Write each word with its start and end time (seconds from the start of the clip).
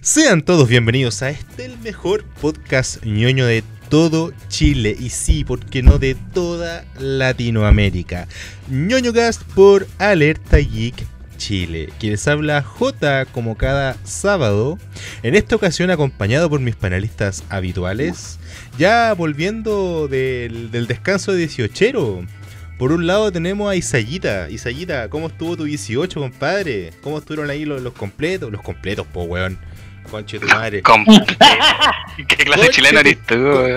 Sean 0.00 0.42
todos 0.42 0.68
bienvenidos 0.68 1.22
a 1.22 1.30
este 1.30 1.64
el 1.64 1.78
mejor 1.78 2.24
podcast 2.40 3.02
ñoño 3.04 3.46
de 3.46 3.62
todo 3.88 4.32
Chile 4.48 4.96
y 4.98 5.10
sí, 5.10 5.44
porque 5.44 5.82
no 5.82 5.98
de 5.98 6.14
toda 6.14 6.84
Latinoamérica. 6.98 8.26
ñoñocast 8.68 9.42
por 9.54 9.86
Alerta 9.98 10.58
Geek 10.58 11.06
Chile. 11.36 11.90
Quienes 11.98 12.26
habla 12.28 12.62
J 12.62 13.26
como 13.26 13.56
cada 13.56 13.96
sábado, 14.04 14.78
en 15.22 15.34
esta 15.34 15.56
ocasión 15.56 15.90
acompañado 15.90 16.50
por 16.50 16.60
mis 16.60 16.76
panelistas 16.76 17.44
habituales, 17.48 18.38
ya 18.78 19.12
volviendo 19.14 20.08
del, 20.08 20.70
del 20.70 20.86
descanso 20.86 21.32
de 21.32 21.38
18 21.38 22.26
por 22.78 22.90
un 22.90 23.06
lado 23.06 23.30
tenemos 23.30 23.70
a 23.70 23.76
Isayita. 23.76 24.50
Isayita, 24.50 25.08
¿cómo 25.08 25.28
estuvo 25.28 25.56
tu 25.56 25.64
18, 25.64 26.18
compadre? 26.18 26.92
¿Cómo 27.02 27.18
estuvieron 27.18 27.48
ahí 27.48 27.64
los, 27.64 27.80
los 27.80 27.92
completos? 27.92 28.50
Los 28.50 28.62
completos, 28.62 29.06
po, 29.06 29.22
weón. 29.22 29.58
Conche 30.10 30.38
tu 30.38 30.46
madre. 30.46 30.82
¿Qué 32.28 32.36
clase 32.44 32.62
de 32.62 32.68
chileno 32.70 33.00
eres 33.00 33.18
tú? 33.26 33.34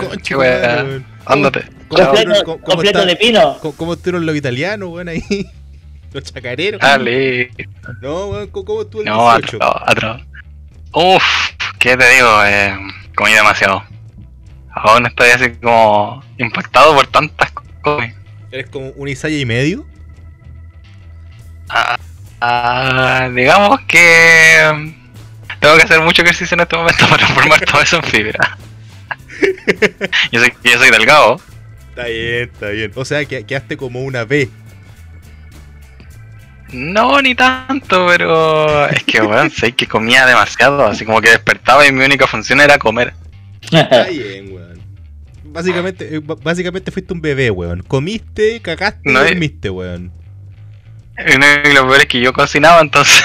Conche 0.10 0.36
weón. 0.36 1.06
Ándate. 1.26 1.66
¿Cómo 1.88 2.04
Chao. 2.04 2.14
estuvieron- 2.16 2.60
Completo, 2.62 3.06
de 3.06 3.16
pino. 3.16 3.58
¿Cómo, 3.60 3.76
cómo 3.76 3.94
estuvieron 3.94 4.26
los 4.26 4.36
italianos, 4.36 4.90
weón, 4.90 5.10
ahí? 5.10 5.24
Los 6.14 6.24
chacareros. 6.24 6.80
Dale. 6.80 7.52
No, 8.02 8.28
weón, 8.28 8.48
¿cómo, 8.48 8.82
estuvo 8.82 9.02
el 9.02 9.08
No, 9.08 9.30
18? 9.38 9.58
atroz, 9.58 9.82
atroz. 9.86 10.22
Uf, 10.94 11.24
¿qué 11.80 11.98
te 11.98 12.10
digo? 12.16 12.46
Eh, 12.46 12.76
comí 13.16 13.34
demasiado. 13.34 13.84
Aún 14.72 15.06
estoy 15.06 15.30
así 15.32 15.52
como 15.62 16.24
impactado 16.38 16.96
por 16.96 17.08
tantas 17.08 17.52
cosas. 17.82 18.12
¿Eres 18.52 18.70
como 18.70 18.90
un 18.92 19.08
Isaya 19.10 19.38
y 19.38 19.46
medio? 19.46 19.86
Ah, 21.70 21.98
ah, 22.40 23.30
digamos 23.34 23.82
que 23.82 24.94
tengo 25.60 25.76
que 25.78 25.84
hacer 25.84 26.02
mucho 26.02 26.22
ejercicio 26.22 26.56
en 26.56 26.62
este 26.62 26.76
momento 26.76 27.06
para 27.10 27.18
transformar 27.18 27.62
todo 27.62 27.82
eso 27.82 27.98
en 27.98 28.04
fibra. 28.04 28.58
yo, 30.32 30.40
soy, 30.40 30.54
yo 30.64 30.78
soy 30.78 30.92
delgado. 30.92 31.42
Está 31.90 32.06
bien, 32.06 32.50
está 32.52 32.70
bien. 32.70 32.92
O 32.96 33.06
sea, 33.06 33.26
que 33.26 33.44
quedaste 33.44 33.78
como 33.78 34.04
una 34.04 34.24
B. 34.24 34.50
No, 36.72 37.22
ni 37.22 37.34
tanto, 37.34 38.08
pero 38.08 38.88
es 38.90 39.04
que, 39.04 39.22
weón, 39.22 39.50
sé 39.52 39.72
que 39.72 39.88
comía 39.88 40.26
demasiado. 40.26 40.86
Así 40.86 41.06
como 41.06 41.22
que 41.22 41.30
despertaba 41.30 41.88
y 41.88 41.92
mi 41.92 42.04
única 42.04 42.28
función 42.28 42.60
era 42.60 42.78
comer. 42.78 43.14
Está 43.62 44.08
bien, 44.08 44.54
weón. 44.54 44.82
Básicamente, 45.46 46.16
eh, 46.16 46.22
básicamente 46.22 46.92
fuiste 46.92 47.14
un 47.14 47.22
bebé, 47.22 47.50
weón. 47.50 47.82
Comiste, 47.84 48.62
cagaste 48.62 49.00
No, 49.06 49.24
y 49.26 49.30
dormiste, 49.30 49.70
weón. 49.70 50.12
Y 51.18 51.74
lo 51.74 51.88
peor 51.88 52.02
es 52.02 52.06
que 52.06 52.20
yo 52.20 52.32
cocinaba, 52.32 52.80
entonces 52.80 53.24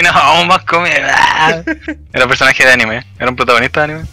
cocinaba 0.00 0.36
aún 0.36 0.48
más 0.48 0.64
comida. 0.64 1.64
Era 2.12 2.26
personaje 2.26 2.64
de 2.64 2.72
anime, 2.72 3.06
era 3.18 3.30
un 3.30 3.36
protagonista 3.36 3.86
de 3.86 3.92
anime. 3.92 4.08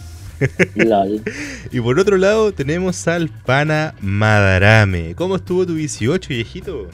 Lol. 0.75 1.23
Y 1.71 1.81
por 1.81 1.99
otro 1.99 2.17
lado 2.17 2.51
tenemos 2.53 3.07
al 3.07 3.29
pana 3.29 3.95
Madarame. 4.01 5.15
¿Cómo 5.15 5.35
estuvo 5.35 5.65
tu 5.65 5.75
18, 5.75 6.29
viejito? 6.29 6.87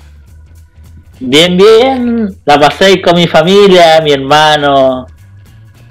Bien, 1.19 1.57
bien. 1.57 2.37
La 2.45 2.59
pasé 2.59 3.01
con 3.01 3.15
mi 3.15 3.27
familia, 3.27 3.99
mi 4.01 4.13
hermano. 4.13 5.07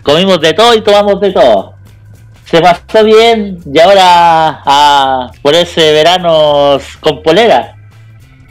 Comimos 0.02 0.40
de 0.40 0.52
todo 0.52 0.74
y 0.74 0.82
tomamos 0.82 1.20
de 1.20 1.32
todo. 1.32 1.74
Se 2.44 2.60
pasó 2.60 3.04
bien 3.04 3.58
y 3.72 3.78
ahora 3.78 4.62
a 4.64 5.30
por 5.42 5.54
ese 5.54 5.92
verano 5.92 6.78
con 7.00 7.22
polera 7.22 7.76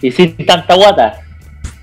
y 0.02 0.11
sin 0.11 0.35
tanta 0.45 0.75
guata. 0.75 1.22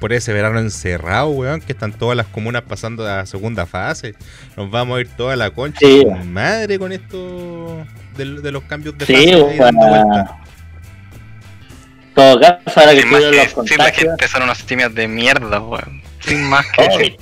Por 0.01 0.13
ese 0.13 0.33
verano 0.33 0.61
encerrado, 0.61 1.29
weón, 1.31 1.61
que 1.61 1.73
están 1.73 1.93
todas 1.93 2.17
las 2.17 2.27
comunas 2.27 2.63
pasando 2.63 3.05
a 3.07 3.17
la 3.19 3.27
segunda 3.27 3.67
fase. 3.67 4.15
Nos 4.57 4.71
vamos 4.71 4.99
a 4.99 5.01
ir 5.01 5.09
toda 5.17 5.35
la 5.35 5.51
concha. 5.51 5.81
Sí, 5.81 6.05
madre 6.27 6.79
con 6.79 6.93
esto 6.93 7.85
de, 8.17 8.41
de 8.41 8.53
los 8.53 8.63
cambios 8.65 8.97
de 8.97 9.07
Sí, 9.07 9.15
fase 9.15 9.35
ahí 9.51 9.59
dando 9.59 9.87
vueltas. 9.87 10.31
todo 12.15 12.41
caso, 12.41 12.61
ahora 12.81 12.95
que 12.95 13.03
tuvieron 13.03 13.31
que 13.33 13.37
los 13.39 13.47
la 13.49 13.53
contagios. 13.55 13.97
gente 13.97 14.29
son 14.29 14.43
unos 14.43 14.59
simios 14.59 14.95
de 14.95 15.09
mierda, 15.09 15.61
weón. 15.61 16.03
Sin 16.21 16.45
más 16.49 16.67
que 16.73 16.83
Oh, 16.83 16.99
decir. 16.99 17.17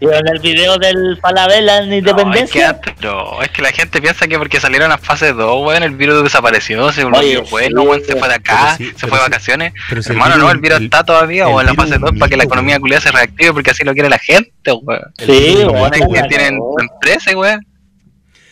y 0.00 0.04
en 0.06 0.28
el 0.28 0.38
video 0.40 0.76
del 0.78 1.18
Falabella 1.20 1.78
en 1.78 1.88
No, 1.90 1.94
es, 1.94 2.02
que, 2.04 2.10
Independencia. 2.10 2.80
atro- 2.80 3.42
es 3.42 3.48
que 3.50 3.62
la 3.62 3.70
gente 3.72 4.00
piensa 4.00 4.26
que 4.26 4.38
porque 4.38 4.60
salieron 4.60 4.90
a 4.92 4.98
fase 4.98 5.32
2, 5.32 5.66
weón, 5.66 5.82
el 5.82 5.94
virus 5.96 6.22
desapareció, 6.22 6.90
se 6.92 7.04
Oye, 7.04 7.10
volvió 7.10 7.42
bueno, 7.50 7.82
sí, 7.82 7.86
weón, 7.88 8.04
se 8.04 8.16
fue 8.16 8.28
de 8.28 8.34
acá, 8.34 8.76
sí, 8.76 8.90
se 8.96 9.06
fue 9.06 9.18
de 9.18 9.24
vacaciones. 9.24 9.72
Pero 9.88 10.02
si 10.02 10.10
Hermano, 10.10 10.36
no, 10.36 10.50
el 10.50 10.58
virus 10.58 10.78
el- 10.78 10.84
está 10.84 11.04
todavía, 11.04 11.48
o 11.48 11.60
en 11.60 11.66
la 11.66 11.74
fase 11.74 11.98
2 11.98 12.10
para 12.18 12.28
que 12.28 12.36
la 12.36 12.44
economía 12.44 12.78
culiada 12.80 13.00
se 13.02 13.12
reactive, 13.12 13.52
porque 13.52 13.70
así 13.70 13.84
lo 13.84 13.92
quiere 13.94 14.08
la 14.08 14.18
gente, 14.18 14.72
weón. 14.72 15.02
Sí, 15.18 15.56
weón, 15.64 15.90
que 15.90 16.22
tienen 16.28 16.54
cagó. 16.54 16.76
empresa, 16.80 17.36
weón. 17.36 17.66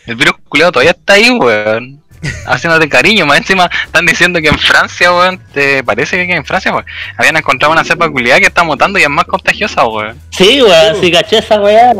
El 0.05 0.15
virus 0.15 0.33
culiado 0.47 0.71
todavía 0.71 0.91
está 0.91 1.13
ahí, 1.13 1.29
weón. 1.29 2.01
Haciéndote 2.45 2.89
cariño, 2.89 3.25
más 3.25 3.37
encima 3.37 3.69
están 3.85 4.05
diciendo 4.05 4.39
que 4.41 4.47
en 4.49 4.57
Francia, 4.59 5.11
weón, 5.13 5.39
te 5.53 5.83
parece 5.83 6.25
que 6.27 6.33
en 6.33 6.45
Francia, 6.45 6.71
weón, 6.71 6.85
habían 7.17 7.37
encontrado 7.37 7.71
una 7.73 7.83
cepa 7.83 8.09
culiada 8.09 8.39
que 8.39 8.47
está 8.47 8.63
mutando 8.63 8.99
y 8.99 9.03
es 9.03 9.09
más 9.09 9.25
contagiosa, 9.25 9.85
weón. 9.85 10.19
Sí, 10.31 10.61
weón, 10.61 10.99
sí 11.01 11.11
caché 11.11 11.37
esa 11.39 11.59
weá. 11.61 11.93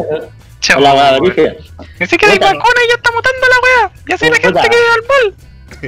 Che, 0.59 0.74
La 0.80 0.94
weá 0.94 1.12
weón. 1.12 1.22
origen. 1.25 1.57
Dice 2.00 2.18
que 2.18 2.25
hay 2.25 2.38
vacuna 2.40 2.63
y 2.85 2.90
ya 2.90 2.96
está 2.96 3.12
mutando 3.12 3.40
la 3.47 3.56
weá. 3.85 3.91
Y 4.07 4.13
así 4.13 4.30
la 4.30 4.35
gente 4.35 4.62
que 4.62 4.69
vive 4.69 4.81
al 4.94 5.02
mall. 5.07 5.35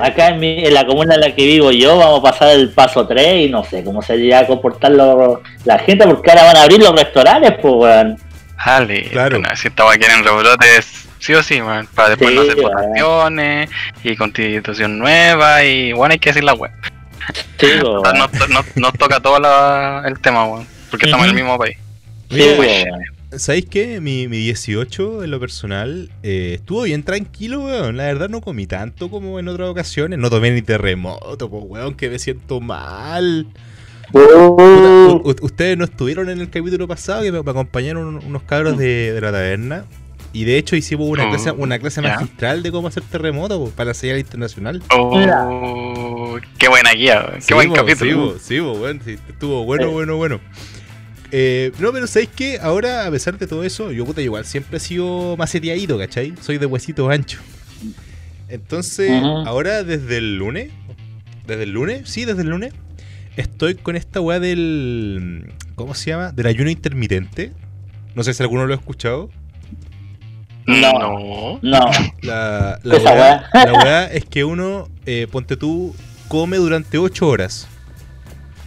Acá 0.07 0.27
en, 0.29 0.39
mi- 0.39 0.63
en 0.65 0.73
la 0.73 0.85
comuna 0.85 1.15
en 1.15 1.21
la 1.21 1.35
que 1.35 1.43
vivo 1.45 1.71
yo 1.71 1.97
vamos 1.97 2.19
a 2.19 2.31
pasar 2.31 2.49
el 2.51 2.69
paso 2.69 3.05
3 3.07 3.47
y 3.47 3.49
no 3.49 3.63
sé 3.65 3.83
cómo 3.83 4.01
se 4.01 4.15
irá 4.15 4.39
a 4.39 4.47
comportar 4.47 4.91
lo- 4.91 5.41
la 5.65 5.79
gente 5.79 6.05
porque 6.05 6.29
ahora 6.31 6.43
van 6.45 6.55
a 6.57 6.61
abrir 6.63 6.79
los 6.79 6.95
restaurantes, 6.95 7.53
pues 7.61 7.73
weón. 7.75 8.17
Dale, 8.65 9.09
Claro. 9.09 9.39
bueno, 9.39 9.55
si 9.55 9.67
esta 9.67 9.85
weá 9.85 9.97
quieren 9.97 10.23
rebrotes, 10.23 11.07
sí 11.21 11.33
o 11.33 11.41
sí, 11.41 11.61
weón, 11.61 11.87
para 11.95 12.09
después 12.09 12.29
Sí, 12.31 12.35
no 12.35 12.41
hacer 12.41 12.55
weón. 12.57 12.71
votaciones 12.73 13.69
y 14.03 14.15
constitución 14.17 14.97
nueva 14.99 15.63
y 15.63 15.93
bueno, 15.93 16.11
hay 16.13 16.19
que 16.19 16.29
decir 16.31 16.43
la 16.43 16.53
weá. 16.53 16.73
Sí, 17.57 17.67
weón. 17.83 18.01
Nos, 18.17 18.49
nos- 18.49 18.75
nos 18.77 18.93
toca 18.93 19.19
todo 19.21 19.39
la- 19.39 20.03
el 20.05 20.19
tema, 20.19 20.45
weón, 20.45 20.67
porque 20.89 21.05
estamos 21.05 21.25
en 21.27 21.29
el 21.29 21.35
mismo 21.35 21.57
país. 21.57 21.77
Sí, 22.29 22.35
Mira, 22.37 22.57
weón. 22.59 23.01
¿Sabéis 23.37 23.65
qué? 23.69 24.01
Mi, 24.01 24.27
mi 24.27 24.39
18 24.39 25.23
en 25.23 25.31
lo 25.31 25.39
personal 25.39 26.09
eh, 26.21 26.55
estuvo 26.55 26.81
bien 26.81 27.03
tranquilo, 27.03 27.61
weón. 27.61 27.95
La 27.95 28.03
verdad 28.03 28.27
no 28.27 28.41
comí 28.41 28.67
tanto 28.67 29.09
como 29.09 29.39
en 29.39 29.47
otras 29.47 29.69
ocasiones. 29.69 30.19
No 30.19 30.29
tomé 30.29 30.51
ni 30.51 30.61
terremoto, 30.61 31.49
pues, 31.49 31.63
weón, 31.65 31.93
que 31.93 32.09
me 32.09 32.19
siento 32.19 32.59
mal. 32.59 33.47
Puta, 34.11 34.35
Uh, 34.35 35.23
ustedes 35.41 35.77
no 35.77 35.85
estuvieron 35.85 36.29
en 36.29 36.41
el 36.41 36.49
capítulo 36.49 36.85
pasado 36.87 37.21
que 37.23 37.31
me, 37.31 37.39
acompañaron 37.39 38.05
un- 38.05 38.25
unos 38.25 38.43
cabros 38.43 38.77
de, 38.77 39.13
de 39.13 39.21
la 39.21 39.31
taberna. 39.31 39.85
Y 40.33 40.45
de 40.45 40.57
hecho 40.57 40.75
hicimos 40.77 41.09
una 41.09 41.25
Oh, 41.25 41.29
clase, 41.29 41.51
una 41.51 41.77
clase 41.79 42.01
magistral 42.01 42.63
de 42.63 42.71
cómo 42.71 42.87
hacer 42.87 43.03
terremoto 43.03 43.59
po, 43.59 43.69
para 43.71 43.89
la 43.89 43.93
señal 43.93 44.17
internacional. 44.19 44.81
Oh, 44.89 46.37
qué 46.57 46.69
buena 46.69 46.91
guía, 46.93 47.31
qué 47.35 47.41
Sí, 47.41 47.53
buen 47.53 47.73
capítulo. 47.73 48.33
Sí, 48.39 48.59
sí, 49.03 49.17
estuvo 49.29 49.65
bueno, 49.65 49.87
Sí. 49.87 49.91
bueno, 49.91 50.15
bueno. 50.17 50.39
Eh, 51.33 51.71
no, 51.79 51.91
pero 51.93 52.07
¿sabéis 52.07 52.29
qué? 52.35 52.59
Ahora, 52.61 53.05
a 53.07 53.11
pesar 53.11 53.37
de 53.37 53.47
todo 53.47 53.63
eso, 53.63 53.91
yo 53.91 54.05
puta 54.05 54.21
igual 54.21 54.45
siempre 54.45 54.77
he 54.77 54.79
sido 54.79 55.35
maceteadito, 55.37 55.97
¿cachai? 55.97 56.33
Soy 56.41 56.57
de 56.57 56.65
huesitos 56.65 57.09
anchos. 57.09 57.41
Entonces, 58.49 59.11
ahora 59.45 59.83
desde 59.83 60.17
el 60.17 60.37
lunes, 60.37 60.71
desde 61.47 61.63
el 61.63 61.71
lunes, 61.71 62.09
sí, 62.09 62.25
desde 62.25 62.41
el 62.41 62.49
lunes, 62.49 62.73
estoy 63.37 63.75
con 63.75 63.95
esta 63.95 64.19
weá 64.19 64.39
del. 64.39 65.53
¿Cómo 65.75 65.93
se 65.93 66.09
llama? 66.11 66.31
Del 66.31 66.47
ayuno 66.47 66.69
intermitente. 66.69 67.53
No 68.13 68.23
sé 68.23 68.33
si 68.33 68.43
alguno 68.43 68.65
lo 68.67 68.73
ha 68.73 68.77
escuchado. 68.77 69.29
No. 70.79 70.93
No. 70.99 71.59
no. 71.61 71.91
La, 72.21 72.79
la, 72.83 72.97
Esa 72.97 73.11
weá, 73.13 73.49
la 73.53 73.73
weá 73.73 74.05
es 74.05 74.25
que 74.25 74.43
uno, 74.43 74.87
eh, 75.05 75.27
ponte 75.31 75.57
tú, 75.57 75.95
come 76.27 76.57
durante 76.57 76.97
8 76.97 77.27
horas. 77.27 77.67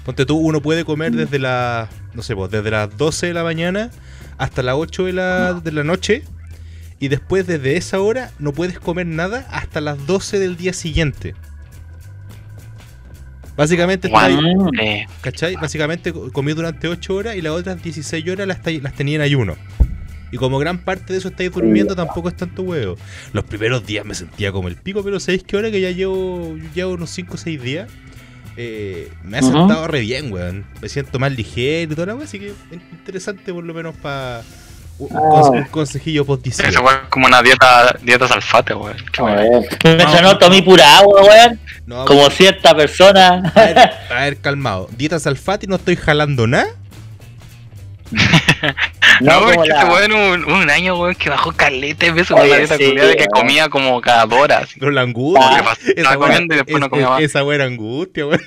Ponte 0.04 0.26
tú, 0.26 0.36
uno 0.36 0.60
puede 0.60 0.84
comer 0.84 1.12
desde 1.12 1.38
las, 1.38 1.88
no 2.12 2.22
sé, 2.22 2.34
pues, 2.36 2.50
desde 2.50 2.70
las 2.70 2.96
12 2.96 3.28
de 3.28 3.34
la 3.34 3.42
mañana 3.42 3.90
hasta 4.36 4.62
las 4.62 4.74
8 4.76 5.04
de 5.06 5.12
la, 5.14 5.52
de 5.54 5.72
la 5.72 5.84
noche. 5.84 6.22
Y 7.00 7.08
después, 7.08 7.46
desde 7.46 7.76
esa 7.76 8.00
hora, 8.00 8.30
no 8.38 8.52
puedes 8.52 8.78
comer 8.78 9.06
nada 9.06 9.46
hasta 9.50 9.80
las 9.80 10.06
12 10.06 10.38
del 10.38 10.56
día 10.56 10.72
siguiente. 10.72 11.34
Básicamente, 13.56 14.08
Mm. 14.08 14.70
¿cachai? 15.20 15.54
Básicamente 15.56 16.12
co- 16.12 16.32
comí 16.32 16.52
durante 16.54 16.88
8 16.88 17.14
horas 17.14 17.36
y 17.36 17.40
las 17.40 17.52
otras 17.52 17.80
16 17.82 18.28
horas 18.28 18.48
las, 18.48 18.58
las 18.82 18.92
tenía 18.94 19.16
en 19.16 19.20
ayuno. 19.22 19.56
Y 20.34 20.36
como 20.36 20.58
gran 20.58 20.78
parte 20.78 21.12
de 21.12 21.20
eso 21.20 21.28
estáis 21.28 21.52
durmiendo, 21.52 21.94
tampoco 21.94 22.28
es 22.28 22.36
tanto 22.36 22.62
huevo. 22.62 22.96
Los 23.32 23.44
primeros 23.44 23.86
días 23.86 24.04
me 24.04 24.16
sentía 24.16 24.50
como 24.50 24.66
el 24.66 24.74
pico, 24.74 25.04
pero 25.04 25.20
sabéis 25.20 25.44
que 25.44 25.54
ahora 25.54 25.70
que 25.70 25.80
ya 25.80 25.92
llevo, 25.92 26.56
llevo 26.74 26.94
unos 26.94 27.10
5 27.10 27.34
o 27.34 27.36
6 27.36 27.62
días, 27.62 27.88
eh, 28.56 29.12
me 29.22 29.38
ha 29.38 29.40
Ujú. 29.42 29.52
sentado 29.52 29.86
re 29.86 30.00
bien, 30.00 30.32
weón. 30.32 30.64
Me 30.82 30.88
siento 30.88 31.20
más 31.20 31.30
ligero 31.30 31.92
y 31.92 31.94
toda 31.94 32.06
la 32.08 32.14
weá, 32.16 32.24
así 32.24 32.40
que 32.40 32.48
es 32.48 32.54
interesante 32.90 33.52
por 33.52 33.62
lo 33.62 33.72
menos 33.72 33.94
para 33.94 34.42
un, 34.98 35.08
Ah. 35.16 35.20
conse- 35.20 35.50
un 35.58 35.64
consejillo 35.66 36.24
post 36.24 36.46
esa 36.48 36.80
weá 36.80 37.02
es 37.04 37.08
como 37.10 37.26
una 37.28 37.40
dieta, 37.40 37.96
dieta 38.02 38.26
salfate, 38.26 38.74
weón. 38.74 38.96
Me 39.84 40.00
sonó 40.02 40.36
tomé 40.36 40.62
pura 40.64 40.98
agua, 40.98 41.22
weón. 41.22 41.60
No, 41.86 42.04
Como 42.06 42.28
cierta 42.30 42.74
persona. 42.76 43.52
a 43.54 43.60
ver, 43.60 43.78
a 43.78 44.20
ver, 44.24 44.36
calmado. 44.40 44.88
Dieta 44.96 45.20
salfate 45.20 45.66
y 45.66 45.68
no 45.68 45.76
estoy 45.76 45.94
jalando 45.94 46.48
nada. 46.48 46.66
No, 49.20 49.40
como 49.40 49.52
porque 49.52 49.68
la- 49.68 49.82
ese 49.82 49.90
weón 49.92 50.12
un, 50.12 50.52
un 50.52 50.70
año, 50.70 50.96
weón, 50.98 51.14
que 51.14 51.30
bajó 51.30 51.52
caleta 51.52 52.06
de 52.06 52.12
peso 52.12 52.34
con 52.34 52.48
la 52.48 52.56
dieta 52.56 52.76
sí, 52.76 52.86
culiada 52.86 53.08
de 53.10 53.16
que 53.16 53.26
comía 53.26 53.68
como 53.68 54.00
cada 54.00 54.26
dos 54.26 54.38
horas. 54.40 54.62
así. 54.64 54.78
Pero 54.80 54.90
la 54.92 55.02
angustia. 55.02 55.46
Ah, 55.58 55.76
wea- 56.04 56.16
comiendo 56.18 56.54
y 56.54 56.56
después 56.58 56.80
no 56.80 56.86
es- 56.86 56.90
comía 56.90 57.04
es- 57.06 57.10
más. 57.10 57.22
Esa 57.22 57.42
buena 57.42 57.64
angustia, 57.64 58.26
weón. 58.26 58.40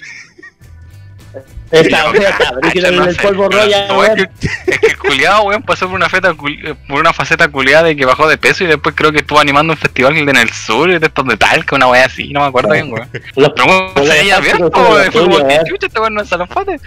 Esta 1.72 2.12
wea 2.12 2.38
no 2.92 3.04
el 3.06 3.16
polvo 3.18 3.50
roya, 3.50 3.94
wea. 3.98 4.14
Es 4.14 4.28
que, 4.40 4.48
es 4.72 4.80
que 4.80 4.88
el 4.88 4.98
culiado, 4.98 5.44
weón, 5.44 5.64
pasó 5.64 5.88
por 5.88 5.96
una, 5.96 6.08
feta, 6.10 6.30
eh, 6.30 6.76
por 6.88 7.00
una 7.00 7.12
faceta 7.14 7.48
culiada 7.50 7.84
de 7.84 7.96
que 7.96 8.06
bajó 8.06 8.28
de 8.28 8.38
peso 8.38 8.64
y 8.64 8.68
después 8.68 8.96
creo 8.96 9.12
que 9.12 9.20
estuvo 9.20 9.40
animando 9.40 9.74
un 9.74 9.78
festival 9.78 10.16
en 10.18 10.36
el 10.36 10.50
sur, 10.52 10.88
de 11.00 11.06
estos 11.06 11.28
de 11.28 11.36
tal, 11.38 11.66
que 11.66 11.76
una 11.76 11.88
wea 11.88 12.06
así, 12.06 12.30
no 12.32 12.40
me 12.42 12.46
acuerdo 12.48 12.72
bien, 12.72 12.92
weón. 12.92 13.10
Los- 13.36 13.52
Pero 13.56 13.68
weón, 13.68 13.92
se 13.96 14.14
veía 14.14 14.40
bien, 14.40 14.58
weón, 14.60 14.72
fue 15.12 15.12
como 15.12 15.48
que 15.48 15.56
eh. 15.56 15.60
chucha, 15.68 15.88
este 15.88 16.00
weón 16.00 16.14
no 16.14 16.22
es 16.22 16.30
salafate. 16.30 16.80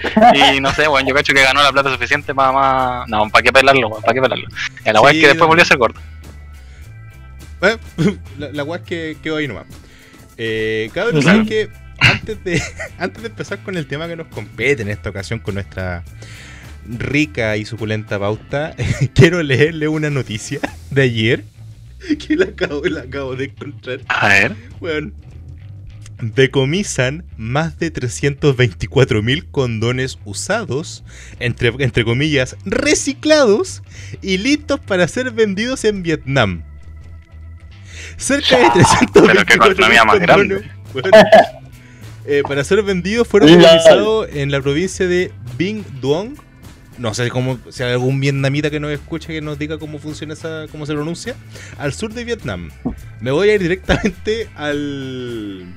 Y 0.55 0.61
no 0.61 0.73
sé, 0.73 0.88
weón, 0.88 1.06
yo 1.06 1.14
cacho 1.14 1.35
que 1.35 1.43
ganó 1.43 1.62
la 1.62 1.73
plata 1.73 1.91
suficiente 1.93 2.35
para 2.35 2.52
más. 2.52 3.08
No, 3.08 3.29
para 3.29 3.43
qué 3.43 3.52
pelarlo, 3.52 3.88
weón, 3.88 4.02
para 4.02 4.14
qué 4.14 4.23
pelarlo. 4.23 4.47
Y 4.87 4.93
la 4.93 5.00
wea 5.00 5.12
Sí, 5.12 5.19
es 5.19 5.23
que 5.23 5.29
después 5.29 5.47
volvió 5.49 5.62
a 5.62 5.67
ser 5.67 5.76
gordo. 5.76 6.00
Eh, 7.62 7.76
La, 8.38 8.49
la 8.52 8.64
weá 8.64 8.81
es 8.81 8.87
que 8.87 9.17
quedó 9.23 9.37
ahí 9.37 9.47
nomás. 9.49 9.67
Eh, 10.38 10.91
cabrón, 10.94 11.19
Ujú. 11.19 11.26
¿saben 11.29 11.47
qué? 11.47 11.69
Antes 12.00 12.43
de, 12.44 12.62
antes 12.99 13.23
de 13.23 13.29
empezar 13.29 13.62
con 13.62 13.76
el 13.76 13.87
tema 13.87 14.08
que 14.08 14.17
nos 14.17 14.26
compete 14.29 14.82
en 14.82 14.88
esta 14.88 15.11
ocasión 15.11 15.38
con 15.38 15.55
nuestra 15.55 16.05
rica 16.87 17.56
y 17.56 17.64
suculenta 17.64 18.19
pauta, 18.19 18.75
quiero 19.14 19.43
leerle 19.43 19.88
una 19.88 20.11
noticia 20.11 20.61
de 20.91 21.02
ayer 21.02 21.44
que 22.26 22.37
la 22.37 22.47
acabo, 22.47 22.85
la 22.85 23.02
acabo 23.02 23.37
de 23.37 23.47
encontrar. 23.47 24.00
A 24.08 24.29
ver. 24.29 24.56
Weón. 24.81 25.14
Decomisan 26.23 27.25
más 27.38 27.79
de 27.79 27.91
324 27.91 29.23
mil 29.23 29.47
condones 29.47 30.19
usados, 30.26 31.02
entre, 31.38 31.73
entre 31.79 32.05
comillas, 32.05 32.56
reciclados 32.67 33.82
y 34.20 34.37
listos 34.37 34.81
para 34.81 35.08
ser 35.08 35.31
vendidos 35.31 35.82
en 35.87 36.02
Vietnam. 36.02 36.62
Cerca 38.19 38.58
de 38.58 38.64
Ya, 38.64 38.73
324 38.75 39.32
pero 39.32 39.47
qué 39.47 39.55
economía 39.55 40.05
más 40.05 40.20
grande. 40.20 40.70
Eh, 42.31 42.44
para 42.47 42.62
ser 42.62 42.81
vendidos 42.85 43.27
fueron 43.27 43.49
realizados 43.49 44.29
en 44.32 44.53
la 44.53 44.61
provincia 44.61 45.09
de 45.09 45.32
Binh 45.59 45.85
Duong. 46.00 46.37
No 46.97 47.12
sé 47.12 47.29
cómo, 47.29 47.59
si 47.71 47.82
hay 47.82 47.91
algún 47.91 48.21
vietnamita 48.21 48.71
que 48.71 48.79
nos 48.79 48.93
escuche 48.93 49.32
que 49.32 49.41
nos 49.41 49.59
diga 49.59 49.79
cómo 49.79 49.99
funciona 49.99 50.35
esa, 50.35 50.67
cómo 50.71 50.87
se 50.87 50.94
pronuncia. 50.94 51.35
Al 51.77 51.93
sur 51.93 52.15
de 52.15 52.23
Vietnam. 52.23 52.71
Me 53.21 53.32
voy 53.32 53.49
a 53.49 53.55
ir 53.56 53.61
directamente 53.61 54.49
al 54.55 55.75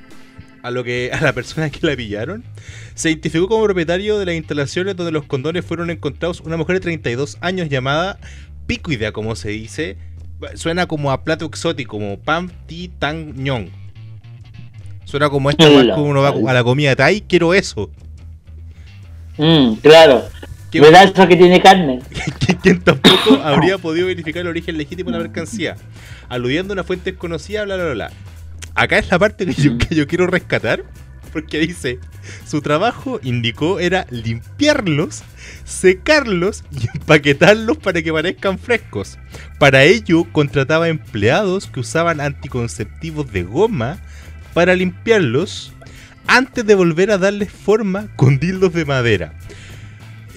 a 0.61 0.69
lo 0.69 0.83
que 0.83 1.09
a 1.11 1.21
la 1.21 1.33
persona 1.33 1.71
que 1.71 1.87
la 1.87 1.95
pillaron. 1.95 2.43
Se 2.93 3.09
identificó 3.09 3.47
como 3.47 3.63
propietario 3.63 4.19
de 4.19 4.27
las 4.27 4.35
instalaciones 4.35 4.95
donde 4.95 5.11
los 5.11 5.25
condones 5.25 5.65
fueron 5.65 5.89
encontrados 5.89 6.39
una 6.41 6.55
mujer 6.55 6.75
de 6.75 6.81
32 6.81 7.39
años 7.41 7.67
llamada 7.67 8.19
Picuida, 8.67 9.11
como 9.11 9.35
se 9.35 9.49
dice. 9.49 9.97
Suena 10.53 10.85
como 10.85 11.11
a 11.11 11.23
plato 11.23 11.45
exótico, 11.45 11.97
como 11.97 12.19
Pam 12.19 12.51
Ti 12.67 12.91
Tang 12.99 13.33
Nyong. 13.33 13.82
Suena 15.13 15.29
como 15.29 15.51
esta 15.51 15.67
que 15.69 15.91
uno 16.01 16.23
va 16.23 16.29
a 16.49 16.53
la 16.55 16.63
comida 16.63 16.95
Thai, 16.95 17.21
quiero 17.21 17.53
eso. 17.53 17.91
Mm, 19.37 19.73
claro. 19.75 20.23
¿Qué- 20.71 20.81
Me 20.81 20.89
da 20.89 21.03
eso 21.03 21.27
que 21.27 21.35
tiene 21.35 21.61
carne. 21.61 21.99
que- 22.47 22.55
quien 22.55 22.81
tampoco 22.81 23.35
habría 23.43 23.77
podido 23.77 24.07
verificar 24.07 24.41
el 24.41 24.47
origen 24.47 24.75
legítimo 24.75 25.11
de 25.11 25.17
la 25.19 25.23
mercancía, 25.23 25.75
aludiendo 26.29 26.73
a 26.73 26.73
una 26.73 26.83
fuente 26.83 27.11
desconocida, 27.11 27.63
bla, 27.63 27.75
bla, 27.75 27.83
bla, 27.85 27.93
bla. 27.93 28.11
Acá 28.73 28.97
es 28.97 29.11
la 29.11 29.19
parte 29.19 29.45
que 29.45 29.53
yo, 29.53 29.77
que 29.77 29.93
yo 29.93 30.07
quiero 30.07 30.25
rescatar, 30.25 30.83
porque 31.31 31.59
dice, 31.59 31.99
su 32.47 32.63
trabajo, 32.63 33.19
indicó, 33.21 33.79
era 33.79 34.07
limpiarlos, 34.09 35.21
secarlos 35.63 36.63
y 36.71 36.87
empaquetarlos 36.97 37.77
para 37.77 38.01
que 38.01 38.11
parezcan 38.11 38.57
frescos. 38.57 39.19
Para 39.59 39.83
ello, 39.83 40.23
contrataba 40.31 40.89
empleados 40.89 41.67
que 41.67 41.81
usaban 41.81 42.19
anticonceptivos 42.19 43.31
de 43.31 43.43
goma 43.43 43.99
para 44.53 44.75
limpiarlos 44.75 45.73
antes 46.27 46.65
de 46.65 46.75
volver 46.75 47.11
a 47.11 47.17
darles 47.17 47.51
forma 47.51 48.07
con 48.15 48.39
dildos 48.39 48.73
de 48.73 48.85
madera. 48.85 49.33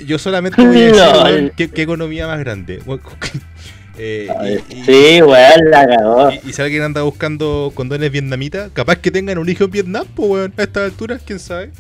Yo 0.05 0.19
solamente 0.19 0.65
voy 0.67 0.77
a 0.77 0.81
decir, 0.87 0.97
Lol. 1.01 1.23
weón, 1.25 1.53
¿qué, 1.57 1.71
qué 1.71 1.83
economía 1.83 2.27
más 2.27 2.39
grande. 2.39 2.81
Eh, 3.99 4.29
y- 4.69 4.85
Sí, 4.85 5.23
weón, 5.23 5.71
la 5.71 5.87
cagó. 5.87 6.31
y, 6.31 6.51
y 6.51 6.53
si 6.53 6.61
alguien 6.61 6.83
anda 6.83 7.01
buscando 7.01 7.73
condones 7.75 8.11
vietnamitas, 8.13 8.71
capaz 8.75 8.97
que 8.97 9.11
tengan 9.11 9.39
un 9.39 9.49
hijo 9.49 9.65
en 9.65 9.71
Vietnam, 9.71 10.05
pues 10.15 10.29
weón, 10.29 10.55
a 10.59 10.63
estas 10.65 10.85
alturas, 10.91 11.23
quién 11.25 11.39
sabe. 11.39 11.71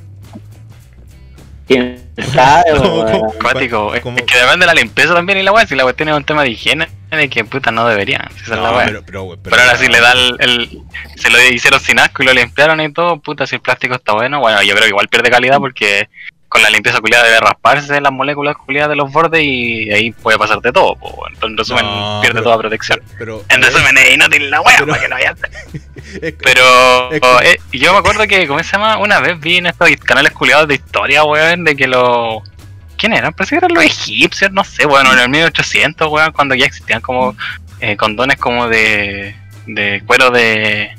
¿Quién 1.68 1.98
sabe, 2.32 2.70
Como- 2.78 3.02
weón? 3.02 3.12
como- 3.20 3.32
Cuático. 3.34 3.94
Es 3.94 4.00
que 4.02 4.10
depende 4.38 4.60
de 4.60 4.66
la 4.66 4.74
limpieza 4.74 5.12
también 5.14 5.38
y 5.38 5.42
la 5.42 5.52
weá. 5.52 5.66
Si 5.66 5.74
la 5.74 5.82
cuestión 5.82 6.08
es 6.08 6.16
un 6.16 6.24
tema 6.24 6.42
de 6.42 6.50
higiene, 6.52 6.88
de 7.10 7.28
que 7.30 7.44
puta 7.44 7.70
no 7.70 7.86
deberían. 7.86 8.22
La 8.48 8.84
pero, 8.86 9.02
pero, 9.04 9.22
weón, 9.24 9.40
Pero 9.42 9.56
ahora 9.56 9.76
si 9.76 9.86
le 9.88 10.00
da 10.00 10.12
el, 10.12 10.36
el- 10.40 10.80
Se 11.16 11.30
lo 11.30 11.40
hicieron 11.48 11.80
sin 11.80 11.98
asco 11.98 12.22
y 12.22 12.26
lo 12.26 12.32
limpiaron 12.34 12.80
y 12.80 12.92
todo, 12.92 13.18
puta, 13.20 13.46
si 13.46 13.56
el 13.56 13.60
plástico 13.62 13.94
está 13.94 14.12
bueno, 14.12 14.40
bueno, 14.40 14.62
yo 14.62 14.72
creo 14.74 14.82
que 14.84 14.88
igual 14.90 15.08
pierde 15.08 15.30
calidad 15.30 15.58
porque 15.58 16.08
con 16.48 16.62
la 16.62 16.70
limpieza 16.70 17.00
culiada 17.00 17.24
debe 17.24 17.40
rasparse 17.40 18.00
las 18.00 18.12
moléculas 18.12 18.56
culiadas 18.56 18.90
de 18.90 18.96
los 18.96 19.10
bordes 19.12 19.42
y 19.42 19.90
ahí 19.92 20.12
puede 20.12 20.38
pasarte 20.38 20.70
todo, 20.72 20.94
bueno. 20.94 21.36
en 21.42 21.56
resumen, 21.58 21.84
No, 21.84 22.20
pierde 22.22 22.40
toda 22.40 22.56
protección. 22.56 23.02
Pero, 23.18 23.42
En 23.48 23.60
resumen, 23.62 23.98
es 23.98 24.14
inútil 24.14 24.48
la 24.48 24.60
wea, 24.60 24.78
para 24.86 25.00
que 25.00 25.08
no 25.08 25.16
vaya 25.16 25.34
es- 26.22 26.34
Pero 26.40 27.12
eh, 27.42 27.58
yo 27.72 27.92
me 27.92 27.98
acuerdo 27.98 28.26
que, 28.28 28.46
¿cómo 28.46 28.62
se 28.62 28.70
llama? 28.72 28.98
Una 28.98 29.18
vez 29.20 29.38
vi 29.40 29.56
en 29.56 29.66
estos 29.66 29.90
canales 30.04 30.32
culiados 30.32 30.68
de 30.68 30.76
historia, 30.76 31.24
weón, 31.24 31.64
de 31.64 31.74
que 31.76 31.88
los... 31.88 32.42
¿Quién 32.96 33.12
eran? 33.12 33.32
Parece 33.32 33.50
que 33.56 33.64
eran 33.64 33.74
los 33.74 33.84
egipcios, 33.84 34.52
no 34.52 34.64
sé, 34.64 34.86
bueno, 34.86 35.12
en 35.12 35.18
el 35.18 35.28
1800, 35.28 36.08
weón, 36.10 36.32
cuando 36.32 36.54
ya 36.54 36.66
existían 36.66 37.00
como 37.00 37.36
eh, 37.80 37.96
condones 37.96 38.36
como 38.38 38.68
de, 38.68 39.36
de 39.66 40.02
cuero 40.06 40.30
de, 40.30 40.90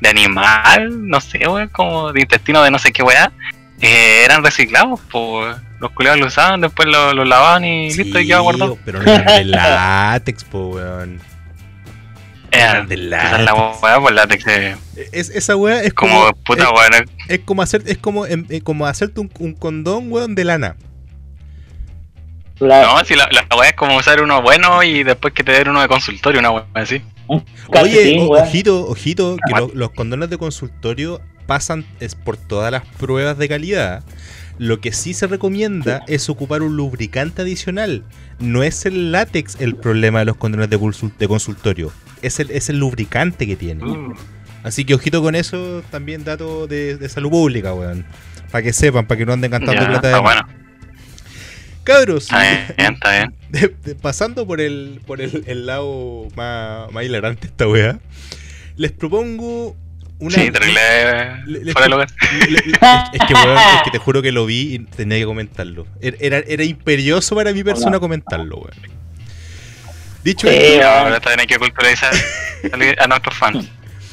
de 0.00 0.08
animal, 0.08 1.08
no 1.08 1.20
sé, 1.20 1.38
weón, 1.46 1.68
como 1.68 2.12
de 2.12 2.20
intestino 2.22 2.62
de 2.62 2.70
no 2.70 2.78
sé 2.78 2.92
qué 2.92 3.02
weá, 3.02 3.32
eh, 3.80 4.22
eran 4.24 4.42
reciclados, 4.42 5.00
pues 5.10 5.56
los 5.80 5.90
culiados 5.92 6.20
lo 6.20 6.26
usaban, 6.26 6.60
después 6.62 6.88
lo, 6.88 7.12
lo 7.12 7.24
lavaban 7.24 7.64
y 7.64 7.92
listo, 7.94 8.18
y 8.18 8.26
quedaba 8.26 8.42
guardado. 8.42 8.78
Pero 8.84 9.02
no 9.02 9.12
eran 9.12 9.26
de 9.26 9.44
látex, 9.44 10.44
po, 10.44 10.68
weón. 10.68 11.20
Eran 12.50 12.88
de 12.88 12.94
esa 12.94 13.02
es 13.04 13.08
la 13.10 13.38
látex. 13.38 13.82
weá, 13.82 14.00
pues 14.00 14.14
látex 14.14 14.46
eh, 14.46 14.76
Es, 15.12 15.30
esa 15.30 15.56
weá 15.56 15.82
es 15.82 15.92
como. 15.92 16.20
como 16.20 16.32
puta 16.44 16.64
es, 16.64 16.70
weón, 16.70 17.10
es 17.28 17.38
como 17.40 17.62
hacer, 17.62 17.82
es 17.86 17.98
como, 17.98 18.24
em- 18.26 18.46
eh, 18.48 18.60
como 18.62 18.86
hacerte 18.86 19.20
un, 19.20 19.30
un 19.38 19.54
condón, 19.54 20.10
weón, 20.10 20.34
de 20.34 20.44
lana. 20.44 20.76
Claro. 22.58 22.96
No, 22.98 23.04
si 23.04 23.14
la, 23.14 23.28
la 23.30 23.56
weá 23.56 23.70
es 23.70 23.76
como 23.76 23.96
usar 23.96 24.22
uno 24.22 24.40
bueno 24.42 24.82
y 24.82 25.02
después 25.04 25.34
que 25.34 25.44
te 25.44 25.52
den 25.52 25.68
uno 25.68 25.80
de 25.82 25.88
consultorio, 25.88 26.40
una 26.40 26.50
weá 26.50 26.66
así. 26.74 27.02
Oye, 27.82 28.18
o- 28.20 28.40
ojito, 28.42 28.86
ojito, 28.88 29.36
que 29.46 29.54
lo- 29.60 29.70
los 29.74 29.90
condones 29.90 30.30
de 30.30 30.38
consultorio 30.38 31.20
pasan 31.46 31.84
es 32.00 32.14
por 32.14 32.36
todas 32.36 32.70
las 32.72 32.84
pruebas 32.98 33.36
de 33.38 33.48
calidad. 33.48 34.04
Lo 34.58 34.80
que 34.80 34.92
sí 34.92 35.12
se 35.12 35.26
recomienda 35.26 36.02
es 36.06 36.30
ocupar 36.30 36.62
un 36.62 36.76
lubricante 36.76 37.42
adicional. 37.42 38.04
No 38.38 38.62
es 38.62 38.86
el 38.86 39.12
látex 39.12 39.60
el 39.60 39.76
problema 39.76 40.20
de 40.20 40.24
los 40.24 40.36
condones 40.36 40.70
de, 40.70 40.78
consul- 40.78 41.14
de 41.18 41.28
consultorio. 41.28 41.92
Es 42.22 42.40
el, 42.40 42.50
es 42.50 42.70
el 42.70 42.78
lubricante 42.78 43.46
que 43.46 43.56
tiene. 43.56 43.84
Uh, 43.84 44.14
Así 44.62 44.84
que 44.84 44.94
ojito 44.94 45.22
con 45.22 45.34
eso, 45.34 45.82
también 45.90 46.24
dato 46.24 46.66
de, 46.66 46.96
de 46.96 47.08
salud 47.08 47.30
pública, 47.30 47.74
weón. 47.74 48.06
Para 48.50 48.62
que 48.62 48.72
sepan, 48.72 49.06
para 49.06 49.18
que 49.18 49.26
no 49.26 49.32
anden 49.34 49.50
cantando 49.50 49.80
ya, 49.82 49.88
plata 49.88 50.08
de 50.08 50.18
bueno. 50.20 50.42
Cabros, 51.86 52.24
Está 52.24 52.40
bien, 52.42 52.94
está 52.94 53.12
bien. 53.12 53.34
de- 53.50 53.74
de- 53.84 53.94
pasando 53.94 54.44
por 54.46 54.60
el 54.60 55.00
por 55.06 55.20
el, 55.20 55.44
el 55.46 55.66
lado 55.66 56.26
más, 56.34 56.90
más 56.92 57.04
hilarante 57.04 57.42
de 57.42 57.46
esta 57.46 57.68
wea, 57.68 57.98
les 58.76 58.90
propongo 58.92 59.76
una. 60.18 60.34
Sí, 60.34 60.50
terrible 60.50 60.80
le- 61.46 61.64
le- 61.64 61.72
fuera 61.72 61.86
de 61.86 61.90
lugar. 61.90 62.08
le- 62.40 62.50
le- 62.50 62.56
es, 62.56 63.20
es 63.20 63.26
que 63.28 63.34
weón, 63.34 63.58
es 63.76 63.82
que 63.84 63.90
te 63.92 63.98
juro 63.98 64.20
que 64.20 64.32
lo 64.32 64.46
vi 64.46 64.74
y 64.74 64.78
tenía 64.80 65.18
que 65.18 65.26
comentarlo. 65.26 65.86
Era, 66.00 66.16
era, 66.20 66.38
era 66.38 66.64
imperioso 66.64 67.36
para 67.36 67.52
mi 67.52 67.62
persona 67.62 68.00
comentarlo, 68.00 68.56
weón. 68.56 68.96
Dicho 70.24 70.48
Sí, 70.48 70.54
esto, 70.56 70.78
weón. 70.80 70.98
Ahora 71.04 71.20
también 71.20 71.40
hay 71.40 71.46
que 71.46 71.58
culturalizar 71.58 72.12
a 72.98 73.06
nuestros 73.06 73.36
fans. 73.36 73.68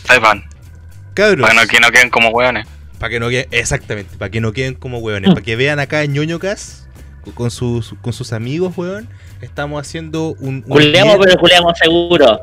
Sepan, 0.08 0.44
cabros, 1.16 1.48
para 1.50 1.62
que 1.62 1.66
no, 1.66 1.68
que 1.72 1.80
no 1.80 1.92
queden 1.92 2.10
como 2.12 2.30
weones. 2.30 2.68
para 3.00 3.10
que 3.10 3.20
no 3.20 3.30
queden, 3.30 3.48
exactamente, 3.50 4.16
para 4.18 4.30
que 4.30 4.42
no 4.42 4.52
queden 4.54 4.76
como 4.76 5.00
weones, 5.00 5.32
para 5.32 5.42
que 5.42 5.56
vean 5.56 5.80
acá 5.80 6.04
en 6.04 6.14
ñoñocas 6.14 6.83
con 7.32 7.50
sus, 7.52 7.94
con 8.02 8.14
sus 8.14 8.34
amigos, 8.34 8.74
weón, 8.78 9.08
estamos 9.42 9.80
haciendo 9.82 10.36
un... 10.40 10.56
un 10.56 10.62
Culeamos, 10.64 11.18
pero 11.24 11.38
culeamos 11.40 11.78
seguro. 11.78 12.42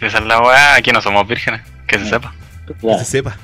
Esa 0.00 0.18
es 0.18 0.24
la 0.24 0.40
weá, 0.40 0.74
aquí 0.74 0.90
no 0.92 1.00
somos 1.00 1.26
vírgenes, 1.28 1.62
que 1.86 1.98
se 1.98 2.06
sepa. 2.08 2.34
que 2.80 2.98
se 2.98 3.04
sepa. 3.04 3.36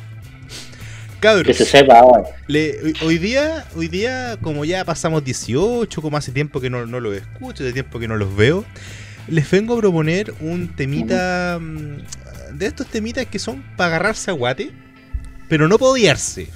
Cabros, 1.20 1.46
Que 1.46 1.54
se 1.54 1.64
sepa 1.64 1.98
ahora. 1.98 2.24
Le- 2.46 2.76
hoy- 3.04 3.18
día, 3.18 3.64
hoy 3.74 3.88
día, 3.88 4.36
como 4.40 4.64
ya 4.64 4.84
pasamos 4.84 5.24
18, 5.24 6.00
como 6.00 6.16
hace 6.16 6.30
tiempo 6.30 6.60
que 6.60 6.70
no, 6.70 6.86
no 6.86 7.00
los 7.00 7.16
escucho, 7.16 7.64
hace 7.64 7.72
tiempo 7.72 7.98
que 7.98 8.06
no 8.06 8.16
los 8.16 8.36
veo, 8.36 8.64
les 9.26 9.50
vengo 9.50 9.74
a 9.74 9.78
proponer 9.78 10.32
un 10.40 10.68
temita 10.76 11.58
mm, 11.60 12.56
de 12.56 12.66
estos 12.66 12.86
temitas 12.86 13.26
que 13.26 13.40
son 13.40 13.64
para 13.76 13.88
agarrarse 13.96 14.30
a 14.30 14.34
guate, 14.34 14.70
pero 15.48 15.66
no 15.66 15.76
para 15.78 15.90
odiarse, 15.90 16.50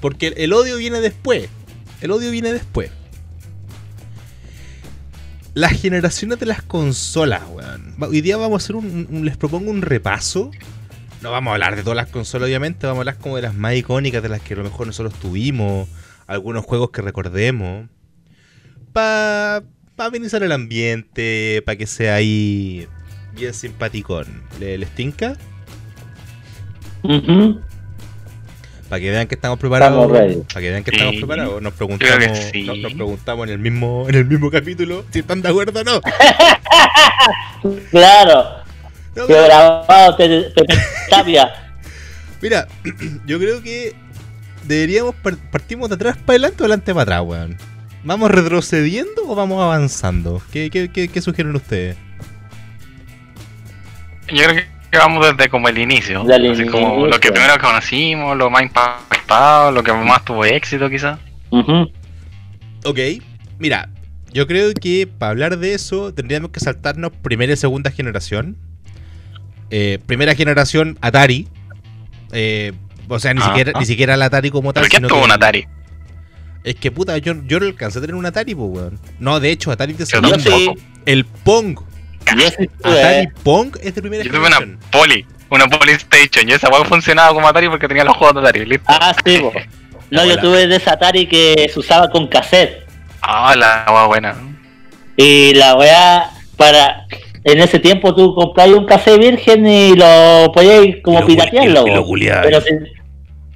porque 0.00 0.28
el, 0.28 0.34
el 0.38 0.52
odio 0.52 0.76
viene 0.76 1.00
después. 1.00 1.48
El 2.00 2.10
odio 2.10 2.30
viene 2.30 2.52
después. 2.52 2.90
las 5.52 5.72
generaciones 5.72 6.38
de 6.38 6.46
las 6.46 6.62
consolas, 6.62 7.42
weón. 7.50 7.94
Hoy 8.00 8.20
día 8.20 8.36
vamos 8.36 8.62
a 8.62 8.64
hacer 8.64 8.76
un, 8.76 9.24
les 9.24 9.36
propongo 9.36 9.70
un 9.70 9.82
repaso. 9.82 10.50
No 11.22 11.30
vamos 11.32 11.50
a 11.50 11.54
hablar 11.54 11.76
de 11.76 11.82
todas 11.82 11.96
las 11.96 12.06
consolas, 12.08 12.46
obviamente, 12.46 12.86
vamos 12.86 12.98
a 12.98 13.02
hablar 13.02 13.18
como 13.18 13.36
de 13.36 13.42
las 13.42 13.54
más 13.54 13.74
icónicas, 13.74 14.22
de 14.22 14.28
las 14.30 14.40
que 14.40 14.54
a 14.54 14.56
lo 14.58 14.64
mejor 14.64 14.86
nosotros 14.86 15.12
tuvimos, 15.20 15.88
algunos 16.26 16.64
juegos 16.64 16.90
que 16.92 17.02
recordemos. 17.02 17.88
Para 18.92 19.64
pa 19.96 20.06
amenizar 20.06 20.42
el 20.42 20.52
ambiente, 20.52 21.62
para 21.66 21.76
que 21.76 21.86
sea 21.86 22.14
ahí 22.14 22.86
bien 23.34 23.52
simpaticón. 23.52 24.42
¿Le- 24.58 24.78
¿Les 24.78 24.88
tinca? 24.94 25.36
Ujú. 27.02 27.60
Para 28.90 29.00
que 29.00 29.10
vean 29.10 29.26
que 29.28 29.36
estamos 29.36 29.58
preparados. 29.58 30.04
Estamos. 30.12 30.46
Para 30.52 30.60
que 30.60 30.70
vean 30.70 30.84
que 30.84 30.90
estamos 30.90 31.12
Sí. 31.14 31.18
preparados. 31.20 31.62
Nos 31.62 31.72
preguntamos, 31.74 32.38
sí. 32.52 32.62
nos, 32.64 32.78
nos 32.78 32.92
preguntamos 32.92 33.46
en 33.46 33.52
el 33.54 33.58
mismo, 33.60 34.06
en 34.08 34.14
el 34.16 34.24
mismo 34.26 34.50
capítulo 34.50 35.04
si 35.12 35.20
están 35.20 35.40
de 35.40 35.48
acuerdo 35.48 35.80
o 35.80 35.84
no. 35.84 36.00
Claro, 37.90 38.64
No, 39.14 39.26
que 39.26 39.32
grabado 39.34 40.16
te, 40.16 40.42
te, 40.50 40.64
Tapia. 41.10 41.50
Mira, 42.40 42.66
yo 43.26 43.38
creo 43.38 43.62
que 43.62 43.94
deberíamos 44.64 45.14
par- 45.16 45.36
partimos 45.50 45.88
de 45.88 45.94
atrás 45.96 46.16
para 46.16 46.32
adelante 46.36 46.62
o 46.62 46.64
adelante 46.66 46.92
para 46.94 47.02
atrás, 47.02 47.22
weón. 47.26 47.56
¿Vamos 48.02 48.30
retrocediendo 48.30 49.22
o 49.28 49.34
vamos 49.34 49.62
avanzando? 49.62 50.40
¿Qué, 50.52 50.70
qué, 50.70 50.88
qué, 50.90 51.08
qué 51.08 51.20
sugieren 51.20 51.54
ustedes? 51.54 51.96
Yo 54.28 54.42
creo 54.44 54.54
que 54.54 54.66
vamos 54.98 55.26
desde 55.26 55.48
como 55.48 55.68
el 55.68 55.78
inicio. 55.78 56.22
Así 56.22 56.66
como 56.66 56.88
inicio. 56.94 57.06
lo 57.06 57.20
que 57.20 57.32
primero 57.32 57.58
conocimos, 57.60 58.36
lo 58.36 58.50
más 58.50 58.62
impactado, 58.62 59.72
lo 59.72 59.82
que 59.82 59.92
más 59.92 60.24
tuvo 60.24 60.44
éxito 60.44 60.88
quizás. 60.90 61.18
Ujú. 61.50 61.90
Ok, 62.84 62.98
mira, 63.58 63.88
yo 64.32 64.46
creo 64.46 64.72
que 64.74 65.06
para 65.06 65.30
hablar 65.30 65.58
de 65.58 65.74
eso 65.74 66.14
tendríamos 66.14 66.50
que 66.50 66.60
saltarnos 66.60 67.12
primera 67.22 67.52
y 67.52 67.56
segunda 67.56 67.90
generación. 67.90 68.56
Eh, 69.70 69.98
primera 70.06 70.34
generación 70.34 70.98
Atari. 71.00 71.48
Eh, 72.32 72.72
o 73.08 73.18
sea, 73.18 73.34
ni 73.34 73.40
Ajá. 73.40 73.50
siquiera, 73.50 73.78
ni 73.78 73.86
siquiera 73.86 74.14
el 74.14 74.22
Atari 74.22 74.50
como 74.50 74.72
tal. 74.72 74.82
¿Por 74.84 74.90
qué 74.90 74.96
sino 74.96 75.08
tuvo 75.08 75.20
que 75.20 75.24
un 75.26 75.32
Atari? 75.32 75.66
Es 76.62 76.76
que 76.76 76.90
puta, 76.90 77.16
yo, 77.18 77.34
yo 77.46 77.58
no 77.58 77.66
alcancé 77.66 77.98
a 77.98 78.00
tener 78.00 78.14
un 78.14 78.26
Atari, 78.26 78.54
pues, 78.54 78.70
weón. 78.70 78.98
No, 79.18 79.40
de 79.40 79.50
hecho, 79.50 79.70
Atari 79.72 79.94
segundo. 79.94 80.38
sí. 80.38 80.70
El 81.06 81.24
Pong. 81.24 81.78
Yo 82.36 82.48
sí 82.50 82.68
tuve, 82.82 82.98
Atari 83.00 83.28
Pong 83.42 83.76
es 83.82 83.94
de 83.94 84.00
primera 84.02 84.22
Yo 84.24 84.30
tuve 84.30 84.46
una. 84.46 84.58
Poli, 84.90 85.26
una 85.50 85.66
Polystation, 85.68 86.48
y 86.48 86.52
esa 86.52 86.68
weá 86.68 86.84
funcionaba 86.84 87.32
como 87.34 87.48
Atari 87.48 87.68
porque 87.68 87.88
tenía 87.88 88.04
los 88.04 88.16
juegos 88.16 88.34
de 88.42 88.48
Atari, 88.48 88.66
listo. 88.66 88.84
Ah, 88.88 89.14
sí, 89.24 89.38
po. 89.38 89.52
No, 90.10 90.24
yo 90.24 90.38
tuve 90.40 90.66
de 90.66 90.74
esa 90.76 90.94
Atari 90.94 91.26
que 91.28 91.70
se 91.72 91.78
usaba 91.78 92.10
con 92.10 92.26
cassette. 92.26 92.84
Ah, 93.22 93.54
la 93.56 93.84
weá 93.88 94.06
buena. 94.06 94.34
Y 95.16 95.54
la 95.54 95.76
weá, 95.76 96.30
para. 96.56 97.06
En 97.44 97.58
ese 97.60 97.78
tiempo 97.78 98.14
tú 98.14 98.34
comprabas 98.34 98.74
un 98.74 98.84
cassette 98.86 99.18
virgen 99.20 99.66
y 99.66 99.94
lo 99.94 100.50
podías 100.52 100.96
como 101.02 101.18
Y 101.18 101.20
lo 101.22 101.26
piratearlo. 101.26 101.86
y 101.86 101.90
lo. 101.94 102.04
Pero 102.42 102.60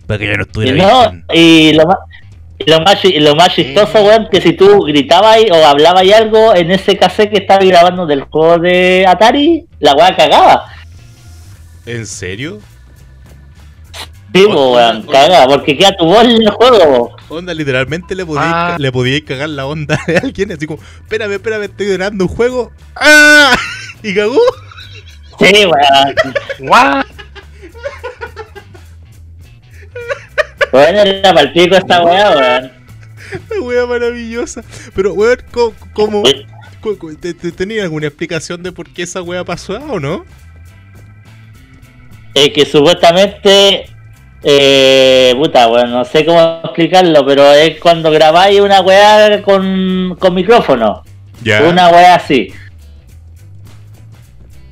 Para 0.07 0.19
que 0.19 0.27
yo 0.27 0.33
no 0.37 0.39
y 0.39 0.43
estuviera 0.47 0.77
no, 0.77 1.01
virgen. 1.11 1.25
y 1.35 1.73
lo 1.73 1.87
más. 1.87 1.97
Lo 2.67 2.81
más, 2.81 2.99
lo 3.05 3.35
más 3.35 3.49
chistoso, 3.55 4.03
weón, 4.05 4.29
que 4.31 4.41
si 4.41 4.53
tú 4.55 4.81
gritabas 4.83 5.39
o 5.51 5.67
hablabas 5.67 6.05
algo 6.13 6.55
en 6.55 6.71
ese 6.71 6.97
cassette 6.97 7.31
que 7.31 7.39
estaba 7.39 7.65
grabando 7.65 8.07
del 8.07 8.23
juego 8.25 8.59
de 8.59 9.05
Atari, 9.07 9.67
la 9.81 9.93
weá 9.95 10.15
cagaba. 10.17 10.65
¿En 11.87 12.07
serio? 12.07 12.61
Sí, 14.35 14.45
weón, 14.47 15.03
cagaba, 15.03 15.47
porque 15.47 15.77
queda 15.77 15.95
tu 15.97 16.07
voz 16.07 16.25
en 16.25 16.43
el 16.43 16.51
juego. 16.51 17.15
Onda, 17.29 17.55
literalmente 17.55 18.15
le 18.15 18.27
podíais, 18.27 18.49
Ah. 18.53 18.77
le 18.79 18.91
podíais 18.91 19.23
cagar 19.23 19.49
la 19.51 19.67
onda 19.67 19.99
de 20.07 20.17
alguien. 20.19 20.51
Así 20.53 20.67
como, 20.67 20.81
espérame, 21.03 21.33
espérame, 21.35 21.63
estoy 21.65 21.87
grabando 21.89 22.25
un 22.25 22.31
juego. 22.31 22.73
¡Ah! 22.97 23.55
Y 24.03 24.15
cagó. 24.15 24.41
Sí, 25.39 25.67
weón. 25.67 27.05
Weón, 30.75 30.97
era 30.97 31.33
para 31.35 31.41
el 31.43 31.53
pico 31.53 31.77
esta 31.77 32.03
weá, 32.03 32.31
weón. 32.31 32.73
La 33.51 33.61
wea 33.61 33.87
maravillosa. 33.87 34.63
Pero, 34.95 35.13
weón, 35.15 35.39
¿cómo? 35.53 35.73
cómo- 35.95 36.23
te- 37.21 37.33
te- 37.35 37.53
¿Tenía 37.53 37.85
alguna 37.85 38.07
explicación 38.09 38.63
de 38.63 38.73
por 38.73 38.89
qué 38.91 39.03
esa 39.05 39.23
wea 39.23 39.45
pasó 39.45 39.75
o 39.77 39.99
no? 40.01 40.25
eh, 42.35 42.53
que 42.53 42.67
supuestamente, 42.67 43.87
eh, 44.43 45.33
puta, 45.37 45.69
bueno, 45.69 45.87
no 45.99 46.05
sé 46.05 46.25
cómo 46.27 46.61
explicarlo, 46.65 47.25
pero 47.25 47.53
es 47.53 47.79
cuando 47.79 48.11
grabáis 48.11 48.61
una 48.61 48.81
weá 48.81 49.41
con, 49.43 50.17
con 50.19 50.35
micrófono, 50.35 51.05
Ya. 51.45 51.63
una 51.63 51.89
weá 51.91 52.17
así. 52.17 52.53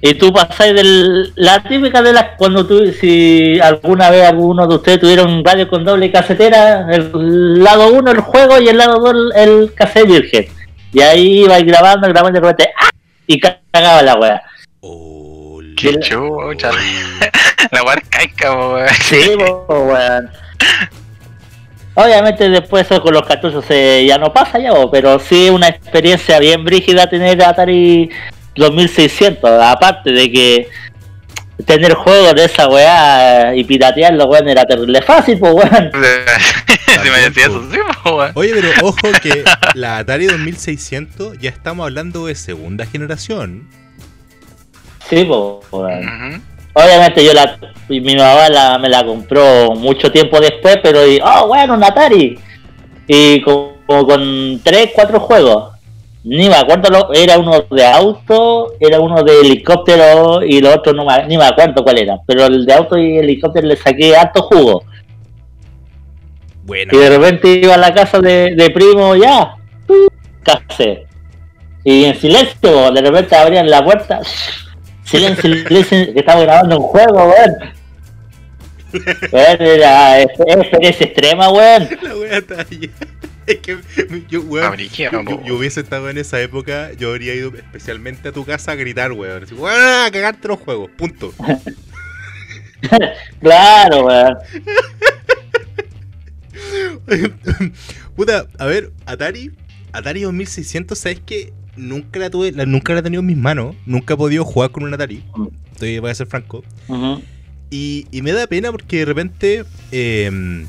Y 0.05 0.15
tú 0.15 0.33
pasáis 0.33 0.75
de 0.75 1.31
la 1.37 1.63
típica 1.63 2.03
de 2.03 2.13
las 2.13 2.31
cuando 2.37 2.67
tú, 2.67 2.85
si 2.93 3.61
alguna 3.61 4.11
vez 4.11 4.29
alguno 4.29 4.67
de 4.67 4.75
ustedes 4.75 4.99
tuvieron 4.99 5.31
un 5.33 5.45
radio 5.45 5.69
con 5.69 5.85
doble 5.85 6.11
casetera, 6.11 6.89
el 6.91 7.63
lado 7.63 7.93
uno 7.93 8.11
el 8.11 8.19
juego 8.21 8.59
y 8.61 8.69
el 8.69 8.79
lado 8.79 8.99
dos 8.99 9.15
el, 9.37 9.49
el 9.51 9.75
cassette 9.75 10.09
virgen. 10.09 10.47
Y 10.93 11.01
ahí 11.03 11.45
vais 11.47 11.65
grabando, 11.65 12.09
grabando 12.09 12.37
y 12.39 12.43
de 12.43 12.49
repente, 12.49 12.73
¡ah! 12.77 12.89
y 13.29 13.39
cagaba 13.39 14.03
la 14.03 14.17
weá. 14.17 14.43
Oh, 14.81 15.61
Qué 15.77 15.93
la- 15.93 16.01
chucha. 16.01 16.71
La 17.71 17.83
weá 17.85 17.95
es 17.95 18.09
caica, 18.11 18.53
po, 18.57 18.75
weón. 18.75 18.89
Sí, 19.03 19.31
weón. 19.69 20.31
Obviamente 21.95 22.49
después 22.49 22.87
eso 22.91 23.03
con 23.03 23.13
los 23.15 23.23
cartuchos 23.27 23.65
se, 23.67 24.05
ya 24.07 24.17
no 24.19 24.33
pasa 24.33 24.59
ya, 24.59 24.73
pero 24.91 25.19
sí 25.19 25.49
una 25.51 25.69
experiencia 25.69 26.39
bien 26.39 26.65
brígida 26.65 27.07
tener 27.07 27.43
Atari 27.45 28.09
2600, 28.55 29.51
aparte 29.63 30.13
de 30.13 30.31
que 30.31 30.69
tener 31.65 31.95
juegos 31.95 32.35
de 32.35 32.45
esa 32.45 32.69
weá 32.69 33.55
y 33.55 33.65
piratearlo, 33.65 34.27
weón, 34.27 34.49
era 34.49 34.65
terrible 34.65 35.01
fácil, 35.03 35.39
pues 35.39 35.53
weón. 35.53 35.91
si 37.03 37.11
me 37.11 37.19
decía 37.21 37.47
eso, 37.47 37.63
sí, 37.71 37.79
po, 38.03 38.17
weón. 38.17 38.33
Oye, 38.35 38.53
pero 38.55 38.89
ojo 38.89 39.09
que 39.23 39.45
la 39.75 39.99
Atari 39.99 40.27
2600 40.27 41.39
ya 41.39 41.51
estamos 41.51 41.85
hablando 41.85 42.27
de 42.27 42.35
segunda 42.35 42.87
generación. 42.87 43.69
Sí, 45.09 45.25
pues 45.25 45.71
weón. 45.71 46.43
Obviamente 46.75 47.23
yo 47.23 47.35
la, 47.35 47.59
mi 47.89 48.17
mamá 48.17 48.49
la, 48.49 48.79
me 48.79 48.89
la 48.89 49.05
compró 49.05 49.75
mucho 49.75 50.11
tiempo 50.11 50.41
después, 50.41 50.79
pero 50.83 51.07
y, 51.07 51.21
oh 51.23 51.47
bueno, 51.47 51.75
un 51.75 51.85
Atari. 51.85 52.39
Y 53.07 53.43
como, 53.43 53.77
como 53.87 54.07
con 54.07 54.61
3, 54.63 54.91
4 54.95 55.21
juegos. 55.21 55.73
Ni 56.25 56.49
me 56.49 56.55
acuerdo, 56.55 56.89
lo- 56.89 57.13
era 57.13 57.37
uno 57.39 57.65
de 57.71 57.85
auto, 57.87 58.75
era 58.79 59.01
uno 59.01 59.23
de 59.25 59.41
helicóptero 59.41 60.43
y 60.45 60.61
los 60.61 60.77
otros 60.77 60.95
no 60.95 61.05
me, 61.05 61.27
ni 61.27 61.37
me 61.37 61.45
acuerdo 61.45 61.83
cuál 61.83 61.99
era. 61.99 62.17
Pero 62.27 62.47
el 62.47 62.65
de 62.65 62.73
auto 62.75 62.97
y 62.97 63.19
helicóptero 63.19 63.67
le 63.67 63.77
saqué 63.77 64.17
harto 64.17 64.43
jugo. 64.43 64.85
Bueno, 66.65 66.93
Y 66.95 66.97
de 66.99 67.09
repente 67.19 67.49
iba 67.49 67.75
a 67.75 67.79
la 67.79 67.93
casa 67.93 68.21
de, 68.21 68.55
de 68.55 68.71
primo, 68.71 69.17
ya, 69.17 69.57
café. 70.45 71.07
Y 71.83 72.05
en 72.05 72.15
silencio, 72.15 72.93
de 72.93 73.01
repente 73.03 73.35
abrían 73.35 73.69
la 73.69 73.83
puerta. 73.85 74.21
Silencio, 75.05 75.53
silencio, 75.67 76.15
que 76.15 76.21
estaba 76.21 76.41
grabando 76.43 76.79
un 76.79 76.83
juego, 76.85 77.25
weón. 77.25 77.57
Weón, 79.33 79.61
era 79.61 80.21
experiencia 80.23 81.07
extrema, 81.07 81.49
weón. 81.51 81.89
la 82.03 82.15
wea 82.17 82.39
está 82.39 82.55
ahí. 82.61 82.91
Es 83.47 83.59
que 83.59 83.79
yo, 84.29 84.41
weón, 84.43 84.65
yo, 85.23 85.45
yo 85.45 85.57
hubiese 85.57 85.81
estado 85.81 86.09
en 86.11 86.19
esa 86.19 86.41
época, 86.41 86.93
yo 86.93 87.11
habría 87.11 87.35
ido 87.35 87.53
especialmente 87.55 88.29
a 88.29 88.33
tu 88.33 88.45
casa 88.45 88.73
a 88.73 88.75
gritar, 88.77 89.13
weón. 89.13 89.43
Así, 89.45 89.55
weón, 89.55 89.81
a 90.07 90.11
cagarte 90.13 90.49
los 90.49 90.59
juegos, 90.61 90.91
punto. 90.97 91.33
Claro, 93.41 94.07
weón. 94.07 94.37
Puta, 98.17 98.47
a 98.59 98.67
ver, 98.67 98.93
Atari, 99.07 99.51
Atari 99.93 100.23
2600, 100.23 100.99
¿sabes 100.99 101.21
qué? 101.25 101.53
Nunca 101.77 102.19
la 102.21 102.29
tuve, 102.31 102.53
la- 102.53 102.67
nunca 102.67 102.93
la 102.93 103.01
he 103.01 103.03
tenido 103.03 103.21
en 103.21 103.27
mis 103.27 103.37
manos, 103.37 103.75
nunca 103.87 104.15
he 104.15 104.17
podido 104.17 104.45
jugar 104.45 104.71
con 104.71 104.83
un 104.83 104.93
Atari. 104.93 105.25
Estoy, 105.73 105.99
voy 105.99 106.11
a 106.11 106.15
ser 106.15 106.27
franco. 106.27 106.63
Y, 107.71 108.07
y 108.11 108.21
me 108.23 108.33
da 108.33 108.47
pena 108.47 108.71
porque 108.71 108.99
de 108.99 109.05
repente 109.07 109.65
eh, 109.93 110.67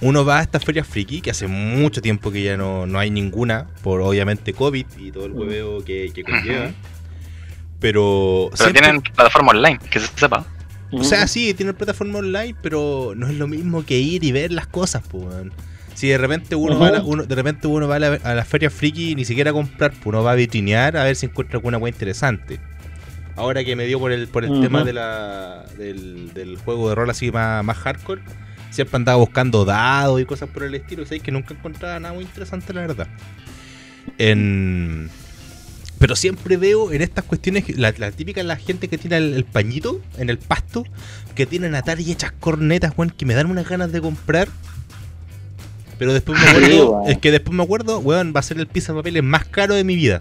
uno 0.00 0.24
va 0.24 0.38
a 0.40 0.42
estas 0.42 0.64
ferias 0.64 0.86
friki, 0.86 1.20
que 1.20 1.30
hace 1.30 1.46
mucho 1.46 2.02
tiempo 2.02 2.30
que 2.30 2.42
ya 2.42 2.56
no, 2.56 2.86
no 2.86 2.98
hay 2.98 3.10
ninguna, 3.10 3.66
por 3.82 4.00
obviamente 4.00 4.52
COVID 4.52 4.86
y 4.98 5.10
todo 5.10 5.26
el 5.26 5.32
hueveo 5.32 5.84
que, 5.84 6.10
que 6.14 6.22
conlleva. 6.24 6.70
Pero, 7.80 8.48
Pero 8.50 8.56
siempre- 8.56 8.82
tienen 8.82 9.00
plataforma 9.02 9.50
online, 9.50 9.78
que 9.90 10.00
se 10.00 10.06
sepa. 10.16 10.46
o 10.92 11.04
sea, 11.04 11.26
sí, 11.26 11.54
tienen 11.54 11.74
plataforma 11.74 12.18
online, 12.18 12.54
pero 12.62 13.12
no 13.16 13.26
es 13.28 13.34
lo 13.34 13.46
mismo 13.46 13.84
que 13.84 13.98
ir 13.98 14.24
y 14.24 14.32
ver 14.32 14.52
las 14.52 14.66
cosas, 14.66 15.02
pues. 15.08 15.26
Si 15.94 16.08
de 16.08 16.18
repente 16.18 16.56
uno 16.56 16.78
va 16.78 16.88
a 16.88 16.90
la, 16.92 17.02
uno, 17.04 17.22
de 17.24 17.34
repente 17.36 17.68
uno 17.68 17.86
va 17.86 17.96
a 17.96 17.98
la, 18.00 18.14
a 18.24 18.34
la 18.34 18.44
feria 18.44 18.68
friki 18.68 19.12
y 19.12 19.14
ni 19.14 19.24
siquiera 19.24 19.50
a 19.50 19.52
comprar, 19.52 19.92
pues 19.92 20.06
uno 20.06 20.24
va 20.24 20.32
a 20.32 20.34
vitrinear 20.34 20.96
a 20.96 21.04
ver 21.04 21.14
si 21.14 21.26
encuentra 21.26 21.58
alguna 21.58 21.78
wea 21.78 21.92
interesante. 21.92 22.58
Ahora 23.36 23.62
que 23.64 23.76
me 23.76 23.84
dio 23.86 23.98
por 24.00 24.10
el, 24.12 24.26
por 24.28 24.44
el 24.44 24.60
tema 24.60 24.82
de 24.84 24.92
la, 24.92 25.64
del, 25.78 26.32
del 26.34 26.56
juego 26.56 26.88
de 26.88 26.94
rol 26.96 27.10
así 27.10 27.30
más, 27.30 27.64
más 27.64 27.76
hardcore, 27.78 28.22
siempre 28.74 28.96
andaba 28.96 29.18
buscando 29.18 29.64
dados 29.64 30.20
y 30.20 30.26
cosas 30.26 30.50
por 30.50 30.64
el 30.64 30.74
estilo, 30.74 31.02
y 31.02 31.06
sabéis 31.06 31.22
que 31.22 31.32
nunca 31.32 31.54
encontraba 31.54 31.98
nada 32.00 32.14
muy 32.14 32.24
interesante, 32.24 32.72
la 32.74 32.82
verdad. 32.82 33.08
En, 34.18 35.10
Pero 35.98 36.16
siempre 36.16 36.56
veo 36.56 36.92
en 36.92 37.02
estas 37.02 37.24
cuestiones, 37.24 37.76
la, 37.78 37.94
la 37.98 38.12
típica 38.12 38.42
la 38.42 38.56
gente 38.56 38.88
que 38.88 38.98
tiene 38.98 39.16
el, 39.18 39.34
el 39.34 39.44
pañito 39.44 40.02
en 40.18 40.30
el 40.30 40.38
pasto, 40.38 40.84
que 41.34 41.46
tienen 41.46 41.74
Atari 41.74 42.10
hechas 42.10 42.32
cornetas, 42.32 42.92
weón, 42.96 43.10
que 43.10 43.26
me 43.26 43.34
dan 43.34 43.50
unas 43.50 43.68
ganas 43.68 43.92
de 43.92 44.00
comprar. 44.00 44.48
Pero 45.98 46.12
después 46.12 46.38
me 46.40 46.48
Sí, 46.48 46.50
acuerdo, 46.50 47.02
es 47.06 47.18
que 47.18 47.30
después 47.30 47.56
me 47.56 47.62
acuerdo, 47.62 47.98
weón, 48.00 48.32
va 48.36 48.40
a 48.40 48.42
ser 48.42 48.58
el 48.58 48.66
pizza 48.66 48.94
papeles 48.94 49.22
más 49.22 49.46
caro 49.46 49.74
de 49.74 49.84
mi 49.84 49.96
vida. 49.96 50.20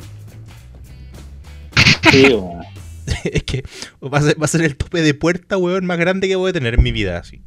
Sí, 2.12 2.36
es 3.26 3.44
que 3.44 3.64
va 4.04 4.20
a, 4.20 4.22
ser, 4.22 4.42
va 4.42 4.46
a 4.46 4.48
ser 4.48 4.62
el 4.62 4.76
tope 4.78 5.02
de 5.02 5.14
puerta, 5.14 5.58
weón, 5.58 5.86
más 5.86 5.98
grande 5.98 6.28
que 6.28 6.36
voy 6.36 6.52
a 6.52 6.54
tener 6.54 6.76
en 6.76 6.84
mi 6.84 6.92
vida, 6.92 7.18
así. 7.18 7.42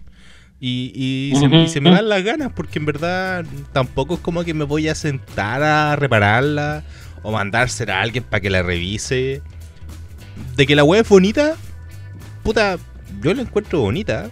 Y, 0.59 0.93
y, 0.95 1.37
se, 1.37 1.47
y 1.55 1.69
se 1.69 1.81
me 1.81 1.91
van 1.91 2.09
las 2.09 2.23
ganas, 2.23 2.51
porque 2.55 2.79
en 2.79 2.87
verdad 2.87 3.45
tampoco 3.73 4.15
es 4.15 4.21
como 4.21 4.43
que 4.43 4.55
me 4.55 4.65
voy 4.65 4.89
a 4.89 4.95
sentar 4.95 5.63
a 5.63 5.97
repararla 5.97 6.83
o 7.23 7.31
mandársela 7.31 7.99
a 7.99 8.03
alguien 8.03 8.25
para 8.25 8.41
que 8.41 8.51
la 8.51 8.63
revise. 8.63 9.43
De 10.57 10.67
que 10.67 10.75
la 10.75 10.85
weá 10.85 11.03
es 11.03 11.09
bonita, 11.09 11.57
puta, 12.43 12.79
yo 13.21 13.35
la 13.35 13.43
encuentro 13.43 13.81
bonita. 13.81 14.31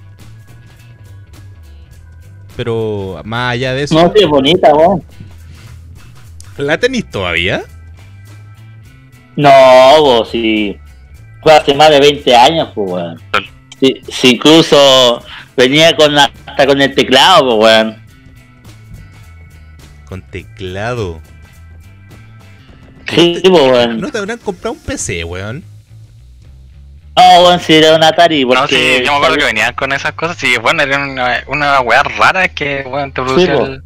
Pero 2.57 3.21
más 3.25 3.52
allá 3.52 3.75
de 3.75 3.83
eso, 3.83 3.95
No, 3.95 4.12
sí, 4.14 4.23
es 4.23 4.28
bonita, 4.28 4.73
weón. 4.75 5.02
¿la 6.57 6.78
tenéis 6.78 7.11
todavía? 7.11 7.64
No, 9.37 9.50
vos, 9.99 10.31
si 10.31 10.78
fue 11.43 11.52
hace 11.52 11.75
más 11.75 11.90
de 11.90 12.00
20 12.00 12.37
años, 12.37 12.69
pues, 12.75 12.90
weón. 12.90 13.21
Si, 13.81 14.00
si 14.09 14.31
incluso 14.31 15.23
venía 15.56 15.94
con 15.96 16.14
la- 16.14 16.30
hasta 16.46 16.66
con 16.66 16.80
el 16.80 16.94
teclado, 16.94 17.58
pues, 17.58 17.73
weón. 17.82 18.02
Con 20.06 20.23
teclado. 20.23 21.20
Sí, 23.08 23.40
pues, 23.49 23.62
weón. 23.62 24.00
¿No 24.00 24.11
te 24.11 24.18
habrán 24.18 24.38
comprado 24.38 24.73
un 24.75 24.80
PC, 24.80 25.25
weón? 25.25 25.62
No, 27.16 27.42
weón, 27.44 27.61
si 27.61 27.75
era 27.75 27.94
un 27.94 28.02
Atari, 28.02 28.44
porque... 28.44 28.61
No, 28.61 28.68
sí, 28.68 29.04
yo 29.04 29.12
me 29.12 29.16
acuerdo 29.18 29.37
que 29.37 29.44
venían 29.44 29.75
con 29.75 29.92
esas 29.92 30.12
cosas. 30.14 30.37
Sí, 30.37 30.54
bueno, 30.61 30.82
era 30.82 30.99
una, 30.99 31.44
una 31.46 31.80
weá 31.80 32.02
rara 32.02 32.49
que, 32.49 32.82
bueno, 32.82 33.06
te 33.12 33.23
producía 33.23 33.54
el... 33.54 33.82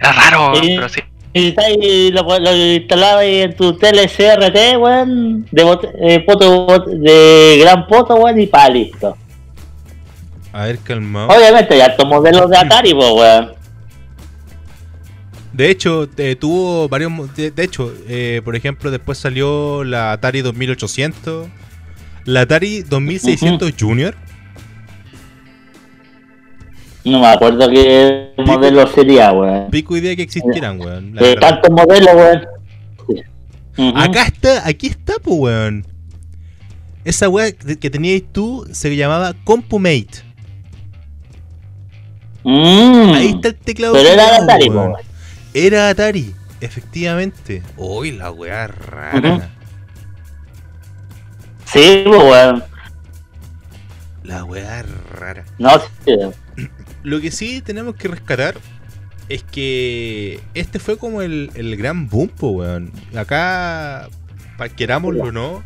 Era 0.00 0.12
raro, 0.12 0.52
Sí. 0.54 0.72
pero 0.76 0.88
sí. 0.88 1.00
Y 1.34 2.10
lo, 2.10 2.22
lo 2.38 2.56
instalabas 2.74 3.22
ahí 3.22 3.42
en 3.42 3.54
tu 3.56 3.76
tele 3.76 4.08
CRT, 4.08 4.76
weón, 4.78 5.46
de, 5.50 5.64
bot- 5.64 5.92
eh, 6.00 6.20
poto, 6.20 6.66
bot- 6.66 6.86
de 6.86 7.58
gran 7.60 7.86
poto, 7.86 8.16
weón, 8.16 8.40
y 8.40 8.46
pa, 8.46 8.68
listo. 8.68 9.16
A 10.52 10.64
ver, 10.64 10.78
calmado. 10.78 11.28
Obviamente, 11.28 11.76
ya 11.76 11.86
estos 11.86 12.06
modelos 12.06 12.48
de 12.50 12.56
Atari, 12.56 12.94
pues, 12.94 13.12
weón. 13.12 13.52
De 15.52 15.70
hecho, 15.70 16.08
eh, 16.16 16.36
tuvo 16.36 16.88
varios. 16.88 17.34
De, 17.34 17.50
de 17.50 17.64
hecho, 17.64 17.92
eh, 18.08 18.40
por 18.44 18.54
ejemplo, 18.56 18.90
después 18.90 19.18
salió 19.18 19.84
la 19.84 20.12
Atari 20.12 20.40
2800, 20.40 21.48
la 22.24 22.42
Atari 22.42 22.82
2600 22.82 23.74
Junior. 23.78 24.14
No 27.04 27.20
me 27.20 27.26
acuerdo 27.26 27.68
qué 27.70 28.32
modelo 28.38 28.86
sería, 28.86 29.32
weón. 29.32 29.70
Pico 29.70 29.96
idea 29.96 30.14
que 30.14 30.22
existieran, 30.22 30.80
weón. 30.80 31.14
la 31.14 31.22
De 31.22 31.36
tantos 31.36 31.70
modelos, 31.70 32.14
weón. 32.14 33.96
Acá 33.96 34.26
está, 34.26 34.66
aquí 34.66 34.88
está, 34.88 35.14
pues, 35.22 35.38
weón. 35.38 35.86
Esa 37.04 37.28
weá 37.28 37.52
que 37.52 37.78
que 37.78 37.90
tenías 37.90 38.22
tú 38.32 38.66
se 38.70 38.94
llamaba 38.94 39.34
CompuMate. 39.44 40.27
Mm. 42.44 43.12
Ahí 43.14 43.28
está 43.34 43.48
el 43.48 43.54
teclado. 43.56 43.94
Pero 43.94 44.08
era 44.08 44.24
culiao, 44.24 44.42
Atari, 44.44 44.68
weón. 44.68 44.94
Era 45.54 45.88
Atari, 45.88 46.34
efectivamente. 46.60 47.62
Uy, 47.76 48.12
la 48.12 48.30
weá 48.30 48.66
rara. 48.66 49.34
Ujú. 49.34 49.42
Sí, 51.66 52.02
pues, 52.06 52.22
weón. 52.22 52.64
La 54.24 54.44
weá 54.44 54.84
rara. 55.12 55.44
No, 55.58 55.70
sí. 56.04 56.16
Lo 57.02 57.20
que 57.20 57.30
sí 57.30 57.62
tenemos 57.62 57.94
que 57.94 58.08
rescatar 58.08 58.56
es 59.28 59.42
que 59.42 60.40
este 60.54 60.78
fue 60.78 60.98
como 60.98 61.22
el, 61.22 61.50
el 61.54 61.76
gran 61.76 62.08
boom, 62.08 62.28
po, 62.28 62.50
weón. 62.50 62.92
Acá, 63.14 64.08
querámoslo 64.76 65.24
o 65.24 65.32
no, 65.32 65.64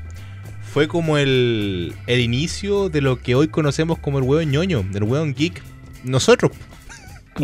fue 0.73 0.89
como 0.89 1.19
el, 1.19 1.95
el 2.07 2.21
inicio 2.21 2.89
de 2.89 3.01
lo 3.01 3.21
que 3.21 3.35
hoy 3.35 3.49
conocemos 3.49 3.99
como 3.99 4.19
el 4.19 4.25
weón 4.25 4.51
ñoño, 4.51 4.85
el 4.95 5.03
weón 5.05 5.35
geek. 5.35 5.63
Nosotros. 6.05 6.53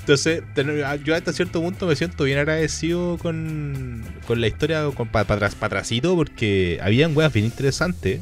Entonces, 0.00 0.42
ten- 0.54 0.82
yo 1.04 1.14
hasta 1.14 1.32
cierto 1.32 1.60
punto 1.62 1.86
me 1.86 1.94
siento 1.94 2.24
bien 2.24 2.38
agradecido 2.38 3.18
con, 3.18 4.02
con 4.26 4.40
la 4.40 4.48
historia 4.48 4.84
con, 4.94 5.08
para 5.08 5.36
atrasito 5.36 6.16
porque 6.16 6.80
habían 6.82 7.16
weas 7.16 7.32
bien 7.32 7.46
interesantes. 7.46 8.20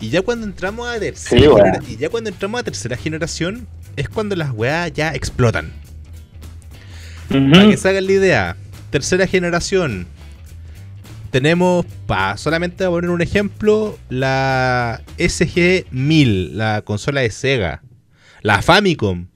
Y 0.00 0.10
ya 0.10 0.20
cuando 0.20 0.46
entramos 0.46 0.86
a 0.88 0.98
tercera 1.00 1.40
Sí, 1.40 1.46
genera- 1.48 1.80
y 1.88 1.96
ya 1.96 2.10
cuando 2.10 2.28
entramos 2.28 2.60
a 2.60 2.64
tercera 2.64 2.96
generación 2.98 3.66
es 3.96 4.08
cuando 4.10 4.36
las 4.36 4.50
weas 4.52 4.92
ya 4.92 5.14
explotan. 5.14 5.72
Para 7.28 7.68
que 7.70 7.76
se 7.78 7.88
hagan 7.88 8.06
la 8.06 8.12
idea, 8.12 8.56
tercera 8.90 9.26
generación. 9.26 10.06
Tenemos, 11.30 11.84
para 12.06 12.36
solamente 12.36 12.84
a 12.84 12.88
poner 12.88 13.10
un 13.10 13.20
ejemplo, 13.22 13.98
la 14.08 15.02
SG-1000, 15.18 16.52
la 16.52 16.82
consola 16.82 17.20
de 17.20 17.30
Sega. 17.30 17.82
La 18.42 18.62
Famicom, 18.62 19.26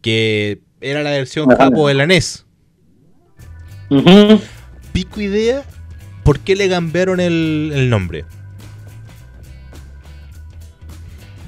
que 0.00 0.60
era 0.80 1.02
la 1.02 1.10
versión 1.10 1.48
La 1.48 1.56
Famicom. 1.56 1.88
de 1.88 1.94
la 1.94 2.06
NES. 2.06 2.46
Pico 4.92 5.20
idea, 5.20 5.62
¿por 6.22 6.40
qué 6.40 6.56
le 6.56 6.68
cambiaron 6.68 7.20
el, 7.20 7.70
el 7.74 7.90
nombre? 7.90 8.24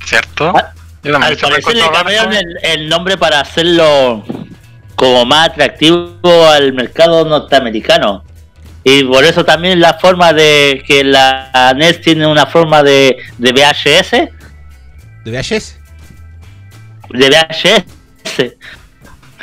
¿Cierto? 0.04 0.52
Ah, 0.56 0.72
Al 1.04 1.36
parecer 1.36 1.74
le 1.76 1.90
cambiaron 1.90 2.34
el 2.62 2.88
nombre 2.88 3.16
para 3.16 3.40
hacerlo 3.40 4.24
como 4.94 5.24
más 5.24 5.50
atractivo 5.50 6.16
al 6.50 6.72
mercado 6.72 7.24
norteamericano. 7.24 8.24
Y 8.88 9.02
por 9.02 9.24
eso 9.24 9.44
también 9.44 9.80
la 9.80 9.94
forma 9.94 10.32
de 10.32 10.80
que 10.86 11.02
la 11.02 11.74
NES 11.76 12.00
tiene 12.02 12.24
una 12.24 12.46
forma 12.46 12.84
de, 12.84 13.16
de 13.36 13.50
VHS, 13.52 14.10
¿De 15.24 15.32
VHS? 15.32 15.76
de 17.10 17.28
VHS. 17.28 18.54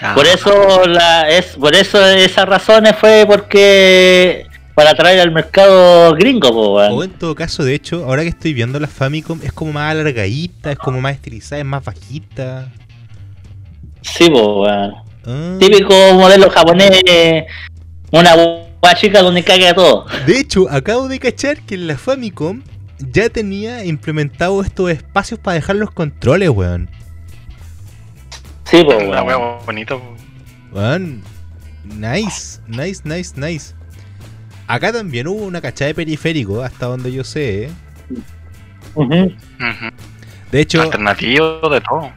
Ah, 0.01 0.13
Por 0.15 0.25
eso 0.25 0.85
la 0.85 1.27
es 1.29 1.57
por 1.57 1.75
eso 1.75 2.05
esas 2.07 2.45
razones 2.45 2.95
fue 2.95 3.25
porque 3.27 4.45
para 4.75 4.91
atraer 4.91 5.19
al 5.19 5.31
mercado 5.31 6.13
gringo, 6.15 6.49
po. 6.49 6.73
O 6.75 7.03
en 7.03 7.11
todo 7.11 7.35
caso, 7.35 7.65
de 7.65 7.75
hecho, 7.75 8.05
ahora 8.05 8.23
que 8.23 8.29
estoy 8.29 8.53
viendo 8.53 8.79
la 8.79 8.87
Famicom, 8.87 9.39
es 9.43 9.51
como 9.51 9.73
más 9.73 9.91
alargadita, 9.91 10.71
es 10.71 10.77
como 10.77 11.01
más 11.01 11.15
estilizada, 11.15 11.59
es 11.59 11.65
más 11.65 11.83
bajita. 11.83 12.71
Sí, 14.01 14.29
po. 14.29 14.65
Ah. 14.67 15.03
Típico 15.59 15.93
modelo 16.13 16.49
japonés, 16.49 17.03
una 18.11 18.35
chica 18.93 19.21
donde 19.21 19.43
caga 19.43 19.73
todo. 19.73 20.05
De 20.25 20.39
hecho, 20.39 20.69
acabo 20.69 21.07
de 21.07 21.19
cachar 21.19 21.61
que 21.61 21.75
en 21.75 21.87
la 21.87 21.97
Famicom 21.97 22.61
ya 22.99 23.29
tenía 23.29 23.85
implementado 23.85 24.61
estos 24.61 24.91
espacios 24.91 25.39
para 25.39 25.55
dejar 25.55 25.77
los 25.77 25.91
controles, 25.91 26.49
weón. 26.49 26.89
Sí, 28.65 28.77
Una 28.77 29.23
weón. 29.23 29.27
wea 29.27 29.37
bonito. 29.65 30.01
Weón. 30.71 31.21
Nice, 31.85 32.59
nice, 32.67 33.01
nice, 33.03 33.33
nice. 33.35 33.73
Acá 34.67 34.91
también 34.93 35.27
hubo 35.27 35.43
una 35.43 35.61
cachada 35.61 35.87
de 35.89 35.95
periférico, 35.95 36.61
hasta 36.61 36.85
donde 36.85 37.11
yo 37.11 37.23
sé. 37.23 37.65
¿eh? 37.65 37.71
De 40.51 40.61
hecho, 40.61 40.81
Alternativo 40.81 41.69
de 41.69 41.81
todo. 41.81 42.11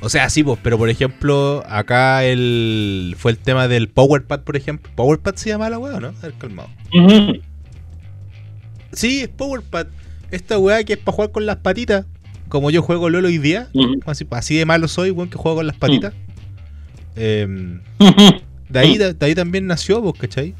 O 0.00 0.08
sea, 0.08 0.30
sí, 0.30 0.42
pues, 0.42 0.58
pero 0.62 0.78
por 0.78 0.88
ejemplo, 0.88 1.62
acá 1.68 2.24
el 2.24 3.14
fue 3.18 3.32
el 3.32 3.38
tema 3.38 3.68
del 3.68 3.88
PowerPad, 3.88 4.40
por 4.40 4.56
ejemplo. 4.56 4.90
¿PowerPad 4.94 5.34
se 5.34 5.50
llama 5.50 5.68
la 5.68 5.78
weá 5.78 6.00
no? 6.00 6.08
A 6.08 6.22
ver, 6.22 6.34
calmado. 6.38 6.70
Sí, 8.92 9.20
es 9.20 9.28
PowerPad. 9.28 9.88
Esta 10.30 10.58
weá 10.58 10.82
que 10.84 10.94
es 10.94 10.98
para 10.98 11.14
jugar 11.14 11.30
con 11.32 11.46
las 11.46 11.56
patitas. 11.56 12.06
Como 12.48 12.70
yo 12.70 12.82
juego 12.82 13.10
LOL 13.10 13.26
hoy 13.26 13.38
día. 13.38 13.68
Así, 14.06 14.26
así 14.30 14.56
de 14.56 14.64
malo 14.64 14.88
soy, 14.88 15.10
weón, 15.10 15.28
que 15.28 15.36
juego 15.36 15.58
con 15.58 15.66
las 15.66 15.76
patitas. 15.76 16.14
Em, 17.14 17.80
Ujú. 17.98 18.40
de, 18.68 18.78
ahí, 18.78 18.96
de, 18.96 19.14
ahí 19.20 19.34
también 19.34 19.66
nació, 19.66 20.00
vos, 20.00 20.14
¿cachai? 20.18 20.54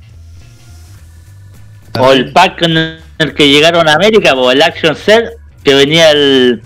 O 1.99 2.13
el 2.13 2.33
pack 2.33 2.63
en 2.63 2.77
el 3.19 3.35
que 3.35 3.49
llegaron 3.49 3.89
a 3.89 3.95
América, 3.95 4.35
po, 4.35 4.53
el 4.53 4.63
Action 4.63 4.95
Set, 4.95 5.31
que 5.65 5.75
venía 5.75 6.11
el, 6.13 6.63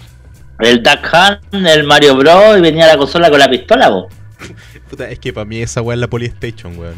el 0.60 0.82
Duck 0.82 1.12
Hunt, 1.12 1.66
el 1.66 1.84
Mario 1.84 2.16
Bros. 2.16 2.58
y 2.58 2.60
venía 2.60 2.86
la 2.86 2.96
consola 2.96 3.30
con 3.30 3.38
la 3.38 3.48
pistola, 3.48 3.88
po. 3.88 4.08
Puta, 4.90 5.10
es 5.10 5.18
que 5.18 5.32
para 5.32 5.44
mí 5.44 5.60
esa 5.60 5.82
weá 5.82 5.94
es 5.94 6.00
la 6.00 6.08
Polystation, 6.08 6.78
weón. 6.78 6.96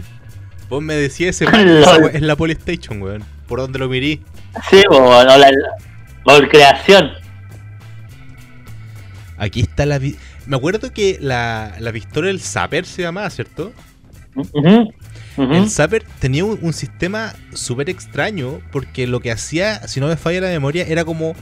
Vos 0.69 0.83
me 0.83 0.95
decías 0.95 1.41
ese 1.41 1.45
esa 1.81 1.99
weá 1.99 2.11
es 2.13 2.23
la 2.23 2.37
Polystation, 2.37 3.01
weón. 3.01 3.25
Por 3.47 3.61
donde 3.61 3.79
lo 3.79 3.89
mirí. 3.89 4.23
Sí, 4.71 4.83
po, 4.89 4.97
o 4.97 5.25
la, 5.25 5.51
por 6.25 6.49
creación. 6.49 7.13
Aquí 9.39 9.61
está 9.61 9.87
la. 9.87 10.01
Me 10.01 10.57
acuerdo 10.57 10.93
que 10.93 11.19
la, 11.21 11.75
la 11.79 11.93
pistola 11.93 12.29
del 12.29 12.41
Zapper 12.41 12.87
se 12.87 13.03
llamaba, 13.03 13.29
¿cierto? 13.31 13.73
El 15.37 15.71
Zapper 15.71 16.05
tenía 16.19 16.45
un, 16.45 16.59
un 16.61 16.73
sistema 16.73 17.35
súper 17.53 17.91
extraño 17.91 18.61
porque 18.73 19.07
lo 19.07 19.21
que 19.21 19.31
hacía, 19.31 19.87
si 19.87 20.01
no 20.01 20.09
me 20.09 20.17
falla 20.17 20.41
la 20.41 20.49
memoria, 20.49 20.85
era 20.87 21.05
como 21.05 21.35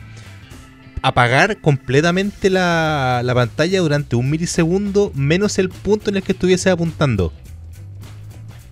apagar 1.04 1.60
completamente 1.60 2.48
la, 2.48 3.20
la 3.22 3.34
pantalla 3.34 3.80
durante 3.80 4.16
un 4.16 4.30
milisegundo 4.30 5.12
menos 5.14 5.58
el 5.58 5.68
punto 5.68 6.08
en 6.08 6.16
el 6.16 6.22
que 6.22 6.32
estuviese 6.32 6.70
apuntando. 6.70 7.30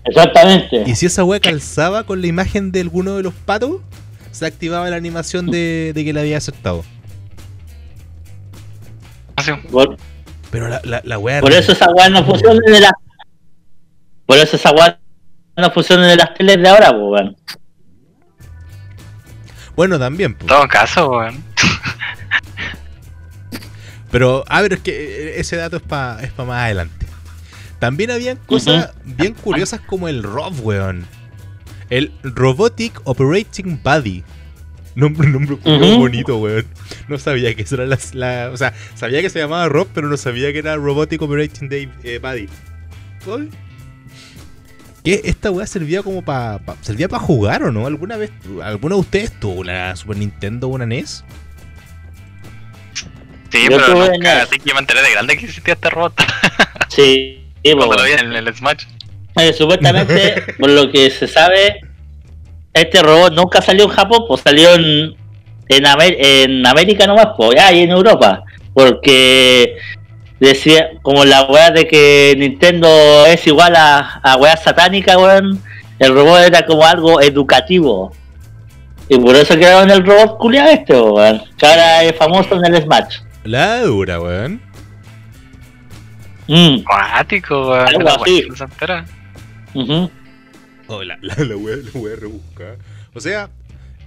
Exactamente. 0.03 0.83
Y 0.87 0.95
si 0.95 1.05
esa 1.05 1.23
wea 1.23 1.39
calzaba 1.39 2.03
con 2.05 2.21
la 2.21 2.27
imagen 2.27 2.71
de 2.71 2.81
alguno 2.81 3.15
de 3.17 3.23
los 3.23 3.35
patos, 3.35 3.81
se 4.31 4.47
activaba 4.47 4.89
la 4.89 4.95
animación 4.95 5.51
de, 5.51 5.91
de 5.93 6.03
que 6.03 6.11
le 6.11 6.21
había. 6.21 6.39
Por, 9.71 9.97
Pero 10.49 10.69
la, 10.69 10.81
la, 10.83 11.01
la 11.03 11.19
wea 11.19 11.39
por 11.39 11.51
era- 11.51 11.59
eso 11.59 11.73
esa 11.73 11.91
weá 11.91 12.09
no 12.09 12.25
funciona 12.25 12.59
de 12.65 12.79
la. 12.79 12.91
Por 14.25 14.37
eso 14.37 14.55
esa 14.55 14.71
weá 14.71 14.99
no 15.55 15.69
funciona 15.69 16.07
de 16.07 16.15
las 16.15 16.33
teles 16.33 16.57
de 16.61 16.67
ahora, 16.67 16.89
pues, 16.89 17.03
weón. 17.03 17.37
Bueno, 19.75 19.99
también. 19.99 20.31
En 20.31 20.37
po. 20.37 20.45
todo 20.47 20.67
caso, 20.67 21.11
weón. 21.11 21.43
Pero, 24.13 24.45
a 24.47 24.61
ver, 24.61 24.73
es 24.73 24.79
que 24.79 24.91
eh, 24.91 25.39
ese 25.41 25.57
dato 25.57 25.75
es 25.75 25.83
para 25.83 26.23
es 26.23 26.31
pa 26.31 26.45
más 26.45 26.63
adelante. 26.63 27.05
También 27.79 28.11
habían 28.11 28.37
cosas 28.37 28.91
bien 29.03 29.33
curiosas 29.33 29.81
como 29.81 30.07
el 30.07 30.23
ROV, 30.23 30.65
weón. 30.65 31.05
El 31.89 32.13
Robotic 32.23 33.01
Operating 33.03 33.81
Body. 33.83 34.23
Nombre, 34.95 35.27
nombre 35.27 35.57
bonito, 35.97 36.37
weón. 36.37 36.65
No 37.09 37.17
sabía 37.17 37.53
que 37.55 37.63
eso 37.63 37.75
era 37.75 37.85
la, 37.87 37.97
la- 38.13 38.51
O 38.53 38.57
sea, 38.57 38.73
sabía 38.95 39.21
que 39.21 39.29
se 39.29 39.39
llamaba 39.39 39.67
ROV, 39.67 39.87
pero 39.93 40.07
no 40.07 40.15
sabía 40.15 40.53
que 40.53 40.59
era 40.59 40.75
Robotic 40.77 41.21
Operating 41.21 41.67
Day, 41.67 41.91
eh, 42.03 42.19
Body. 42.19 42.47
¿Qué? 45.03 45.21
¿Esta 45.25 45.51
weá 45.51 45.67
servía 45.67 46.01
como 46.01 46.21
para 46.23 46.61
servía 46.81 47.09
para 47.09 47.21
jugar 47.21 47.63
o 47.63 47.71
no? 47.71 47.87
¿Alguna 47.87 48.15
vez, 48.15 48.31
alguno 48.63 48.95
de 48.95 49.01
ustedes 49.01 49.31
tuvo 49.39 49.55
una 49.61 49.95
Super 49.97 50.15
Nintendo 50.17 50.67
o 50.67 50.71
una 50.71 50.85
NES? 50.85 51.25
Sí, 53.53 53.67
Yo 53.69 53.77
pero 53.77 54.07
nunca, 54.07 54.41
así 54.41 54.57
que 54.57 54.67
yo 54.67 54.73
me 54.73 54.79
enteré 54.79 55.03
de 55.03 55.11
grande 55.11 55.37
que 55.37 55.45
existía 55.45 55.75
este 55.75 55.89
robot. 55.91 56.13
Sí, 56.89 57.39
sí, 57.63 57.73
pues, 57.73 57.85
Cuando 57.85 57.97
lo 57.97 58.03
vi 58.03 58.11
en 58.13 58.33
el 58.33 58.55
Smash. 58.55 58.85
Eh, 59.35 59.53
supuestamente, 59.53 60.41
por 60.59 60.69
lo 60.71 60.91
que 60.91 61.09
se 61.11 61.27
sabe, 61.27 61.81
este 62.73 63.01
robot 63.03 63.33
nunca 63.33 63.61
salió 63.61 63.83
en 63.85 63.89
Japón, 63.91 64.25
pues 64.27 64.41
salió 64.41 64.73
en, 64.73 65.15
en, 65.69 65.83
Amer- 65.85 66.17
en 66.19 66.65
América 66.65 67.05
nomás, 67.05 67.27
pues, 67.37 67.51
ya, 67.55 67.71
y 67.71 67.81
en 67.83 67.91
Europa. 67.91 68.43
Porque 68.73 69.77
decía, 70.39 70.89
como 71.03 71.23
la 71.25 71.43
weá 71.43 71.69
de 71.69 71.87
que 71.87 72.33
Nintendo 72.37 73.25
es 73.27 73.45
igual 73.45 73.75
a, 73.75 74.19
a 74.23 74.35
weá 74.37 74.57
satánica, 74.57 75.17
weón, 75.17 75.61
el 75.99 76.13
robot 76.13 76.41
era 76.41 76.65
como 76.65 76.83
algo 76.85 77.21
educativo. 77.21 78.11
Y 79.09 79.17
por 79.19 79.35
eso 79.35 79.53
crearon 79.55 79.91
el 79.91 80.03
robot 80.05 80.37
culiado 80.39 80.69
este, 80.71 80.93
weón, 80.99 81.43
que 81.57 81.65
ahora 81.67 82.03
es 82.03 82.15
famoso 82.15 82.55
en 82.55 82.65
el 82.73 82.81
Smash. 82.83 83.17
La 83.43 83.81
dura, 83.81 84.19
weón. 84.21 84.61
Mm, 86.47 86.83
Cuático, 86.83 87.69
weón. 87.71 87.87
Algo 87.87 88.01
La 88.01 88.11
así. 88.13 88.47
se 88.55 88.63
entera. 88.63 89.05
ujú. 89.73 90.09
Oh, 90.87 91.01
la, 91.03 91.17
la, 91.21 91.35
la 91.37 91.45
la 91.45 91.55
wea 91.55 92.15
rebuscada. 92.19 92.75
O 93.13 93.19
sea, 93.21 93.49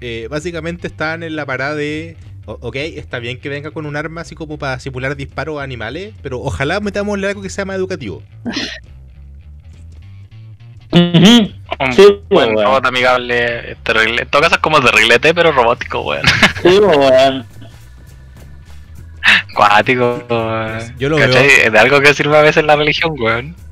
eh, 0.01 0.29
básicamente 0.31 0.87
están 0.87 1.23
en 1.23 1.35
la 1.37 1.47
parada 1.47 1.75
de. 1.75 2.17
o- 2.45 2.59
ok, 2.61 2.77
está 2.77 3.19
bien 3.19 3.41
que 3.41 3.49
venga 3.49 3.71
con 3.71 3.87
un 3.87 3.97
arma 3.97 4.21
así 4.21 4.35
como 4.35 4.59
para 4.59 4.79
simular 4.79 5.17
disparos 5.17 5.59
a 5.59 5.63
animales, 5.63 6.13
pero 6.23 6.41
ojalá 6.41 6.81
metámosle 6.81 7.29
algo 7.29 7.43
que 7.43 7.51
sea 7.51 7.65
más 7.65 7.77
educativo. 7.77 8.23
Un 10.93 11.93
Sí, 11.93 12.03
buen 12.31 12.55
weón. 12.55 12.65
robot 12.67 12.87
amigable. 12.87 13.73
Este, 13.73 13.93
regle- 13.93 14.23
en 14.23 14.29
todo 14.29 14.43
caso 14.43 14.55
es 14.57 14.61
como 14.61 14.81
de 14.81 14.91
reglete, 14.93 15.35
pero 15.35 15.53
robótico, 15.53 16.01
weón. 16.03 16.23
Sí, 16.63 16.79
weón. 16.79 17.47
Cuático. 19.55 20.25
Yo 20.99 21.09
lo 21.09 21.17
¿Cachai? 21.17 21.47
veo. 21.47 21.71
De 21.71 21.79
algo 21.79 22.01
que 22.01 22.15
sirve 22.15 22.37
a 22.37 22.43
veces 22.43 22.65
la 22.65 22.77
religión, 22.77 23.15
weón. 23.19 23.55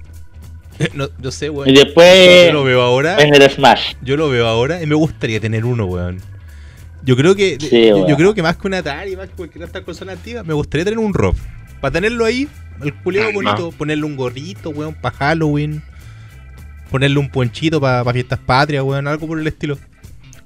No, 0.95 1.09
yo 1.21 1.31
sé, 1.31 1.47
Y 1.47 1.49
weón. 1.51 1.73
después 1.75 2.47
Yo 2.49 2.53
lo 2.53 2.65
veo 2.65 2.83
ahora. 2.83 3.17
en 3.21 3.33
el 3.35 3.49
Smash. 3.51 3.95
Yo 4.03 4.17
lo 4.17 4.29
veo 4.29 4.47
ahora 4.49 4.83
y 4.83 4.87
me 4.87 4.95
gustaría 4.97 5.39
tener 5.41 5.65
uno, 5.65 5.85
weón. 5.87 6.21
Yo 7.03 7.17
creo 7.17 7.35
que. 7.37 7.59
Sí, 7.61 7.89
yo, 7.89 8.17
creo 8.17 8.35
que 8.35 8.43
más 8.43 8.57
que 8.57 8.67
una 8.67 8.79
Atari, 8.79 9.15
más 9.15 9.29
que 9.29 9.35
cualquier 9.35 9.65
otra 9.65 9.83
consola 9.83 10.13
antigua, 10.13 10.43
me 10.43 10.55
gustaría 10.55 10.85
tener 10.85 10.99
un 10.99 11.13
ROV. 11.15 11.35
Para 11.81 11.93
tenerlo 11.93 12.25
ahí, 12.25 12.49
el 12.83 12.95
culeado 12.95 13.29
Ah, 13.29 13.33
no. 13.33 13.43
bonito, 13.43 13.73
ponerle 13.73 14.05
un 14.05 14.17
gorrito, 14.17 14.71
weón, 14.71 14.95
para 14.95 15.15
Halloween. 15.17 15.83
Ponerle 16.91 17.19
un 17.19 17.29
ponchito 17.29 17.81
para 17.81 18.11
fiestas 18.13 18.39
patrias, 18.39 18.83
weón, 18.85 19.07
algo 19.07 19.27
por 19.27 19.39
el 19.39 19.47
estilo. 19.47 19.79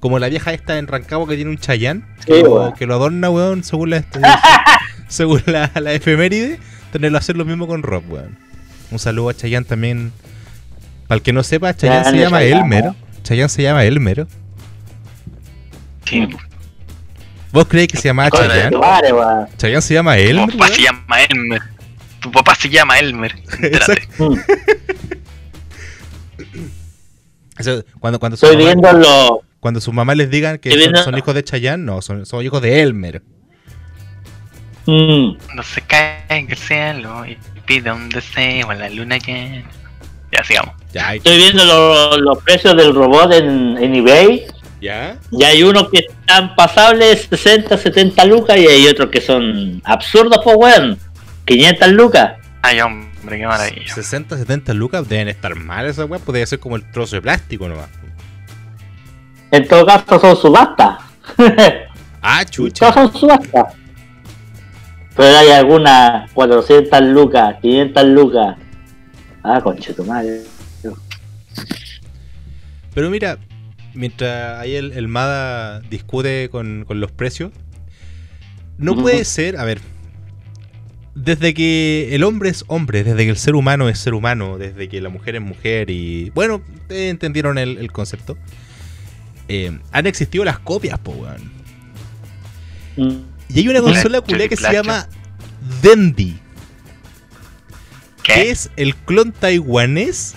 Como 0.00 0.18
la 0.18 0.28
vieja 0.28 0.52
esta 0.52 0.78
en 0.78 0.86
Rancagua 0.88 1.28
que 1.28 1.36
tiene 1.36 1.50
un 1.50 1.58
chayán, 1.58 2.04
que, 2.26 2.34
Sí, 2.40 2.42
que 2.78 2.86
lo 2.86 2.94
adorna, 2.94 3.30
weón, 3.30 3.62
según 3.64 3.90
la, 3.90 4.04
según 5.08 5.42
la, 5.46 5.70
la 5.80 5.92
efeméride, 5.92 6.58
tenerlo 6.92 7.18
a 7.18 7.20
hacer 7.20 7.36
lo 7.36 7.44
mismo 7.44 7.66
con 7.66 7.82
Rob, 7.82 8.04
weón. 8.10 8.38
Un 8.90 8.98
saludo 8.98 9.28
a 9.30 9.34
Chayán 9.34 9.64
también. 9.64 10.12
Para 11.06 11.16
el 11.16 11.22
que 11.22 11.32
no 11.32 11.42
sepa, 11.42 11.74
Chayán 11.74 12.04
se 12.04 12.18
llama 12.18 12.38
Chayanne, 12.40 12.60
Elmer. 12.60 12.84
¿no? 12.84 12.96
Chayán 13.22 13.48
se 13.48 13.62
llama 13.62 13.84
Elmer. 13.84 14.26
Sí. 16.04 16.28
¿Vos 17.52 17.66
creéis 17.66 17.88
que 17.88 17.96
se 17.98 18.08
llamaba 18.08 18.30
Chayán? 18.30 18.74
Vale. 18.78 19.08
Chayán 19.56 19.82
se 19.82 19.94
llama 19.94 20.14
Tu 20.16 20.20
Elmer, 20.22 20.50
papá 20.50 20.64
weón? 20.66 20.74
se 20.76 20.82
llama 20.82 21.22
Elmer. 21.28 21.62
Tu 22.20 22.30
papá 22.32 22.54
se 22.54 22.68
llama 22.68 22.98
Elmer. 22.98 23.34
Cuando, 28.00 28.20
cuando, 28.20 28.36
su 28.36 28.46
Estoy 28.46 28.64
mamá, 28.64 28.74
viendo 28.92 28.92
lo. 29.08 29.40
cuando 29.58 29.80
sus 29.80 29.92
mamás 29.92 30.16
les 30.16 30.30
digan 30.30 30.58
que 30.58 30.70
son, 30.70 30.78
viendo- 30.78 31.02
son 31.02 31.18
hijos 31.18 31.34
de 31.34 31.42
Chayán, 31.42 31.84
no, 31.84 32.00
son, 32.02 32.24
son 32.24 32.44
hijos 32.44 32.62
de 32.62 32.82
Elmer. 32.82 33.22
Mm. 34.90 35.36
No 35.54 35.62
se 35.62 35.82
en 36.30 36.50
el 36.50 36.56
cielo 36.56 37.26
y 37.26 37.36
pide 37.66 37.92
un 37.92 38.08
deseo 38.08 38.70
a 38.70 38.74
la 38.74 38.88
luna 38.88 39.18
llena. 39.18 39.62
Ya, 40.32 40.42
sigamos. 40.44 40.74
Ya, 40.94 41.08
hay- 41.08 41.18
Estoy 41.18 41.36
viendo 41.36 41.62
lo- 41.64 42.16
los 42.16 42.42
precios 42.42 42.74
del 42.74 42.94
robot 42.94 43.32
en, 43.34 43.76
en 43.76 43.94
eBay. 43.94 44.46
ya. 44.80 45.18
Y 45.30 45.44
hay 45.44 45.62
unos 45.62 45.90
que 45.90 45.98
están 46.08 46.54
pasables 46.54 47.26
60, 47.28 47.76
70 47.76 48.24
lucas. 48.24 48.56
Y 48.56 48.66
hay 48.66 48.86
otros 48.86 49.10
que 49.10 49.20
son 49.20 49.82
absurdos, 49.84 50.40
pues, 50.42 50.56
weón. 50.58 50.98
500 51.44 51.88
lucas. 51.88 52.32
Ay, 52.62 52.80
hombre, 52.80 53.38
qué 53.38 53.46
maravilla. 53.46 53.94
60, 53.94 54.38
70 54.38 54.72
lucas 54.72 55.06
deben 55.06 55.28
estar 55.28 55.54
mal 55.54 55.84
esas 55.86 56.08
weas, 56.08 56.22
podría 56.22 56.46
ser 56.46 56.60
como 56.60 56.76
el 56.76 56.90
trozo 56.90 57.16
de 57.16 57.22
plástico 57.22 57.68
nomás. 57.68 57.88
En 59.50 59.68
todo 59.68 59.84
caso, 59.84 60.18
son 60.18 60.34
subastas. 60.36 60.96
Ah, 62.20 62.44
chucha. 62.44 62.90
Todos 62.92 63.12
son 63.12 63.20
subastas. 63.20 63.74
Pero 65.18 65.36
hay 65.36 65.48
algunas 65.48 66.30
400 66.30 67.02
lucas, 67.02 67.56
500 67.60 68.04
lucas. 68.04 68.56
Ah, 69.42 69.60
conche 69.60 69.92
tu 69.92 70.04
madre. 70.04 70.42
Pero 72.94 73.10
mira, 73.10 73.36
mientras 73.94 74.60
ahí 74.60 74.76
el, 74.76 74.92
el 74.92 75.08
Mada 75.08 75.80
discute 75.80 76.48
con, 76.50 76.84
con 76.86 77.00
los 77.00 77.10
precios, 77.10 77.50
no 78.76 78.94
puede 78.94 79.24
ser, 79.24 79.56
a 79.56 79.64
ver, 79.64 79.80
desde 81.16 81.52
que 81.52 82.10
el 82.12 82.22
hombre 82.22 82.50
es 82.50 82.64
hombre, 82.68 83.02
desde 83.02 83.24
que 83.24 83.30
el 83.30 83.38
ser 83.38 83.56
humano 83.56 83.88
es 83.88 83.98
ser 83.98 84.14
humano, 84.14 84.56
desde 84.56 84.88
que 84.88 85.00
la 85.00 85.08
mujer 85.08 85.34
es 85.34 85.42
mujer 85.42 85.90
y, 85.90 86.30
bueno, 86.30 86.62
entendieron 86.90 87.58
el, 87.58 87.78
el 87.78 87.90
concepto, 87.90 88.38
eh, 89.48 89.80
han 89.90 90.06
existido 90.06 90.44
las 90.44 90.60
copias, 90.60 90.96
po, 91.00 91.10
weón. 91.10 91.50
Mm. 92.96 93.37
Y 93.48 93.60
hay 93.60 93.68
una 93.68 93.80
consola 93.80 94.20
culé 94.20 94.48
que 94.48 94.56
se 94.56 94.72
llama 94.72 95.08
Dendy, 95.82 96.38
que 98.22 98.34
¿Qué? 98.34 98.50
es 98.50 98.70
el 98.76 98.94
clon 98.94 99.32
taiwanés 99.32 100.34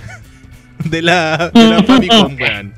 de 0.85 1.01
la, 1.01 1.51
de 1.53 1.63
la 1.63 1.83
Famicom, 1.83 2.35
weón. 2.39 2.73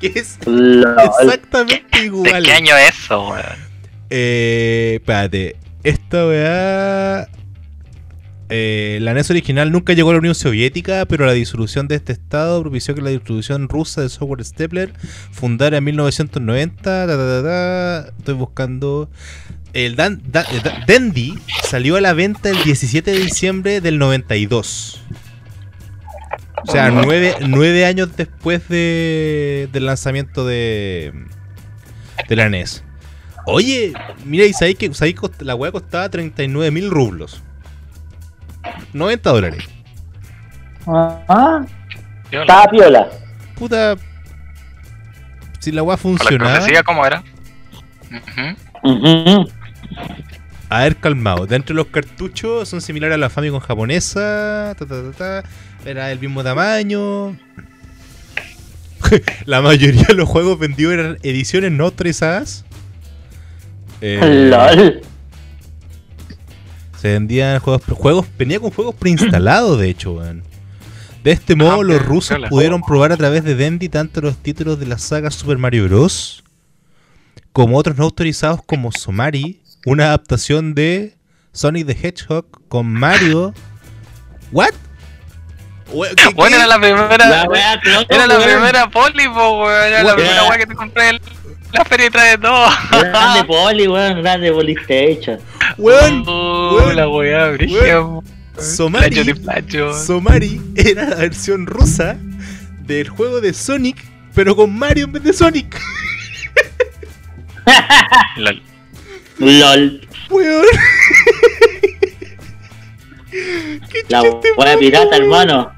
Que 0.00 0.12
es 0.14 0.38
Lol. 0.46 0.96
exactamente 1.22 1.98
¿De 1.98 2.04
igual. 2.06 2.42
qué 2.44 2.52
año 2.52 2.76
es 2.76 2.90
eso, 2.90 3.28
weón? 3.28 3.42
Eh, 4.10 4.98
espérate. 5.00 5.56
Esta 5.82 6.26
weá. 6.26 7.28
Eh, 8.48 8.98
la 9.02 9.12
NES 9.14 9.30
original 9.30 9.72
nunca 9.72 9.92
llegó 9.92 10.10
a 10.10 10.12
la 10.14 10.18
Unión 10.20 10.34
Soviética, 10.34 11.04
pero 11.06 11.26
la 11.26 11.32
disolución 11.32 11.88
de 11.88 11.96
este 11.96 12.12
estado 12.12 12.60
propició 12.62 12.94
que 12.94 13.02
la 13.02 13.10
distribución 13.10 13.68
rusa 13.68 14.00
de 14.02 14.08
software 14.08 14.44
Stepler 14.44 14.92
fundara 15.32 15.78
en 15.78 15.84
1990. 15.84 16.82
ta, 16.82 17.06
ta, 17.06 17.16
ta, 17.16 17.42
ta. 17.42 18.14
Estoy 18.18 18.34
buscando. 18.34 19.10
El 19.72 19.94
Dan- 19.96 20.22
Da- 20.26 20.42
eh, 20.52 20.60
Da- 20.64 20.84
Dendy 20.86 21.38
salió 21.64 21.96
a 21.96 22.00
la 22.00 22.12
venta 22.14 22.48
el 22.50 22.62
17 22.62 23.10
de 23.10 23.18
diciembre 23.18 23.80
del 23.80 23.98
92. 23.98 25.02
O 26.66 26.72
sea, 26.72 26.90
nueve, 26.90 27.34
nueve 27.46 27.84
años 27.84 28.08
después 28.16 28.66
de, 28.68 29.68
del 29.72 29.86
lanzamiento 29.86 30.46
de, 30.46 31.12
de 32.28 32.36
la 32.36 32.48
NES. 32.48 32.82
Oye, 33.46 33.92
mira, 34.24 34.46
y 34.46 34.52
sabéis 34.52 34.76
que 34.78 34.92
sabéis 34.94 35.16
la 35.40 35.54
weá 35.54 35.70
costaba 35.70 36.08
39 36.08 36.70
mil 36.72 36.90
rublos. 36.90 37.42
90 38.92 39.30
dólares. 39.30 39.64
Ah, 40.86 41.64
Piola. 42.30 42.42
Estaba 42.42 42.70
piola. 42.70 43.08
Puta. 43.56 43.96
Si 45.58 45.72
la 45.72 45.82
weá 45.82 45.94
la 45.94 45.98
funcionaba. 45.98 46.58
cortesía, 46.58 46.82
¿cómo 46.82 47.04
era? 47.04 47.22
A 50.68 50.82
ver, 50.82 50.96
calmado. 50.96 51.46
Dentro 51.46 51.74
de 51.74 51.78
los 51.82 51.86
cartuchos 51.86 52.68
son 52.68 52.80
similares 52.80 53.14
a 53.14 53.18
la 53.18 53.30
Famicom 53.30 53.60
japonesa. 53.60 54.74
Ta, 54.78 54.86
ta, 54.86 55.02
ta, 55.02 55.12
ta. 55.12 55.48
Era 55.84 56.06
del 56.06 56.20
mismo 56.20 56.42
tamaño. 56.42 57.36
la 59.44 59.60
mayoría 59.60 60.04
de 60.08 60.14
los 60.14 60.28
juegos 60.28 60.58
vendidos 60.58 60.94
eran 60.94 61.18
ediciones 61.22 61.72
no 61.72 61.84
autorizadas. 61.84 62.64
Eh, 64.00 64.50
LOL. 64.50 65.02
Se 67.06 67.12
vendían 67.12 67.60
juegos, 67.60 67.82
juegos, 67.88 68.26
venía 68.36 68.58
con 68.58 68.72
juegos 68.72 68.92
preinstalados, 68.96 69.78
de 69.78 69.88
hecho, 69.90 70.14
weón. 70.14 70.42
De 71.22 71.30
este 71.30 71.54
modo, 71.54 71.80
Ah, 71.80 71.84
los 71.84 71.98
ok, 72.00 72.02
rusos 72.04 72.38
pudieron 72.50 72.82
probar 72.82 73.12
a 73.12 73.16
través 73.16 73.44
de 73.44 73.54
Dendy 73.54 73.88
tanto 73.88 74.20
los 74.20 74.36
títulos 74.38 74.80
de 74.80 74.86
la 74.86 74.98
saga 74.98 75.30
Super 75.30 75.56
Mario 75.56 75.84
Bros. 75.84 76.42
como 77.52 77.78
otros 77.78 77.96
no 77.96 78.02
autorizados 78.04 78.60
como 78.66 78.90
Somari, 78.90 79.62
una 79.86 80.06
adaptación 80.06 80.74
de 80.74 81.14
Sonic 81.52 81.86
the 81.86 81.92
Hedgehog 82.08 82.44
con 82.68 82.92
Mario. 82.92 83.54
¿What? 84.50 84.70
We- 85.92 86.08
¿qué- 86.16 86.28
Bueno, 86.34 86.56
qué? 86.56 86.62
era 86.64 86.66
la 86.66 86.80
primera. 86.80 87.16
La 87.28 87.44
wea 87.48 87.80
Era 88.08 88.26
la 88.26 88.38
primera 88.40 88.90
poli, 88.90 89.28
po, 89.28 89.62
weón. 89.64 89.84
Era 89.84 90.02
la 90.02 90.14
primera 90.16 90.42
weá 90.48 90.58
que 90.58 90.66
te 90.66 90.74
compré 90.74 91.10
en 91.10 91.20
la 91.76 91.84
feria 91.84 92.10
trae 92.10 92.38
todo. 92.38 92.66
Grande 92.90 93.44
poli, 93.44 93.86
weón. 93.88 94.22
Grande 94.22 94.52
Polystation. 94.52 95.38
Weón, 95.78 96.24
Oh, 96.26 96.76
weón, 96.76 96.96
la 96.96 97.08
weá. 97.08 97.56
Somari. 98.58 99.34
Somari 100.06 100.60
era 100.76 101.08
la 101.10 101.16
versión 101.16 101.66
rusa 101.66 102.16
del 102.80 103.08
juego 103.08 103.40
de 103.40 103.52
Sonic, 103.52 104.02
pero 104.34 104.56
con 104.56 104.76
Mario 104.76 105.04
en 105.06 105.12
vez 105.12 105.22
de 105.24 105.32
Sonic. 105.32 105.78
Lol. 108.36 108.62
LOL. 109.38 110.08
Weón. 110.30 110.64
¿Qué 113.30 114.04
La 114.08 114.22
chucha 114.22 114.36
este 114.36 114.48
mundo, 114.56 114.78
pirata, 114.78 115.08
weón? 115.10 115.22
hermano. 115.22 115.72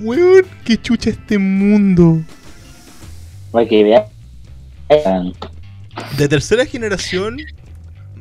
Weón, 0.00 0.46
qué 0.64 0.80
chucha 0.80 1.10
este 1.10 1.36
mundo. 1.38 2.22
Para 3.52 3.66
que 3.68 3.82
vean. 3.84 4.04
De 6.16 6.28
tercera 6.28 6.64
generación, 6.64 7.38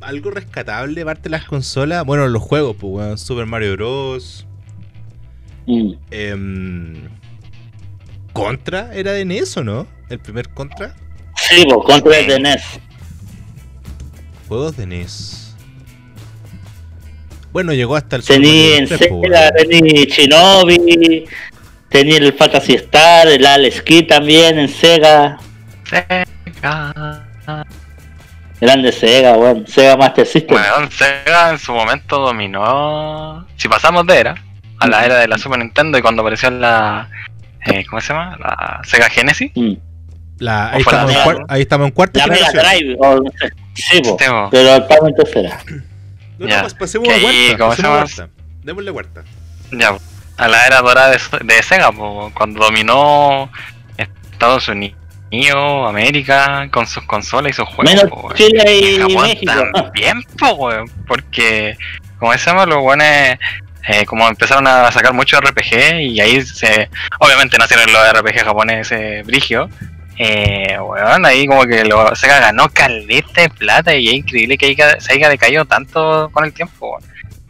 algo 0.01 0.31
rescatable, 0.31 1.03
parte 1.05 1.23
de 1.23 1.29
las 1.29 1.45
consolas. 1.45 2.05
Bueno, 2.05 2.27
los 2.27 2.41
juegos, 2.41 2.75
pues, 2.79 2.93
weón. 2.93 3.17
Super 3.17 3.45
Mario 3.45 3.73
Bros. 3.73 4.45
Mm. 5.65 5.91
em, 6.11 7.09
Contra 8.33 8.93
era 8.93 9.11
de 9.13 9.25
NES, 9.25 9.57
¿o 9.57 9.63
no? 9.63 9.87
El 10.09 10.19
primer 10.19 10.49
Contra. 10.49 10.95
Sí, 11.35 11.65
pues, 11.65 11.85
contra 11.85 12.17
de 12.17 12.39
NES. 12.39 12.61
Juegos 14.47 14.77
de 14.77 14.85
NES. 14.85 15.55
Bueno, 17.51 17.73
llegó 17.73 17.95
hasta 17.95 18.17
el 18.17 18.23
Mario 18.23 18.75
en 18.77 18.87
3, 18.87 18.99
pues, 18.99 19.09
Sega, 19.09 19.49
weón. 19.55 19.69
tenía 19.69 20.03
Shinobi, 20.05 21.25
tenía 21.89 22.17
el 22.17 22.33
Fantasy 22.33 22.73
Star, 22.75 23.27
el 23.27 23.45
Alex 23.45 23.81
Kidd 23.81 24.07
también 24.07 24.59
en 24.59 24.69
Sega. 24.69 25.39
Sega. 26.71 27.65
Grande 28.59 28.91
Sega, 28.91 29.33
weón. 29.37 29.67
Sega 29.67 29.97
Master 29.97 30.25
System. 30.25 30.57
Weón, 30.57 30.91
Sega 30.91 31.51
en 31.51 31.59
su 31.59 31.73
momento 31.73 32.19
dominó. 32.19 33.45
Si 33.55 33.67
pasamos 33.67 34.05
de 34.07 34.19
era, 34.19 34.35
a 34.79 34.87
la 34.87 35.05
era 35.05 35.15
de 35.19 35.27
la 35.27 35.37
Super 35.37 35.59
Nintendo 35.59 35.97
y 35.97 36.01
cuando 36.01 36.21
apareció 36.21 36.49
la. 36.49 37.07
eh, 37.65 37.85
¿Cómo 37.89 38.01
se 38.01 38.13
llama? 38.13 38.35
La 38.39 38.81
Sega 38.83 39.09
Genesis. 39.09 39.51
Mm. 39.55 39.73
La- 40.39 40.67
ahí, 40.71 40.73
la 40.73 40.77
estamos 40.79 41.11
en 41.15 41.45
ahí 41.49 41.61
estamos 41.61 41.87
en 41.87 41.93
cuarta 41.93 42.19
La 42.19 42.27
Mega. 42.27 42.51
Drive, 42.51 42.95
o. 42.99 43.19
Sí, 43.73 44.01
pero 44.51 44.75
estamos 44.77 45.09
en 45.09 45.15
tercera. 45.15 45.59
No, 46.37 46.45
no, 46.45 46.47
Ya. 46.47 46.61
pues 46.61 46.73
pasemos 46.75 47.07
Que 47.07 47.13
a 47.13 47.17
ahí, 47.17 47.21
cuarta. 47.55 47.57
¿cómo 47.57 47.75
se 47.75 47.81
pasemos 47.81 47.99
a 47.99 48.05
llama? 48.05 48.05
cuarta. 48.15 48.33
Démosle 48.63 48.91
cuarta. 48.91 49.23
Ya, 49.71 49.97
a 50.37 50.47
la 50.47 50.67
era 50.67 50.81
dorada 50.81 51.09
de, 51.11 51.19
de 51.43 51.63
Sega, 51.63 51.91
po, 51.91 52.31
cuando 52.35 52.59
dominó 52.63 53.49
Estados 53.97 54.67
Unidos, 54.67 54.97
América, 55.87 56.67
con 56.71 56.87
sus 56.87 57.03
consolas 57.03 57.51
y 57.51 57.55
sus 57.55 57.65
juegos. 57.67 57.85
Menos 57.93 58.09
po, 58.09 58.21
weón. 58.27 58.35
Chile 58.35 58.79
y 59.07 59.15
México. 59.15 59.53
también, 59.73 60.23
po, 60.39 60.51
weón, 60.53 60.89
porque, 61.07 61.75
como 62.19 62.31
decíamos, 62.31 62.67
los 62.67 62.79
buenos, 62.79 63.05
como 64.05 64.27
empezaron 64.27 64.67
a 64.67 64.91
sacar 64.91 65.13
muchos 65.13 65.39
RPG 65.41 66.01
y 66.01 66.19
ahí 66.19 66.41
se, 66.41 66.89
obviamente 67.19 67.57
nacieron 67.57 67.91
los 67.91 68.13
RPG 68.13 68.43
japoneses 68.43 69.25
brigio. 69.25 69.69
Eh, 70.19 70.77
weón, 70.79 71.25
ahí 71.25 71.45
como 71.45 71.63
que 71.65 71.85
lo, 71.85 72.15
Sega 72.15 72.39
ganó 72.39 72.69
caleta 72.69 73.41
de 73.41 73.49
plata 73.49 73.93
y 73.95 74.07
es 74.07 74.13
increíble 74.15 74.57
que 74.57 74.65
haya- 74.67 74.99
se 74.99 75.13
haya 75.13 75.29
decaído 75.29 75.65
tanto 75.65 76.29
con 76.33 76.43
el 76.45 76.53
tiempo. 76.53 76.89
weón. 76.91 77.03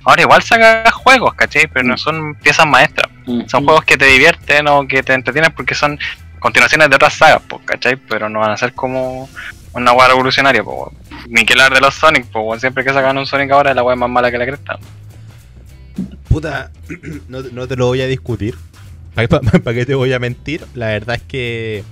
Ahora 0.06 0.22
igual 0.22 0.42
saca 0.42 0.90
juegos, 0.92 1.34
¿cachai? 1.34 1.68
Pero 1.68 1.86
no 1.86 1.98
son 1.98 2.36
piezas 2.36 2.66
maestras. 2.66 3.10
Son 3.48 3.64
Mm. 3.64 3.66
juegos 3.66 3.84
que 3.86 3.98
te 3.98 4.06
divierten 4.06 4.68
o 4.70 4.88
que 4.88 5.04
te 5.04 5.14
entretienen 5.14 5.52
porque 5.54 5.76
son 5.76 6.00
continuaciones 6.40 6.90
de 6.90 6.96
otras 6.96 7.14
sagas, 7.14 7.42
pues, 7.48 7.62
¿cachai? 7.66 7.96
Pero 7.96 8.30
no 8.30 8.40
van 8.40 8.52
a 8.52 8.58
ser 8.58 8.74
como 8.74 9.30
una 9.74 9.92
hueá 9.94 10.08
revolucionaria, 10.10 10.64
pues. 10.64 10.92
Ni 11.28 11.46
que 11.46 11.54
hablar 11.54 11.74
de 11.74 11.82
los 11.82 11.94
Sonic, 11.96 12.26
pues, 12.32 12.62
siempre 12.62 12.84
que 12.84 12.92
sacan 12.94 13.18
un 13.18 13.26
Sonic 13.26 13.52
ahora 13.52 13.74
la 13.74 13.84
hueá 13.84 13.96
es 13.96 14.00
más 14.00 14.10
mala 14.10 14.32
que 14.32 14.38
la 14.38 14.46
cresta. 14.46 14.78
Puta, 16.30 16.72
no, 17.28 17.44
te- 17.44 17.52
no 17.52 17.68
te 17.68 17.76
lo 17.76 17.88
voy 17.88 18.02
a 18.02 18.08
discutir. 18.08 18.56
¿Para 19.16 19.74
qué 19.74 19.86
te 19.86 19.96
voy 19.96 20.14
a 20.14 20.20
mentir? 20.20 20.66
La 20.76 20.88
verdad 20.88 21.16
es 21.16 21.24
que 21.24 21.84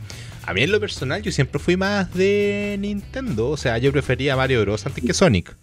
a 0.45 0.53
mí 0.53 0.61
en 0.61 0.71
lo 0.71 0.79
personal 0.79 1.21
yo 1.23 1.31
siempre 1.31 1.59
fui 1.59 1.75
más 1.75 2.13
de 2.13 2.75
Nintendo. 2.79 3.49
O 3.49 3.57
sea, 3.57 3.77
yo 3.79 3.91
prefería 3.91 4.35
Mario 4.35 4.61
Bros. 4.61 4.85
antes 4.85 5.03
que 5.03 5.13
Sonic. 5.13 5.55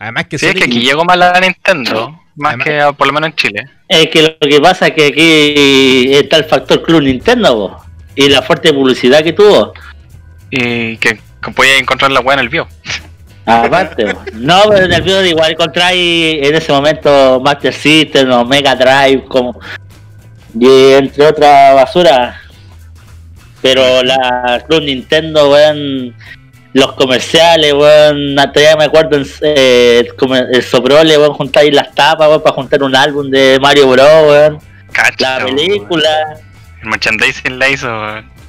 Además 0.00 0.26
que 0.26 0.38
Sí, 0.38 0.46
es 0.46 0.52
Sonic... 0.52 0.64
que 0.64 0.70
aquí 0.70 0.80
llegó 0.84 1.04
más 1.04 1.16
la 1.16 1.38
Nintendo, 1.40 2.20
más 2.34 2.54
Además- 2.54 2.64
que 2.90 2.96
por 2.98 3.06
lo 3.06 3.12
menos 3.12 3.30
en 3.30 3.36
Chile. 3.36 3.68
Es 3.88 4.08
que 4.08 4.22
lo 4.22 4.48
que 4.48 4.60
pasa 4.60 4.88
es 4.88 4.94
que 4.94 5.06
aquí 5.06 6.12
está 6.14 6.38
el 6.38 6.44
factor 6.46 6.82
Club 6.82 7.02
Nintendo 7.02 7.68
po, 7.68 7.83
y 8.14 8.28
la 8.28 8.42
fuerte 8.42 8.72
publicidad 8.72 9.22
que 9.22 9.32
tuvo. 9.32 9.72
Y 10.50 10.96
que, 10.98 11.18
que 11.42 11.50
podía 11.52 11.78
encontrar 11.78 12.10
la 12.10 12.20
hueá 12.20 12.34
en 12.34 12.40
el 12.40 12.48
bio. 12.48 12.68
Aparte, 13.46 14.06
no, 14.32 14.62
pero 14.70 14.86
en 14.86 14.92
el 14.92 15.02
video 15.02 15.24
igual 15.26 15.52
encontráis 15.52 16.38
en 16.42 16.54
ese 16.54 16.72
momento 16.72 17.40
Master 17.44 17.74
System 17.74 18.30
o 18.32 18.44
Mega 18.44 18.74
Drive, 18.74 19.24
como 19.24 19.60
y 20.58 20.92
entre 20.92 21.26
otras 21.26 21.74
basura. 21.74 22.40
Pero 23.60 24.02
la 24.02 24.64
Club 24.66 24.82
Nintendo, 24.82 25.50
weón, 25.50 26.14
los 26.72 26.92
comerciales, 26.92 27.74
weón, 27.74 28.38
hasta 28.38 28.60
ya 28.60 28.76
me 28.76 28.84
acuerdo 28.84 29.16
en, 29.16 29.26
eh, 29.42 30.08
el, 30.52 30.62
Soprole, 30.62 31.18
weón, 31.18 31.34
juntáis 31.34 31.74
las 31.74 31.94
tapas, 31.94 32.28
weón, 32.28 32.42
para 32.42 32.54
juntar 32.54 32.82
un 32.82 32.96
álbum 32.96 33.28
de 33.30 33.58
Mario 33.60 33.88
Bros, 33.88 34.06
weón, 34.26 34.58
Cacha, 34.90 35.40
la 35.40 35.44
weón. 35.46 35.56
El 36.84 36.90
merchandising 36.90 37.58
la 37.58 37.68
hizo. 37.70 37.88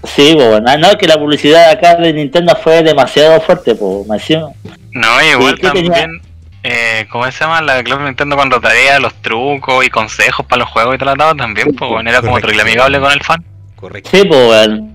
Sí, 0.04 0.34
pues, 0.36 0.48
bueno, 0.48 0.66
ah, 0.68 0.78
no, 0.78 0.98
que 0.98 1.08
la 1.08 1.18
publicidad 1.18 1.70
acá 1.70 1.96
de 1.96 2.14
Nintendo 2.14 2.56
fue 2.62 2.84
demasiado 2.84 3.40
fuerte, 3.42 3.74
pues, 3.76 4.08
me 4.08 4.18
decía. 4.18 4.46
No, 4.92 5.24
igual 5.24 5.56
¿qué 5.56 5.70
tenía? 5.72 5.92
también, 5.92 6.22
eh, 6.64 7.08
¿cómo 7.10 7.26
se 7.32 7.40
llama? 7.40 7.62
La 7.62 7.82
Club 7.84 8.02
Nintendo 8.02 8.36
cuando 8.36 8.60
traía 8.60 9.00
los 9.00 9.14
trucos 9.22 9.86
y 9.86 9.90
consejos 9.90 10.46
para 10.46 10.62
los 10.62 10.70
juegos 10.70 10.96
y 10.96 10.98
tratado 10.98 11.34
también, 11.36 11.74
pues, 11.76 11.90
bueno, 11.90 12.10
era 12.10 12.20
como 12.20 12.34
Correcto. 12.34 12.48
terrible 12.48 12.70
amigable 12.70 13.00
con 13.00 13.12
el 13.12 13.22
fan. 13.24 13.44
Correcto. 13.78 14.10
Sí, 14.12 14.26
pues, 14.28 14.46
bueno, 14.46 14.90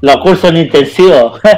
los 0.00 0.16
cursos 0.18 0.54
intensivos. 0.54 1.40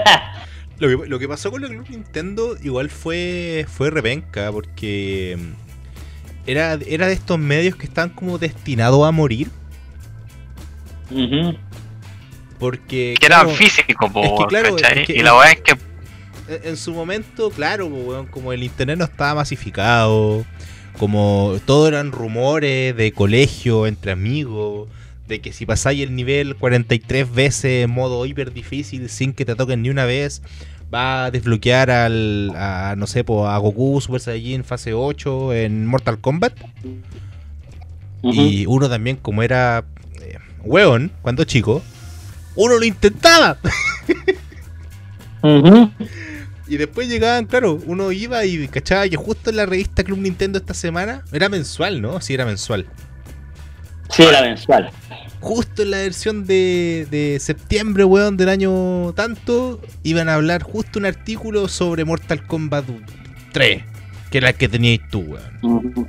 Lo 0.79 0.89
que, 0.89 1.09
lo 1.09 1.19
que 1.19 1.27
pasó 1.27 1.51
con 1.51 1.63
la 1.63 1.69
Club 1.69 1.87
Nintendo 1.89 2.55
igual 2.63 2.91
fue, 2.91 3.65
fue 3.67 3.89
repenca 3.89 4.53
porque 4.53 5.39
mm, 5.39 6.51
era, 6.51 6.79
era 6.87 7.07
de 7.07 7.15
estos 7.15 7.39
medios 7.39 7.77
que 7.77 7.87
están 7.87 8.11
como 8.11 8.37
destinados 8.37 9.09
a 9.09 9.11
morir. 9.11 9.49
Ujú. 11.11 11.57
Porque... 12.59 13.15
Que 13.21 13.27
eran 13.27 13.43
claro, 13.45 13.57
físicos, 13.57 14.11
po, 14.13 14.23
es 14.25 14.31
que 14.39 14.47
claro, 14.47 14.77
¿cachai? 14.77 15.01
es 15.01 15.07
que- 15.07 15.13
y 15.15 15.23
la 15.23 15.33
verdad 15.35 15.51
es 15.53 15.61
que 15.61 15.73
En 16.53 16.69
en 16.71 16.77
su 16.77 16.93
momento, 16.95 17.51
claro, 17.51 17.89
po, 17.89 17.97
weón, 17.97 18.27
como 18.27 18.53
el 18.53 18.63
internet 18.63 18.99
no 18.99 19.05
estaba 19.05 19.35
masificado, 19.37 20.45
como 20.99 21.57
todo 21.67 21.89
eran 21.89 22.13
rumores 22.13 22.97
de 22.97 23.13
colegio 23.13 23.87
entre 23.87 24.13
amigos, 24.13 24.89
de 25.29 25.41
que 25.41 25.53
si 25.53 25.67
pasáis 25.67 26.03
el 26.03 26.15
nivel 26.15 26.55
43 26.55 27.33
veces 27.35 27.85
en 27.85 27.91
modo 27.91 28.25
hiper 28.27 28.53
difícil 28.53 29.09
sin 29.09 29.33
que 29.33 29.45
te 29.45 29.57
toquen 29.57 29.83
ni 29.83 29.91
una 29.91 30.05
vez, 30.05 30.41
va 30.95 31.25
a 31.25 31.31
desbloquear 31.33 31.91
al, 31.91 32.53
a, 32.55 32.95
no 32.97 33.09
sé, 33.09 33.25
po, 33.25 33.49
a 33.49 33.59
Goku 33.59 34.01
Super 34.01 34.21
Saiyajin 34.21 34.63
fase 34.63 34.95
8 34.95 35.53
en 35.53 35.85
Mortal 35.85 36.21
Kombat. 36.21 36.55
Y 38.23 38.67
uno 38.67 38.89
también, 38.89 39.17
como 39.17 39.43
era 39.43 39.85
weón 40.65 41.13
cuando 41.23 41.45
chico, 41.45 41.83
uno 42.55 42.79
lo 42.79 42.85
intentaba. 42.85 43.59
Y 46.69 46.77
después 46.77 47.09
llegaban, 47.09 47.47
claro, 47.47 47.79
uno 47.87 48.11
iba 48.11 48.45
y 48.45 48.67
cachaba 48.69 49.09
que 49.09 49.17
justo 49.17 49.51
en 49.51 49.57
la 49.57 49.67
revista 49.67 50.03
Club 50.03 50.19
Nintendo 50.19 50.59
esta 50.59 50.75
semana 50.75 51.23
era 51.33 51.49
mensual, 51.49 52.03
¿no? 52.03 52.21
Sí, 52.21 52.35
era 52.35 52.45
mensual. 52.45 52.87
Sí, 54.11 54.25
la 54.31 54.43
mensual. 54.43 54.91
justo 55.41 55.83
en 55.83 55.91
la 55.93 55.99
versión 55.99 56.47
de, 56.47 57.07
de 57.11 57.39
septiembre, 57.41 58.05
weón, 58.05 58.37
del 58.37 58.49
año 58.49 59.13
tanto, 59.15 59.81
iban 60.03 60.29
a 60.29 60.35
hablar 60.35 60.63
justo 60.63 60.99
un 60.99 61.07
artículo 61.07 61.69
sobre 61.69 62.05
Mortal 62.05 62.45
Kombat 62.47 62.87
3, 63.53 63.83
que 64.31 64.39
era 64.39 64.51
el 64.51 64.55
que 64.57 64.69
teníais 64.69 65.01
tú, 65.11 65.21
weón. 65.21 66.09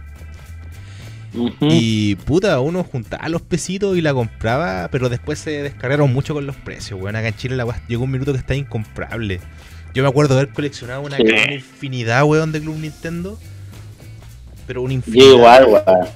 Y 1.61 2.15
puta, 2.15 2.59
uno 2.59 2.83
juntaba 2.83 3.27
los 3.29 3.41
pesitos 3.41 3.97
y 3.97 4.01
la 4.01 4.13
compraba, 4.13 4.89
pero 4.91 5.09
después 5.09 5.39
se 5.39 5.63
descargaron 5.63 6.11
mucho 6.13 6.33
con 6.33 6.45
los 6.47 6.55
precios, 6.55 6.99
weón. 7.01 7.15
Acá 7.15 7.27
en 7.29 7.35
Chile 7.35 7.55
la 7.55 7.65
weá 7.65 7.81
llegó 7.87 8.03
un 8.03 8.11
minuto 8.11 8.31
que 8.33 8.39
está 8.39 8.55
incomprable. 8.55 9.39
Yo 9.93 10.03
me 10.03 10.09
acuerdo 10.09 10.35
de 10.35 10.41
haber 10.41 10.53
coleccionado 10.53 11.01
una, 11.01 11.17
Sí. 11.17 11.23
infinidad, 11.53 12.23
weón, 12.23 12.51
de 12.51 12.61
Club 12.61 12.77
Nintendo. 12.77 13.39
Pero 14.67 14.81
una 14.81 14.91
Yo 14.91 14.97
infinidad. 14.97 15.31
igual, 15.33 15.65
weón. 15.65 16.07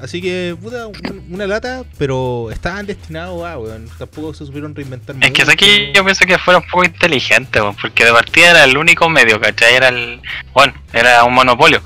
Así 0.00 0.20
que, 0.20 0.56
puta, 0.60 0.88
un- 0.88 1.24
una 1.30 1.46
lata, 1.46 1.84
pero 1.98 2.50
estaban 2.50 2.84
destinados 2.84 3.44
a, 3.46 3.58
weón. 3.58 3.88
Tampoco 3.96 4.34
se 4.34 4.44
supieron 4.44 4.74
reinventar 4.74 5.16
Es 5.20 5.30
que 5.30 5.42
mucho. 5.44 5.52
aquí 5.52 5.92
yo 5.94 6.04
pienso 6.04 6.26
que 6.26 6.36
fuera 6.38 6.58
un 6.58 6.66
poco 6.70 6.84
inteligente, 6.84 7.60
weón, 7.60 7.76
porque 7.80 8.04
de 8.04 8.12
partida 8.12 8.50
era 8.50 8.64
el 8.64 8.76
único 8.76 9.08
medio, 9.08 9.40
¿cachai? 9.40 9.74
Era 9.74 9.88
el. 9.88 10.20
Bueno, 10.52 10.74
era 10.92 11.24
un 11.24 11.32
monopolio. 11.34 11.80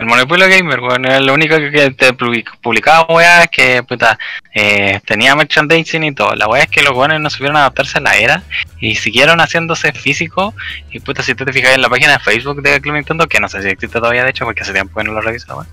El 0.00 0.06
monopolio 0.06 0.48
gamer, 0.48 0.80
weón, 0.80 1.04
era 1.04 1.20
lo 1.20 1.34
único 1.34 1.58
que, 1.58 1.90
te 1.90 2.14
public- 2.14 2.50
publicaba, 2.62 3.04
weá, 3.14 3.46
que 3.48 3.82
puta, 3.82 4.18
eh, 4.54 4.98
tenía 5.04 5.34
merchandising 5.36 6.04
y 6.04 6.14
todo. 6.14 6.34
La 6.34 6.48
weá 6.48 6.62
es 6.62 6.70
que 6.70 6.82
los 6.82 6.96
weones 6.96 7.20
no 7.20 7.28
supieron 7.28 7.58
adaptarse 7.58 7.98
a 7.98 8.00
la 8.00 8.16
era 8.16 8.42
y 8.80 8.94
siguieron 8.94 9.40
haciéndose 9.40 9.92
físico. 9.92 10.54
Y 10.90 11.00
puta, 11.00 11.22
si 11.22 11.34
tú 11.34 11.44
te 11.44 11.52
fijas 11.52 11.74
en 11.74 11.82
la 11.82 11.90
página 11.90 12.12
de 12.14 12.18
Facebook 12.20 12.62
de 12.62 12.80
Club 12.80 12.94
Nintendo, 12.94 13.28
que 13.28 13.40
no 13.40 13.48
sé 13.48 13.60
si 13.62 13.68
existe 13.68 13.98
todavía, 13.98 14.24
de 14.24 14.30
hecho, 14.30 14.46
porque 14.46 14.62
hace 14.62 14.72
tiempo 14.72 14.98
que 14.98 15.04
no 15.04 15.12
lo 15.12 15.20
reviso, 15.20 15.54
weón. 15.54 15.68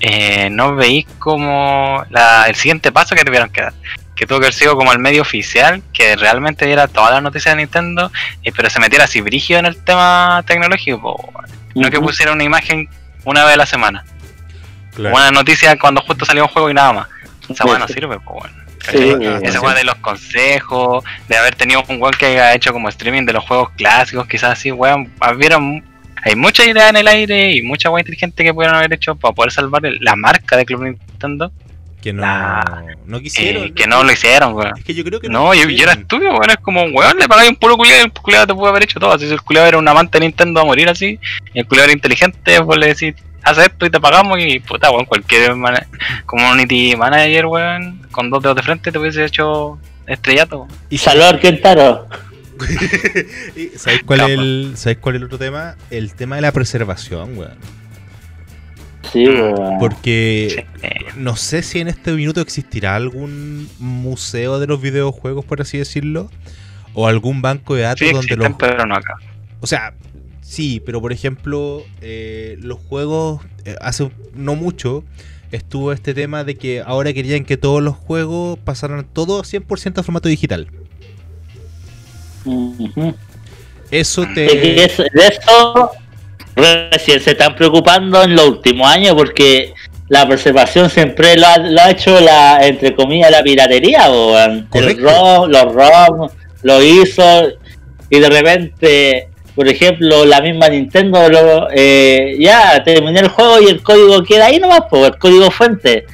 Eh, 0.00 0.48
no 0.50 0.74
veis 0.74 1.06
como 1.18 2.02
la, 2.10 2.46
el 2.48 2.54
siguiente 2.54 2.92
paso 2.92 3.14
que 3.14 3.24
tuvieron 3.24 3.50
que 3.50 3.62
dar 3.62 3.72
que 4.14 4.26
tuvo 4.26 4.40
que 4.40 4.46
haber 4.46 4.54
sido 4.54 4.76
como 4.76 4.94
el 4.94 4.98
medio 4.98 5.20
oficial, 5.20 5.82
que 5.92 6.16
realmente 6.16 6.64
diera 6.64 6.88
todas 6.88 7.10
las 7.12 7.22
noticias 7.22 7.54
de 7.54 7.60
Nintendo, 7.60 8.10
eh, 8.42 8.50
pero 8.56 8.70
se 8.70 8.80
metiera 8.80 9.04
así 9.04 9.20
brígido 9.20 9.60
en 9.60 9.66
el 9.66 9.84
tema 9.84 10.42
tecnológico, 10.46 11.02
po, 11.02 11.32
no 11.74 11.90
que 11.90 12.00
pusiera 12.00 12.32
una 12.32 12.42
imagen 12.42 12.88
una 13.26 13.44
vez 13.44 13.54
a 13.54 13.58
la 13.58 13.66
semana, 13.66 14.04
Claro. 14.94 15.14
una 15.14 15.30
noticia 15.30 15.78
cuando 15.78 16.00
justo 16.00 16.24
salió 16.24 16.44
un 16.44 16.48
juego 16.48 16.70
y 16.70 16.74
nada 16.74 16.92
más. 16.94 17.08
Esa 17.50 17.64
weá 17.66 17.78
no 17.78 17.86
sirve, 17.86 18.18
pues 18.18 18.40
bueno. 18.40 18.56
Sí, 18.90 19.14
Esa 19.42 19.60
weá 19.60 19.74
de 19.74 19.84
los 19.84 19.96
consejos, 19.96 21.04
de 21.28 21.36
haber 21.36 21.54
tenido 21.54 21.82
un 21.88 22.00
weón 22.00 22.14
que 22.18 22.26
haya 22.26 22.54
hecho 22.54 22.72
como 22.72 22.88
streaming 22.88 23.26
de 23.26 23.32
los 23.34 23.44
juegos 23.44 23.70
clásicos, 23.76 24.26
quizás 24.26 24.52
así, 24.52 24.72
weón, 24.72 25.12
hubieron 25.34 25.84
hay 26.24 26.34
muchas 26.34 26.66
ideas 26.66 26.90
en 26.90 26.96
el 26.96 27.06
aire 27.08 27.52
y 27.52 27.62
mucha 27.62 27.88
weá 27.90 28.00
inteligente 28.00 28.42
que 28.42 28.52
pudieron 28.54 28.76
haber 28.76 28.92
hecho 28.92 29.14
para 29.14 29.32
poder 29.34 29.52
salvar 29.52 29.84
el- 29.86 29.98
la 30.00 30.16
marca 30.16 30.56
de 30.56 30.64
Club 30.64 30.82
Nintendo, 30.82 31.52
que 32.00 32.12
no, 32.12 32.22
la- 32.22 32.84
no 33.06 33.16
eh, 33.18 33.22
quisieron. 33.22 33.74
que 33.74 33.86
no 33.86 34.04
lo 34.04 34.12
hicieron, 34.12 34.54
weón. 34.54 34.72
Es 34.78 34.84
que 34.84 34.94
yo 34.94 35.02
creo 35.04 35.20
que 35.20 35.28
No, 35.28 35.52
yo, 35.54 35.68
yo 35.68 35.82
era 35.84 35.92
estúpido, 35.94 36.30
weón. 36.32 36.50
Es 36.50 36.58
como, 36.58 36.82
weón, 36.84 37.18
le 37.18 37.28
pagáis 37.28 37.50
un 37.50 37.56
puro 37.56 37.76
culiado 37.76 38.00
y 38.00 38.04
el 38.04 38.12
culiado 38.12 38.46
te 38.46 38.54
puede 38.54 38.70
haber 38.70 38.84
hecho 38.84 39.00
todo. 39.00 39.12
Así 39.12 39.26
si 39.26 39.32
el 39.32 39.42
culiado 39.42 39.66
era 39.68 39.78
un 39.78 39.88
amante 39.88 40.18
de 40.18 40.26
Nintendo 40.26 40.60
a 40.60 40.64
morir 40.64 40.88
así, 40.88 41.18
y 41.52 41.58
el 41.60 41.66
culiado 41.66 41.86
era 41.86 41.92
inteligente, 41.96 42.62
pues 42.62 42.78
le 42.78 42.86
decís, 42.88 43.14
haz 43.42 43.58
esto 43.58 43.86
y 43.86 43.90
te 43.90 43.98
pagamos. 44.00 44.38
Y 44.40 44.60
puta, 44.60 44.90
weón, 44.90 45.04
cualquier 45.06 45.52
community 46.26 46.94
manager, 46.96 47.46
weón, 47.46 48.06
con 48.10 48.30
dos 48.30 48.42
dedos 48.42 48.56
de 48.56 48.62
frente 48.62 48.92
te 48.92 48.98
hubiese 48.98 49.24
hecho 49.24 49.78
estrellato. 50.06 50.58
weón. 50.58 50.70
Y 50.90 50.98
Salvador 50.98 51.40
Kentaro. 51.40 52.06
¿Y 53.56 53.76
¿Sabéis 53.76 54.02
cuál, 54.04 54.20
es 54.20 54.26
Capa. 54.26 54.32
el, 54.32 54.72
¿Sabéis 54.76 54.98
cuál 55.00 55.14
es 55.16 55.20
el 55.20 55.24
otro 55.26 55.38
tema? 55.38 55.74
El 55.90 56.14
tema 56.14 56.36
de 56.36 56.42
la 56.42 56.52
preservación, 56.52 57.36
weón. 57.36 57.54
Sí. 59.16 59.26
Porque 59.80 60.66
no 61.16 61.36
sé 61.36 61.62
si 61.62 61.80
en 61.80 61.88
este 61.88 62.12
minuto 62.12 62.42
existirá 62.42 62.96
algún 62.96 63.66
museo 63.78 64.58
de 64.58 64.66
los 64.66 64.80
videojuegos, 64.82 65.42
por 65.44 65.62
así 65.62 65.78
decirlo, 65.78 66.30
o 66.92 67.06
algún 67.06 67.40
banco 67.40 67.74
de 67.74 67.82
datos 67.82 68.00
sí 68.00 68.12
donde 68.12 68.34
existen, 68.34 68.50
los... 68.50 68.58
pero 68.58 68.84
no 68.84 68.94
acá. 68.94 69.14
O 69.60 69.66
sea, 69.66 69.94
sí, 70.42 70.82
pero 70.84 71.00
por 71.00 71.12
ejemplo, 71.12 71.82
eh, 72.02 72.58
los 72.60 72.78
juegos, 72.78 73.40
eh, 73.64 73.76
hace 73.80 74.10
no 74.34 74.54
mucho, 74.54 75.02
estuvo 75.50 75.92
este 75.92 76.12
tema 76.12 76.44
de 76.44 76.56
que 76.56 76.82
ahora 76.84 77.14
querían 77.14 77.46
que 77.46 77.56
todos 77.56 77.82
los 77.82 77.96
juegos 77.96 78.58
pasaran 78.58 79.06
todo 79.10 79.42
100% 79.42 79.98
a 79.98 80.02
formato 80.02 80.28
digital. 80.28 80.68
Eso 83.90 84.26
te... 84.34 84.42
de 84.42 84.84
eso 84.84 85.04
recién 86.56 87.20
se 87.20 87.32
están 87.32 87.54
preocupando 87.54 88.22
en 88.22 88.34
los 88.34 88.48
últimos 88.48 88.90
años 88.90 89.14
porque 89.14 89.74
la 90.08 90.26
preservación 90.26 90.88
siempre 90.88 91.36
lo 91.36 91.46
ha, 91.46 91.58
lo 91.58 91.80
ha 91.80 91.90
hecho 91.90 92.18
la, 92.20 92.66
entre 92.66 92.94
comillas, 92.94 93.30
la 93.30 93.42
piratería, 93.42 94.08
weón. 94.10 94.68
El. 94.72 94.98
ROM, 94.98 95.50
los 95.50 95.74
ROM, 95.74 96.28
lo 96.62 96.82
hizo 96.82 97.22
y 98.08 98.20
de 98.20 98.28
repente, 98.28 99.28
por 99.54 99.68
ejemplo, 99.68 100.24
la 100.24 100.40
misma 100.40 100.68
Nintendo 100.68 101.28
lo, 101.28 101.68
eh, 101.72 102.36
ya 102.38 102.82
terminé 102.84 103.20
el 103.20 103.28
juego 103.28 103.60
y 103.60 103.66
el 103.66 103.82
código 103.82 104.22
queda 104.22 104.46
ahí 104.46 104.60
nomás, 104.60 104.82
pues 104.88 105.06
el 105.06 105.18
código 105.18 105.50
fuente. 105.50 106.06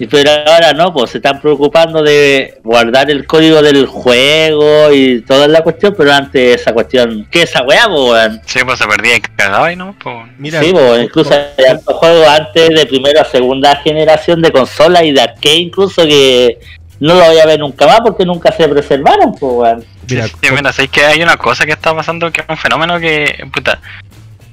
Y 0.00 0.06
pero 0.06 0.30
ahora 0.30 0.72
no, 0.72 0.94
pues 0.94 1.10
se 1.10 1.18
están 1.18 1.42
preocupando 1.42 2.02
de 2.02 2.58
guardar 2.64 3.10
el 3.10 3.26
código 3.26 3.60
del 3.60 3.84
juego 3.86 4.90
y 4.90 5.20
toda 5.20 5.46
la 5.46 5.62
cuestión, 5.62 5.94
pero 5.94 6.10
antes 6.12 6.58
esa 6.62 6.72
cuestión, 6.72 7.28
¿qué 7.30 7.42
es 7.42 7.50
esa 7.50 7.62
weá, 7.64 7.84
po, 7.86 8.12
weón? 8.12 8.40
Sí, 8.46 8.60
pues 8.64 8.78
se 8.78 8.86
perdía 8.86 9.16
y 9.16 9.20
cagaba 9.20 9.70
y 9.70 9.76
no, 9.76 9.94
pues. 10.02 10.16
Mira, 10.38 10.62
Sí, 10.62 10.72
po, 10.72 10.96
incluso 10.96 11.34
hay 11.34 11.76
juegos 11.84 12.26
antes 12.28 12.70
de 12.70 12.86
primera 12.86 13.20
o 13.20 13.24
segunda 13.26 13.76
generación 13.76 14.40
de 14.40 14.50
consola 14.50 15.04
y 15.04 15.12
de 15.12 15.20
arcade 15.20 15.56
incluso 15.56 16.02
que 16.06 16.58
no 16.98 17.14
lo 17.14 17.24
voy 17.26 17.38
a 17.38 17.46
ver 17.46 17.60
nunca 17.60 17.86
más 17.86 18.00
porque 18.00 18.24
nunca 18.24 18.52
se 18.52 18.66
preservaron, 18.68 19.32
pues 19.32 19.52
weón. 19.54 19.84
mira, 20.08 20.26
Sí, 20.28 20.34
mira, 20.50 20.72
sabéis 20.72 20.90
que 20.92 21.04
hay 21.04 21.22
una 21.22 21.36
cosa 21.36 21.66
que 21.66 21.72
está 21.72 21.94
pasando 21.94 22.30
que 22.32 22.40
es 22.40 22.46
un 22.48 22.56
fenómeno 22.56 22.98
que, 22.98 23.46
puta, 23.52 23.78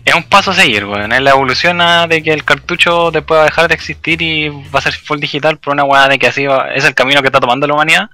es 0.08 0.16
un 0.16 0.24
paso 0.24 0.52
a 0.52 0.54
seguir, 0.54 0.86
weón. 0.86 1.12
Es 1.12 1.22
la 1.22 1.32
evolución 1.32 1.82
a 1.82 2.08
de 2.08 2.24
que 2.24 2.32
el 2.32 2.44
cartucho 2.46 3.12
después 3.12 3.38
va 3.40 3.42
a 3.44 3.46
dejar 3.46 3.68
de 3.68 3.76
existir 3.76 4.22
y 4.22 4.48
va 4.50 4.80
a 4.80 4.82
ser 4.82 4.94
full 4.94 5.20
digital 5.20 5.58
por 5.58 5.74
una 5.74 5.84
weá 5.84 6.08
de 6.08 6.18
que 6.18 6.28
así 6.28 6.46
va- 6.46 6.74
es 6.74 6.86
el 6.86 6.96
camino 6.96 7.22
que 7.22 7.28
está 7.28 7.40
tomando 7.40 7.68
la 7.68 7.74
humanidad. 7.74 8.10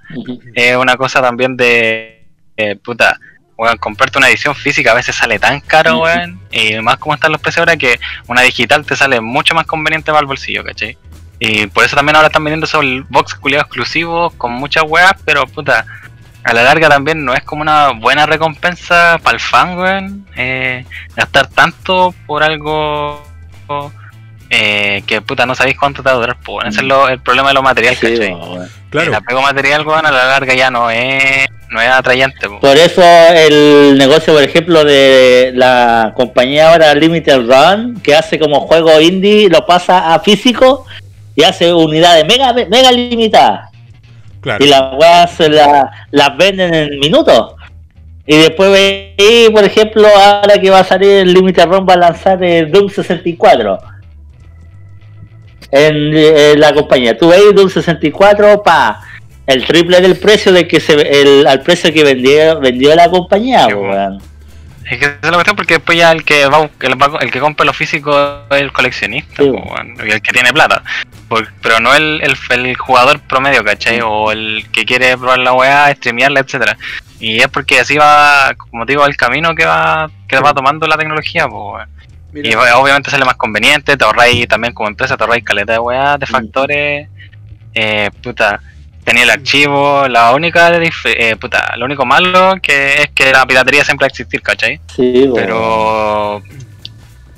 Es 0.54 0.76
una 0.76 0.96
cosa 0.96 1.22
también 1.22 1.56
de, 1.56 2.26
eh, 2.56 2.76
puta, 2.76 3.18
weón, 3.56 3.76
comprarte 3.78 4.18
una 4.18 4.28
edición 4.28 4.54
física 4.56 4.90
a 4.90 4.94
veces 4.94 5.14
sale 5.14 5.38
tan 5.38 5.60
caro, 5.60 6.00
weón. 6.00 6.40
Y 6.50 6.74
más 6.80 6.96
como 6.96 7.14
están 7.14 7.30
los 7.32 7.40
precios 7.40 7.60
ahora 7.60 7.76
que 7.76 8.00
una 8.26 8.40
digital 8.42 8.84
te 8.84 8.96
sale 8.96 9.20
mucho 9.20 9.54
más 9.54 9.64
conveniente 9.66 10.10
para 10.10 10.20
el 10.20 10.26
bolsillo, 10.26 10.64
¿cachai? 10.64 10.98
Y 11.38 11.66
por 11.68 11.84
eso 11.84 11.94
también 11.96 12.16
ahora 12.16 12.26
están 12.28 12.42
vendiendo 12.42 12.66
esos 12.66 12.84
box 13.08 13.34
culiados 13.34 13.66
exclusivos 13.66 14.32
con 14.34 14.52
muchas 14.52 14.82
weas, 14.86 15.12
pero 15.24 15.46
puta, 15.46 15.84
a 16.44 16.52
la 16.52 16.62
larga 16.62 16.88
también 16.88 17.24
no 17.24 17.34
es 17.34 17.42
como 17.42 17.62
una 17.62 17.90
buena 17.92 18.26
recompensa 18.26 19.18
para 19.22 19.34
el 19.36 19.40
fan, 19.40 19.78
weón. 19.78 20.26
eh, 20.36 20.84
gastar 21.16 21.46
tanto 21.48 22.14
por 22.26 22.42
algo 22.42 23.22
eh, 24.50 25.02
que 25.06 25.20
puta 25.22 25.46
no 25.46 25.54
sabéis 25.54 25.76
cuánto 25.78 26.02
te 26.02 26.08
va 26.10 26.14
a 26.16 26.18
durar, 26.18 26.36
pues, 26.44 26.68
ese 26.68 26.80
es 26.80 26.86
lo- 26.86 27.08
el 27.08 27.18
problema 27.20 27.48
de 27.48 27.54
los 27.54 27.62
materiales, 27.62 27.98
Sí, 27.98 28.06
¿cachai? 28.12 28.36
claro, 28.90 29.08
El 29.08 29.14
apego 29.14 29.42
material, 29.42 29.86
weón, 29.86 30.06
a 30.06 30.12
la 30.12 30.26
larga 30.26 30.54
ya 30.54 30.70
no 30.70 30.90
es, 30.90 31.46
no 31.70 31.80
es 31.80 31.88
atrayente, 31.88 32.48
po. 32.48 32.60
Por 32.60 32.76
eso 32.76 33.02
el 33.02 33.96
negocio, 33.98 34.32
por 34.34 34.42
ejemplo, 34.42 34.84
de 34.84 35.50
la 35.54 36.12
compañía 36.14 36.70
ahora 36.70 36.94
Limited 36.94 37.40
Run, 37.48 38.00
que 38.00 38.14
hace 38.14 38.38
como 38.38 38.60
juego 38.60 39.00
indie, 39.00 39.48
lo 39.48 39.66
pasa 39.66 40.14
a 40.14 40.20
físico 40.20 40.84
y 41.34 41.42
hace 41.42 41.72
unidades 41.72 42.24
mega, 42.26 42.52
mega 42.52 42.92
limitadas. 42.92 43.70
Claro. 44.44 44.64
Y 44.64 44.68
las 44.68 44.94
weas 44.94 45.40
la- 45.48 45.90
las 46.12 46.36
venden 46.36 46.72
en 46.72 46.98
minutos. 47.00 47.54
Y 48.26 48.36
después 48.36 48.70
veí, 48.70 49.48
por 49.52 49.64
ejemplo, 49.64 50.06
ahora 50.06 50.58
que 50.58 50.70
va 50.70 50.78
a 50.78 50.84
salir 50.84 51.10
el 51.10 51.32
Limited 51.34 51.64
Run, 51.66 51.86
va 51.88 51.94
a 51.94 51.98
lanzar 51.98 52.42
el 52.44 52.70
Doom 52.70 52.88
64. 52.88 53.78
En, 55.70 56.16
en 56.16 56.60
la 56.60 56.72
compañía. 56.72 57.18
Tú 57.18 57.28
veis 57.28 57.54
Doom 57.54 57.68
64, 57.68 58.62
pa, 58.62 59.00
el 59.46 59.66
triple 59.66 60.00
del 60.00 60.16
precio 60.16 60.52
de 60.52 60.68
que 60.68 60.78
se 60.78 60.92
el, 60.94 61.46
al 61.46 61.62
precio 61.62 61.92
que 61.92 62.04
vendió, 62.04 62.60
vendió 62.60 62.94
la 62.94 63.08
compañía, 63.10 63.66
weón. 63.66 64.20
Es 64.90 64.98
que 64.98 65.04
esa 65.06 65.14
es 65.22 65.24
la 65.30 65.32
cuestión 65.32 65.56
porque 65.56 65.74
después 65.74 65.96
ya 65.98 66.12
el 66.12 66.24
que 66.24 66.46
va, 66.46 66.68
el, 66.80 66.96
el 67.20 67.30
que 67.30 67.40
compra 67.40 67.64
lo 67.64 67.72
físico 67.72 68.42
es 68.50 68.60
el 68.60 68.72
coleccionista, 68.72 69.42
Sí. 69.42 69.50
y 70.06 70.10
el 70.10 70.20
que 70.22 70.32
tiene 70.32 70.52
plata. 70.52 70.82
Por- 71.28 71.50
pero 71.62 71.80
no 71.80 71.94
el, 71.94 72.20
el, 72.22 72.36
el 72.50 72.76
jugador 72.76 73.20
promedio, 73.20 73.64
¿cachai? 73.64 74.00
O 74.04 74.30
el 74.30 74.66
que 74.72 74.84
quiere 74.84 75.16
probar 75.16 75.38
la 75.38 75.52
weá, 75.54 75.92
streamearla, 75.94 76.40
etcétera. 76.40 76.76
Y 77.18 77.40
es 77.40 77.48
porque 77.48 77.80
así 77.80 77.96
va, 77.96 78.54
como 78.56 78.84
te 78.84 78.92
digo, 78.92 79.06
el 79.06 79.16
camino 79.16 79.54
que 79.54 79.64
va, 79.64 80.10
que 80.28 80.38
va 80.38 80.52
tomando 80.52 80.86
la 80.86 80.96
tecnología. 80.98 81.46
Mira, 82.32 82.48
Y 82.50 82.54
obviamente 82.54 83.10
sale 83.10 83.24
más 83.24 83.36
conveniente, 83.36 83.96
te 83.96 84.04
ahorráis 84.04 84.46
también 84.48 84.74
como 84.74 84.88
empresa, 84.88 85.16
te 85.16 85.22
ahorráis 85.24 85.44
caleta 85.44 85.72
de 85.72 85.78
weá, 85.78 86.18
de 86.18 86.26
Mm. 86.26 86.30
factores. 86.30 87.08
Eh, 87.72 88.10
puta, 88.22 88.60
tenía 89.04 89.24
el 89.24 89.30
archivo, 89.30 90.08
la 90.08 90.32
única, 90.32 90.70
eh, 90.76 91.36
puta, 91.36 91.76
lo 91.76 91.84
único 91.84 92.04
malo 92.06 92.54
que 92.62 93.02
es 93.02 93.10
que 93.14 93.30
la 93.32 93.46
piratería 93.46 93.84
siempre 93.84 94.04
va 94.04 94.06
a 94.06 94.12
existir, 94.12 94.40
¿cachai? 94.42 94.80
Sí, 94.96 95.22
weón. 95.24 95.34
Pero 95.34 96.42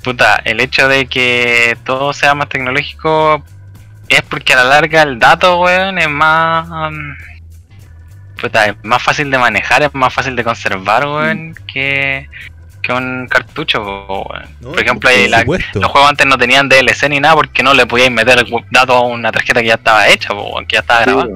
puta, 0.03 0.41
el 0.45 0.59
hecho 0.61 0.87
de 0.87 1.05
que 1.07 1.77
todo 1.85 2.13
sea 2.13 2.33
más 2.35 2.47
tecnológico 2.49 3.43
es 4.07 4.21
porque 4.23 4.53
a 4.53 4.57
la 4.57 4.63
larga 4.63 5.01
el 5.03 5.19
dato, 5.19 5.59
weón, 5.59 5.99
es 5.99 6.09
más. 6.09 6.67
um, 6.69 7.15
puta, 8.41 8.67
es 8.67 8.75
más 8.83 9.01
fácil 9.03 9.29
de 9.31 9.37
manejar, 9.37 9.83
es 9.83 9.93
más 9.93 10.13
fácil 10.13 10.35
de 10.35 10.43
conservar, 10.43 11.05
weón, 11.05 11.55
que, 11.71 12.29
que 12.81 12.93
un 12.93 13.27
cartucho. 13.27 13.79
No, 14.61 14.69
Por 14.71 14.79
ejemplo, 14.79 15.09
por 15.09 15.29
la- 15.29 15.43
los 15.73 15.91
juegos 15.91 16.09
antes 16.09 16.25
no 16.25 16.37
tenían 16.37 16.69
DLC 16.69 17.09
ni 17.09 17.19
nada 17.19 17.35
porque 17.35 17.63
no 17.63 17.73
le 17.73 17.85
podíais 17.85 18.11
meter 18.11 18.39
el 18.39 18.47
dato 18.71 18.93
a 18.93 19.01
una 19.01 19.31
tarjeta 19.31 19.59
que 19.61 19.67
ya 19.67 19.73
estaba 19.75 20.07
hecha, 20.07 20.29
po, 20.29 20.43
weón, 20.53 20.65
que 20.67 20.75
ya 20.75 20.79
estaba 20.81 21.01
grabada. 21.01 21.29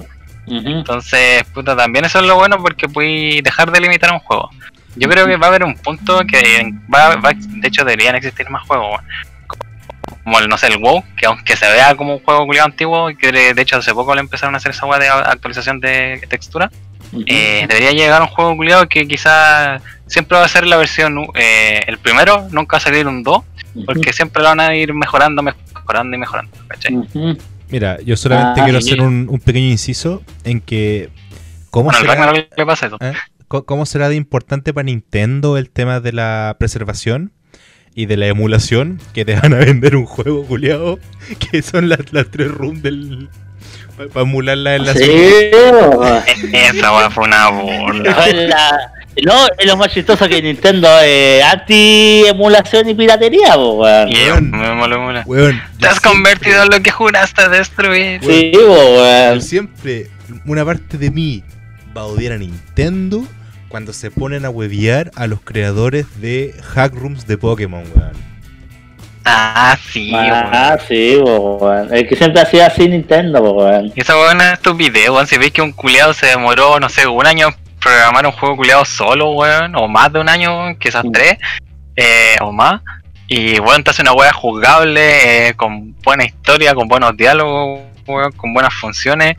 Entonces, 0.80 1.44
puta, 1.54 1.76
también 1.76 2.06
eso 2.06 2.20
es 2.20 2.26
lo 2.26 2.36
bueno 2.36 2.58
porque 2.58 2.88
puedes 2.90 3.44
dejar 3.44 3.72
de 3.72 3.80
limitar 3.80 4.12
un 4.12 4.20
juego. 4.20 4.50
Yo 4.96 5.08
creo 5.08 5.26
que 5.26 5.38
va 5.38 5.48
a 5.48 5.50
haber 5.50 5.64
un 5.64 5.76
punto 5.76 6.20
que 6.28 6.74
va, 6.94 7.16
va- 7.16 7.32
de 7.34 7.68
hecho 7.68 7.86
deberían 7.86 8.16
existir 8.16 8.50
más 8.50 8.64
juegos, 8.68 9.00
como 10.24 10.40
el, 10.40 10.50
no 10.50 10.58
sé, 10.58 10.68
el 10.68 10.78
WoW, 10.78 11.04
que 11.16 11.26
aunque 11.26 11.56
se 11.56 11.70
vea 11.72 11.96
como 11.96 12.16
un 12.16 12.24
juego 12.24 12.46
culiado 12.46 12.68
antiguo, 12.68 13.10
que 13.18 13.32
de 13.54 13.62
hecho 13.62 13.78
hace 13.78 13.94
poco 13.94 14.14
le 14.16 14.22
empezaron 14.22 14.54
a 14.56 14.58
hacer 14.58 14.72
esa 14.72 14.86
weá 14.86 15.00
de 15.00 15.08
actualización 15.08 15.80
de 15.80 16.22
textura, 16.30 16.70
eh, 17.28 17.66
debería 17.68 17.92
llegar 17.92 18.22
un 18.22 18.28
juego 18.28 18.56
culiado 18.56 18.88
que 18.88 19.08
quizás 19.08 19.82
siempre 20.08 20.38
va 20.38 20.46
a 20.46 20.48
ser 20.50 20.66
la 20.68 20.78
versión, 20.78 21.26
eh, 21.36 21.82
el 21.88 21.98
primero, 21.98 22.48
nunca 22.52 22.76
va 22.76 22.78
a 22.80 22.82
salir 22.82 23.08
un 23.08 23.24
2, 23.24 23.44
porque 23.86 24.12
siempre 24.14 24.42
lo 24.44 24.50
van 24.50 24.60
a 24.60 24.76
ir 24.76 24.94
mejorando, 24.94 25.42
mejorando 25.42 26.16
y 26.16 26.20
mejorando, 26.20 26.52
¿cachai? 26.68 26.94
Mira, 27.72 28.00
yo 28.02 28.16
solamente 28.18 28.62
Ah, 28.62 28.64
quiero 28.66 28.80
hacer 28.80 29.02
un, 29.02 29.28
un 29.30 29.40
pequeño 29.40 29.68
inciso 29.68 30.22
en 30.44 30.60
que. 30.62 31.10
¿Cómo 31.70 31.86
Bueno, 31.86 32.00
será, 32.00 32.16
Ragnarok 32.16 32.50
le 32.58 32.66
pasa 32.66 32.88
eso. 32.88 32.98
¿eh? 33.00 33.14
¿Cómo 33.48 33.86
será 33.86 34.08
de 34.10 34.16
importante 34.16 34.74
para 34.74 34.84
Nintendo 34.86 35.58
el 35.58 35.70
tema 35.70 36.00
de 36.00 36.14
la 36.14 36.56
preservación 36.60 37.32
y 37.96 38.06
de 38.06 38.18
la 38.18 38.28
emulación? 38.28 39.00
Que 39.14 39.26
te 39.26 39.36
van 39.36 39.54
a 39.54 39.58
vender 39.58 39.96
un 39.96 40.06
juego 40.06 40.46
culiado 40.46 41.00
que 41.52 41.62
son 41.62 41.90
las, 41.90 42.00
las 42.12 42.30
tres 42.30 42.50
rooms 42.50 42.82
del. 42.82 43.30
Para 43.98 44.22
emularla 44.22 44.76
en 44.78 44.86
la 44.86 44.94
Sí, 44.94 45.02
Eh, 45.04 46.24
Esa 46.54 46.96
weá 46.96 47.10
fue 47.10 47.26
una 47.26 47.50
burla. 47.50 48.92
No, 49.26 49.46
es 49.58 49.66
lo 49.66 49.76
más 49.76 49.90
chistoso 49.94 50.28
que 50.30 50.42
Nintendo 50.42 50.88
es 51.02 51.44
anti-emulación 51.44 52.90
y 52.90 52.94
piratería, 52.94 53.54
po, 53.56 53.74
weón. 53.82 54.52
Me 54.52 54.74
mola. 54.74 55.24
Weón, 55.26 55.62
Te 55.80 55.88
has 55.88 56.00
convertido 56.00 56.64
en 56.64 56.70
lo 56.70 56.80
que 56.82 56.92
juraste 56.92 57.50
destruir. 57.50 58.22
Sí, 58.24 58.52
po, 58.54 58.62
weón. 58.72 59.36
Yo 59.36 59.42
siempre, 59.42 60.08
una 60.46 60.64
parte 60.64 60.98
de 60.98 61.12
mí 61.12 61.44
va 61.96 62.02
a 62.02 62.06
odiar 62.06 62.34
a 62.34 62.38
Nintendo 62.38 63.26
cuando 63.68 63.92
se 63.94 64.12
ponen 64.12 64.46
a 64.46 64.50
huevear 64.50 65.12
a 65.16 65.28
los 65.28 65.42
creadores 65.42 66.06
de 66.22 66.56
hack 66.74 66.94
rooms 66.96 67.28
de 67.28 67.38
Pokémon, 67.38 67.84
weón. 67.96 68.32
Ah, 69.26 69.78
sí, 69.92 70.12
Ah, 70.16 70.78
weón. 70.78 70.88
sí, 70.88 71.16
weón. 71.18 71.94
Es 71.94 72.08
que 72.08 72.16
siempre 72.16 72.42
hacía 72.42 72.68
así 72.68 72.88
Nintendo, 72.88 73.42
weón. 73.42 73.92
Y 73.94 74.00
esa 74.02 74.16
weá 74.16 74.30
es 74.30 74.36
una 74.36 74.54
estupidez, 74.54 75.10
weón. 75.10 75.28
Si 75.28 75.38
veis 75.38 75.52
que 75.52 75.62
un 75.62 75.74
culiado 75.74 76.14
se 76.14 76.28
demoró, 76.28 76.80
no 76.80 76.88
sé, 76.88 77.06
un 77.08 77.26
año 77.28 77.50
programar 77.82 78.26
un 78.26 78.32
juego 78.32 78.58
culiado 78.58 78.86
solo, 78.86 79.32
weón, 79.32 79.76
o 79.76 79.88
más 79.88 80.14
de 80.14 80.20
un 80.20 80.30
año, 80.30 80.78
quizás 80.78 81.04
tres, 81.12 81.38
eh, 81.96 82.38
o 82.40 82.52
más. 82.52 82.82
Y 83.28 83.60
weón, 83.60 83.84
te 83.84 83.90
hace 83.90 84.02
una 84.02 84.14
weá 84.14 84.32
jugable, 84.32 85.48
eh, 85.50 85.54
con 85.56 85.94
buena 86.02 86.26
historia, 86.26 86.74
con 86.74 86.88
buenos 86.88 87.18
diálogos, 87.18 87.82
weón, 88.08 88.32
con 88.34 88.54
buenas 88.54 88.74
funciones. 88.74 89.36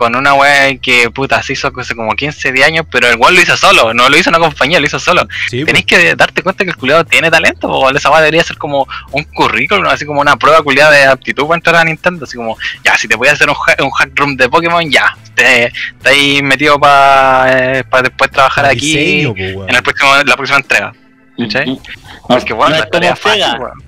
Con 0.00 0.16
una 0.16 0.32
weá 0.32 0.74
que 0.78 1.10
puta 1.10 1.42
se 1.42 1.52
hizo 1.52 1.70
hace 1.78 1.94
como 1.94 2.14
15 2.14 2.52
de 2.52 2.64
años, 2.64 2.86
pero 2.90 3.06
el 3.06 3.16
weón 3.18 3.34
lo 3.34 3.40
hizo 3.42 3.54
solo, 3.54 3.92
no 3.92 4.08
lo 4.08 4.16
hizo 4.16 4.30
una 4.30 4.38
compañía, 4.38 4.80
lo 4.80 4.86
hizo 4.86 4.98
solo. 4.98 5.28
Sí, 5.50 5.62
Tenéis 5.62 5.84
que 5.84 6.14
darte 6.16 6.42
cuenta 6.42 6.64
que 6.64 6.70
el 6.70 6.76
culiado 6.76 7.04
tiene 7.04 7.30
talento, 7.30 7.68
o 7.68 7.90
esa 7.90 8.08
weá 8.10 8.20
debería 8.20 8.42
ser 8.42 8.56
como 8.56 8.88
un 9.12 9.24
currículum, 9.24 9.84
así 9.88 10.06
como 10.06 10.22
una 10.22 10.36
prueba 10.36 10.62
culiada 10.62 10.90
de 10.92 11.04
aptitud 11.04 11.44
para 11.46 11.56
entrar 11.58 11.76
a 11.76 11.84
Nintendo, 11.84 12.24
así 12.24 12.34
como, 12.38 12.56
ya, 12.82 12.96
si 12.96 13.08
te 13.08 13.14
voy 13.14 13.28
a 13.28 13.32
hacer 13.32 13.50
un, 13.50 13.54
ha- 13.56 13.84
un 13.84 13.90
hack 13.90 14.10
room 14.18 14.36
de 14.38 14.48
Pokémon, 14.48 14.90
ya, 14.90 15.14
te, 15.34 15.70
te 16.02 16.08
ahí 16.08 16.42
metido 16.42 16.80
para 16.80 17.84
después 18.02 18.30
trabajar 18.30 18.64
aquí 18.64 18.96
diseño, 18.96 19.34
po, 19.34 19.40
weón. 19.58 19.68
en 19.68 19.76
el 19.76 19.82
próximo, 19.82 20.10
la 20.24 20.34
próxima 20.36 20.58
entrega. 20.60 20.94
¿Cachai? 21.38 21.70
Ujú. 21.72 21.82
Porque 22.26 22.54
bueno, 22.54 22.70
no 22.70 22.78
la 22.78 22.84
es 22.84 22.90
tarea 22.90 23.14
como 23.14 23.32
Sega. 23.34 23.52
weón. 23.58 23.84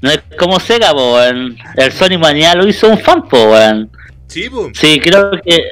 No 0.00 0.10
es 0.12 0.20
como 0.38 0.60
Sega, 0.60 0.92
po, 0.92 1.14
weón. 1.16 1.56
El 1.76 1.92
Sony 1.92 2.18
Mania 2.20 2.54
lo 2.54 2.68
hizo 2.68 2.88
un 2.88 2.98
fan, 3.00 3.28
po, 3.28 3.50
weón. 3.52 3.90
Sí. 4.28 4.50
Sí, 4.74 5.00
creo 5.00 5.30
que. 5.44 5.70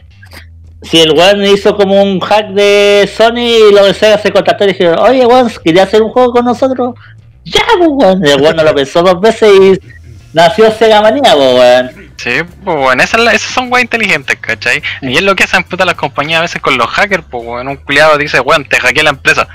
Si 0.82 1.00
el 1.00 1.12
weón 1.12 1.42
hizo 1.46 1.74
como 1.76 2.02
un 2.02 2.20
hack 2.20 2.48
de 2.48 3.08
Sony 3.16 3.38
y 3.70 3.72
los 3.72 3.86
de 3.86 3.94
Sega 3.94 4.18
se 4.18 4.30
contactaron 4.30 4.68
y 4.68 4.72
dijeron, 4.74 4.98
oye, 4.98 5.24
weón, 5.24 5.50
¿quería 5.64 5.84
hacer 5.84 6.02
un 6.02 6.10
juego 6.10 6.32
con 6.32 6.44
nosotros? 6.44 6.94
Ya, 7.44 7.62
pues, 7.78 7.88
weón. 7.90 8.24
El 8.24 8.56
no 8.56 8.62
lo 8.62 8.74
pensó 8.74 9.02
dos 9.02 9.18
veces 9.20 9.50
y 9.50 9.80
nació 10.34 10.70
Sega 10.70 11.00
Manía, 11.00 11.34
weón. 11.34 12.12
Sí, 12.16 12.30
pues 12.64 12.76
bueno, 12.76 13.02
esas, 13.02 13.40
son 13.40 13.72
weas 13.72 13.84
inteligentes, 13.84 14.36
¿cachai? 14.38 14.82
Y 15.02 15.16
es 15.16 15.22
lo 15.22 15.34
que 15.34 15.44
hacen 15.44 15.64
puta 15.64 15.84
las 15.84 15.94
compañías 15.94 16.38
a 16.38 16.42
veces 16.42 16.60
con 16.60 16.76
los 16.76 16.86
hackers, 16.86 17.24
pues 17.30 17.44
bueno, 17.44 17.70
un 17.70 17.76
culiado 17.78 18.16
dice, 18.18 18.40
weón, 18.40 18.64
te 18.66 18.78
hackeé 18.78 19.02
la 19.02 19.10
empresa. 19.10 19.48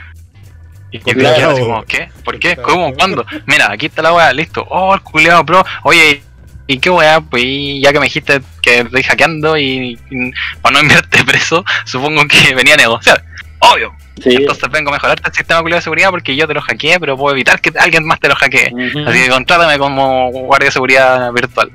Y 0.92 1.00
Claro. 1.00 1.58
como, 1.58 1.84
¿qué? 1.84 2.10
¿Por 2.24 2.40
qué? 2.40 2.56
¿Cómo? 2.56 2.92
¿Cuándo? 2.94 3.24
Mira, 3.46 3.72
aquí 3.72 3.86
está 3.86 4.02
la 4.02 4.14
wea, 4.14 4.34
listo. 4.34 4.66
Oh, 4.70 4.94
el 4.96 5.02
culiado 5.02 5.46
pro. 5.46 5.64
Oye, 5.84 6.24
¿y 6.70 6.78
qué 6.78 6.90
wea? 6.92 7.20
Pues 7.20 7.44
ya 7.82 7.92
que 7.92 8.00
me 8.00 8.06
dijiste 8.06 8.42
que 8.62 8.80
estoy 8.82 9.02
hackeando 9.04 9.58
y, 9.58 10.00
y 10.12 10.32
para 10.62 10.74
no 10.74 10.80
enviarte 10.84 11.24
preso, 11.26 11.66
supongo 11.84 12.26
que 12.28 12.54
venía 12.54 12.76
a 12.76 12.78
negociar. 12.78 13.26
Obvio. 13.60 13.94
Sí. 14.24 14.30
Entonces 14.36 14.70
vengo 14.72 14.90
a 14.90 14.94
mejorarte 14.94 15.28
el 15.30 15.34
sistema 15.34 15.62
de 15.68 15.82
seguridad 15.82 16.12
porque 16.12 16.36
yo 16.36 16.48
te 16.48 16.54
lo 16.54 16.62
hackeé, 16.62 17.00
pero 17.00 17.18
puedo 17.18 17.34
evitar 17.34 17.60
que 17.60 17.72
alguien 17.80 18.06
más 18.06 18.20
te 18.20 18.28
lo 18.28 18.36
hackee. 18.36 18.72
Así 19.08 19.24
que 19.24 19.30
contrátame 19.30 19.78
como 19.80 20.30
guardia 20.32 20.68
de 20.68 20.72
seguridad 20.72 21.32
virtual. 21.34 21.72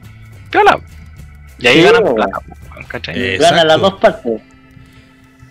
Piola. 0.50 0.78
Y 1.58 1.66
ahí 1.66 1.76
Sí, 1.78 1.82
ganan 1.82 2.14
plata, 2.14 2.38
¿cachai? 2.88 3.14
Eh, 3.18 3.38
Gana 3.38 3.64
las 3.64 3.80
dos 3.80 3.94
partes. 3.94 4.40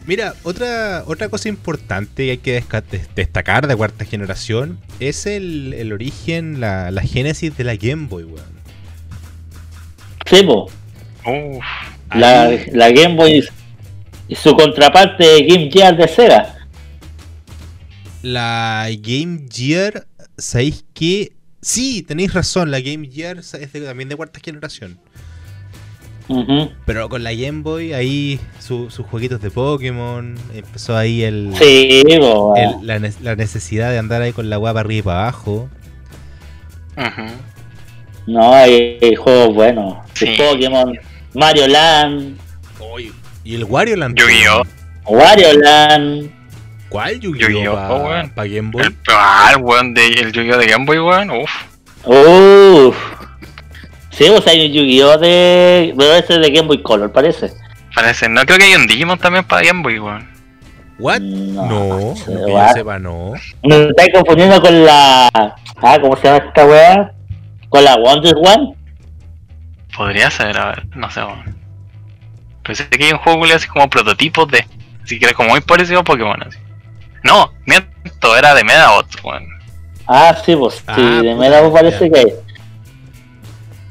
Mira, 0.05 0.33
otra, 0.43 1.03
otra 1.05 1.29
cosa 1.29 1.49
importante 1.49 2.25
y 2.25 2.29
hay 2.31 2.37
que 2.37 2.63
destacar 3.15 3.67
de 3.67 3.75
cuarta 3.75 4.05
generación 4.05 4.79
es 4.99 5.25
el, 5.25 5.73
el 5.73 5.93
origen, 5.93 6.59
la, 6.59 6.91
la 6.91 7.01
génesis 7.01 7.55
de 7.57 7.63
la 7.63 7.75
Game 7.75 8.07
Boy, 8.07 8.23
weón. 8.25 8.52
Sí, 10.33 10.43
po. 10.43 10.69
Uf. 11.25 11.63
La, 12.15 12.51
la 12.71 12.91
Game 12.91 13.15
Boy 13.15 13.43
y 14.27 14.35
su 14.35 14.55
contraparte 14.55 15.45
Game 15.47 15.69
Gear 15.71 15.95
de 15.95 16.07
Sega. 16.07 16.55
La 18.21 18.87
Game 19.01 19.45
Gear, 19.51 20.05
¿sabéis 20.37 20.85
qué? 20.93 21.33
Sí, 21.61 22.03
tenéis 22.03 22.33
razón, 22.33 22.71
la 22.71 22.79
Game 22.81 23.09
Gear 23.11 23.37
es 23.39 23.51
de- 23.51 23.81
también 23.81 24.09
de 24.09 24.15
cuarta 24.15 24.39
generación. 24.43 24.97
Pero 26.85 27.09
con 27.09 27.21
la 27.23 27.33
Game 27.33 27.61
Boy, 27.63 27.93
ahí 27.93 28.39
su- 28.59 28.89
sus 28.89 29.05
jueguitos 29.05 29.41
de 29.41 29.51
Pokémon, 29.51 30.35
empezó 30.53 30.95
ahí 30.97 31.21
el, 31.23 31.51
Sí, 31.59 32.01
el- 32.07 32.87
la, 32.87 32.99
ne- 32.99 33.13
la 33.21 33.35
necesidad 33.35 33.91
de 33.91 33.97
andar 33.99 34.21
ahí 34.21 34.31
con 34.31 34.49
la 34.49 34.57
guapa 34.57 34.79
arriba 34.79 34.99
y 34.99 35.01
para 35.03 35.21
abajo. 35.23 35.69
Ujú. 36.97 37.27
No, 38.27 38.53
hay, 38.53 38.97
hay 39.01 39.15
juegos 39.15 39.53
buenos. 39.53 39.97
Sí. 40.13 40.35
Pokémon, 40.37 40.97
Mario 41.33 41.67
Land, 41.67 42.37
Y 43.43 43.55
el 43.55 43.65
Wario 43.65 43.95
Land. 43.97 44.15
Yu-Gi-Oh. 44.17 44.63
Wario 45.07 45.53
Land. 45.59 46.31
¿Cuál 46.89 47.19
Yu-Gi-Oh? 47.19 47.73
Para 47.73 47.95
weón. 47.95 48.31
Game 48.35 48.71
Boy? 48.71 48.83
El, 48.83 48.95
ah, 49.09 49.51
el 49.55 49.61
weón 49.61 49.93
de 49.93 50.07
el 50.07 50.31
Yu-Gi-Oh 50.31 50.57
de 50.57 50.67
Game 50.67 50.85
Boy, 50.85 50.99
weón. 50.99 51.31
Uf. 51.31 51.51
Uff. 52.05 52.95
Sí, 54.11 54.25
pues 54.29 54.45
hay 54.47 54.67
un 54.67 54.73
Yu-Gi-Oh! 54.73 55.17
de. 55.17 55.93
Pero 55.97 56.13
ese 56.13 56.33
es 56.35 56.39
de 56.41 56.51
Game 56.51 56.67
Boy 56.67 56.81
Color, 56.83 57.11
parece. 57.11 57.51
Parece. 57.95 58.29
No 58.29 58.41
creo 58.45 58.57
que 58.59 58.65
hay 58.65 58.75
un 58.75 58.87
Digimon 58.87 59.17
también 59.19 59.43
para 59.43 59.65
Game 59.65 59.81
Boy, 59.81 59.99
weón. 59.99 60.29
¿What? 60.99 61.19
No, 61.21 61.65
No, 61.65 61.97
no 61.99 62.13
que 62.25 62.31
yo 62.31 62.53
what. 62.53 62.73
sepa, 62.73 62.99
no. 62.99 63.33
Me 63.63 63.83
estáis 63.89 64.13
confundiendo 64.13 64.61
con 64.61 64.85
la. 64.85 65.27
Ah, 65.81 65.97
¿cómo 65.99 66.15
se 66.17 66.27
llama 66.27 66.45
esta 66.45 66.65
weá? 66.65 67.11
Con 67.73 67.83
la 67.83 67.97
Wonder 67.97 68.35
One. 68.37 68.75
Podría 69.97 70.29
ser, 70.29 70.55
a 70.59 70.67
ver, 70.67 70.85
no 70.95 71.09
sé, 71.09 71.23
weón. 71.23 71.57
Pensé 72.63 72.87
que 72.87 73.05
hay 73.05 73.13
un 73.13 73.17
juego 73.17 73.39
culiao 73.39 73.57
así 73.57 73.67
como 73.67 73.89
prototipos 73.89 74.47
de. 74.49 74.63
Así 75.03 75.17
que 75.17 75.25
era 75.25 75.33
como 75.33 75.49
muy 75.49 75.61
parecido 75.61 76.01
a 76.01 76.03
Pokémon, 76.03 76.39
así. 76.43 76.59
No, 77.23 77.51
miento, 77.65 78.37
era 78.37 78.53
de 78.53 78.63
Medabots, 78.63 79.15
weón. 79.23 79.47
Ah, 80.05 80.37
sí, 80.45 80.55
pues 80.55 80.75
sí, 80.75 80.83
Ah, 80.85 81.21
de 81.23 81.33
Mega 81.33 81.73
parece 81.73 82.11
que 82.11 82.19
hay. 82.19 82.25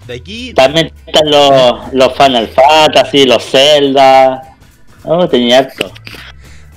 De 0.07 0.15
aquí, 0.15 0.55
También 0.55 0.93
están 1.05 1.29
los, 1.29 1.93
los 1.93 2.17
Final 2.17 2.47
Fantasy, 2.49 3.27
los 3.27 3.45
Zelda. 3.45 4.43
Oh, 5.03 5.27
tenía 5.29 5.59
harto. 5.59 5.91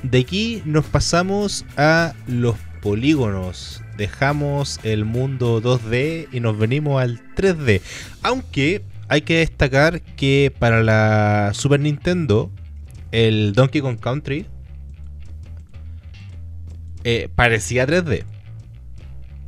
de 0.01 0.19
aquí 0.21 0.63
nos 0.65 0.85
pasamos 0.85 1.65
a 1.77 2.13
los 2.25 2.55
polígonos. 2.81 3.83
Dejamos 3.97 4.79
el 4.83 5.05
mundo 5.05 5.61
2D 5.61 6.27
y 6.31 6.39
nos 6.39 6.57
venimos 6.57 7.01
al 7.01 7.21
3D. 7.35 7.81
Aunque 8.23 8.81
hay 9.07 9.21
que 9.21 9.37
destacar 9.37 10.01
que 10.01 10.53
para 10.57 10.83
la 10.83 11.51
Super 11.53 11.79
Nintendo, 11.79 12.51
el 13.11 13.53
Donkey 13.53 13.81
Kong 13.81 13.99
Country 13.99 14.45
eh, 17.03 17.29
parecía 17.35 17.85
3D. 17.85 18.23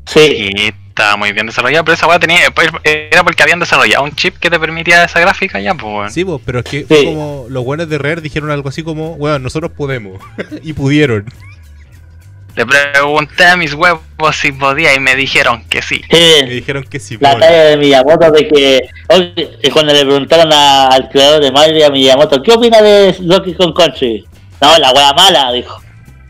Sí, 0.06 0.52
Y 0.56 0.74
estaba 0.98 1.18
muy 1.18 1.32
bien 1.32 1.46
desarrollada, 1.46 1.84
pero 1.84 1.94
esa 1.94 2.08
weá 2.08 2.20
tenía, 2.20 2.40
era 2.84 3.24
porque 3.24 3.44
habían 3.44 3.60
desarrollado 3.60 4.04
un 4.04 4.12
chip 4.16 4.38
que 4.38 4.50
te 4.50 4.60
permitía 4.60 5.04
esa 5.04 5.20
gráfica 5.20 5.60
ya, 5.60 5.76
pues. 5.76 6.14
Sí, 6.14 6.26
pues, 6.26 6.42
pero 6.46 6.60
es 6.60 6.66
que 6.66 6.86
fue 6.86 7.06
como 7.06 7.46
los 7.50 7.64
buenos 7.64 7.88
de 7.88 7.98
Rare 7.98 8.22
dijeron 8.22 8.50
algo 8.50 8.70
así 8.70 8.84
como, 8.84 9.14
weón, 9.14 9.44
nosotros 9.44 9.72
podemos. 9.72 10.20
y 10.64 10.74
pudieron. 10.74 11.26
Le 12.58 12.66
pregunté 12.66 13.46
a 13.46 13.56
mis 13.56 13.76
huevos 13.76 14.02
si 14.34 14.52
podía 14.52 14.96
y 14.96 15.00
me 15.00 15.16
dijeron 15.16 15.64
que 15.70 15.84
sí. 15.84 16.02
me 16.10 16.50
dijeron 16.50 16.84
que 16.86 17.00
sí. 17.00 17.16
La 17.20 17.38
talla 17.38 17.66
de 17.66 17.78
Miyamoto 17.78 18.32
de 18.32 18.48
que 18.48 18.90
cuando 19.72 19.94
le 19.94 20.04
preguntaron 20.04 20.52
al 20.52 21.08
creador 21.10 21.44
de 21.44 21.52
Mario 21.52 21.86
a 21.86 21.92
Miyamoto, 21.92 22.42
¿qué 22.42 22.54
opina 22.54 22.82
de 22.82 23.16
Donkey 23.20 23.54
Kong 23.54 23.76
Country? 23.76 24.26
No, 24.60 24.76
la 24.80 24.92
wea 24.92 25.14
mala, 25.14 25.52
dijo. 25.52 25.80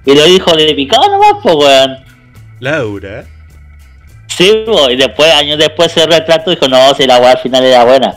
Y 0.05 0.15
lo 0.15 0.25
dijo 0.25 0.53
de 0.53 0.73
picado 0.73 1.07
nomás, 1.07 1.35
pues 1.41 1.55
weón. 1.55 1.97
Laura. 2.59 3.23
Sí, 4.27 4.65
y 4.89 4.95
después, 4.97 5.33
años 5.33 5.57
después 5.57 5.93
se 5.93 6.05
retrató 6.05 6.51
y 6.51 6.55
dijo, 6.55 6.67
no, 6.67 6.93
si 6.93 7.07
la 7.07 7.19
wea 7.19 7.31
al 7.31 7.39
final 7.39 7.63
era 7.63 7.85
buena. 7.85 8.13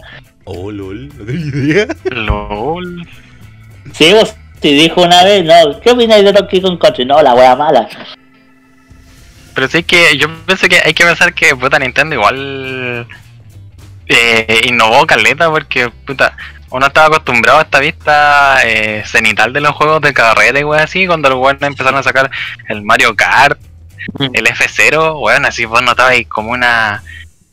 Oh, 0.46 0.72
lol, 0.72 1.11
no 1.16 1.24
tenía 1.24 1.46
idea. 1.46 1.86
Lol. 2.11 3.06
Sí, 3.92 4.12
vos 4.14 4.34
si 4.61 4.72
dijo 4.74 5.02
una 5.02 5.24
vez, 5.24 5.44
no, 5.44 5.80
¿qué 5.80 5.90
opináis 5.90 6.24
de 6.24 6.32
Donkey 6.32 6.61
Kong 6.61 6.78
Country? 6.78 7.04
No, 7.04 7.22
la 7.22 7.34
wea 7.34 7.56
mala. 7.56 7.88
Pero 9.54 9.68
sí 9.68 9.82
que 9.82 10.16
yo 10.16 10.28
pienso 10.46 10.68
que 10.68 10.80
hay 10.84 10.94
que 10.94 11.04
pensar 11.04 11.34
que 11.34 11.56
puta 11.56 11.78
Nintendo 11.78 12.14
igual 12.14 13.06
eh, 14.06 14.61
innovó 14.68 15.06
caleta 15.06 15.50
porque 15.50 15.90
puta 16.06 16.36
uno 16.70 16.86
estaba 16.86 17.08
acostumbrado 17.08 17.58
a 17.58 17.62
esta 17.62 17.80
vista 17.80 18.58
eh, 18.64 19.02
cenital 19.04 19.52
de 19.52 19.61
los 19.61 19.72
juegos 19.72 20.00
de 20.02 20.14
carrera 20.14 20.61
y 20.61 20.64
wey 20.64 20.80
así, 20.80 21.06
cuando 21.06 21.28
los 21.28 21.38
weones 21.38 21.62
empezaron 21.62 21.98
a 21.98 22.02
sacar 22.02 22.30
el 22.68 22.82
Mario 22.82 23.16
Kart, 23.16 23.58
el 24.18 24.46
F0, 24.46 25.20
weón, 25.20 25.44
así 25.46 25.64
vos 25.64 25.82
notabais 25.82 26.28
como 26.28 26.52
una 26.52 27.02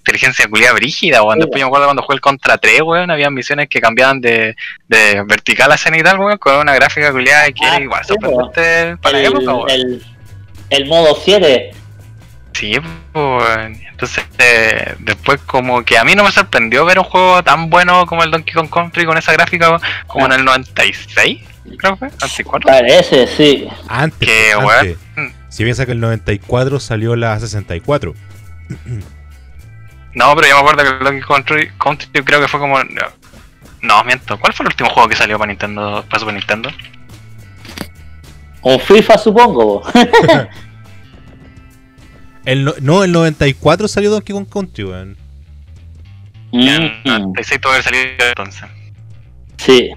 inteligencia 0.07 0.47
culiada 0.47 0.73
brígida, 0.73 1.21
weón. 1.21 1.39
Después 1.39 1.59
yo 1.59 1.65
me 1.65 1.69
acuerdo 1.69 1.87
cuando 1.87 2.01
jugué 2.03 2.15
el 2.15 2.21
Contra 2.21 2.57
3, 2.57 2.81
weón, 2.81 3.11
había 3.11 3.29
misiones 3.29 3.67
que 3.67 3.81
cambiaban 3.81 4.21
de, 4.21 4.55
de 4.87 5.23
vertical 5.27 5.71
a 5.71 5.77
cenital, 5.77 6.17
weón, 6.19 6.37
con 6.37 6.55
una 6.55 6.73
gráfica 6.73 7.11
culiada 7.11 7.51
que 7.51 7.65
era 7.65 7.75
ah, 7.75 7.81
igual 7.81 8.05
sorprendente 8.05 8.97
para 9.01 9.19
el, 9.19 9.25
época, 9.25 9.53
weón. 9.53 9.69
El, 9.69 10.03
el, 10.69 10.85
modo 10.85 11.17
7. 11.21 11.71
Sí, 12.53 12.77
pues, 13.11 13.45
entonces 13.91 14.23
eh, 14.39 14.95
después 14.99 15.41
como 15.45 15.83
que 15.83 15.97
a 15.97 16.03
mí 16.03 16.15
no 16.15 16.23
me 16.23 16.31
sorprendió 16.31 16.85
ver 16.85 16.97
un 16.97 17.05
juego 17.05 17.43
tan 17.43 17.69
bueno 17.69 18.05
como 18.05 18.23
el 18.23 18.31
Donkey 18.31 18.53
Kong 18.53 18.69
Country 18.69 19.05
con 19.05 19.17
esa 19.17 19.33
gráfica 19.33 19.79
como 20.07 20.25
en 20.25 20.31
el 20.31 20.45
96, 20.45 21.41
creo 21.77 21.93
que 21.93 21.97
fue, 21.97 22.07
94. 22.09 22.67
Parece, 22.67 23.27
sí. 23.27 23.67
Antes, 23.87 24.27
que, 24.27 24.53
antes. 24.53 24.97
Weón, 25.15 25.33
si 25.49 25.63
piensa 25.63 25.85
que 25.85 25.91
el 25.91 25.99
94 25.99 26.79
salió 26.79 27.15
la 27.15 27.39
64. 27.39 28.15
No, 30.17 30.35
pero 30.35 30.47
yo 30.47 30.55
me 30.55 30.61
acuerdo 30.61 30.83
que 30.83 30.97
el 30.97 31.03
Donkey 31.03 31.21
Country, 31.21 31.71
Country 31.77 32.23
creo 32.23 32.41
que 32.41 32.47
fue 32.47 32.59
como. 32.59 32.79
No, 33.83 34.03
miento. 34.03 34.39
¿Cuál 34.39 34.51
fue 34.51 34.63
el 34.63 34.69
último 34.69 34.89
juego 34.89 35.07
que 35.07 35.15
salió 35.15 35.37
para 35.37 35.49
Nintendo, 35.49 36.03
para 36.09 36.19
Super 36.19 36.33
Nintendo? 36.33 36.71
O 38.61 38.79
FIFA, 38.79 39.17
supongo. 39.19 39.83
el 42.45 42.73
no, 42.81 43.03
el 43.03 43.11
94 43.11 43.87
salió 43.87 44.09
Donkey 44.09 44.33
Kong 44.33 44.49
Country, 44.49 44.85
weón. 44.85 45.15
Mm. 46.51 46.67
el 46.67 47.03
96 47.03 47.61
tuvo 47.61 47.73
que 47.73 47.75
haber 47.75 47.83
salido 47.83 48.25
entonces. 48.27 48.67
Sí. 49.57 49.91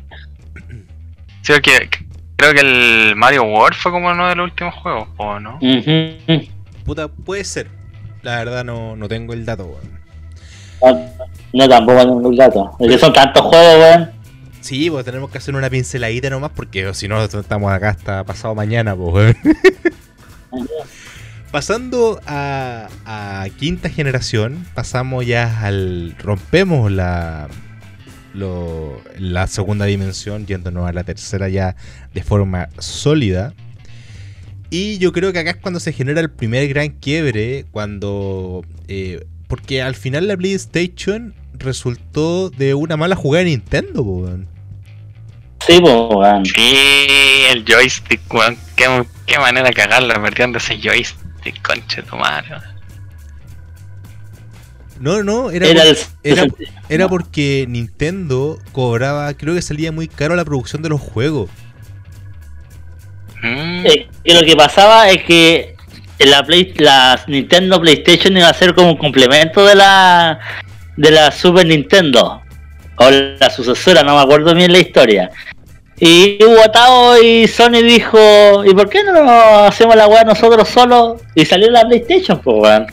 Sí, 1.41 1.53
que 1.63 1.89
creo 2.37 2.53
que 2.53 2.61
el 2.61 3.17
Mario 3.17 3.45
World 3.45 3.75
fue 3.75 3.91
como 3.91 4.11
uno 4.11 4.29
de 4.29 4.35
los 4.35 4.51
últimos 4.51 4.75
juegos, 4.75 5.09
¿o 5.17 5.41
no? 5.41 5.59
Puta, 6.85 7.09
puede 7.09 7.45
ser. 7.45 7.69
La 8.21 8.37
verdad 8.37 8.65
no, 8.65 8.97
no 8.97 9.09
tengo 9.09 9.33
el 9.33 9.47
dato, 9.47 9.65
weón. 9.65 10.00
No, 11.53 11.69
tampoco 11.69 11.99
hay 11.99 12.07
un 12.07 12.37
dato. 12.37 12.77
Es 12.79 12.89
que 12.89 12.99
son 12.99 13.13
tantos 13.13 13.43
juegos, 13.43 13.79
weón. 13.79 14.11
Sí, 14.61 14.91
pues 14.91 15.05
tenemos 15.05 15.31
que 15.31 15.39
hacer 15.39 15.55
una 15.55 15.71
pinceladita 15.71 16.29
nomás 16.31 16.51
porque 16.55 16.93
si 16.95 17.09
no 17.09 17.23
estamos 17.25 17.73
acá 17.73 17.91
hasta 17.91 18.25
pasado 18.25 18.55
mañana, 18.55 18.95
pues. 18.95 19.37
Pasando 21.51 22.21
a, 22.27 22.89
a, 23.05 23.47
quinta 23.59 23.89
generación, 23.89 24.67
pasamos 24.75 25.27
ya 25.27 25.65
al. 25.65 26.15
rompemos 26.19 26.91
la. 26.93 27.49
Lo, 28.33 29.01
la 29.19 29.49
segunda 29.49 29.87
dimensión, 29.87 30.47
yéndonos 30.47 30.89
a 30.89 30.93
la 30.93 31.03
tercera 31.03 31.49
ya 31.49 31.75
de 32.15 32.23
forma 32.23 32.69
sólida. 32.79 33.55
Y 34.71 34.99
yo 34.99 35.13
creo 35.13 35.33
que 35.33 35.41
acá 35.41 35.51
es 35.51 35.57
cuando 35.57 35.81
se 35.81 35.93
genera 35.93 36.21
el 36.21 36.31
primer 36.31 36.69
gran 36.69 36.91
quiebre, 36.91 37.67
cuando 37.73 38.65
eh, 38.87 39.27
porque 39.51 39.83
al 39.83 39.97
final 39.97 40.29
la 40.29 40.37
PlayStation 40.37 41.35
resultó 41.55 42.51
de 42.51 42.73
una 42.73 42.97
mala 42.97 43.17
jugada 43.17 43.45
de 43.45 43.51
Nintendo, 43.51 44.01
weón. 44.03 44.49
Sí, 45.67 45.79
weón. 45.79 46.47
Sí, 46.47 46.77
el 47.51 47.65
joystick, 47.67 48.21
weón. 48.33 48.57
Qué, 48.77 49.05
qué 49.27 49.39
manera 49.41 49.67
de 49.67 49.75
cagarla 49.75 50.23
perdiendo 50.23 50.59
ese 50.59 50.79
joystick, 50.81 51.61
conche 51.63 52.01
tu 52.05 52.17
madre. 52.17 52.59
No, 55.01 55.25
no, 55.25 55.51
era, 55.51 55.67
era, 56.89 57.09
porque 57.09 57.65
Nintendo 57.69 58.57
cobraba, 58.71 59.35
creo 59.35 59.55
que 59.55 59.63
salía 59.63 59.91
muy 59.91 60.07
caro 60.07 60.37
la 60.37 60.45
producción 60.45 60.81
de 60.81 60.91
los 60.91 61.01
juegos. 61.01 61.51
Mm. 63.43 63.87
Eh, 63.87 64.09
lo 64.27 64.43
que 64.43 64.55
pasaba 64.55 65.11
es 65.11 65.25
que 65.25 65.75
la, 66.27 66.45
Play, 66.45 66.75
la 66.77 67.21
Nintendo 67.27 67.81
PlayStation 67.81 68.37
iba 68.37 68.49
a 68.49 68.55
ser 68.55 68.75
como 68.75 68.91
un 68.91 68.97
complemento 68.97 69.65
de 69.65 69.75
la 69.75 70.39
de 70.97 71.11
la 71.11 71.31
Super 71.31 71.67
Nintendo 71.67 72.43
o 72.97 73.11
la 73.11 73.51
sucesora, 73.51 74.03
no 74.03 74.15
me 74.15 74.23
acuerdo 74.23 74.55
bien 74.55 74.73
la 74.73 74.79
historia. 74.79 75.31
Y 75.99 76.39
Watao 76.43 77.23
y 77.23 77.47
Sony 77.47 77.83
dijo, 77.83 78.65
¿y 78.65 78.75
por 78.75 78.89
qué 78.89 79.05
no 79.05 79.31
hacemos 79.67 79.97
la 79.97 80.07
weá 80.07 80.25
nosotros 80.25 80.69
solos? 80.69 81.21
Y 81.35 81.45
salió 81.45 81.71
la 81.71 81.87
PlayStation, 81.87 82.41
pues 82.41 82.57
weón. 82.59 82.87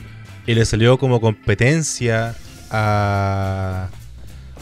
Y 0.45 0.53
le 0.53 0.65
salió 0.65 0.97
como 0.97 1.19
competencia 1.19 2.35
a... 2.71 3.87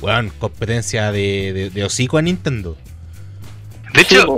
Weón, 0.01 0.32
competencia 0.38 1.11
de, 1.11 1.53
de, 1.53 1.70
de 1.70 1.84
hocico 1.84 2.18
a 2.18 2.22
Nintendo. 2.22 2.78
De 3.96 4.02
hecho, 4.02 4.36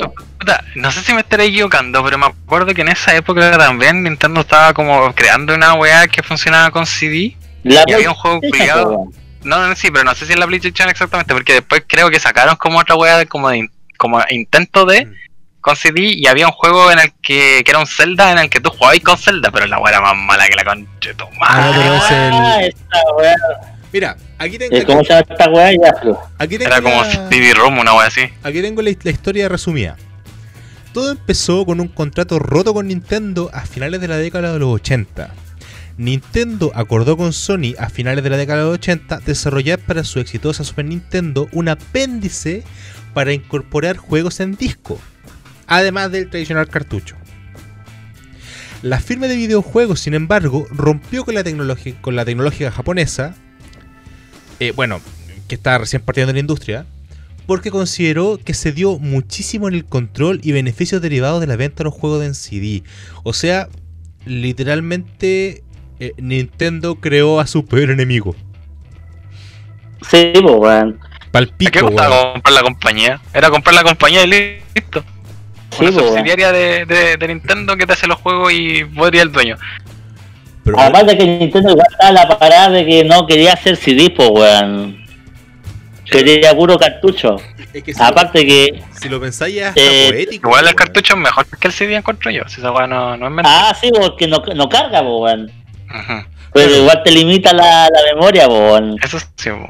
no 0.76 0.92
sé 0.92 1.02
si 1.02 1.14
me 1.14 1.22
estaré 1.22 1.46
equivocando, 1.46 2.04
pero 2.04 2.18
me 2.18 2.28
acuerdo 2.28 2.74
que 2.74 2.82
en 2.82 2.90
esa 2.90 3.16
época 3.16 3.58
también 3.58 4.04
Nintendo 4.04 4.42
estaba 4.42 4.74
como 4.74 5.14
creando 5.14 5.56
una 5.56 5.74
weá 5.74 6.08
que 6.08 6.22
funcionaba 6.24 6.72
con 6.72 6.86
CD. 6.86 7.36
y 7.64 7.76
había 7.76 8.10
un 8.10 8.16
juego 8.16 8.40
cuidado. 8.42 9.06
No, 9.44 9.66
no, 9.66 9.76
sí, 9.76 9.90
pero 9.92 10.04
no 10.04 10.14
sé 10.14 10.26
si 10.26 10.34
es 10.34 10.40
la 10.40 10.48
PlayStation 10.48 10.90
exactamente, 10.90 11.34
porque 11.34 11.54
después 11.54 11.84
creo 11.88 12.10
que 12.10 12.20
sacaron 12.20 12.56
como 12.58 12.80
otra 12.80 12.96
weá 12.96 13.26
como 13.26 13.50
de 13.50 13.70
como 13.98 14.22
intento 14.30 14.86
de 14.86 15.06
mm. 15.06 15.14
con 15.62 15.76
CD 15.76 16.02
y 16.02 16.28
había 16.28 16.48
un 16.48 16.54
juego 16.54 16.92
en 16.92 17.00
el 17.00 17.14
que, 17.22 17.64
que 17.64 17.72
era 17.72 17.80
un 17.80 17.88
Zelda 17.88 18.32
en 18.32 18.40
el 18.40 18.50
que 18.50 18.60
tú 18.60 18.70
jugabas 18.70 19.00
con 19.00 19.18
Zelda, 19.18 19.50
pero 19.52 19.66
la 19.66 19.80
weá 19.80 19.94
era 19.94 20.02
más 20.02 20.16
mala 20.16 20.48
que 20.48 20.56
la 20.56 20.64
concha 20.64 21.10
de 21.10 21.14
tu 21.16 21.30
madre. 21.40 22.74
Ah, 22.92 23.77
Mira, 23.94 24.18
aquí 24.38 24.58
tengo. 24.58 24.76
¿Cómo 24.86 25.04
se 25.04 25.10
llama 25.10 25.26
esta 25.30 25.50
weá? 25.50 25.70
Aquí 26.38 26.58
tengo 26.58 26.72
Era 26.72 26.82
como 26.82 27.04
CD-ROM, 27.30 27.80
una 27.80 27.94
weá 27.94 28.08
así. 28.08 28.22
Aquí 28.44 28.62
tengo 28.62 28.82
la, 28.82 28.90
historia 28.90 29.48
resumida. 29.50 29.96
Todo 30.94 31.12
empezó 31.12 31.66
con 31.66 31.80
un 31.80 31.88
contrato 31.88 32.40
roto 32.40 32.74
con 32.74 32.88
Nintendo 32.88 33.50
a 33.54 33.62
finales 33.66 34.02
de 34.02 34.08
la 34.08 34.18
década 34.18 34.54
de 34.54 34.60
los 34.60 34.70
80. 34.70 35.34
Nintendo 35.98 36.72
acordó 36.76 37.18
con 37.18 37.34
Sony 37.34 37.74
a 37.80 37.90
finales 37.90 38.24
de 38.24 38.30
la 38.30 38.38
década 38.38 38.60
de 38.60 38.66
los 38.66 38.74
80 38.76 39.20
desarrollar 39.26 39.80
para 39.80 40.04
su 40.04 40.20
exitosa 40.20 40.64
Super 40.64 40.86
Nintendo 40.86 41.50
un 41.52 41.70
apéndice 41.70 42.64
para 43.14 43.34
incorporar 43.34 43.98
juegos 43.98 44.40
en 44.40 44.56
disco, 44.56 45.00
además 45.66 46.12
del 46.12 46.30
tradicional 46.30 46.68
cartucho. 46.68 47.16
La 48.84 49.00
firma 49.00 49.28
de 49.28 49.36
videojuegos, 49.36 50.02
sin 50.02 50.14
embargo, 50.14 50.68
rompió 50.70 51.26
con 51.26 51.34
la, 51.34 51.44
tecnología, 51.44 51.96
con 52.00 52.16
la 52.16 52.26
tecnología 52.26 52.72
japonesa 52.72 53.36
eh, 54.60 54.72
bueno, 54.76 55.02
que 55.48 55.56
está 55.56 55.78
recién 55.78 56.02
partiendo 56.02 56.32
en 56.32 56.36
la 56.36 56.42
industria, 56.42 56.86
porque 57.46 57.72
consideró 57.72 58.38
que 58.44 58.54
se 58.54 58.72
dio 58.72 59.00
muchísimo 59.00 59.68
en 59.68 59.76
el 59.76 59.86
control 59.86 60.40
y 60.44 60.52
beneficios 60.52 61.02
derivados 61.02 61.40
de 61.42 61.48
la 61.48 61.56
venta 61.56 61.78
de 61.80 61.86
los 61.86 61.94
juegos 61.94 62.24
en 62.24 62.36
CD. 62.36 62.84
O 63.24 63.34
sea, 63.34 63.70
literalmente 64.26 65.64
eh, 66.00 66.14
Nintendo 66.18 66.96
creó 66.96 67.40
a 67.40 67.48
su 67.48 67.66
peor 67.66 67.90
enemigo. 67.90 68.36
Sí, 70.10 70.34
pues, 70.34 70.56
weón. 70.56 71.00
Palpico, 71.32 71.72
¿Qué 71.72 71.82
costaba 71.82 72.34
comprar 72.34 72.54
la 72.54 72.62
compañía? 72.62 73.22
Era 73.34 73.50
comprar 73.50 73.76
la 73.76 73.84
compañía 73.84 74.24
y 74.24 74.62
listo. 74.76 75.04
Sí, 75.78 75.86
Una 75.86 75.92
subsidiaria 75.92 76.52
de, 76.52 76.86
de, 76.86 77.28
Nintendo 77.28 77.76
que 77.76 77.86
te 77.86 77.94
hace 77.94 78.08
los 78.08 78.18
juegos 78.18 78.52
y 78.54 78.86
podría 78.86 79.22
el 79.22 79.32
dueño. 79.32 79.58
Además 80.78 81.06
de 81.08 81.18
que 81.18 81.26
Nintendo 81.26 81.72
igual 81.72 81.88
estaba 81.92 82.12
la 82.12 82.38
parada 82.40 82.70
de 82.70 82.86
que 82.86 83.04
no 83.04 83.26
quería 83.28 83.54
hacer 83.54 83.76
CD, 83.78 84.10
pues, 84.10 84.30
weón. 84.30 84.98
Quería 86.06 86.56
puro 86.56 86.78
cartucho. 86.78 87.36
Aparte 88.00 88.46
que. 88.46 88.82
Si 89.00 89.10
lo 89.10 89.20
pensáis, 89.20 89.56
ya 89.56 89.74
eh, 89.76 90.08
poético. 90.10 90.48
Igual 90.50 90.68
el 90.68 90.76
cartucho 90.76 91.14
es 91.16 91.20
mejor 91.20 91.46
que 91.48 91.68
el 91.68 91.74
CD 91.74 91.96
encuentro 91.96 92.32
yo. 92.32 92.44
Si 92.48 92.60
esa 92.62 92.72
weón 92.72 92.90
no, 92.90 93.18
no 93.18 93.28
es 93.28 93.32
mentira. 93.34 93.70
Ah, 93.70 93.76
sí, 93.80 93.92
porque 93.94 94.28
no, 94.28 94.42
no 94.56 94.70
carga, 94.70 95.02
pues, 95.02 95.14
weón. 95.20 95.52
Pero 96.54 96.68
Claro. 96.70 96.82
igual 96.82 97.02
te 97.04 97.12
limita 97.12 97.54
la, 97.54 97.84
la 97.90 98.14
memoria, 98.16 98.48
po, 98.48 98.54
weón. 98.72 98.96
Eso 99.04 99.20
sí, 99.36 99.50
po. 99.50 99.68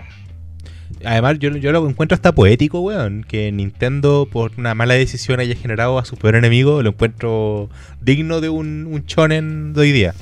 Además, 1.05 1.37
yo, 1.39 1.49
yo 1.51 1.71
lo 1.71 1.87
encuentro 1.87 2.15
hasta 2.15 2.31
poético, 2.31 2.79
weón. 2.81 3.23
Que 3.27 3.51
Nintendo, 3.51 4.27
por 4.31 4.51
una 4.57 4.73
mala 4.75 4.93
decisión, 4.93 5.39
haya 5.39 5.55
generado 5.55 5.97
a 5.99 6.05
su 6.05 6.17
peor 6.17 6.35
enemigo. 6.35 6.81
Lo 6.83 6.89
encuentro 6.89 7.69
digno 8.01 8.41
de 8.41 8.49
un, 8.49 8.87
un 8.89 9.05
shonen 9.05 9.73
de 9.73 9.81
hoy 9.81 9.91
día. 9.91 10.13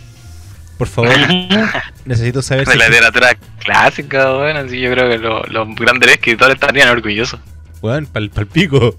Por 0.78 0.88
favor, 0.88 1.12
necesito 2.06 2.42
saber 2.42 2.66
De 2.66 2.74
si. 2.74 2.78
la 2.78 2.90
literatura 2.90 3.38
clásica, 3.60 4.34
weón. 4.38 4.58
Así 4.58 4.80
yo 4.82 4.92
creo 4.92 5.10
que 5.10 5.18
lo- 5.18 5.44
los 5.44 5.76
grandes 5.76 6.12
escritores 6.12 6.56
estarían 6.56 6.90
orgullosos. 6.90 7.40
Weón, 7.82 8.06
pal, 8.08 8.30
pal 8.30 8.48
pico. 8.48 8.94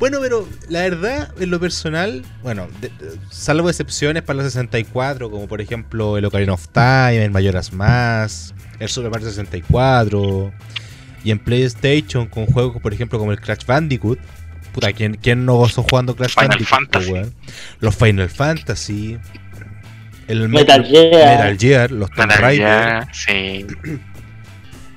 Bueno, 0.00 0.18
pero 0.20 0.46
la 0.68 0.80
verdad, 0.80 1.32
en 1.38 1.50
lo 1.50 1.60
personal, 1.60 2.24
bueno, 2.42 2.66
de- 2.80 2.88
de- 2.88 3.16
salvo 3.30 3.70
excepciones 3.70 4.22
para 4.24 4.38
los 4.38 4.46
64, 4.52 5.30
como 5.30 5.46
por 5.46 5.60
ejemplo 5.60 6.18
el 6.18 6.24
Ocarina 6.24 6.52
of 6.54 6.66
Time, 6.72 7.24
el 7.24 7.30
Majora's 7.30 7.72
Mask, 7.72 8.54
el 8.80 8.88
Super 8.88 9.10
Mario 9.10 9.28
64, 9.28 10.52
y 11.22 11.30
en 11.30 11.38
PlayStation 11.38 12.26
con 12.26 12.46
juegos, 12.46 12.82
por 12.82 12.92
ejemplo, 12.92 13.18
como 13.20 13.30
el 13.32 13.40
Crash 13.40 13.64
Bandicoot. 13.66 14.18
Puta, 14.72 14.92
¿quién, 14.92 15.14
quién 15.14 15.46
no 15.46 15.54
gozó 15.54 15.84
jugando 15.84 16.16
Crash 16.16 16.34
Final 16.34 16.48
Bandicoot? 16.48 16.92
Fantasy. 16.92 17.32
Los 17.78 17.94
Final 17.94 18.28
Fantasy. 18.28 19.18
El 20.28 20.48
Metal 20.48 20.80
Metal, 20.80 21.10
Gear. 21.10 21.38
Metal 21.38 21.58
Gear, 21.58 21.90
los 21.92 22.10
Tomb 22.10 22.26
Metal 22.26 22.38
Raider. 22.42 22.66
Gear, 22.66 23.08
sí. 23.14 23.66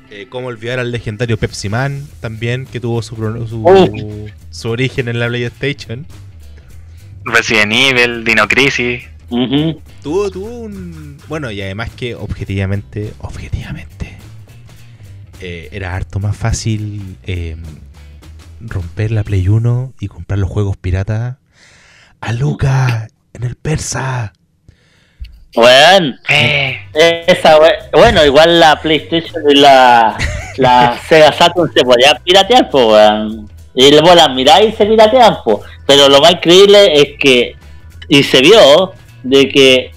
Eh, 0.10 0.28
cómo 0.30 0.48
olvidar 0.48 0.80
al 0.80 0.90
legendario 0.90 1.38
Pepsi 1.38 1.68
Man 1.68 2.08
también, 2.22 2.66
que 2.66 2.80
tuvo 2.80 3.02
su, 3.02 3.14
pro- 3.16 3.46
su, 3.46 4.70
origen 4.70 5.10
en 5.10 5.20
la 5.20 5.28
PlayStation. 5.28 6.08
Resident 7.26 7.74
Evil, 7.74 8.24
Dino 8.24 8.48
Crisis. 8.48 9.04
Tuvo, 10.02 10.32
tuvo 10.32 10.60
un. 10.60 11.18
Bueno, 11.28 11.52
y 11.52 11.62
además 11.62 11.90
que 11.90 12.16
objetivamente, 12.16 13.14
objetivamente, 13.20 14.16
eh, 15.42 15.68
era 15.74 15.94
harto 15.94 16.20
más 16.20 16.38
fácil 16.38 17.18
eh, 17.24 17.58
romper 18.62 19.12
la 19.12 19.26
Play 19.26 19.50
1 19.50 19.94
y 20.00 20.08
comprar 20.08 20.40
los 20.40 20.50
juegos 20.50 20.78
piratas 20.78 21.36
a 22.22 22.32
Luca 22.32 23.10
en 23.34 23.44
el 23.44 23.56
persa. 23.58 24.32
Weón, 25.56 26.20
Eh, 26.30 26.80
esa, 27.28 27.58
bueno, 27.94 28.24
igual 28.26 28.60
la 28.60 28.80
PlayStation 28.80 29.42
y 29.50 29.56
la, 29.56 30.16
la 30.58 31.00
Sega 31.10 31.32
Saturn 31.32 31.72
se 31.74 31.84
podían 31.84 32.18
piratear, 32.24 32.70
po, 32.70 32.94
weón. 32.94 33.50
Y 33.74 33.92
luego 33.92 34.14
las 34.16 34.30
miráis 34.34 34.74
y 34.74 34.78
se 34.78 34.86
piratean, 34.86 35.38
po. 35.44 35.62
Pero 35.86 36.10
lo 36.10 36.20
más 36.22 36.34
increíble 36.34 36.94
es 37.02 37.10
que, 37.20 37.56
y 38.10 38.24
se 38.24 38.42
vio, 38.42 38.94
de 39.24 39.50
que 39.50 39.92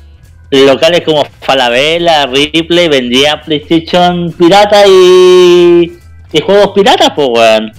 locales 0.51 1.03
como 1.03 1.25
Falabella, 1.41 2.27
Ripley 2.27 2.89
vendían 2.89 3.41
PlayStation 3.43 4.33
pirata 4.33 4.85
y, 4.87 5.99
y 6.33 6.41
juegos 6.41 6.73
piratas, 6.75 7.11
po, 7.11 7.27
weón. 7.29 7.73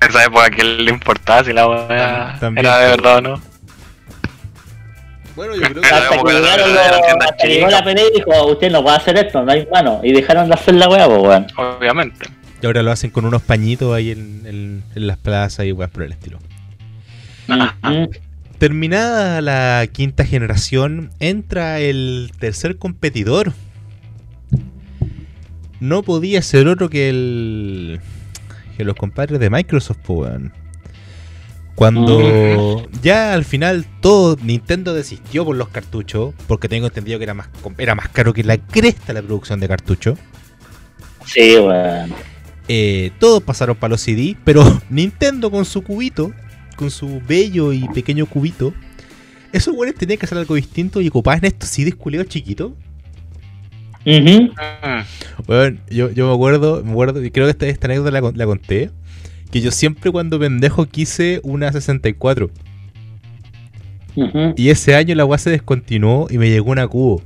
en 0.00 0.08
esa 0.08 0.24
época 0.24 0.50
que 0.50 0.64
le 0.64 0.90
importaba 0.90 1.44
si 1.44 1.52
la 1.52 1.66
weá 1.68 2.38
era 2.56 2.78
de 2.78 2.86
verdad 2.88 3.16
o 3.16 3.20
no. 3.20 3.47
Bueno, 5.38 5.54
yo 5.54 5.62
creo 5.62 5.82
Hasta 5.84 6.08
que 6.18 6.32
llegaron 6.32 6.74
los- 6.74 7.26
hasta 7.28 7.46
llegó 7.46 7.68
la 7.70 7.84
pelea 7.84 8.04
y 8.12 8.16
dijo, 8.18 8.46
usted 8.50 8.72
no 8.72 8.82
puede 8.82 8.96
hacer 8.96 9.16
esto, 9.18 9.44
no 9.44 9.52
hay 9.52 9.66
mano. 9.72 10.00
Y 10.02 10.12
dejaron 10.12 10.48
de 10.48 10.54
hacer 10.54 10.74
la 10.74 10.88
weá, 10.88 11.06
po, 11.06 11.22
weón. 11.22 11.46
Obviamente. 11.56 12.26
Y 12.60 12.66
ahora 12.66 12.82
lo 12.82 12.90
hacen 12.90 13.10
con 13.10 13.24
unos 13.24 13.40
pañitos 13.42 13.94
ahí 13.94 14.10
en, 14.10 14.42
en- 14.46 14.82
en 14.96 15.06
las 15.06 15.16
plazas 15.16 15.64
y 15.64 15.70
weas 15.70 15.92
por 15.92 16.02
el 16.02 16.10
estilo. 16.10 16.38
Ujú. 17.48 18.10
Terminada 18.58 19.40
la 19.40 19.86
quinta 19.92 20.24
generación, 20.24 21.12
entra 21.20 21.78
el 21.78 22.32
tercer 22.40 22.76
competidor. 22.76 23.52
No 25.78 26.02
podía 26.02 26.42
ser 26.42 26.66
otro 26.66 26.90
que 26.90 27.08
el. 27.08 28.00
que 28.76 28.84
los 28.84 28.96
compadres 28.96 29.38
de 29.38 29.50
Microsoft, 29.50 29.98
po, 29.98 30.14
weón. 30.14 30.52
Cuando 31.78 32.88
ya 33.02 33.34
al 33.34 33.44
final 33.44 33.86
todo 34.00 34.36
Nintendo 34.42 34.94
desistió 34.94 35.44
por 35.44 35.54
los 35.54 35.68
cartuchos, 35.68 36.34
porque 36.48 36.68
tengo 36.68 36.88
entendido 36.88 37.20
que 37.20 37.22
era 37.22 37.34
más, 37.34 37.50
era 37.78 37.94
más 37.94 38.08
caro 38.08 38.34
que 38.34 38.42
la 38.42 38.58
cresta 38.58 39.12
la 39.12 39.22
producción 39.22 39.60
de 39.60 39.68
cartuchos. 39.68 40.18
Sí, 41.24 41.56
weón. 41.56 42.12
Eh, 42.66 43.12
todos 43.20 43.44
pasaron 43.44 43.76
para 43.76 43.92
los 43.92 44.00
CD, 44.00 44.36
pero 44.42 44.64
Nintendo 44.90 45.52
con 45.52 45.64
su 45.64 45.82
cubito, 45.82 46.32
con 46.74 46.90
su 46.90 47.22
bello 47.28 47.72
y 47.72 47.86
pequeño 47.90 48.26
cubito, 48.26 48.74
esos 49.52 49.72
güeyes 49.72 49.94
tenían 49.94 50.18
que 50.18 50.26
hacer 50.26 50.36
algo 50.36 50.56
distinto 50.56 51.00
y 51.00 51.06
ocupaban 51.06 51.44
estos 51.44 51.68
CDs 51.68 51.94
culeos 51.94 52.26
chiquitos. 52.26 52.72
Ujú. 54.04 54.42
Mm. 54.42 55.44
Bueno, 55.46 55.78
yo, 55.88 56.10
yo 56.10 56.26
me 56.26 56.34
acuerdo, 56.34 56.82
me 56.82 56.90
acuerdo, 56.90 57.24
y 57.24 57.30
creo 57.30 57.46
que 57.46 57.52
esta, 57.52 57.68
esta 57.68 57.86
anécdota 57.86 58.10
la, 58.10 58.32
la 58.34 58.46
conté, 58.46 58.90
que 59.50 59.60
yo 59.60 59.70
siempre 59.70 60.10
cuando 60.10 60.38
pendejo 60.38 60.86
quise 60.86 61.40
una 61.42 61.72
64. 61.72 62.50
Ujú. 64.16 64.54
Y 64.56 64.70
ese 64.70 64.94
año 64.94 65.14
la 65.14 65.24
weá 65.24 65.38
se 65.38 65.50
descontinuó 65.50 66.26
y 66.30 66.38
me 66.38 66.50
llegó 66.50 66.70
una 66.70 66.86
cubo. 66.88 67.22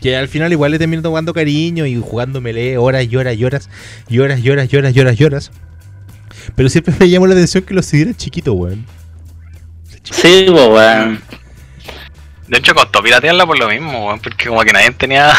Que 0.00 0.16
al 0.16 0.28
final 0.28 0.52
igual 0.52 0.70
le 0.72 0.78
terminé 0.78 1.02
tomando 1.02 1.34
cariño 1.34 1.84
y 1.86 1.96
jugando 2.00 2.40
melee 2.40 2.78
horas 2.78 3.04
y 3.10 3.16
horas 3.16 3.36
y 3.36 3.44
horas 3.44 3.68
y 4.08 4.18
horas 4.18 4.40
y 4.40 4.50
horas 4.50 4.72
y 4.72 4.76
horas 4.76 4.96
y 4.96 5.00
horas 5.00 5.20
y 5.20 5.24
horas. 5.24 5.50
Pero 6.54 6.68
siempre 6.68 6.94
me 6.98 7.08
llamó 7.08 7.26
la 7.26 7.34
atención 7.34 7.64
que 7.64 7.74
los 7.74 7.86
CD 7.86 8.02
eran 8.02 8.14
chiquitos, 8.14 8.54
weón. 8.54 8.86
Sí, 10.04 10.46
po, 10.48 10.66
weón. 10.74 11.20
De 12.48 12.58
hecho, 12.58 12.74
costó 12.74 13.02
piratearla 13.02 13.46
por 13.46 13.58
lo 13.58 13.68
mismo, 13.68 14.06
weón, 14.06 14.20
porque 14.20 14.48
como 14.48 14.60
que 14.62 14.72
nadie 14.72 14.90
tenía. 14.92 15.32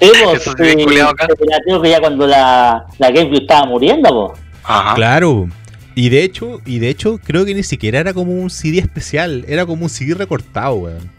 Sí, 0.00 0.10
po, 0.22 0.34
Eso 0.34 0.52
sí, 0.58 1.00
acá. 1.00 1.26
se 1.28 1.36
pirateó 1.36 1.80
que 1.80 1.90
ya 1.90 2.00
cuando 2.00 2.26
la, 2.26 2.84
la 2.98 3.10
GameCube 3.10 3.38
estaba 3.42 3.66
muriendo, 3.66 4.08
po. 4.10 4.34
Ajá. 4.64 4.94
Claro. 4.94 5.48
Y 5.94 6.08
de 6.08 6.24
hecho, 6.24 6.60
y 6.64 6.78
de 6.78 6.88
hecho, 6.88 7.18
creo 7.22 7.44
que 7.44 7.54
ni 7.54 7.62
siquiera 7.62 7.98
era 8.00 8.14
como 8.14 8.32
un 8.32 8.48
CD 8.50 8.78
especial, 8.78 9.44
era 9.48 9.66
como 9.66 9.84
un 9.84 9.90
CD 9.90 10.14
recortado, 10.14 10.74
weón. 10.74 11.10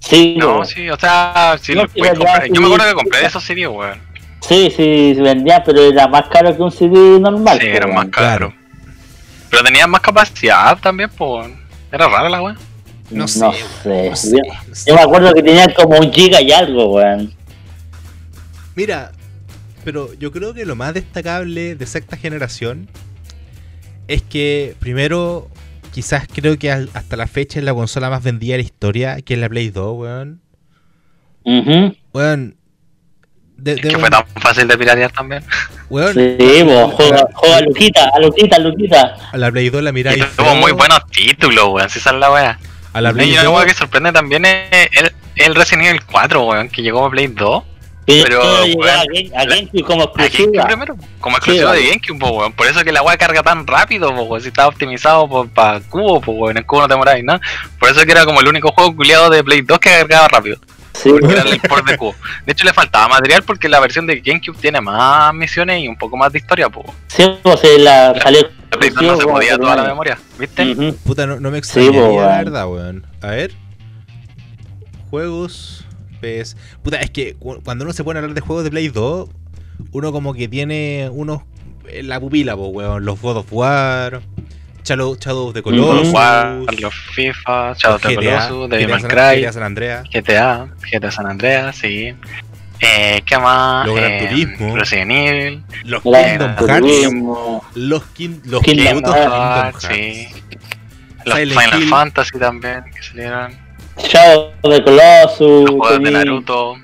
Sí, 0.00 0.36
No, 0.38 0.64
sí, 0.64 0.88
o 0.88 0.96
sea, 0.98 1.56
sí, 1.60 1.74
No, 1.74 1.82
lo 1.82 1.88
puedes 1.88 2.14
comprar. 2.14 2.46
Yo 2.48 2.60
me 2.60 2.66
acuerdo 2.68 2.86
que 2.86 2.94
compré 2.94 3.20
de 3.20 3.26
esos 3.26 3.42
CDs, 3.42 3.66
weón. 3.68 3.98
sí, 4.40 4.68
sí, 4.76 5.14
se 5.16 5.20
vendía, 5.22 5.64
pero 5.64 5.80
era 5.80 6.06
más 6.06 6.28
caro 6.28 6.56
que 6.56 6.62
un 6.62 6.70
CD 6.70 7.18
normal. 7.18 7.58
Sí, 7.60 7.66
weón. 7.72 7.94
más 7.94 8.06
caros. 8.08 8.54
Pero 9.50 9.62
tenían 9.64 9.90
más 9.90 10.00
capacidad 10.00 10.78
también, 10.78 11.10
pues. 11.16 11.48
Era 11.90 12.08
rara 12.08 12.28
la 12.28 12.42
weón. 12.42 12.56
No 13.10 13.20
No 13.22 13.28
sé, 13.28 13.40
no 13.40 13.52
sé, 13.52 14.04
Yo, 14.04 14.10
no 14.10 14.16
sé. 14.16 14.90
yo 14.90 14.94
me 14.94 15.00
acuerdo 15.00 15.32
que 15.34 15.42
tenían 15.42 15.72
como 15.72 15.98
un 15.98 16.12
giga 16.12 16.40
y 16.40 16.52
algo, 16.52 16.94
weón. 16.94 17.32
Mira, 18.76 19.10
pero 19.86 20.12
yo 20.14 20.32
creo 20.32 20.52
que 20.52 20.66
lo 20.66 20.74
más 20.74 20.92
destacable 20.94 21.76
de 21.76 21.86
sexta 21.86 22.16
generación 22.16 22.88
es 24.08 24.20
que 24.20 24.74
primero, 24.80 25.48
quizás 25.94 26.26
creo 26.32 26.58
que 26.58 26.72
al- 26.72 26.90
hasta 26.92 27.16
la 27.16 27.26
fecha 27.28 27.60
es 27.60 27.64
la 27.64 27.72
consola 27.72 28.10
más 28.10 28.22
vendida 28.24 28.52
de 28.54 28.58
la 28.58 28.64
historia, 28.64 29.22
que 29.22 29.34
es 29.34 29.40
la 29.40 29.48
Play 29.48 29.70
2, 29.70 29.96
weón. 29.96 30.40
Weón. 32.12 32.56
De, 33.56 33.72
Es 33.72 33.82
de- 33.82 33.88
que 33.88 33.98
fue 33.98 34.10
tan 34.10 34.26
fácil 34.40 34.66
de 34.68 34.76
piratear 34.76 35.12
también. 35.12 35.42
weón, 35.88 36.12
Sí, 36.14 36.36
po, 36.64 36.88
juega, 36.88 37.26
juega 37.32 37.56
a 37.56 37.60
Luquita, 37.60 38.10
a 38.14 38.20
Luquita, 38.20 38.56
a 38.56 38.58
Luquita. 38.58 39.16
a 39.32 39.36
la 39.38 39.50
Play 39.52 39.70
2 39.70 39.82
la 39.82 39.90
Y 39.90 39.92
miráis. 39.92 40.24
tuvo 40.36 40.54
muy 40.56 40.72
buenos 40.72 41.00
títulos, 41.12 41.68
weón. 41.70 41.88
Si 41.88 41.98
esa 42.00 42.10
es 42.10 42.16
la 42.16 42.30
weá. 42.32 42.58
A 42.92 43.00
la 43.00 43.10
Y 43.10 43.14
Play 43.14 43.32
una 43.32 43.44
2. 43.44 43.54
weá 43.56 43.66
que 43.66 43.74
sorprende 43.74 44.12
también 44.12 44.44
es 44.44 44.88
el, 44.92 45.12
el 45.36 45.54
Resident 45.54 45.86
Evil 45.88 46.02
4, 46.10 46.44
weón, 46.44 46.68
que 46.68 46.82
llegó 46.82 47.06
a 47.06 47.10
Play 47.10 47.28
2. 47.28 47.62
Pero, 48.06 48.40
weón, 48.40 48.88
a 48.88 49.02
Game- 49.12 49.30
a 49.34 49.44
la- 49.44 49.54
GameCube 49.56 49.82
como 49.82 50.02
A 50.02 50.06
GameCube 50.06 50.24
exclusiva. 50.26 50.66
primero, 50.66 50.96
como 51.20 51.36
exclusivo 51.36 51.74
Sí, 51.74 51.76
de 51.82 51.86
GameCube, 51.88 52.18
po, 52.20 52.30
weón. 52.30 52.52
Por 52.52 52.66
eso 52.68 52.84
que 52.84 52.92
la 52.92 53.02
weá 53.02 53.16
carga 53.16 53.42
tan 53.42 53.66
rápido, 53.66 54.14
po, 54.14 54.22
weón. 54.22 54.40
Si 54.40 54.48
estaba 54.48 54.68
optimizado 54.68 55.28
para 55.52 55.80
cubo, 55.80 56.20
po, 56.20 56.32
weón. 56.32 56.52
En 56.52 56.58
el 56.58 56.66
cubo 56.66 56.82
no 56.82 56.88
te 56.88 56.96
moráis, 56.96 57.24
¿no? 57.24 57.40
Por 57.80 57.90
eso 57.90 58.04
que 58.06 58.12
era 58.12 58.24
como 58.24 58.40
el 58.40 58.48
único 58.48 58.70
juego 58.70 58.94
culiado 58.94 59.28
de 59.30 59.42
Play 59.42 59.62
2 59.62 59.78
que 59.80 59.90
cargaba 59.90 60.28
rápido. 60.28 60.56
Sí, 60.94 61.10
Porque 61.10 61.30
era 61.34 61.42
el 61.42 61.60
port 61.60 61.86
de 61.86 61.98
cubo. 61.98 62.14
De 62.46 62.52
hecho, 62.52 62.64
le 62.64 62.72
faltaba 62.72 63.06
material 63.08 63.42
porque 63.42 63.68
la 63.68 63.80
versión 63.80 64.06
de 64.06 64.20
GameCube 64.20 64.56
tiene 64.58 64.80
más 64.80 65.34
misiones 65.34 65.82
y 65.82 65.88
un 65.88 65.96
poco 65.96 66.16
más 66.16 66.32
de 66.32 66.38
historia, 66.38 66.70
po. 66.70 66.84
sí, 67.08 67.26
pues 67.42 67.60
se 67.60 67.78
la 67.78 68.14
salió. 68.22 68.48
La 68.70 68.78
Play 68.78 68.90
2 68.90 69.02
no 69.02 69.16
se 69.18 69.24
podía 69.26 69.58
toda 69.58 69.76
la 69.76 69.82
memoria, 69.84 70.18
¿viste? 70.38 70.92
Puta, 71.04 71.26
no, 71.26 71.38
no 71.38 71.50
me 71.50 71.56
Sí, 71.62 71.80
extrañaría, 71.86 72.00
po, 72.08 72.20
la 72.22 72.26
verdad, 72.38 72.66
weón. 72.68 73.06
A 73.20 73.26
ver. 73.28 73.52
Juegos. 75.10 75.85
PS. 76.42 76.56
Puta, 76.82 76.98
es 77.00 77.10
que 77.10 77.34
cu- 77.34 77.60
cuando 77.64 77.84
uno 77.84 77.92
se 77.92 78.02
pone 78.04 78.18
a 78.18 78.22
hablar 78.22 78.34
de 78.34 78.40
juegos 78.40 78.64
de 78.64 78.70
Play 78.70 78.88
2, 78.88 79.28
uno 79.92 80.12
como 80.12 80.34
que 80.34 80.48
tiene 80.48 81.08
unos 81.12 81.42
en 81.88 82.08
la 82.08 82.18
pupila, 82.20 82.56
po, 82.56 82.68
weón. 82.68 83.04
Los 83.04 83.20
God 83.20 83.36
of 83.38 83.46
War, 83.52 84.22
Shadow, 84.84 85.16
Shadow 85.16 85.48
of 85.48 85.54
the 85.54 85.62
Colossus, 85.62 86.12
War, 86.12 86.58
los 86.80 86.94
FIFA, 86.94 87.74
Shadow 87.74 87.96
of 87.96 88.02
the 88.02 88.14
Colossus, 88.14 88.50
GTA 88.50 88.68
Devil 88.68 88.88
May 88.88 89.02
Cry, 89.02 89.40
GTA 89.42 89.52
San 89.52 89.62
Andreas. 89.62 90.08
GTA, 90.12 90.68
GTA 90.92 91.10
San 91.10 91.26
Andreas, 91.26 91.76
sí. 91.76 92.14
Eh, 92.80 93.22
¿Qué 93.24 93.38
más? 93.38 93.86
Los 93.86 93.96
Gran 93.96 94.10
Eh, 94.12 94.26
Turismo. 94.28 94.76
Resident 94.76 95.10
Evil. 95.10 95.64
Los 95.84 96.02
Gran 96.04 96.38
Kingdom. 96.38 96.68
Hearts. 96.68 97.66
Los, 97.76 98.02
kin- 98.14 98.40
los 98.44 98.62
Kingdom 98.62 98.94
Kingdom 99.02 99.14
Hearts. 99.14 99.88
sí. 99.90 100.28
Los 101.24 101.34
Silent 101.38 101.60
Final 101.60 101.82
Hill. 101.82 101.88
Fantasy 101.88 102.38
también, 102.38 102.84
que 102.94 103.02
salieron. 103.02 103.65
Shadow 103.98 104.50
de 104.64 104.82
Colossus. 104.84 105.70
Los 105.70 105.70
juegos 105.70 106.02
de 106.02 106.10
Naruto. 106.10 106.74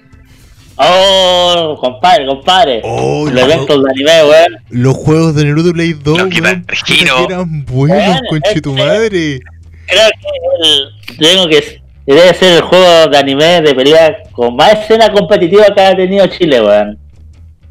Oh, 0.76 1.76
compadre, 1.80 2.26
compadre. 2.26 2.80
Oh, 2.82 3.28
Los 3.30 3.42
eventos 3.42 3.82
de 3.84 3.90
anime, 3.90 4.24
weón. 4.30 4.56
Los 4.70 4.96
juegos 4.96 5.34
de 5.34 5.44
Naruto 5.44 5.72
Play 5.72 5.92
2, 5.92 6.18
Los 6.18 6.26
weón, 6.40 6.66
que 6.86 7.24
eran 7.28 7.64
buenos, 7.66 8.20
conche 8.28 8.60
tu 8.60 8.70
este- 8.70 8.84
madre. 8.84 9.40
Creo 9.86 10.08
que 10.08 10.68
el- 10.68 11.18
tengo 11.18 11.48
que 11.48 11.82
debe 12.06 12.34
ser 12.34 12.54
el 12.56 12.62
juego 12.62 13.06
de 13.08 13.18
anime 13.18 13.60
de 13.62 13.74
pelea 13.74 14.16
con 14.32 14.56
más 14.56 14.72
escena 14.72 15.12
competitiva 15.12 15.66
que 15.74 15.80
ha 15.80 15.94
tenido 15.94 16.26
Chile, 16.28 16.60
weón. 16.62 16.98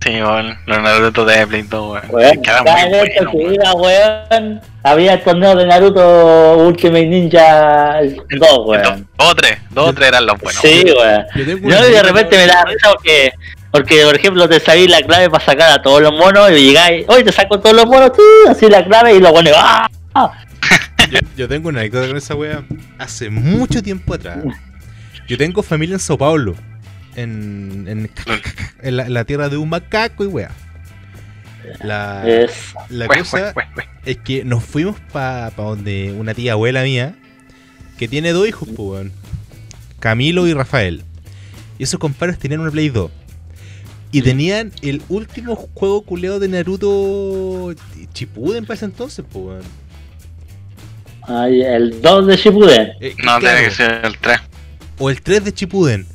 Sí, 0.03 0.09
weón. 0.09 0.57
Los 0.65 0.81
Naruto 0.81 1.25
de 1.25 1.45
Play 1.45 1.61
2, 1.61 2.01
weón. 3.75 4.61
Había 4.83 5.13
el 5.13 5.21
torneo 5.21 5.55
de 5.55 5.65
Naruto 5.67 6.57
Ultimate 6.57 7.05
Ninja 7.05 7.99
2, 8.01 8.15
Dos 8.39 8.59
weón. 8.65 9.07
dos 9.17 9.27
o 9.29 9.35
tres, 9.35 9.59
dos 9.69 9.89
o 9.89 9.93
tres 9.93 10.07
eran 10.07 10.25
los 10.25 10.39
buenos. 10.39 10.61
Sí, 10.61 10.83
weón. 10.85 11.25
Yo 11.61 11.81
de 11.83 12.03
repente 12.03 12.35
me 12.37 12.47
da 12.47 12.63
risa 12.65 12.89
porque, 12.91 13.31
porque, 13.71 14.03
por 14.03 14.15
ejemplo, 14.15 14.49
te 14.49 14.59
sabéis 14.59 14.89
la 14.89 15.01
clave 15.01 15.29
para 15.29 15.45
sacar 15.45 15.71
a 15.71 15.81
todos 15.81 16.01
los 16.01 16.13
monos 16.13 16.49
y 16.51 16.69
llegáis, 16.69 17.05
oye, 17.07 17.23
te 17.23 17.31
saco 17.31 17.59
todos 17.59 17.75
los 17.75 17.85
monos, 17.85 18.11
tú, 18.13 18.23
así 18.49 18.67
la 18.69 18.83
clave 18.83 19.15
y 19.15 19.19
los 19.19 19.31
buenos, 19.31 19.53
¡ah! 19.55 19.87
Yo, 21.11 21.19
yo 21.35 21.47
tengo 21.47 21.69
una 21.69 21.81
anécdota 21.81 22.07
con 22.07 22.17
esa 22.17 22.35
wea 22.35 22.63
hace 22.97 23.29
mucho 23.29 23.83
tiempo 23.83 24.13
atrás. 24.13 24.37
Yo 25.27 25.37
tengo 25.37 25.61
familia 25.61 25.93
en 25.95 25.99
Sao 25.99 26.17
Paulo. 26.17 26.55
En, 27.15 27.85
en, 27.87 28.09
en 28.81 28.97
la, 28.97 29.05
en 29.05 29.13
la 29.13 29.25
tierra 29.25 29.49
de 29.49 29.57
un 29.57 29.69
macaco 29.69 30.23
y 30.23 30.27
wea. 30.27 30.51
La, 31.83 32.27
Es, 32.27 32.73
la 32.89 33.07
cosa 33.07 33.53
es 34.05 34.17
que 34.17 34.43
nos 34.43 34.63
fuimos 34.63 34.97
para 35.13 35.51
donde 35.51 36.11
una 36.17 36.33
tía 36.33 36.53
abuela 36.53 36.83
mía 36.83 37.15
que 37.97 38.07
tiene 38.07 38.31
dos 38.31 38.47
hijos, 38.47 38.67
pues, 38.75 38.79
weón. 38.79 39.11
Camilo 39.99 40.47
y 40.47 40.53
Rafael. 40.53 41.03
Y 41.77 41.83
esos 41.83 41.99
compadres 41.99 42.39
tenían 42.39 42.61
una 42.61 42.71
Play 42.71 42.89
2. 42.89 43.11
Y 44.11 44.23
tenían 44.23 44.71
el 44.81 45.01
último 45.07 45.55
juego 45.55 46.01
culeo 46.01 46.39
de 46.39 46.47
Naruto 46.49 47.73
Chipuden 48.13 48.65
para 48.65 48.75
ese 48.75 48.85
entonces, 48.85 49.23
pues, 49.31 49.45
weón. 49.45 49.61
ay, 51.23 51.61
el 51.61 52.01
2 52.01 52.27
de 52.27 52.35
Shippuden. 52.37 52.91
Eh, 52.99 53.15
No, 53.19 53.37
claro, 53.39 53.57
tiene 53.57 53.63
que 53.65 53.71
ser 53.71 54.01
el 54.03 54.17
3. 54.17 54.39
O 54.97 55.09
el 55.09 55.21
3 55.21 55.45
de 55.45 55.53
Chipuden. 55.53 56.07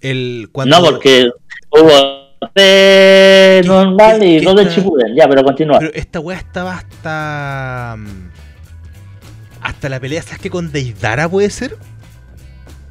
El, 0.00 0.48
cuando, 0.52 0.78
No, 0.80 0.84
porque 0.84 1.28
hubo 1.70 2.20
de 2.54 3.60
¿Qué- 3.62 3.68
normal 3.68 4.22
y 4.22 4.40
dos 4.40 4.56
de 4.56 4.64
Shippuden. 4.66 5.14
Ya, 5.14 5.28
pero 5.28 5.44
continúa. 5.44 5.78
Pero 5.78 5.92
esta 5.94 6.20
weá 6.20 6.38
estaba 6.38 6.74
hasta. 6.78 7.96
mm, 7.98 8.30
Hasta 9.62 9.88
la 9.90 10.00
pelea, 10.00 10.22
¿sabes 10.22 10.38
qué? 10.38 10.48
Con 10.50 10.72
Deidara 10.72 11.28
puede 11.28 11.50
ser? 11.50 11.76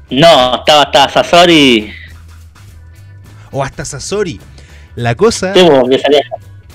No, 0.08 0.56
estaba 0.56 0.82
hasta 0.82 1.08
Sasori. 1.08 1.92
O 3.50 3.62
hasta 3.64 3.84
Sasori. 3.84 4.40
La 4.94 5.14
cosa 5.16 5.52
Sí, 5.54 5.60
salía. 5.60 6.22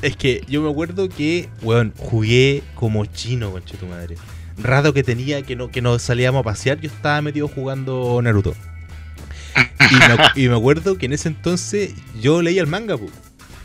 es 0.02 0.16
que 0.18 0.42
yo 0.48 0.62
me 0.62 0.70
acuerdo 0.70 1.08
que, 1.10 1.50
weón, 1.62 1.94
jugué 1.98 2.64
como 2.76 3.06
chino, 3.06 3.52
conche 3.52 3.78
tu 3.78 3.86
madre. 3.88 4.16
Rato 4.58 4.94
que 4.94 5.04
tenía 5.04 5.42
que 5.42 5.56
no, 5.56 5.70
que 5.70 5.82
nos 5.82 6.02
salíamos 6.02 6.42
a 6.42 6.44
pasear, 6.44 6.80
yo 6.80 6.88
estaba 6.90 7.22
metido 7.22 7.48
jugando 7.48 8.22
Naruto. 8.22 8.54
Y 9.92 9.96
me, 9.96 10.44
y 10.46 10.50
me 10.50 10.56
acuerdo 10.56 10.98
que 10.98 11.06
en 11.06 11.14
ese 11.14 11.28
entonces 11.30 11.94
yo 12.22 12.42
leía 12.42 12.62
el 12.62 12.68
manga, 12.68 12.98
pu. 12.98 13.10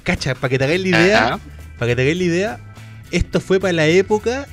Cacha, 0.02 0.34
para 0.34 0.48
que 0.50 0.58
te 0.58 0.64
hagáis 0.64 0.80
la 0.82 0.88
idea, 0.88 1.26
Ajá. 1.26 1.40
para 1.78 1.90
que 1.90 1.96
te 1.96 2.02
hagáis 2.02 2.16
la 2.18 2.24
idea, 2.24 2.60
esto 3.10 3.40
fue 3.40 3.58
para 3.60 3.72
la 3.72 3.86
época. 3.86 4.46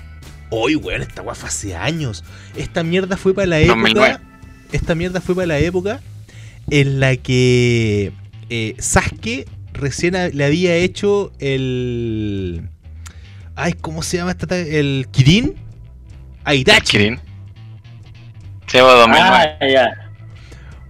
Hoy, 0.49 0.75
weón, 0.75 1.01
esta 1.01 1.21
weá 1.21 1.35
fue 1.35 1.49
hace 1.49 1.75
años. 1.75 2.23
Esta 2.55 2.83
mierda 2.83 3.17
fue 3.17 3.33
para 3.33 3.47
la 3.47 3.59
época. 3.59 3.73
2009. 3.75 4.17
Esta 4.71 4.95
mierda 4.95 5.21
fue 5.21 5.35
para 5.35 5.47
la 5.47 5.59
época 5.59 6.01
en 6.69 6.99
la 6.99 7.15
que 7.17 8.11
eh, 8.49 8.75
Sasuke 8.79 9.45
recién 9.73 10.15
a- 10.15 10.29
le 10.29 10.43
había 10.45 10.75
hecho 10.75 11.31
el. 11.39 12.69
Ay, 13.55 13.73
¿cómo 13.73 14.03
se 14.03 14.17
llama 14.17 14.31
esta? 14.31 14.47
ta- 14.47 14.57
El 14.57 15.07
Kirin. 15.11 15.55
A 16.43 16.53
Itachi. 16.55 16.91
Kirin. 16.97 17.15
Sí, 18.67 18.77
fue 18.79 18.81
2009. 18.81 19.57
Ah, 19.61 19.67
ya. 19.67 20.06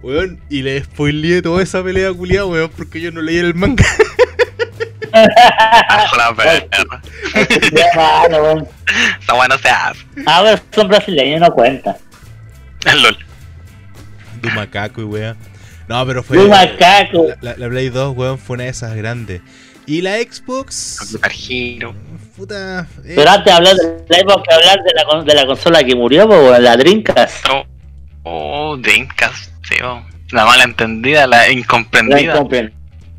Weón, 0.02 0.40
y 0.48 0.62
le 0.62 0.82
spoileé 0.84 1.42
toda 1.42 1.62
esa 1.62 1.82
pelea 1.82 2.12
culiada, 2.12 2.46
weón, 2.46 2.70
porque 2.76 3.00
yo 3.00 3.10
no 3.10 3.20
leí 3.20 3.36
el 3.38 3.54
manga. 3.54 3.84
La 5.12 6.34
perra. 6.36 7.02
Ya, 7.72 7.86
mano, 7.96 8.42
weón. 8.42 8.68
Esa 9.20 9.34
weá 9.34 9.48
no 9.48 9.58
se 9.58 9.68
hace. 9.68 10.00
A 10.26 10.42
ver, 10.42 10.62
son 10.74 10.88
brasileños, 10.88 11.40
no 11.40 11.50
cuenta. 11.52 11.96
El 12.84 13.02
LOL. 13.02 13.18
Du 14.42 14.50
macaco 14.50 15.00
y 15.00 15.04
weón. 15.04 15.36
No, 15.88 16.06
pero 16.06 16.22
fue. 16.22 16.38
Un 16.38 16.50
macaco. 16.50 17.26
La, 17.40 17.52
la- 17.52 17.56
la 17.56 17.68
Play 17.68 17.88
2, 17.88 18.16
weón, 18.16 18.38
fue 18.38 18.54
una 18.54 18.64
de 18.64 18.70
esas 18.70 18.94
grandes. 18.94 19.40
Y 19.86 20.02
la 20.02 20.16
Xbox. 20.18 21.16
Hero. 21.48 21.94
Puta. 22.36 22.86
eh, 23.04 23.14
Pero 23.16 23.30
antes 23.30 23.46
de 23.46 23.52
hablar 23.52 23.74
de 23.74 24.04
la 24.08 24.18
época, 24.18 24.54
hablar 24.54 24.76
de 24.84 24.92
la, 24.94 25.24
de 25.24 25.34
la 25.34 25.46
consola 25.46 25.82
que 25.82 25.94
murió, 25.96 26.28
pues, 26.28 26.60
la 26.60 26.76
Drinkas. 26.76 27.40
Oh, 27.50 27.64
oh 28.24 28.76
Dreamcast. 28.76 29.50
Sí. 29.68 29.76
La 30.32 30.44
mala 30.44 30.64
entendida, 30.64 31.26
la 31.26 31.38
La 31.38 31.50
incomprendida. 31.52 32.40
weón. 32.42 32.72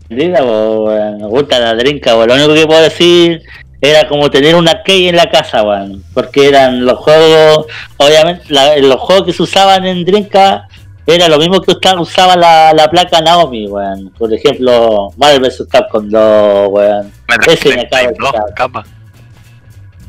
Me 0.09 1.27
gusta 1.27 1.59
la 1.59 1.73
Drinkas, 1.75 2.13
weón. 2.15 2.27
Lo 2.29 2.35
único 2.35 2.53
que 2.53 2.65
puedo 2.67 2.81
decir 2.81 3.41
era 3.81 4.07
como 4.07 4.29
tener 4.29 4.55
una 4.55 4.71
arcade 4.71 5.09
en 5.09 5.15
la 5.15 5.29
casa, 5.29 5.63
weón. 5.63 6.03
Porque 6.13 6.47
eran 6.47 6.85
los 6.85 6.97
juegos, 6.99 7.65
obviamente, 7.97 8.43
la- 8.49 8.77
los 8.77 8.99
juegos 8.99 9.25
que 9.25 9.33
se 9.33 9.43
usaban 9.43 9.85
en 9.85 10.03
Drinkas 10.05 10.63
era 11.07 11.27
lo 11.27 11.39
mismo 11.39 11.59
que 11.61 11.71
usaba, 11.71 12.01
usaba 12.01 12.35
la, 12.35 12.71
la 12.73 12.89
placa 12.89 13.21
Naomi, 13.21 13.67
weón. 13.67 14.11
Por 14.17 14.31
ejemplo, 14.33 15.11
Marvel 15.17 15.41
vs. 15.41 15.67
Capcom 15.69 16.07
2, 16.09 16.67
weón. 16.69 17.11
Ese 17.47 17.69
me 17.75 17.81
acaba 17.81 18.01
de 18.03 18.07
32 18.13 18.31
quitar. 18.31 18.53
capa. 18.55 18.85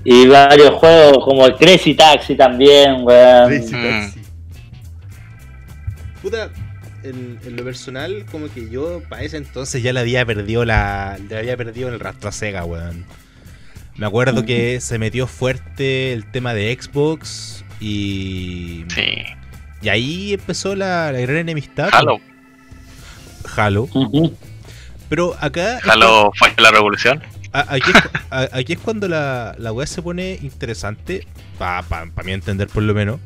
Y 0.05 0.26
varios 0.26 0.70
juegos 0.74 1.24
como 1.24 1.45
el 1.47 1.55
Crazy 1.57 1.95
Taxi 1.95 2.34
también, 2.34 3.03
weón. 3.03 3.49
Crazy. 3.49 3.72
Taxi. 3.72 4.20
Puta, 6.23 6.51
en, 7.03 7.39
en 7.45 7.57
lo 7.57 7.64
personal, 7.64 8.27
como 8.31 8.53
que 8.53 8.68
yo 8.68 9.03
para 9.09 9.23
ese 9.23 9.37
entonces 9.37 9.83
ya 9.83 9.93
le 9.93 10.01
había 10.01 10.25
perdido 10.27 10.64
la. 10.64 11.18
Le 11.29 11.39
había 11.39 11.57
perdido 11.57 11.89
el 11.89 11.99
rastro 12.01 12.29
a 12.29 12.33
Sega, 12.33 12.64
weón. 12.64 13.05
Me 13.97 14.07
acuerdo 14.07 14.45
que 14.45 14.81
se 14.81 14.99
metió 14.99 15.27
fuerte 15.27 16.12
el 16.12 16.31
tema 16.31 16.55
de 16.55 16.77
Xbox 16.79 17.64
y. 17.81 18.85
Sí. 18.89 19.25
Y 19.83 19.89
ahí 19.89 20.35
empezó 20.35 20.77
la, 20.77 21.11
la 21.12 21.21
gran 21.21 21.37
enemistad. 21.37 21.89
Halo. 21.93 22.21
Halo. 23.57 23.83
Ujú. 23.95 24.37
Pero 25.09 25.37
acá. 25.41 25.81
Halo 25.85 26.33
fue 26.37 26.53
la 26.59 26.71
revolución. 26.71 27.23
Aquí 27.53 27.91
es, 27.91 28.49
aquí 28.53 28.77
cuando 28.77 29.09
la, 29.09 29.57
la 29.59 29.73
weá 29.73 29.85
se 29.85 30.01
pone 30.01 30.39
interesante, 30.41 31.27
para 31.59 31.83
mi 32.25 32.33
entender 32.33 32.68
por 32.68 32.85
lo 32.85 32.95
menos, 32.95 33.18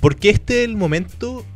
porque 0.00 0.28
este 0.28 0.64
es 0.64 0.68
el 0.68 0.76
momento 0.76 1.46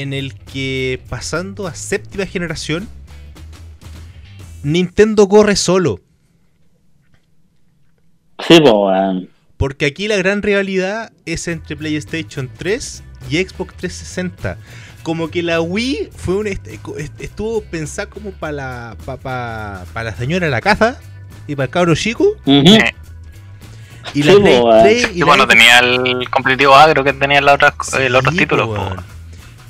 en 0.00 0.12
el 0.12 0.34
que 0.34 1.00
pasando 1.08 1.66
a 1.66 1.74
séptima 1.74 2.26
generación, 2.26 2.88
Nintendo 4.62 5.28
corre 5.28 5.56
solo. 5.56 6.00
Sí, 8.46 8.60
pues. 8.60 9.28
Porque 9.56 9.86
aquí 9.86 10.08
la 10.08 10.16
gran 10.16 10.42
rivalidad 10.42 11.12
es 11.26 11.48
entre 11.48 11.76
PlayStation 11.76 12.50
3 12.58 13.02
y 13.30 13.36
Xbox 13.38 13.74
360. 13.76 14.58
Como 15.02 15.28
que 15.30 15.42
la 15.42 15.60
Wii 15.60 16.10
fue 16.16 16.36
un 16.36 16.46
est- 16.46 16.66
est- 16.66 17.20
estuvo 17.20 17.62
pensada 17.62 18.08
como 18.08 18.32
para 18.32 18.52
la, 18.52 18.96
pa- 19.04 19.16
pa- 19.18 19.84
pa 19.92 20.02
la 20.02 20.14
señora 20.16 20.46
de 20.46 20.50
la 20.50 20.60
casa 20.60 20.98
y 21.46 21.54
para 21.54 21.66
el 21.66 21.70
cabro 21.70 21.94
chico. 21.94 22.24
Eh, 22.46 22.92
Y 24.12 24.22
la 24.22 24.32
Sí, 24.34 24.38
Play 24.40 24.58
po, 24.60 24.66
weón. 24.68 24.82
3 24.82 25.02
y 25.02 25.12
Sí, 25.14 25.18
la 25.20 25.26
bueno, 25.26 25.44
Xbox- 25.44 25.48
tenía 25.48 25.78
el 25.78 26.30
competitivo 26.30 26.74
agro 26.74 27.04
que 27.04 27.12
tenía 27.12 27.38
en 27.38 27.44
la 27.46 27.54
otra, 27.54 27.74
el 28.00 28.14
otros 28.16 28.32
Sí, 28.34 28.40
títulos. 28.40 28.66
po, 28.68 28.74
po. 28.74 29.02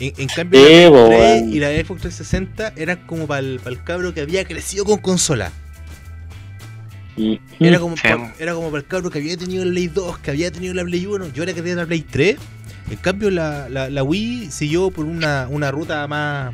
En, 0.01 0.13
en 0.19 0.29
cambio, 0.29 0.61
Sí, 0.67 0.83
la 0.85 0.89
po, 0.91 1.07
Play 1.07 1.19
3 1.19 1.21
weón. 1.43 1.53
y 1.55 1.61
la 1.61 1.69
Xbox 1.69 2.01
360 2.03 2.73
eran 2.77 3.07
como 3.07 3.27
para 3.27 3.41
el, 3.41 3.61
cabro 3.85 4.13
que 4.15 4.21
había 4.23 4.45
crecido 4.45 4.85
con 4.85 4.99
consola. 4.99 5.53
Era 7.61 7.79
como, 7.79 7.97
Sí. 7.97 8.03
pa- 8.09 8.35
era 8.41 8.55
como 8.55 8.71
para 8.71 8.79
el 8.81 8.87
cabro 8.89 9.09
que 9.11 9.19
había 9.21 9.37
tenido 9.37 9.65
la 9.65 9.71
Play 9.71 9.87
2, 9.87 10.19
que 10.19 10.31
había 10.33 10.51
tenido 10.51 10.75
la 10.75 10.83
Play 10.83 11.07
1, 11.07 11.29
yo 11.33 11.43
ahora 11.43 11.53
que 11.53 11.61
tenía 11.63 11.77
la 11.77 11.87
Play 11.87 12.01
3. 12.03 12.37
En 12.91 12.97
cambio, 12.97 13.31
la, 13.31 13.69
la, 13.69 13.89
la 13.89 14.03
Wii 14.03 14.51
siguió 14.51 14.91
por 14.91 15.05
una, 15.07 15.47
una 15.49 15.71
ruta 15.71 16.07
más 16.09 16.53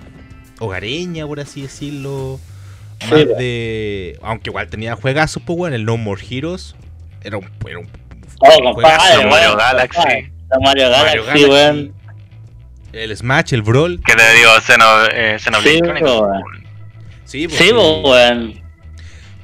hogareña, 0.59 1.27
por 1.27 1.41
así 1.41 1.63
decirlo. 1.63 2.39
Más 3.09 3.21
de. 3.39 4.19
Aunque 4.23 4.51
igual 4.51 4.69
tenía 4.69 4.95
juegazos, 4.95 5.43
pues 5.45 5.57
bueno, 5.57 5.75
el 5.77 5.85
No 5.87 5.97
More 5.97 6.23
Heroes. 6.31 6.77
Era 7.23 7.39
un, 7.39 7.47
era 7.67 7.79
un 7.79 7.89
Oh, 8.43 8.75
compadre, 8.75 9.27
Mario. 9.29 9.57
Galaxy. 9.57 9.99
La 10.51 10.59
Mario 10.61 10.91
Galaxy, 10.91 11.17
Mario 11.19 11.25
Galaxy, 11.25 11.45
weón. 11.47 11.93
El 12.93 13.17
Smash, 13.17 13.55
el 13.55 13.63
Brawl. 13.63 14.01
Que 14.05 14.15
te 14.15 14.33
digo, 14.35 14.51
Xeno, 14.61 14.85
eh, 15.13 15.39
Xenoblade 15.39 15.81
Sí, 17.25 17.47
pues, 17.47 17.59
Sí, 17.61 17.71
weón. 17.73 18.61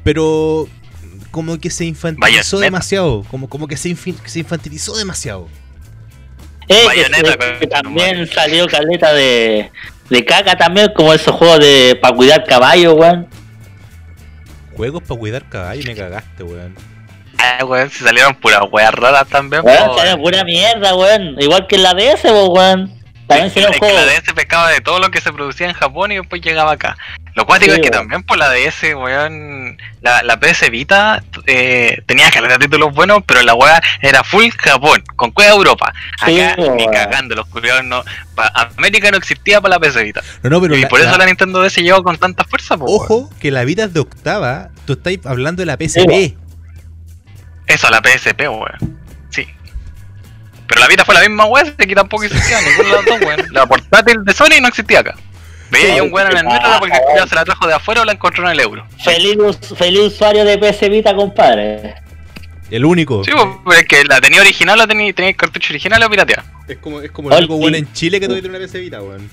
pero 0.03 0.69
como 1.31 1.59
que 1.61 1.71
se 1.71 1.85
infantilizó 1.85 2.59
demasiado, 2.59 3.25
como, 3.31 3.49
como 3.49 3.69
que 3.69 3.77
se, 3.77 3.95
se 4.25 4.39
infantilizó 4.41 4.97
demasiado. 4.97 5.49
Eh, 6.69 6.85
que, 6.93 7.05
se- 7.05 7.37
con- 7.39 7.59
que 7.61 7.67
también 7.69 8.27
salió 8.27 8.67
caleta 8.67 9.13
de, 9.13 9.71
de 10.11 10.25
caca 10.25 10.57
también, 10.57 10.91
como 10.97 11.13
esos 11.15 11.33
juegos 11.37 11.61
de 11.61 11.97
para 12.03 12.17
cuidar 12.17 12.45
caballos, 12.45 12.95
weón. 12.95 13.29
Juegos 14.75 15.03
para 15.05 15.21
cuidar 15.21 15.49
caballo, 15.49 15.83
me 15.87 15.95
cagaste, 15.95 16.43
weón. 16.43 16.75
Ah, 17.39 17.65
weón, 17.65 17.89
si 17.91 18.03
salieron 18.03 18.35
puras 18.35 18.63
weas 18.73 18.93
raras 18.93 19.29
también, 19.29 19.63
Weón, 19.65 19.91
weón. 19.91 20.21
pura 20.21 20.43
mierda, 20.43 20.97
weón. 20.97 21.37
Igual 21.41 21.69
que 21.69 21.77
en 21.77 21.83
la 21.85 21.95
DS, 21.95 22.25
weón. 22.25 22.96
También 23.27 23.47
Es 23.49 23.53
que 23.55 23.79
juegos. 23.79 23.93
la 24.07 24.13
DS 24.13 24.33
pescaba 24.35 24.71
de 24.71 24.81
todo 24.81 25.01
lo 25.01 25.11
que 25.11 25.21
se 25.21 25.33
producía 25.33 25.67
en 25.69 25.73
Japón 25.75 26.13
y 26.13 26.17
después 26.17 26.41
llegaba 26.43 26.73
acá. 26.73 26.97
Lo 27.35 27.45
cuático 27.45 27.73
Sí, 27.75 27.81
es 27.81 27.85
que 27.85 27.91
también 27.91 28.23
por 28.23 28.39
la 28.39 28.49
DS, 28.51 28.95
weón, 28.95 29.77
la, 30.01 30.23
la 30.23 30.41
PS 30.41 30.71
Vita 30.71 31.23
eh, 31.47 32.01
tenía 32.07 32.31
calidad 32.31 32.59
de 32.59 32.65
títulos 32.67 32.95
buenos, 32.95 33.23
pero 33.27 33.43
la 33.43 33.55
wea 33.55 33.83
era 34.01 34.25
full 34.25 34.47
Japón, 34.57 35.03
con 35.17 35.33
cueva 35.33 35.53
Europa. 35.53 35.93
Sí, 36.25 36.41
Acá 36.41 36.57
ni 36.57 36.65
weón. 36.69 36.93
cagando, 36.93 37.35
los 37.35 37.47
culiados 37.49 37.85
no. 37.85 38.03
pa- 38.35 38.51
América 38.79 39.11
no 39.11 39.19
existía 39.19 39.61
para 39.61 39.77
la 39.77 39.81
PS 39.81 40.03
Vita. 40.03 40.23
No, 40.43 40.49
no, 40.51 40.61
pero 40.63 40.77
y 40.77 40.83
la- 40.83 40.89
por 40.89 41.01
eso 41.01 41.11
la- 41.11 41.19
la 41.19 41.27
Nintendo 41.27 41.61
DS 41.63 41.83
llegó 41.83 42.03
con 42.03 42.17
tanta 42.17 42.45
fuerza, 42.45 42.79
po, 42.79 42.85
weón. 42.87 42.97
Ojo, 43.03 43.31
que 43.41 43.51
la 43.51 43.65
vida 43.65 43.85
es 43.85 43.93
de 43.93 44.01
octava. 44.01 44.71
Tú 44.87 44.95
estás 44.95 45.15
hablando 45.27 45.61
de 45.61 45.67
la 45.67 45.77
PSP. 45.77 46.37
Eso, 47.67 47.91
la 47.91 48.01
PSP, 48.01 48.49
weón. 48.49 48.99
Pero 50.69 50.81
la 50.81 50.89
Vita 50.89 51.05
fue 51.05 51.15
la 51.15 51.21
misma 51.21 51.45
weón, 51.47 51.75
aquí 51.79 51.95
tampoco 51.95 52.25
existía, 52.25 52.61
ninguna 52.61 52.89
de 52.89 52.95
las 52.97 53.05
dos, 53.05 53.21
weón. 53.21 53.47
La 53.53 53.67
portátil 53.67 54.25
de 54.25 54.33
Sony 54.33 54.61
no 54.61 54.69
existía 54.69 55.01
acá. 55.01 55.15
Veía 55.71 55.95
ahí 55.95 56.01
un 56.01 56.13
weón 56.13 56.31
en 56.31 56.39
el 56.39 56.45
metro 56.45 56.69
porque 56.79 56.97
el 56.97 57.03
culiao 57.03 57.27
se 57.27 57.35
la 57.35 57.45
trajo 57.45 57.67
de 57.67 57.75
afuera 57.75 58.03
o 58.03 58.05
la 58.05 58.13
encontró 58.13 58.45
en 58.45 58.53
el 58.53 58.61
euro. 58.61 58.87
Feliz, 59.03 59.37
feliz 59.77 60.01
usuario 60.01 60.45
de 60.45 60.59
PS 60.59 60.89
Vita, 60.89 61.15
compadre. 61.15 61.95
El 62.71 62.85
único. 62.85 63.23
Sí, 63.25 63.31
pues, 63.65 63.79
es 63.81 63.87
que 63.87 64.05
la 64.05 64.21
tenía 64.21 64.41
original, 64.41 64.77
la 64.79 64.87
tenía, 64.87 65.13
tenía 65.13 65.31
el 65.31 65.37
cartucho 65.37 65.73
original 65.73 66.03
o 66.03 66.11
pirateada. 66.11 66.45
Es 66.67 66.79
como, 66.79 67.01
es 67.01 67.11
como 67.13 67.31
el 67.31 67.39
único 67.39 67.57
weón 67.57 67.75
en 67.77 67.93
Chile 67.93 68.19
que 68.21 68.29
tiene 68.29 68.49
una 68.49 68.59
PS 68.59 68.73
Vita, 68.81 69.03
weón. 69.03 69.31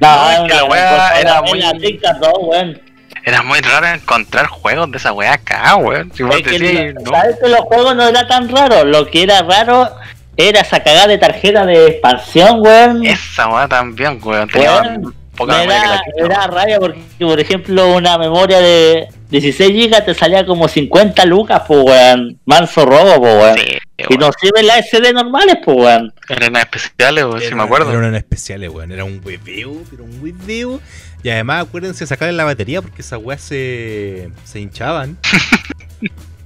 No, 0.00 0.30
es 0.30 0.40
que 0.50 0.54
la 0.54 0.64
wea 0.64 0.88
consola 0.88 1.20
era 1.20 1.42
muy- 1.42 1.58
la 1.60 1.72
Dreamcast 1.74 2.20
2, 2.20 2.32
weón. 2.40 2.80
Era 3.24 3.42
muy 3.42 3.60
raro 3.60 3.86
encontrar 3.86 4.46
juegos 4.46 4.90
de 4.90 4.98
esa 4.98 5.12
weá 5.12 5.34
acá, 5.34 5.76
weón. 5.76 6.10
Si 6.14 6.22
vos 6.22 6.42
decís, 6.42 6.94
no. 6.94 7.10
¿Sabes 7.10 7.36
que 7.42 7.48
los 7.48 7.60
juegos 7.60 7.96
no 7.96 8.08
era 8.08 8.26
tan 8.26 8.48
raro? 8.48 8.84
Lo 8.84 9.06
que 9.06 9.22
era 9.22 9.42
raro 9.42 9.90
era 10.36 10.60
esa 10.60 10.82
cagada 10.82 11.06
de 11.06 11.18
tarjeta 11.18 11.66
de 11.66 11.86
expansión, 11.86 12.60
weón. 12.60 13.04
Esa 13.04 13.48
weá 13.48 13.68
también, 13.68 14.18
weón. 14.22 14.48
Tenía 14.48 14.80
Weón, 14.80 15.14
poca 15.40 15.52
me 15.58 15.66
memoria 15.66 15.82
que 15.82 15.88
da, 15.88 15.94
la 15.94 16.02
me 16.28 16.34
da 16.34 16.34
chucha. 16.44 16.46
rabia 16.48 16.78
porque, 16.80 17.00
por 17.18 17.40
ejemplo, 17.40 17.94
una 17.96 18.18
memoria 18.18 18.60
de 18.60 19.08
16 19.30 19.90
GB 19.90 20.04
te 20.04 20.14
salía 20.14 20.44
como 20.46 20.68
50 20.68 21.24
lucas, 21.26 21.62
pues, 21.66 21.80
weón. 21.84 22.38
Manso 22.46 22.84
robo, 22.86 23.20
pues, 23.20 23.34
weón. 23.34 23.56
Sí, 23.58 23.78
Y 24.08 24.16
no 24.16 24.30
sirven 24.40 24.66
las 24.66 24.86
SD 24.88 25.12
normales, 25.12 25.56
pues, 25.64 25.76
weón. 25.76 26.12
Eran 26.28 26.56
especiales, 26.56 27.24
weón, 27.24 27.40
si 27.40 27.46
Era 27.46 27.56
me 27.56 27.62
acuerdo. 27.62 27.90
Era 27.90 28.08
una 28.08 28.16
especiales, 28.18 28.70
weón. 28.70 28.92
Era 28.92 29.04
un 29.04 29.20
hueveo, 29.24 29.72
pero 29.90 30.04
un 30.04 30.18
hueveo. 30.22 30.80
Y 31.22 31.28
además, 31.28 31.66
acuérdense 31.66 32.00
de 32.04 32.06
sacarle 32.08 32.32
la 32.32 32.44
batería 32.44 32.80
porque 32.80 33.02
esas 33.02 33.18
weas 33.22 33.40
se, 33.42 34.30
se 34.44 34.60
hinchaban. 34.60 35.18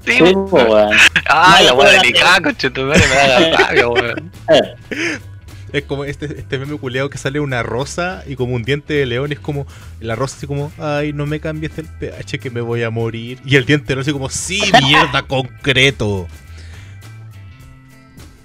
Sí, 0.07 0.12
Sí, 0.18 0.34
pues, 0.51 0.66
weón. 0.68 0.90
Ah, 1.30 1.57
No, 1.61 1.64
la 1.64 1.72
weá 1.72 1.90
delicada, 1.92 2.38
conchetumare, 2.42 3.01
me 3.09 3.14
da 3.14 3.57
rabia, 3.57 3.88
weón. 3.88 4.32
Es 5.74 5.82
como 5.86 6.04
este, 6.04 6.26
este 6.26 6.56
meme 6.56 6.76
culeado 6.78 7.10
que 7.10 7.18
sale 7.18 7.40
una 7.40 7.64
rosa 7.64 8.22
y 8.28 8.36
como 8.36 8.54
un 8.54 8.62
diente 8.62 8.94
de 8.94 9.06
león. 9.06 9.32
Es 9.32 9.40
como 9.40 9.66
la 9.98 10.14
rosa 10.14 10.36
así 10.36 10.46
como, 10.46 10.70
ay, 10.78 11.12
no 11.12 11.26
me 11.26 11.40
cambies 11.40 11.76
el 11.78 11.86
pH 11.86 12.38
que 12.38 12.48
me 12.48 12.60
voy 12.60 12.84
a 12.84 12.90
morir. 12.90 13.40
Y 13.44 13.56
el 13.56 13.64
diente 13.66 13.88
de 13.88 13.94
león 13.96 14.02
así 14.02 14.12
como, 14.12 14.30
sí, 14.30 14.62
mierda, 14.84 15.22
concreto. 15.26 16.28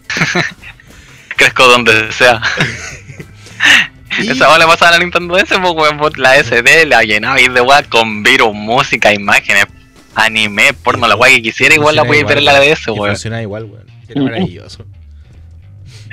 Crezco 1.37 1.67
donde 1.67 2.11
sea. 2.11 2.41
Y- 4.21 4.31
Esa 4.31 4.57
le 4.57 4.65
pasaba 4.65 4.89
a 4.89 4.93
la 4.93 4.99
Nintendo 4.99 5.35
DS, 5.37 5.53
pues, 5.99 6.17
la 6.17 6.35
SD 6.43 6.87
la 6.87 7.03
llenaba 7.03 7.39
y 7.39 7.47
de 7.47 7.61
weá 7.61 7.83
con 7.83 8.23
virus, 8.23 8.53
música, 8.55 9.13
imágenes, 9.13 9.65
anime, 10.15 10.73
porno, 10.73 11.07
la 11.07 11.15
weá 11.15 11.33
que 11.35 11.43
quisiera, 11.43 11.75
igual 11.75 11.95
la 11.95 12.03
podías 12.03 12.25
ver 12.27 12.39
en 12.39 12.45
la 12.45 12.59
DS, 12.59 12.87
weón. 12.87 13.11
funcionaba 13.11 13.43
igual, 13.43 13.65
weón. 13.65 13.85
Era 14.07 14.21
maravilloso. 14.23 14.83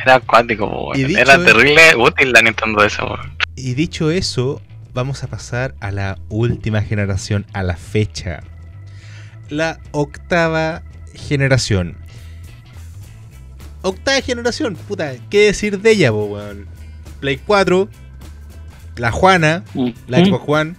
Era 0.06 0.14
acuático, 0.16 0.92
dicho 0.94 1.18
Era 1.18 1.34
eso- 1.34 1.44
terrible 1.44 1.96
útil 1.96 2.30
la 2.32 2.40
Nintendo 2.42 2.80
DS, 2.80 2.98
weón. 3.02 3.36
Y 3.56 3.74
dicho 3.74 4.12
eso, 4.12 4.62
vamos 4.94 5.24
a 5.24 5.26
pasar 5.26 5.74
a 5.80 5.90
la 5.90 6.16
última 6.28 6.80
generación, 6.80 7.44
a 7.52 7.64
la 7.64 7.76
fecha. 7.76 8.40
La 9.48 9.80
octava 9.90 10.82
generación. 11.12 11.96
Octava 13.82 14.20
generación, 14.20 14.76
puta, 14.76 15.14
¿qué 15.28 15.46
decir 15.46 15.80
de 15.80 15.90
ella, 15.90 16.10
po, 16.12 16.26
weón? 16.26 16.66
Play 17.18 17.38
4, 17.44 17.88
la 18.96 19.10
Juana, 19.10 19.64
la 20.06 20.18
Xbox 20.24 20.44
One. 20.46 20.74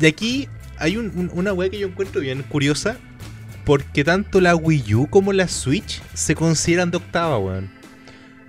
De 0.00 0.08
aquí 0.08 0.48
hay 0.78 0.98
un- 0.98 1.12
un- 1.16 1.30
una 1.32 1.54
weá 1.54 1.70
que 1.70 1.78
yo 1.78 1.86
encuentro 1.86 2.20
bien 2.20 2.42
curiosa. 2.42 2.96
Porque 3.64 4.02
tanto 4.02 4.40
la 4.40 4.56
Wii 4.56 4.94
U 4.96 5.06
como 5.08 5.32
la 5.32 5.46
Switch 5.46 6.02
se 6.14 6.34
consideran 6.34 6.90
de 6.90 6.96
octava, 6.96 7.38
weón. 7.38 7.70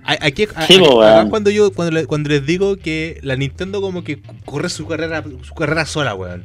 Aquí, 0.06 0.48
Sí, 0.68 0.78
a- 1.04 1.26
cuando 1.30 1.50
yo 1.50 1.72
cuando, 1.72 1.92
le- 2.00 2.06
cuando 2.06 2.30
les 2.30 2.46
digo 2.46 2.76
que 2.78 3.20
la 3.24 3.36
Nintendo 3.36 3.82
como 3.82 4.04
que 4.04 4.22
corre 4.46 4.70
su 4.70 4.86
carrera 4.88 5.24
su 5.44 5.54
carrera 5.54 5.86
sola, 5.86 6.14
weón. 6.16 6.44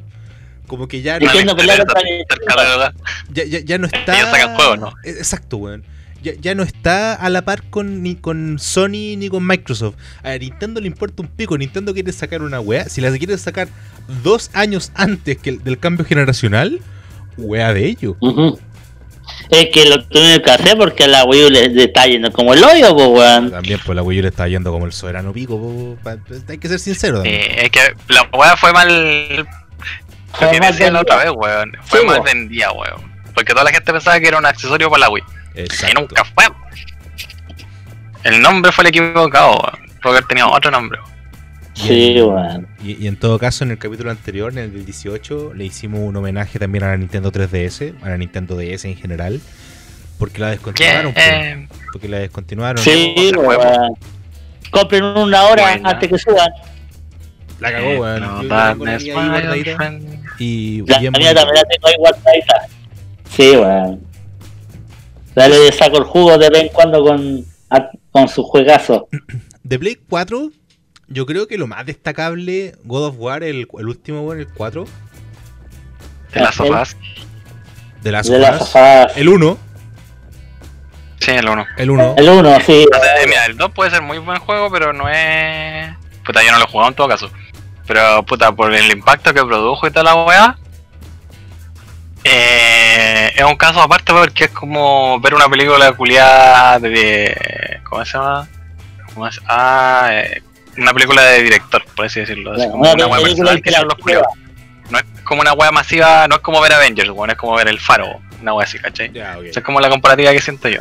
Como 0.66 0.86
que 0.86 1.00
ya 1.02 1.18
no, 1.18 1.26
no 1.44 1.54
ya, 3.32 3.44
ya- 3.44 3.60
ya 3.60 3.78
no 3.78 3.86
está. 3.86 4.14
Sacan 4.30 4.54
juegos, 4.56 4.78
¿no? 4.78 4.88
Eh, 5.04 5.10
Exacto, 5.18 5.56
weón. 5.56 5.84
Ya, 6.22 6.32
ya 6.40 6.54
no 6.54 6.62
está 6.64 7.14
a 7.14 7.30
la 7.30 7.42
par 7.42 7.62
con 7.70 8.02
ni 8.02 8.16
con 8.16 8.58
Sony 8.58 9.16
ni 9.16 9.28
con 9.28 9.46
Microsoft. 9.46 9.94
A 10.24 10.36
Nintendo 10.36 10.80
le 10.80 10.88
importa 10.88 11.22
un 11.22 11.28
pico. 11.28 11.56
Nintendo 11.56 11.94
quiere 11.94 12.10
sacar 12.12 12.42
una 12.42 12.58
weá. 12.60 12.88
Si 12.88 13.00
la 13.00 13.10
quiere 13.16 13.38
sacar 13.38 13.68
dos 14.24 14.50
años 14.52 14.90
antes 14.94 15.38
que 15.38 15.50
el, 15.50 15.62
del 15.64 15.78
cambio 15.78 16.04
generacional, 16.04 16.80
weá 17.36 17.72
de 17.72 17.86
ello. 17.86 18.16
Ujú. 18.20 18.58
Es 19.50 19.68
que 19.72 19.86
lo 19.86 20.04
tuvieron 20.06 20.42
que 20.42 20.50
hacer 20.50 20.76
porque 20.76 21.06
la 21.06 21.24
Wii 21.24 21.44
U 21.44 21.50
le, 21.50 21.68
le 21.68 21.84
está 21.84 22.06
yendo 22.06 22.30
como 22.32 22.52
el 22.54 22.62
hoyo, 22.62 22.94
pues, 22.94 23.08
weón. 23.08 23.50
También, 23.50 23.80
pues 23.84 23.96
la 23.96 24.02
Wii 24.02 24.18
U 24.18 24.22
le 24.22 24.28
está 24.28 24.46
yendo 24.48 24.70
como 24.72 24.86
el 24.86 24.92
soberano 24.92 25.32
pico. 25.32 25.58
po, 25.58 25.96
pa- 26.02 26.16
hay 26.48 26.58
que 26.58 26.68
ser 26.68 26.78
sincero 26.78 27.16
también. 27.16 27.40
Eh, 27.40 27.64
es 27.64 27.70
que 27.70 27.80
la 28.08 28.22
weá 28.32 28.56
fue 28.56 28.72
mal. 28.72 29.36
Lo 30.40 30.50
que 30.50 30.90
la 30.90 31.00
otra 31.00 31.16
vez, 31.16 31.30
weón. 31.34 31.72
Fue 31.86 32.00
Sí, 32.00 32.06
mal 32.06 32.18
po. 32.18 32.24
vendida, 32.24 32.70
weón. 32.72 33.10
Porque 33.34 33.52
toda 33.52 33.64
la 33.64 33.70
gente 33.70 33.92
pensaba 33.92 34.20
que 34.20 34.28
era 34.28 34.38
un 34.38 34.46
accesorio 34.46 34.90
para 34.90 35.00
la 35.00 35.10
Wii. 35.10 35.22
Y 35.56 35.94
nunca 35.94 36.24
fue. 36.24 36.44
El 38.24 38.40
nombre 38.42 38.70
fue 38.72 38.82
el 38.84 38.88
equivocado, 38.88 39.52
weón. 39.52 39.88
Porque 40.02 40.22
tenía 40.22 40.46
otro 40.46 40.70
nombre. 40.70 40.98
Y 40.98 41.17
Sí, 41.86 42.16
en- 42.18 42.24
weón. 42.24 42.68
Y, 42.84 43.02
y 43.04 43.06
en 43.06 43.16
todo 43.16 43.38
caso, 43.38 43.64
en 43.64 43.70
el 43.70 43.78
capítulo 43.78 44.10
anterior, 44.10 44.52
en 44.52 44.58
el 44.58 44.72
del 44.72 44.84
18, 44.84 45.52
le 45.54 45.64
hicimos 45.64 46.00
un 46.00 46.16
homenaje 46.16 46.58
también 46.58 46.84
a 46.84 46.88
la 46.88 46.96
Nintendo 46.96 47.30
3DS, 47.32 47.94
a 48.02 48.08
la 48.10 48.16
Nintendo 48.18 48.56
DS 48.56 48.84
en 48.86 48.96
general, 48.96 49.40
porque 50.18 50.38
la 50.40 50.50
descontinuaron. 50.50 51.12
po, 51.14 51.20
Eh, 51.20 51.68
porque 51.92 52.08
la 52.08 52.18
descontinuaron. 52.18 52.82
Sí, 52.82 53.14
fue, 53.34 53.56
weón. 53.56 53.92
Compren 54.70 55.04
una 55.04 55.44
hora 55.44 55.62
Buena. 55.72 55.90
antes 55.90 56.08
que 56.10 56.18
suban. 56.18 56.50
La 57.60 57.72
cagó, 57.72 57.88
weón. 58.00 58.20
no, 58.20 58.42
la. 58.42 58.76
Y 60.38 60.82
La 60.86 60.98
bien 61.00 61.12
mía 61.18 61.34
también 61.34 61.54
la 61.56 61.62
tengo 61.64 61.88
ahí 61.88 61.94
guardadita. 61.98 62.54
Sí, 63.30 63.50
weón. 63.56 64.00
Dale, 65.34 65.58
le 65.66 65.72
saco 65.72 65.98
el 65.98 66.04
jugo 66.04 66.36
de 66.38 66.50
vez 66.50 66.62
en 66.62 66.68
cuando 66.68 67.02
con, 67.02 67.44
a- 67.70 67.90
con 68.10 68.28
su 68.28 68.42
juegazo. 68.42 69.08
De 69.62 69.78
Play 69.78 69.96
4, 70.08 70.50
yo 71.08 71.26
creo 71.26 71.46
que 71.48 71.58
lo 71.58 71.66
más 71.66 71.84
destacable, 71.86 72.74
God 72.84 73.06
of 73.08 73.14
War, 73.18 73.42
el, 73.42 73.66
el 73.78 73.88
último, 73.88 74.32
el 74.32 74.46
4, 74.48 74.84
De 76.34 76.40
las 76.40 76.54
sofás. 76.54 76.96
de 78.02 78.12
las 78.12 78.26
sofás. 78.26 78.58
sofás. 78.58 79.16
El 79.16 79.28
1, 79.28 79.58
Sí, 81.20 81.32
el 81.32 81.48
1. 81.48 81.66
el 81.78 81.90
1. 81.90 82.14
El 82.16 82.28
1, 82.28 82.60
sí. 82.60 82.86
mira, 83.26 83.46
el 83.46 83.56
2 83.56 83.70
puede 83.72 83.90
ser 83.90 84.02
muy 84.02 84.18
buen 84.18 84.38
juego, 84.38 84.70
pero 84.70 84.92
no 84.92 85.08
es. 85.08 85.92
Puta, 86.24 86.42
yo 86.44 86.52
no 86.52 86.58
lo 86.58 86.64
he 86.64 86.68
jugado 86.68 86.90
en 86.90 86.94
todo 86.94 87.08
caso. 87.08 87.30
Pero, 87.86 88.22
puta, 88.24 88.52
por 88.52 88.72
el 88.72 88.90
impacto 88.92 89.34
que 89.34 89.44
produjo 89.44 89.86
y 89.86 89.90
toda 89.90 90.04
la 90.04 90.14
weá. 90.14 90.56
Eh, 92.24 93.32
es 93.36 93.44
un 93.44 93.56
caso 93.56 93.80
aparte 93.80 94.12
porque 94.12 94.44
es 94.44 94.50
como 94.50 95.18
ver 95.20 95.34
una 95.34 95.48
película 95.48 95.90
culiada 95.92 96.78
de. 96.78 97.80
¿Cómo 97.88 98.04
se 98.04 98.12
llama? 98.18 98.48
¿Cómo 99.14 99.26
es? 99.26 99.40
Ah, 99.46 100.08
eh, 100.12 100.42
una 100.78 100.92
película 100.94 101.22
de 101.22 101.42
director, 101.42 101.84
por 101.94 102.06
así 102.06 102.20
decirlo. 102.20 102.52
Así 102.52 102.60
Bueno, 102.68 102.72
como 102.72 102.84
una 102.84 103.06
una 103.06 103.20
personal 103.22 103.62
que 103.62 103.72
son 103.72 103.88
los 103.88 103.98
culiados. 103.98 104.26
No 104.90 104.98
es 104.98 105.04
como 105.24 105.42
una 105.42 105.52
weá 105.52 105.70
masiva, 105.70 106.26
no 106.28 106.36
es 106.36 106.40
como 106.40 106.60
ver 106.60 106.72
Avengers, 106.72 107.10
weón, 107.10 107.30
es 107.30 107.36
como 107.36 107.54
ver 107.54 107.68
el 107.68 107.78
faro, 107.78 108.20
una 108.40 108.54
weá 108.54 108.64
así, 108.64 108.78
¿cachai? 108.78 109.10
Esa 109.44 109.60
es 109.60 109.64
como 109.64 109.80
la 109.80 109.90
comparativa 109.90 110.32
que 110.32 110.40
siento 110.40 110.68
yo. 110.68 110.80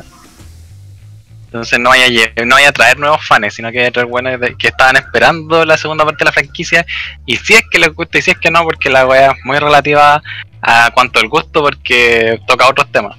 Entonces 1.46 1.80
no 1.80 1.90
vaya, 1.90 2.08
no 2.46 2.56
vaya 2.56 2.70
a 2.70 2.74
traer 2.74 3.00
nuevos 3.00 3.26
fans, 3.26 3.54
sino 3.54 3.72
que 3.72 3.86
a 3.86 3.92
traer 3.92 4.08
buenos 4.08 4.40
de- 4.40 4.56
que 4.58 4.68
estaban 4.68 4.98
esperando 4.98 5.64
la 5.66 5.78
segunda 5.78 6.04
parte 6.04 6.20
de 6.20 6.26
la 6.26 6.32
franquicia. 6.34 6.86
Y 7.26 7.38
si 7.38 7.54
es 7.54 7.64
que 7.72 7.80
les 7.80 7.94
gusta 7.94 8.18
y 8.18 8.22
si 8.22 8.32
es 8.32 8.38
que 8.38 8.52
no, 8.52 8.64
porque 8.64 8.90
la 8.90 9.08
weá 9.08 9.32
es 9.32 9.38
muy 9.46 9.58
relativa 9.58 10.22
a 10.62 10.92
cuanto 10.94 11.20
al 11.20 11.30
gusto, 11.30 11.62
porque 11.62 12.40
toca 12.48 12.68
otros 12.68 12.92
temas. 12.92 13.18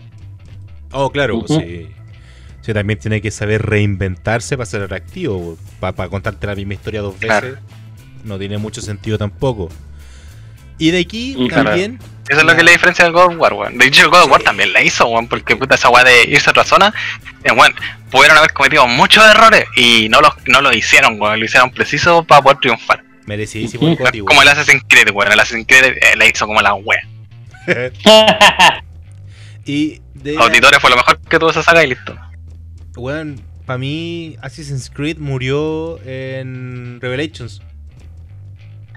Oh, 0.93 1.11
claro, 1.11 1.37
Ujú. 1.39 1.59
sí. 1.61 1.89
Sí, 2.69 2.75
también 2.75 2.99
tiene 2.99 3.23
que 3.23 3.31
saber 3.31 3.65
reinventarse 3.65 4.59
para 4.59 4.67
ser 4.67 4.83
atractivo. 4.83 5.57
Para 5.81 6.11
contarte 6.11 6.47
la 6.47 6.55
misma 6.55 6.75
historia 6.75 7.01
dos 7.01 7.15
veces 7.19 7.29
Claro. 7.41 7.59
no 8.25 8.39
tiene 8.39 8.59
mucho 8.59 8.83
sentido 8.83 9.17
tampoco. 9.17 9.71
Y 10.77 10.91
de 10.91 11.01
aquí 11.01 11.35
Y 11.39 11.49
también. 11.49 11.99
Eso 12.29 12.41
es 12.41 12.47
lo 12.47 12.55
que 12.55 12.63
le 12.63 12.73
diferencia 12.73 13.07
del 13.07 13.15
God 13.15 13.29
of 13.33 13.37
War, 13.39 13.55
weón. 13.55 13.79
De 13.79 13.87
hecho, 13.87 14.03
el 14.03 14.11
God 14.11 14.25
of 14.25 14.31
War 14.33 14.43
también 14.43 14.75
la 14.75 14.83
hizo, 14.83 15.07
weón, 15.07 15.29
porque 15.29 15.57
puta 15.57 15.77
esa 15.77 15.89
weá 15.89 16.05
de 16.05 16.25
irse 16.25 16.51
a 16.51 16.53
otra 16.53 16.65
zona, 16.65 16.93
eh, 17.43 17.53
weón, 17.53 17.75
pudieron 18.11 18.37
haber 18.37 18.53
cometido 18.53 18.87
muchos 18.87 19.25
errores 19.25 19.65
y 19.75 20.11
no 20.11 20.21
los, 20.21 20.35
no 20.47 20.61
lo 20.61 20.71
hicieron, 20.75 21.19
weón, 21.19 21.41
lo 21.41 21.47
hicieron 21.47 21.71
preciso 21.71 22.23
para 22.23 22.43
poder 22.43 22.59
triunfar. 22.59 23.03
Merecidísimo 23.25 23.89
el 23.89 24.25
Como 24.27 24.43
el 24.43 24.49
Assassin's 24.49 24.85
Creed, 24.87 25.09
weón, 25.11 25.33
el 25.33 25.41
Assassin's 25.41 25.67
Creed 25.67 25.97
eh, 26.03 26.17
la 26.19 26.27
hizo 26.27 26.47
como 26.47 26.61
la 26.61 26.75
wea. 26.75 27.01
Y 29.65 30.01
de. 30.15 30.37
Auditores 30.37 30.81
fue 30.81 30.91
lo 30.91 30.97
mejor 30.97 31.19
que 31.21 31.39
tuvo 31.39 31.51
esa 31.51 31.63
saga 31.63 31.83
y 31.85 31.89
listo. 31.89 32.15
Weón, 32.99 33.41
para 33.65 33.79
mí, 33.79 34.37
Assassin's 34.43 34.91
Creed 34.91 35.19
murió 35.19 35.99
en 36.05 36.99
Revelations. 37.01 37.63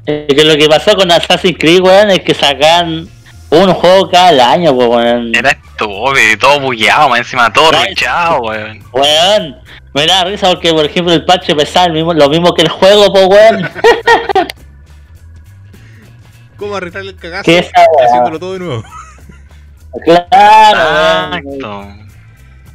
Eh, 0.07 0.27
que 0.27 0.43
lo 0.43 0.55
que 0.57 0.67
pasó 0.67 0.95
con 0.95 1.11
Assassin's 1.11 1.57
Creed, 1.59 1.81
weón, 1.81 2.09
es 2.09 2.21
que 2.21 2.33
sacan 2.33 3.07
un 3.51 3.73
juego 3.73 4.09
cada 4.09 4.51
año, 4.51 4.73
pues, 4.75 4.87
weón. 4.89 5.35
Era 5.35 5.51
estúpido 5.51 6.31
y 6.33 6.37
todo 6.37 6.59
bugueado, 6.61 7.15
encima 7.15 7.51
todo 7.53 7.71
Right. 7.71 7.89
ruchado, 7.89 8.41
weón. 8.41 8.83
Weón, 8.91 9.57
me 9.93 10.07
da 10.07 10.23
risa 10.23 10.49
porque, 10.49 10.73
por 10.73 10.85
ejemplo, 10.85 11.13
el 11.13 11.25
parche 11.25 11.53
pesaba 11.55 11.85
el 11.87 11.93
mismo, 11.93 12.13
lo 12.13 12.29
mismo 12.29 12.53
que 12.53 12.63
el 12.63 12.69
juego, 12.69 13.11
pues, 13.13 13.27
weón. 13.27 13.69
¿Cómo 16.57 16.75
arreglar 16.75 17.03
el 17.03 17.15
cagazo? 17.15 17.51
Haciéndolo 17.51 18.39
todo 18.39 18.53
de 18.53 18.59
nuevo. 18.59 18.83
claro, 20.05 21.39
weón. 21.43 22.00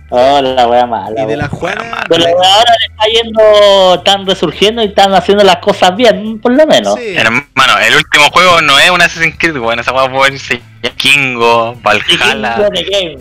Oh, 0.09 0.41
la 0.41 0.69
wea 0.69 0.87
mala. 0.87 1.23
Y 1.23 1.27
de 1.27 1.37
la 1.37 1.49
Juana. 1.49 2.05
Pero 2.09 2.25
ahora 2.27 2.73
le 2.79 2.87
está 2.87 3.23
yendo, 3.23 3.95
están 3.97 4.27
resurgiendo 4.27 4.83
y 4.83 4.87
están 4.87 5.13
haciendo 5.15 5.43
las 5.43 5.57
cosas 5.57 5.97
bien, 5.97 6.39
por 6.39 6.53
lo 6.53 6.67
menos. 6.67 6.95
Sí. 6.95 7.17
Hermano, 7.17 7.79
el 7.85 7.97
último 7.97 8.31
juego 8.31 8.61
no 8.63 8.79
es 8.79 8.91
un 8.91 9.03
Assassin's 9.03 9.37
Creed, 9.39 9.57
weón. 9.57 9.81
Esa 9.81 9.93
weá 9.93 10.09
puede 10.11 10.35
irse 10.35 10.63
Kingo, 10.97 11.75
Valhalla, 11.83 12.69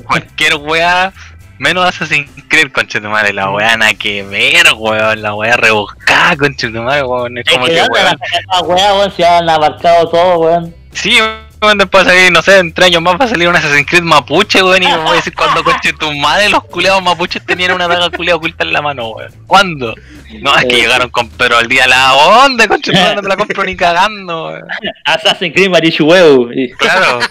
cualquier 0.06 0.56
weá. 0.58 1.12
Menos 1.58 1.86
Assassin's 1.86 2.30
Creed, 2.50 2.72
conchetumare, 2.72 3.32
la 3.32 3.50
weá 3.50 3.78
nada 3.78 3.94
que 3.94 4.24
ver, 4.24 4.66
weón, 4.78 5.22
la 5.22 5.34
weá 5.34 5.56
rebuscada, 5.56 6.36
conchetumare, 6.36 7.04
weón, 7.04 7.38
es 7.38 7.48
Es 7.48 7.54
como 7.54 7.66
que 7.66 7.74
weón. 7.74 8.20
la 8.52 8.62
wea, 8.62 8.94
weón, 8.94 9.12
si 9.16 9.24
han 9.24 9.50
abarcado 9.50 10.10
todo, 10.10 10.38
weón. 10.40 10.76
Sí, 10.92 11.18
weón, 11.20 11.45
después 11.78 12.04
salir, 12.04 12.32
no 12.32 12.42
sé, 12.42 12.60
en 12.60 12.74
tres 12.74 12.88
años 12.88 13.02
más 13.02 13.20
va 13.20 13.26
a 13.26 13.28
salir 13.28 13.48
un 13.48 13.56
Assassin's 13.56 13.88
Creed 13.90 14.04
mapuche, 14.04 14.62
weón, 14.62 14.84
y 14.84 14.86
voy 14.88 15.10
a 15.10 15.14
decir 15.14 15.34
cuando 15.34 15.64
conchetumare 15.64 16.50
los 16.50 16.64
culeados 16.66 17.02
mapuches 17.02 17.44
tenían 17.46 17.72
una 17.72 17.88
daga 17.88 18.10
culeada 18.12 18.38
oculta 18.38 18.64
en 18.64 18.74
la 18.74 18.82
mano, 18.82 19.10
weón. 19.10 19.32
¿Cuándo? 19.48 19.96
No, 20.42 20.56
es 20.58 20.66
que 20.66 20.76
Eh. 20.78 20.82
llegaron 20.82 21.10
con 21.10 21.30
pero 21.30 21.58
al 21.58 21.68
día 21.68 21.88
la 21.88 22.14
onda, 22.14 22.68
conchetumare, 22.68 23.16
no 23.16 23.22
te 23.22 23.28
la 23.30 23.38
compro 23.38 23.64
ni 23.64 23.76
cagando, 23.78 24.46
weón. 24.50 24.64
Assassin's 25.06 25.54
Creed 25.56 25.70
Marichueu. 25.70 26.52
Y- 26.54 26.72
Claro. 26.74 27.20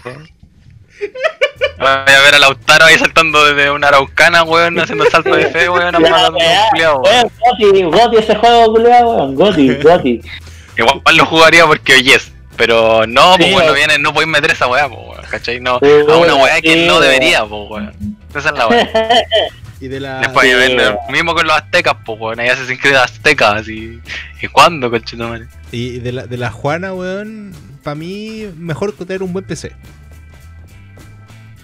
Voy 1.79 1.89
a 1.89 2.05
ver 2.21 2.35
a 2.35 2.39
Lautaro 2.39 2.85
ahí 2.87 2.97
saltando 2.99 3.45
desde 3.45 3.71
una 3.71 3.89
araucana, 3.89 4.43
weón, 4.45 4.79
haciendo 4.81 5.05
salto 5.11 5.35
de 5.35 5.47
fe, 5.49 5.69
weón, 5.69 5.93
La 5.93 5.99
matando 6.01 6.27
a 6.27 6.31
un 6.31 6.69
culiao, 6.71 7.01
weón, 7.03 7.31
Goti, 7.59 7.83
Goti 7.83 8.17
ese 8.17 8.35
juego, 8.37 8.73
culiao, 8.73 9.11
weón. 9.11 9.35
Goti, 9.35 9.75
Goti. 9.77 10.21
Igual 10.77 11.17
lo 11.17 11.27
jugaría 11.27 11.67
porque 11.67 12.03
yes. 12.03 12.33
Pero 12.57 13.07
no, 13.07 13.35
Sí, 13.35 13.43
pues 13.43 13.53
bueno, 13.53 13.73
viene, 13.73 13.99
no 13.99 14.13
podéis 14.13 14.31
meter 14.31 14.53
esa 14.53 14.69
weá, 14.69 14.89
pues 14.89 15.01
weón, 15.01 15.25
¿cachai? 15.29 15.61
No, 15.61 15.79
Sí, 15.83 15.91
a 16.09 16.17
una 16.17 16.35
weá 16.37 16.61
que 16.61 16.75
sí, 16.75 16.87
no 16.87 17.01
debería, 17.01 17.45
pues 17.45 17.71
weón. 17.71 18.17
Esa 18.35 18.49
es 18.51 18.57
la 18.57 18.69
weá. 18.69 18.89
Y 19.81 19.89
de 19.89 20.01
la. 20.01 20.21
Después 20.21 20.49
sí, 20.49 20.57
que 20.57 20.77
lo 20.77 21.01
mismo 21.11 21.35
con 21.35 21.47
los 21.47 21.57
aztecas, 21.57 21.97
pues 22.07 22.19
weón, 22.19 22.41
ahí 22.41 22.49
Assassin's 22.49 22.81
Creed 22.81 22.95
aztecas, 22.95 23.63
así. 23.63 24.01
¿Y 24.41 24.49
cuándo, 24.49 24.91
conchetumare? 24.91 25.47
Y 25.73 25.99
de 25.99 26.13
la, 26.13 26.27
de 26.27 26.37
la 26.39 26.51
Juana, 26.51 26.95
weón. 26.95 27.53
Para 27.83 27.97
mí, 27.97 28.49
mejor 28.57 28.93
tener 28.93 29.23
un 29.23 29.33
buen 29.33 29.45
PC. 29.45 29.73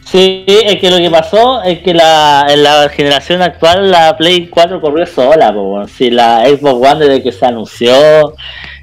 Sí, 0.04 0.44
es 0.46 0.80
que 0.80 0.90
lo 0.90 0.98
que 0.98 1.08
pasó 1.08 1.62
es 1.62 1.78
que 1.78 1.94
la, 1.94 2.44
en 2.50 2.64
la 2.64 2.88
generación 2.88 3.42
actual 3.42 3.92
la 3.92 4.16
Play 4.16 4.48
4 4.48 4.80
corrió 4.80 5.06
sola, 5.06 5.50
weón. 5.50 5.88
Si 5.88 6.10
la 6.10 6.44
Xbox 6.46 6.90
One 6.90 7.06
desde 7.06 7.22
que 7.22 7.32
se 7.32 7.46
anunció, 7.46 8.34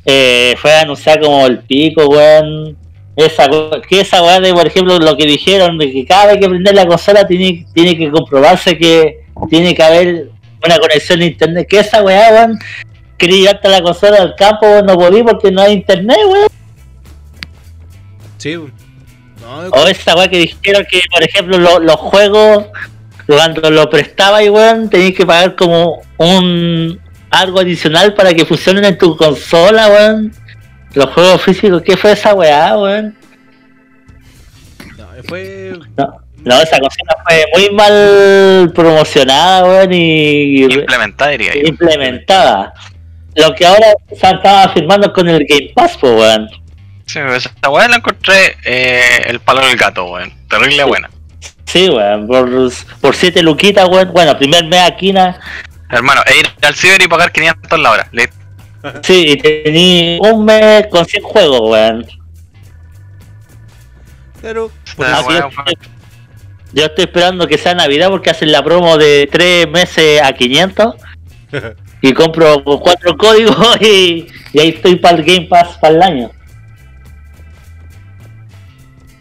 eh, 0.07 0.55
fue 0.57 0.73
anunciada 0.73 1.19
como 1.21 1.45
el 1.45 1.59
pico, 1.59 2.07
weón. 2.07 2.75
Esa, 3.15 3.47
que 3.89 3.99
esa 4.01 4.21
weá 4.23 4.39
de, 4.39 4.53
por 4.53 4.67
ejemplo, 4.67 4.97
lo 4.99 5.17
que 5.17 5.25
dijeron, 5.25 5.77
de 5.79 5.91
que 5.91 6.05
cada 6.05 6.27
vez 6.27 6.37
que 6.39 6.47
prender 6.47 6.75
la 6.75 6.85
consola 6.87 7.25
tiene, 7.27 7.65
tiene 7.73 7.97
que 7.97 8.09
comprobarse 8.11 8.77
que 8.77 9.25
tiene 9.49 9.73
que 9.73 9.81
haber 9.83 10.29
una 10.63 10.77
conexión 10.77 11.21
a 11.21 11.25
internet. 11.25 11.67
Que 11.67 11.79
esa 11.79 12.03
weá, 12.03 12.29
weón, 12.31 12.59
quería 13.17 13.37
llevarte 13.39 13.69
la 13.69 13.81
consola 13.81 14.17
al 14.21 14.35
campo, 14.35 14.67
weón, 14.67 14.85
no 14.85 14.95
podí 14.97 15.23
porque 15.23 15.51
no 15.51 15.61
hay 15.63 15.73
internet, 15.73 16.17
weón. 16.27 16.47
Sí. 18.37 18.55
No, 19.41 19.59
O 19.71 19.87
esa 19.87 20.15
weá 20.15 20.27
que 20.27 20.37
dijeron 20.37 20.85
que, 20.89 21.01
por 21.11 21.23
ejemplo, 21.23 21.57
lo- 21.57 21.79
los 21.79 21.95
juegos, 21.95 22.65
cuando 23.25 23.69
lo 23.71 23.89
prestaba 23.89 24.43
y 24.43 24.49
weón, 24.49 24.89
tenías 24.89 25.13
que 25.13 25.25
pagar 25.25 25.55
como 25.55 26.01
un 26.17 26.99
algo 27.32 27.59
adicional 27.59 28.13
para 28.13 28.34
que 28.34 28.45
funcionen 28.45 28.86
en 28.86 28.97
tu 28.97 29.15
consola, 29.17 29.88
weón. 29.89 30.34
Los 30.93 31.07
juegos 31.13 31.41
físicos, 31.41 31.82
¿qué 31.84 31.95
fue 31.97 32.13
esa 32.13 32.34
weá, 32.34 32.78
weón? 32.78 33.15
no, 34.97 35.05
fue. 35.28 35.73
No, 35.97 36.21
no, 36.43 36.61
esa 36.61 36.80
consola 36.80 37.15
fue 37.28 37.45
muy 37.53 37.69
mal 37.75 38.71
promocionada, 38.73 39.63
weón, 39.65 39.93
y 39.93 40.63
Implementada, 40.63 41.32
diría 41.32 41.53
yo. 41.53 41.61
implementada. 41.67 42.73
Lo 43.36 43.53
que 43.53 43.65
ahora 43.65 43.88
se 44.09 44.15
estaba 44.15 44.69
firmando 44.73 45.11
con 45.13 45.28
el 45.30 45.45
Game 45.47 45.71
Pass, 45.75 45.97
pues, 45.99 46.13
weón. 46.13 46.49
Sí, 47.05 47.19
pues, 47.25 47.45
esa 47.45 47.69
weá 47.69 47.88
la 47.88 47.97
encontré 47.97 48.57
eh, 48.65 49.01
el 49.28 49.39
palo 49.39 49.61
del 49.65 49.78
gato, 49.78 50.05
weón. 50.11 50.34
Terrible 50.49 50.84
buena. 50.86 51.09
Sí, 51.65 51.89
weón, 51.89 52.25
por, 52.28 52.49
por 53.01 53.15
7 53.15 53.43
luquitas, 53.43 53.88
weón. 53.89 54.11
Bueno, 54.13 54.38
primer 54.38 54.65
mes 54.65 54.82
aquí, 54.82 55.11
na- 55.13 55.39
Hermano, 55.89 56.21
e 56.25 56.39
ir 56.39 56.49
al 56.61 56.75
ciber 56.75 57.01
y 57.01 57.07
pagar 57.07 57.31
500 57.31 57.79
la 57.79 57.91
hora. 57.91 58.07
Listo. 58.11 58.35
Sí, 59.03 59.25
y 59.29 59.38
tení 59.38 60.19
un 60.21 60.45
mes 60.45 60.88
con 60.91 61.05
100 61.05 61.23
juegos, 61.23 61.61
weón. 61.63 62.05
Pero. 64.41 64.71
Esa 64.85 65.19
así 65.19 65.27
weá 65.29 65.47
es. 65.47 65.53
fue- 65.55 65.73
Yo 66.73 66.85
estoy 66.85 67.05
esperando 67.05 67.47
que 67.47 67.57
sea 67.57 67.73
Navidad 67.73 68.09
porque 68.09 68.29
hacen 68.29 68.51
la 68.51 68.63
promo 68.63 68.97
de 68.97 69.27
3 69.31 69.67
meses 69.69 70.21
a 70.21 70.31
500 70.33 70.95
y 72.01 72.13
compro 72.13 72.63
4 72.63 73.17
códigos 73.17 73.77
y, 73.81 74.27
y 74.53 74.59
ahí 74.59 74.69
estoy 74.69 74.97
para 74.97 75.17
el 75.17 75.23
Game 75.23 75.47
Pass 75.47 75.77
para 75.81 75.95
el 75.95 76.03
año. 76.03 76.31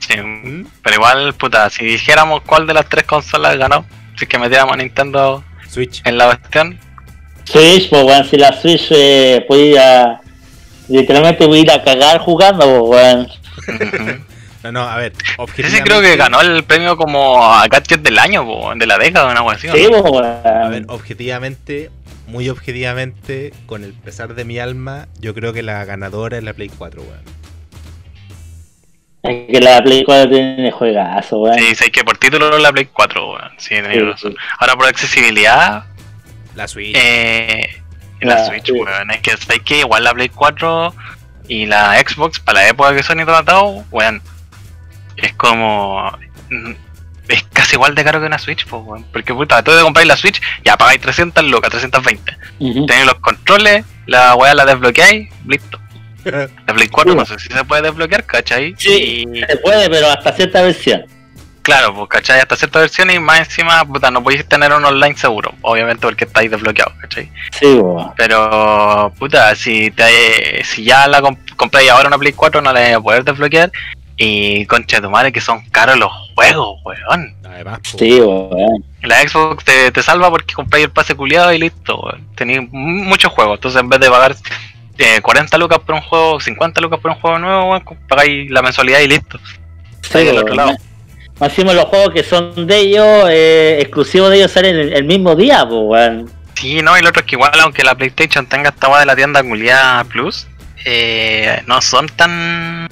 Sí, 0.00 0.16
¿Mm? 0.20 0.66
pero 0.82 0.96
igual, 0.96 1.34
puta, 1.34 1.68
si 1.70 1.84
dijéramos 1.84 2.42
cuál 2.42 2.66
de 2.66 2.74
las 2.74 2.88
tres 2.88 3.04
consolas 3.04 3.56
ganó, 3.56 3.84
si 4.16 4.24
es 4.24 4.28
que 4.28 4.38
metiéramos 4.38 4.74
a 4.74 4.76
Nintendo 4.76 5.42
Switch. 5.76 6.00
en 6.06 6.16
la 6.16 6.26
cuestión, 6.26 6.78
Switch, 7.44 7.90
pues 7.90 8.02
weón, 8.02 8.24
si 8.24 8.36
la 8.38 8.52
Switch 8.58 8.86
eh, 8.90 9.44
puede 9.46 9.66
ir 9.66 9.78
a. 9.78 10.20
Literalmente 10.88 11.46
voy 11.46 11.58
a 11.58 11.62
ir 11.62 11.70
a 11.70 11.84
cagar 11.84 12.18
jugando, 12.18 12.86
pues 12.86 13.02
weón. 13.02 13.28
ujú. 13.68 14.24
No, 14.62 14.72
no, 14.72 14.80
a 14.80 14.96
ver. 14.96 15.12
sí, 15.12 15.34
Objetivamente, 15.36 15.78
sí 15.78 15.82
creo 15.84 16.00
que 16.00 16.16
ganó 16.16 16.40
el 16.40 16.64
premio 16.64 16.96
como 16.96 17.44
a 17.44 17.68
gadget 17.68 18.00
del 18.00 18.18
año, 18.18 18.44
po, 18.44 18.72
de 18.74 18.86
la 18.86 18.98
década, 18.98 19.30
una 19.30 19.42
¿o 19.42 19.54
Sí, 19.54 19.68
pues 19.68 20.02
A 20.44 20.68
ver, 20.68 20.86
objetivamente, 20.88 21.90
muy 22.26 22.48
objetivamente, 22.48 23.52
con 23.66 23.84
el 23.84 23.92
pesar 23.92 24.34
de 24.34 24.44
mi 24.44 24.58
alma, 24.58 25.06
yo 25.20 25.34
creo 25.34 25.52
que 25.52 25.62
la 25.62 25.84
ganadora 25.84 26.38
es 26.38 26.42
la 26.42 26.52
Play 26.52 26.68
4, 26.68 27.00
weón. 27.02 27.36
Es 29.28 29.46
que 29.52 29.60
la 29.60 29.82
Play 29.82 30.04
4 30.04 30.28
tiene 30.30 30.70
juegazo, 30.70 31.38
weón. 31.38 31.58
Sí, 31.58 31.74
sé 31.74 31.90
que 31.90 32.04
por 32.04 32.16
título 32.18 32.58
la 32.58 32.72
Play 32.72 32.86
4, 32.92 33.32
weón. 33.32 33.50
Sí, 33.58 33.70
tenéis 33.70 33.94
Sí, 33.94 34.00
razón. 34.00 34.32
sí. 34.32 34.38
Ahora 34.58 34.74
por 34.76 34.86
accesibilidad, 34.86 35.84
La 36.54 36.66
Switch. 36.68 36.96
eh, 36.96 37.82
la 38.20 38.34
Ah, 38.36 38.46
Switch, 38.46 38.66
sí. 38.66 38.72
weón. 38.72 39.10
Es 39.10 39.20
que 39.20 39.36
sé 39.36 39.60
que 39.60 39.80
igual 39.80 40.04
la 40.04 40.14
Play 40.14 40.28
4 40.28 40.94
y 41.48 41.66
la 41.66 41.98
Xbox, 42.00 42.40
para 42.40 42.60
la 42.62 42.68
época 42.68 42.94
que 42.94 43.02
Sony 43.02 43.24
tratado, 43.24 43.84
weón, 43.90 44.20
es 45.16 45.32
como. 45.34 46.10
mm, 46.50 46.72
Es 47.28 47.42
casi 47.52 47.74
igual 47.74 47.96
de 47.96 48.04
caro 48.04 48.20
que 48.20 48.26
una 48.26 48.38
Switch, 48.38 48.64
pues, 48.68 48.82
weón. 48.84 49.04
Porque 49.12 49.34
puta, 49.34 49.60
tú 49.64 49.72
de 49.72 49.82
comprar 49.82 50.06
la 50.06 50.16
Switch, 50.16 50.40
ya 50.64 50.76
pagáis 50.76 51.00
300 51.00 51.44
lucas, 51.44 51.70
320. 51.70 52.36
Ujú. 52.60 52.86
Tenéis 52.86 53.04
los 53.06 53.16
controles, 53.16 53.84
la 54.06 54.36
weá 54.36 54.54
la 54.54 54.64
desbloqueáis, 54.64 55.28
listo. 55.44 55.80
La 56.30 56.74
Play 56.74 56.88
4 56.88 57.12
Sí. 57.12 57.18
no 57.18 57.24
sé 57.26 57.38
si 57.38 57.48
se 57.48 57.64
puede 57.64 57.82
desbloquear, 57.82 58.24
¿cachai? 58.24 58.74
Sí, 58.78 59.24
Y- 59.32 59.40
se 59.46 59.56
puede, 59.58 59.88
pero 59.88 60.08
hasta 60.10 60.32
cierta 60.32 60.62
versión. 60.62 61.04
Claro, 61.62 61.92
pues, 61.94 62.08
¿cachai? 62.08 62.38
Hasta 62.40 62.54
cierta 62.54 62.78
versión 62.78 63.10
y 63.10 63.18
más 63.18 63.40
encima, 63.40 63.84
puta, 63.84 64.08
no 64.10 64.22
podéis 64.22 64.46
tener 64.48 64.72
un 64.72 64.84
online 64.84 65.16
seguro, 65.16 65.52
obviamente 65.62 66.02
porque 66.06 66.24
estáis 66.24 66.48
desbloqueados, 66.50 66.94
¿cachai? 67.00 67.28
Sí, 67.58 67.66
weón. 67.74 68.12
Pero, 68.16 69.12
puta, 69.18 69.52
si 69.56 69.90
te, 69.90 70.62
si 70.64 70.84
ya 70.84 71.08
la 71.08 71.20
comp- 71.20 71.56
compráis 71.56 71.90
ahora 71.90 72.06
una 72.08 72.18
Play 72.18 72.32
4 72.34 72.60
no 72.62 72.72
la 72.72 72.80
vais 72.80 72.94
a 72.96 73.00
poder 73.00 73.24
desbloquear 73.24 73.70
Y 74.18 74.64
concha 74.66 74.96
de 74.96 75.02
tu 75.02 75.10
madre 75.10 75.30
que 75.32 75.40
son 75.42 75.68
caros 75.70 75.98
los 75.98 76.10
juegos, 76.34 76.80
weón. 76.84 77.34
Además, 77.44 77.80
Sí, 77.82 78.18
weón. 78.20 78.82
La 79.02 79.20
Xbox 79.28 79.62
te, 79.64 79.90
te 79.92 80.02
salva 80.02 80.30
porque 80.30 80.54
compráis 80.54 80.84
el 80.86 80.90
pase 80.90 81.14
culiado 81.14 81.52
y 81.52 81.58
listo, 81.58 81.98
weón. 82.00 82.26
Tenéis 82.36 82.60
muchos 82.70 83.30
juegos. 83.32 83.56
Entonces 83.58 83.80
en 83.80 83.88
vez 83.90 84.00
de 84.00 84.08
pagar 84.08 84.34
eh, 84.98 85.20
40 85.20 85.58
lucas 85.58 85.78
por 85.80 85.94
un 85.94 86.00
juego, 86.00 86.40
50 86.40 86.80
lucas 86.80 87.00
por 87.00 87.10
un 87.10 87.20
juego 87.20 87.38
nuevo, 87.38 87.70
weón, 87.70 87.84
pagáis 88.08 88.50
la 88.50 88.62
mensualidad 88.62 89.00
y 89.00 89.08
listo. 89.08 89.38
Sí, 90.02 90.28
al 90.28 90.38
otro 90.38 90.54
lado. 90.54 90.76
Más 91.38 91.50
encima 91.50 91.74
los 91.74 91.84
juegos 91.84 92.14
que 92.14 92.22
son 92.22 92.66
de 92.66 92.78
ellos, 92.78 93.28
eh, 93.30 93.78
exclusivos 93.80 94.30
de 94.30 94.38
ellos, 94.38 94.50
salen 94.50 94.74
el, 94.74 94.92
el 94.94 95.04
mismo 95.04 95.34
día, 95.34 95.66
pues, 95.68 95.80
weón. 95.82 96.30
Sí, 96.54 96.80
no, 96.80 96.96
y 96.96 97.02
lo 97.02 97.10
otro 97.10 97.20
es 97.20 97.26
que 97.26 97.34
igual 97.34 97.52
aunque 97.60 97.84
la 97.84 97.94
PlayStation 97.94 98.46
tenga 98.46 98.70
esta 98.70 98.98
de 98.98 99.06
la 99.06 99.14
tienda 99.14 99.42
culiada 99.42 100.04
Plus, 100.04 100.46
eh, 100.86 101.62
no 101.66 101.82
son 101.82 102.08
tan 102.08 102.88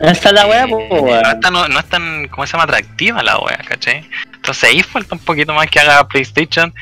Esa 0.00 0.28
es 0.30 0.32
la 0.32 0.46
weá, 0.46 0.64
Eh, 0.64 0.86
pues, 0.88 1.02
no, 1.02 1.30
es 1.30 1.40
tan, 1.40 1.52
no 1.52 1.78
es 1.78 1.88
tan, 1.88 2.28
¿cómo 2.28 2.46
se 2.46 2.52
llama? 2.52 2.64
Atractiva 2.64 3.22
la 3.22 3.38
wea, 3.38 3.58
¿cachai? 3.58 4.08
Entonces 4.34 4.64
ahí 4.64 4.82
falta 4.82 5.14
un 5.14 5.20
poquito 5.20 5.54
más 5.54 5.68
que 5.70 5.78
haga 5.78 6.08
PlayStation, 6.08 6.74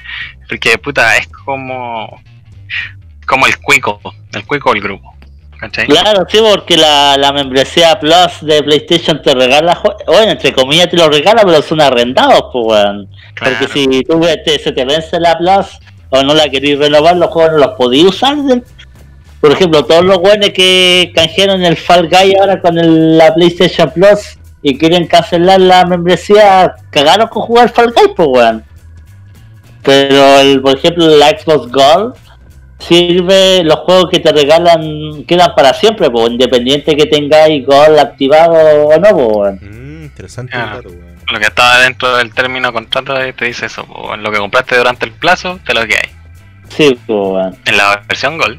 porque 0.48 0.78
puta, 0.78 1.16
es 1.18 1.28
como 1.28 2.22
como 3.28 3.46
el 3.46 3.56
cuico, 3.58 4.00
el 4.32 4.44
cuico 4.46 4.72
del 4.72 4.82
grupo, 4.82 5.14
¿cachai? 5.60 5.86
Claro, 5.86 6.24
sí, 6.28 6.38
porque 6.40 6.76
la, 6.76 7.16
la 7.18 7.32
membresía 7.32 7.98
Plus 8.00 8.38
de 8.42 8.62
PlayStation 8.62 9.20
te 9.22 9.34
regala, 9.34 9.78
bueno, 10.06 10.32
entre 10.32 10.52
comillas 10.52 10.88
te 10.88 10.96
lo 10.96 11.08
regala, 11.08 11.42
pero 11.44 11.60
son 11.62 11.80
arrendados, 11.80 12.44
pues, 12.52 12.66
weón. 12.66 13.08
Claro. 13.34 13.56
Porque 13.60 13.72
si 13.72 14.02
tú 14.02 14.20
te- 14.44 14.58
se 14.58 14.72
te 14.72 14.84
vence 14.84 15.20
la 15.20 15.36
Plus 15.38 15.66
o 16.10 16.22
no 16.22 16.32
la 16.34 16.48
querís 16.48 16.78
renovar, 16.78 17.16
los 17.16 17.28
juegos 17.30 17.52
no 17.52 17.58
los 17.58 17.76
podías 17.76 18.06
usar. 18.06 18.36
Por 19.40 19.52
ejemplo, 19.52 19.84
todos 19.84 20.04
los 20.04 20.18
buenos 20.18 20.48
que 20.50 21.12
canjearon 21.14 21.62
el 21.62 21.76
Fall 21.76 22.08
Guy 22.08 22.34
ahora 22.40 22.60
con 22.60 22.78
el- 22.78 23.16
la 23.18 23.34
PlayStation 23.34 23.90
Plus 23.90 24.38
y 24.62 24.76
quieren 24.78 25.06
cancelar 25.06 25.60
la 25.60 25.84
membresía, 25.84 26.74
cagaron 26.90 27.28
con 27.28 27.42
jugar 27.42 27.68
Fall 27.68 27.92
Guy, 27.92 28.14
pues, 28.16 28.28
weón. 28.30 28.64
Pero, 29.84 30.40
el, 30.40 30.60
por 30.60 30.76
ejemplo, 30.76 31.06
la 31.06 31.28
Xbox 31.28 31.70
Gold 31.70 32.14
sirve, 32.78 33.62
los 33.64 33.76
juegos 33.80 34.10
que 34.10 34.20
te 34.20 34.32
regalan 34.32 35.24
quedan 35.26 35.54
para 35.56 35.74
siempre, 35.74 36.10
pues, 36.10 36.30
independiente 36.30 36.96
que 36.96 37.06
tengáis 37.06 37.64
Gold 37.66 37.98
activado 37.98 38.54
o 38.88 38.98
no, 38.98 39.16
pues, 39.16 39.62
mm, 39.62 40.02
interesante 40.04 40.52
Ah. 40.56 40.80
Lo 41.30 41.38
que 41.38 41.44
estaba 41.44 41.80
dentro 41.80 42.16
del 42.16 42.32
término 42.32 42.72
contrato 42.72 43.14
te 43.36 43.44
dice 43.44 43.66
eso, 43.66 43.84
po, 43.84 44.16
lo 44.16 44.32
que 44.32 44.38
compraste 44.38 44.78
durante 44.78 45.04
el 45.04 45.12
plazo, 45.12 45.60
te 45.66 45.74
lo 45.74 45.86
que 45.86 45.94
hay. 45.96 46.10
Sí, 46.70 46.98
pues. 47.06 47.54
En 47.66 47.76
la 47.76 48.02
versión 48.08 48.38
Gold. 48.38 48.58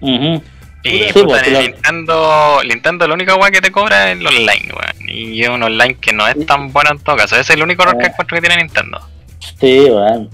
Ujú. 0.00 0.42
Y 0.82 0.90
Sí, 1.04 1.12
puta, 1.12 1.26
pues, 1.26 1.46
en 1.46 1.52
lo- 1.54 1.60
Nintendo, 1.60 2.60
Nintendo 2.64 3.06
lo 3.06 3.14
único 3.14 3.34
weá 3.36 3.50
que 3.52 3.60
te 3.60 3.70
cobra 3.70 4.10
es 4.10 4.18
el 4.18 4.26
online, 4.26 4.70
weón. 4.72 5.08
Y 5.08 5.40
es 5.42 5.48
un 5.48 5.62
online 5.62 5.94
que 6.00 6.12
no 6.12 6.26
es 6.26 6.44
tan 6.46 6.72
bueno 6.72 6.90
en 6.92 6.98
todo 6.98 7.16
caso. 7.16 7.34
Ese 7.36 7.42
es 7.42 7.50
el 7.50 7.62
único 7.62 7.82
error 7.82 7.96
que 7.98 8.06
Ah. 8.06 8.08
encuentro 8.10 8.34
que 8.36 8.40
tiene 8.40 8.56
Nintendo. 8.62 9.00
Sí, 9.60 9.86
weón. 9.90 10.28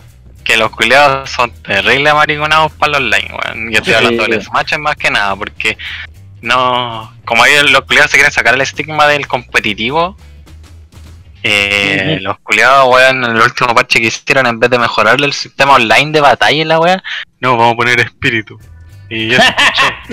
Que 0.45 0.57
los 0.57 0.71
culiados 0.71 1.31
son 1.31 1.51
terribles 1.63 2.13
amariconados 2.13 2.73
para 2.73 2.99
el 2.99 3.05
online, 3.05 3.31
weón. 3.33 3.71
Yo 3.73 3.79
estoy 3.79 3.93
Sí. 3.95 3.97
hablando 3.97 4.25
del 4.27 4.43
Smash 4.43 4.77
más 4.79 4.97
que 4.97 5.11
nada, 5.11 5.35
porque 5.37 5.77
no. 6.43 7.13
Como 7.25 7.45
ellos, 7.47 7.71
los 7.71 7.83
culiados 7.83 8.11
se 8.11 8.19
quieren 8.19 8.33
sacar 8.33 8.55
el 8.55 8.61
estigma 8.61 9.07
del 9.07 9.27
competitivo. 9.27 10.17
Eh. 11.43 12.19
Los 12.23 12.39
culiados, 12.41 12.89
weón, 12.93 13.25
en 13.25 13.37
el 13.37 13.43
último 13.43 13.75
parche 13.75 14.01
que 14.01 14.07
hicieron, 14.07 14.47
en 14.47 14.59
vez 14.61 14.71
de 14.71 14.79
mejorarle 14.79 15.27
el 15.27 15.33
sistema 15.35 15.75
online 15.75 16.13
de 16.13 16.21
batalla 16.21 16.63
en 16.63 16.69
la 16.69 16.79
weá, 16.81 17.03
no, 17.41 17.57
vamos 17.57 17.75
a 17.75 17.77
poner 17.77 18.01
espíritu. 18.01 18.59
Y 19.11 19.29
yo 19.29 19.39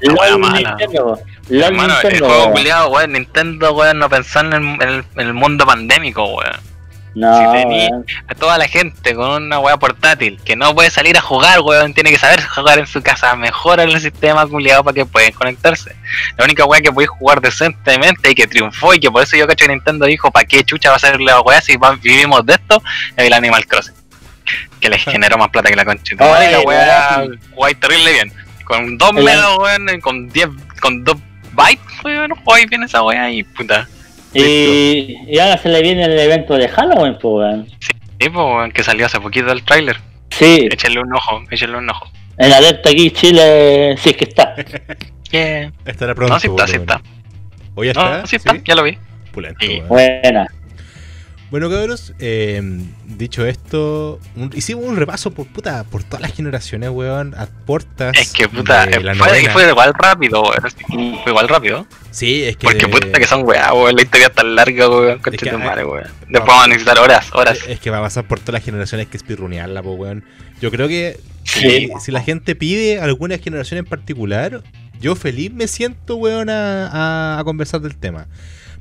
La 0.00 0.12
wea 0.14 0.30
LOL 0.30 0.38
mala. 0.40 0.76
Nintendo. 0.78 1.18
LOL 1.50 1.62
Hermano, 1.62 1.94
el 1.96 2.02
Nintendo. 2.02 2.26
juego 2.26 2.42
weón. 2.44 2.52
culiado, 2.52 2.88
weón, 2.90 3.12
Nintendo, 3.12 3.72
weón, 3.74 3.98
no 3.98 4.08
el, 4.52 4.54
en 4.54 4.82
el- 4.88 5.04
en 5.16 5.20
el 5.26 5.34
mundo 5.34 5.66
pandémico, 5.66 6.24
weón. 6.24 6.56
No, 7.14 7.38
si 7.38 7.44
weón. 7.66 8.04
a 8.26 8.34
toda 8.34 8.58
la 8.58 8.66
gente 8.66 9.14
con 9.14 9.44
una 9.44 9.60
weá 9.60 9.76
portátil 9.76 10.40
que 10.44 10.56
no 10.56 10.74
puede 10.74 10.90
salir 10.90 11.16
a 11.16 11.20
jugar, 11.20 11.60
weón, 11.60 11.94
tiene 11.94 12.10
que 12.10 12.18
saber 12.18 12.42
jugar 12.54 12.78
en 12.80 12.86
su 12.88 13.00
casa, 13.02 13.36
mejora 13.36 13.84
el 13.84 14.00
sistema 14.00 14.46
culiado 14.46 14.82
para 14.82 14.94
que 14.94 15.06
puedan 15.06 15.32
conectarse. 15.32 15.94
La 16.36 16.44
única 16.44 16.64
weá 16.64 16.80
que 16.80 16.90
podéis 16.92 17.10
jugar 17.10 17.40
decentemente 17.40 18.30
y 18.30 18.34
que 18.34 18.46
triunfó 18.46 18.94
y 18.94 18.98
que 19.00 19.10
por 19.10 19.22
eso 19.22 19.36
yo 19.36 19.46
cacho 19.46 19.66
que 19.66 19.72
Nintendo 19.72 20.06
dijo, 20.06 20.30
¿para 20.30 20.44
qué 20.44 20.64
chucha 20.64 20.90
va 20.90 20.96
a 20.96 20.98
ser 20.98 21.20
la 21.20 21.40
weá 21.40 21.60
si 21.60 21.76
vivimos 22.02 22.44
de 22.44 22.54
esto? 22.54 22.82
Es 23.16 23.26
el 23.26 23.32
Animal 23.32 23.64
Crossing. 23.66 23.94
Que 24.80 24.88
les 24.90 25.02
generó 25.04 25.38
más 25.38 25.50
plata 25.50 25.70
que 25.70 25.76
la 25.76 25.84
concha. 25.84 26.14
y 26.14 26.16
la 26.18 26.60
weá, 26.60 27.24
weá 27.54 27.74
terrible 27.74 28.12
bien. 28.12 28.32
Con 28.64 28.98
2 28.98 29.10
El- 29.16 29.24
megas, 29.24 29.56
weón, 29.58 30.00
con 30.00 30.28
10, 30.30 30.48
con 30.80 31.04
2 31.04 31.16
bytes, 31.52 31.80
weón, 32.02 32.30
jugáis 32.44 32.66
bien 32.68 32.82
esa 32.82 33.02
weá 33.02 33.30
y 33.30 33.42
puta. 33.44 33.86
Y, 34.34 35.16
y 35.28 35.38
ahora 35.38 35.58
se 35.58 35.68
le 35.68 35.80
viene 35.82 36.04
el 36.04 36.18
evento 36.18 36.54
de 36.54 36.68
Halloween, 36.68 37.16
pues, 37.20 37.34
weón. 37.34 37.66
Sí, 37.80 37.92
pues, 38.18 38.34
weón, 38.34 38.70
que 38.72 38.82
salió 38.82 39.06
hace 39.06 39.20
poquito 39.20 39.50
el 39.52 39.62
tráiler. 39.62 39.96
Sí, 40.30 40.68
Échenle 40.70 41.00
un 41.00 41.14
ojo, 41.14 41.42
échenle 41.50 41.78
un 41.78 41.88
ojo. 41.88 42.08
en 42.38 42.52
alerta 42.52 42.90
aquí 42.90 43.10
Chile, 43.12 43.96
sí 43.98 44.10
es 44.10 44.16
que 44.16 44.24
está. 44.24 44.54
Yeah. 45.30 45.72
Estará 45.84 46.14
pronto. 46.14 46.34
No, 46.34 46.38
sí 46.40 46.46
está, 46.46 46.66
sí 46.68 46.76
está. 46.76 47.00
¿Hoy 47.74 47.88
está? 47.88 48.20
No, 48.20 48.26
sí 48.26 48.36
está, 48.36 48.56
ya 48.64 48.76
lo 48.76 48.84
vi. 48.84 48.96
Pulento, 49.32 49.58
Sí. 49.66 49.82
Buena. 49.88 50.46
Bueno, 51.50 51.70
cabros, 51.70 52.14
eh, 52.18 52.60
dicho 53.06 53.46
esto, 53.46 54.18
un- 54.34 54.50
hicimos 54.56 54.84
un 54.86 54.96
repaso 54.96 55.30
por 55.30 55.46
puta 55.46 55.84
por 55.84 56.02
todas 56.02 56.20
las 56.20 56.34
generaciones, 56.34 56.90
weón, 56.90 57.34
a 57.36 57.46
puertas 57.46 58.16
Es 58.18 58.32
que 58.32 58.48
puta, 58.48 58.86
de 58.86 59.00
la 59.00 59.14
fue, 59.14 59.68
igual 59.68 59.94
rápido, 59.94 60.42
weón. 60.42 61.18
Fue 61.22 61.30
igual 61.32 61.48
rápido. 61.48 61.86
Sí, 62.10 62.42
es 62.42 62.56
que 62.56 62.64
Porque 62.66 62.88
puta 62.88 63.12
que 63.18 63.26
son 63.26 63.46
weá, 63.46 63.72
weón. 63.72 63.94
La 63.94 64.02
historia 64.02 64.26
es 64.28 64.32
tan 64.34 64.54
larga, 64.56 64.88
weón. 64.88 65.22
Que, 65.22 65.30
tu 65.32 65.48
ah, 65.54 65.58
madre, 65.58 65.84
weón. 65.84 66.04
Después 66.28 66.44
vamos 66.46 66.64
a 66.64 66.68
necesitar 66.68 66.98
horas, 66.98 67.26
horas. 67.32 67.58
es 67.68 67.78
que 67.78 67.90
va 67.90 67.98
a 67.98 68.02
pasar 68.02 68.26
por 68.26 68.40
todas 68.40 68.54
las 68.54 68.64
generaciones 68.64 69.06
que 69.06 69.16
espirrunearla, 69.16 69.80
po, 69.82 69.92
weón. 69.92 70.24
Yo 70.60 70.70
creo 70.72 70.88
que 70.88 71.20
Sí. 71.44 71.60
si, 71.60 71.90
si 72.06 72.10
la 72.10 72.22
gente 72.22 72.54
pide 72.56 72.98
alguna 73.00 73.38
generación 73.38 73.78
en 73.78 73.84
particular, 73.84 74.62
yo 74.98 75.14
feliz 75.14 75.52
me 75.52 75.68
siento, 75.68 76.16
weón, 76.16 76.48
a, 76.50 76.88
a- 76.88 77.38
a 77.38 77.44
conversar 77.44 77.80
del 77.80 77.96
tema. 77.96 78.26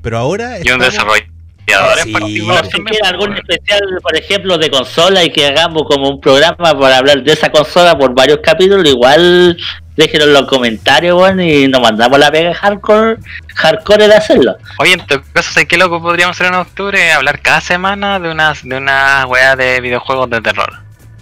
Pero 0.02 0.18
ahora 0.18 0.58
Y 0.58 0.62
un 0.62 0.82
estamos- 0.82 0.86
desarrollador 0.88 1.28
Sí. 1.66 2.12
particular. 2.12 2.66
Si 2.66 2.84
quiere 2.84 3.08
algún 3.08 3.36
especial, 3.36 3.82
por 4.02 4.16
ejemplo, 4.16 4.58
de 4.58 4.70
consola 4.70 5.24
y 5.24 5.32
que 5.32 5.48
hagamos 5.48 5.84
como 5.88 6.10
un 6.10 6.20
programa 6.20 6.78
para 6.78 6.98
hablar 6.98 7.24
de 7.24 7.34
esa 7.34 7.52
consola 7.52 7.98
por 7.98 8.14
varios 8.14 8.40
capítulos, 8.44 8.88
igual 8.88 9.58
déjenos 9.96 10.28
en 10.28 10.34
los 10.34 10.48
comentarios, 10.48 11.20
weón, 11.20 11.40
y 11.40 11.68
nos 11.68 11.82
mandamos 11.82 12.20
la 12.20 12.32
pega 12.32 12.54
hardcore, 12.54 13.18
hardcore 13.56 14.08
de 14.08 14.16
hacerlo. 14.16 14.56
Oye, 14.80 14.94
en 14.94 15.06
tu 15.06 15.22
caso, 15.34 15.54
¿sabes 15.54 15.70
qué 15.70 15.78
loco 15.78 16.02
podríamos 16.02 16.36
hacer 16.36 16.48
en 16.48 16.60
octubre? 16.60 17.12
Hablar 17.12 17.40
cada 17.42 17.62
semana 17.62 18.20
de 18.20 18.30
una, 18.30 18.54
de 18.62 18.76
una 18.76 19.26
weá 19.28 19.56
de 19.56 19.80
videojuegos 19.82 20.30
de 20.30 20.42
terror. 20.42 20.74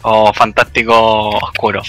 O 0.04 0.34
fantástico 0.34 1.30
oscuro. 1.30 1.82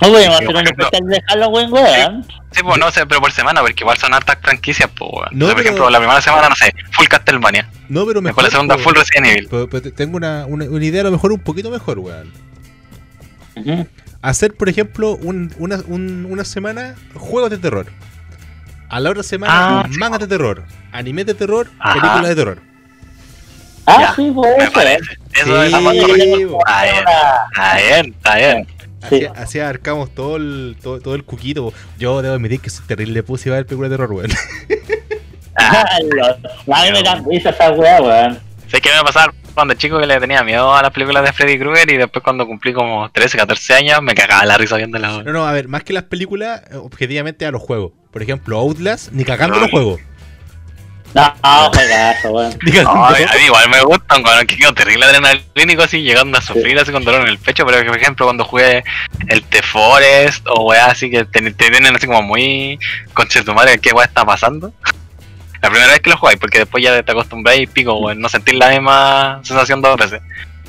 No 0.00 0.08
podemos 0.08 0.36
hacer 0.36 0.56
un 0.56 0.66
especial 0.66 1.06
de 1.06 1.22
Halloween, 1.28 1.72
weón. 1.72 2.26
Sí, 2.52 2.62
pues 2.62 2.78
no 2.78 2.90
sé, 2.90 3.06
pero 3.06 3.20
por 3.20 3.30
semana, 3.30 3.60
porque 3.60 3.82
igual 3.82 3.98
son 3.98 4.14
hartas 4.14 4.38
franquicias, 4.42 4.88
pues, 4.96 5.10
weón. 5.12 5.28
No, 5.32 5.44
O 5.44 5.48
sea, 5.48 5.54
por 5.54 5.56
pero- 5.56 5.60
ejemplo, 5.60 5.90
la 5.90 5.98
primera 5.98 6.20
semana, 6.22 6.48
no 6.48 6.56
sé, 6.56 6.72
Full 6.92 7.06
Castlevania. 7.06 7.68
No, 7.88 8.06
pero 8.06 8.22
mejor. 8.22 8.42
Después 8.42 8.44
la 8.44 8.50
segunda, 8.50 8.78
Full 8.78 8.94
Resident 8.94 9.26
Evil. 9.26 9.48
pero- 9.50 9.68
pero 9.68 9.92
tengo 9.92 10.16
una, 10.16 10.46
una, 10.46 10.64
una 10.64 10.84
idea 10.84 11.02
a 11.02 11.04
lo 11.04 11.10
mejor 11.10 11.32
un 11.32 11.40
poquito 11.40 11.70
mejor, 11.70 11.98
weón. 11.98 12.32
Hacer, 14.22 14.54
por 14.54 14.68
ejemplo, 14.68 15.16
un- 15.16 15.52
una, 15.58 15.76
un- 15.86 16.26
una 16.28 16.44
semana 16.44 16.94
juegos 17.14 17.50
de 17.50 17.58
terror. 17.58 17.86
A 18.88 19.00
la 19.00 19.10
otra 19.10 19.22
semana, 19.22 19.80
Ah, 19.80 19.86
sí. 19.90 19.98
mangas 19.98 20.20
de 20.20 20.26
terror. 20.26 20.64
Anime 20.92 21.24
de 21.24 21.34
terror, 21.34 21.68
Ajá. 21.78 21.94
películas 22.00 22.28
de 22.30 22.34
terror. 22.34 22.58
Ah, 23.86 23.96
Ya, 24.00 24.14
sí, 24.14 24.30
pues 24.34 24.50
eso, 24.58 24.72
parece. 24.72 24.98
Eso 25.34 25.44
Sí, 25.44 25.52
es 25.52 25.72
está 25.72 25.78
bien, 27.76 28.14
está 28.16 28.36
bien. 28.36 28.66
Sí. 29.08 29.26
Así, 29.34 29.60
abarcamos 29.60 30.14
todo 30.14 30.36
el, 30.36 30.76
todo, 30.82 31.00
todo 31.00 31.14
el 31.14 31.24
cuquito. 31.24 31.70
po. 31.70 31.74
Yo 31.98 32.20
debo 32.22 32.34
admitir 32.34 32.60
que 32.60 32.70
soy 32.70 32.84
terrible 32.86 33.22
puse 33.22 33.50
a 33.50 33.54
ver 33.54 33.66
películas 33.66 33.90
de 33.90 33.96
terror, 33.96 34.12
weón. 34.12 34.30
Ah, 35.60 35.84
A 35.96 36.84
mí 36.84 36.92
me 36.92 37.02
dan 37.02 37.24
risa 37.28 37.50
esa 37.50 37.72
weá, 37.72 38.00
weón. 38.00 38.38
sé 38.68 38.80
que 38.80 38.90
me 38.96 39.02
pasaba 39.02 39.32
cuando 39.54 39.74
chico 39.74 39.98
que 39.98 40.06
le 40.06 40.20
tenía 40.20 40.44
miedo 40.44 40.72
a 40.72 40.82
las 40.82 40.92
películas 40.92 41.24
de 41.24 41.32
Freddy 41.32 41.58
Krueger 41.58 41.90
y 41.90 41.96
después 41.96 42.22
cuando 42.22 42.46
cumplí 42.46 42.72
como 42.72 43.10
13, 43.10 43.36
14 43.38 43.74
años 43.74 44.00
me 44.02 44.14
cagaba 44.14 44.46
la 44.46 44.56
risa 44.56 44.76
viendo 44.76 44.98
la 45.00 45.20
No, 45.24 45.32
no, 45.32 45.46
a 45.48 45.52
ver, 45.52 45.66
más 45.66 45.82
que 45.82 45.92
las 45.92 46.04
películas, 46.04 46.62
eh, 46.70 46.76
objetivamente 46.76 47.44
a 47.44 47.50
los 47.50 47.60
juegos. 47.60 47.90
Por 48.12 48.22
ejemplo, 48.22 48.56
Outlast, 48.58 49.10
ni 49.10 49.24
cagando 49.24 49.58
los 49.58 49.68
juegos. 49.70 50.00
No, 51.14 51.34
no, 51.42 51.70
juegazo, 51.70 52.30
weón. 52.30 52.52
Cagando. 52.58 53.04
Ay, 53.06 53.24
a 53.24 53.34
mí 53.34 53.44
igual 53.44 53.68
me 53.70 53.82
gustan 53.82 54.22
cuando 54.22 54.46
que 54.46 54.56
quedo 54.56 54.74
terrible 54.74 55.06
adrenalínico 55.06 55.82
así 55.82 56.02
llegando 56.02 56.38
a 56.38 56.42
sufrir 56.42 56.78
así 56.78 56.92
con 56.92 57.04
dolor 57.04 57.22
en 57.22 57.28
el 57.28 57.38
pecho, 57.38 57.64
pero 57.66 57.84
por 57.86 57.96
ejemplo 57.96 58.26
cuando 58.26 58.44
jugué 58.44 58.84
el 59.28 59.42
The 59.44 59.62
Forest 59.62 60.46
o 60.48 60.64
weá 60.64 60.86
así 60.86 61.10
que 61.10 61.24
te, 61.24 61.40
te 61.40 61.70
tienen 61.70 61.96
así 61.96 62.06
como 62.06 62.22
muy 62.22 62.78
conche 63.14 63.42
tu 63.42 63.54
madre, 63.54 63.78
¿qué 63.78 63.92
weá 63.92 64.06
está 64.06 64.24
pasando? 64.24 64.72
La 65.60 65.70
primera 65.70 65.92
vez 65.92 66.00
que 66.00 66.10
lo 66.10 66.16
jugáis, 66.16 66.38
porque 66.38 66.60
después 66.60 66.84
ya 66.84 67.02
te 67.02 67.12
acostumbráis 67.12 67.62
y 67.62 67.66
pico, 67.66 67.94
weón, 67.94 68.20
no 68.20 68.28
sentís 68.28 68.54
la 68.54 68.68
misma 68.68 69.40
sensación 69.42 69.82
dos 69.82 69.96
veces. 69.96 70.20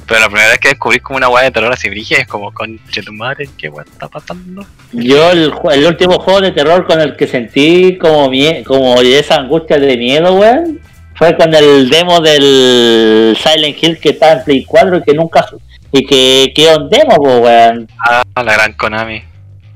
Pero 0.10 0.22
la 0.22 0.28
primera 0.28 0.50
vez 0.50 0.58
que 0.58 0.70
descubrí 0.70 1.00
como 1.00 1.18
una 1.18 1.30
weá 1.30 1.44
de 1.44 1.52
terror 1.52 1.72
así 1.72 1.88
brilla 1.88 2.18
es 2.18 2.28
como, 2.28 2.52
conche 2.52 3.04
tu 3.04 3.14
madre, 3.14 3.48
¿qué 3.56 3.70
weá 3.70 3.86
está 3.86 4.08
pasando? 4.08 4.66
Yo, 4.92 5.32
el, 5.32 5.54
último 5.86 6.20
juego 6.20 6.42
de 6.42 6.52
terror 6.52 6.88
con 6.88 7.00
el 7.00 7.16
que 7.16 7.28
sentí 7.28 7.96
como, 8.00 8.32
como 8.66 9.00
esa 9.02 9.36
angustia 9.36 9.78
de 9.78 9.96
miedo, 9.98 10.34
weón, 10.34 10.82
fue 11.14 11.38
con 11.38 11.54
el 11.54 11.90
demo 11.90 12.22
del 12.22 13.38
Silent 13.40 13.84
Hill 13.84 14.00
que 14.00 14.10
está 14.10 14.32
en 14.32 14.44
Play 14.46 14.66
4 14.66 14.98
y 14.98 15.04
que 15.04 15.14
nunca. 15.14 15.46
y 15.92 16.04
que 16.04 16.54
quedó 16.56 16.82
en 16.82 16.90
demo, 16.90 17.16
weón. 17.16 17.88
Ah, 18.00 18.24
la 18.36 18.54
gran 18.54 18.74
Konami. 18.74 19.29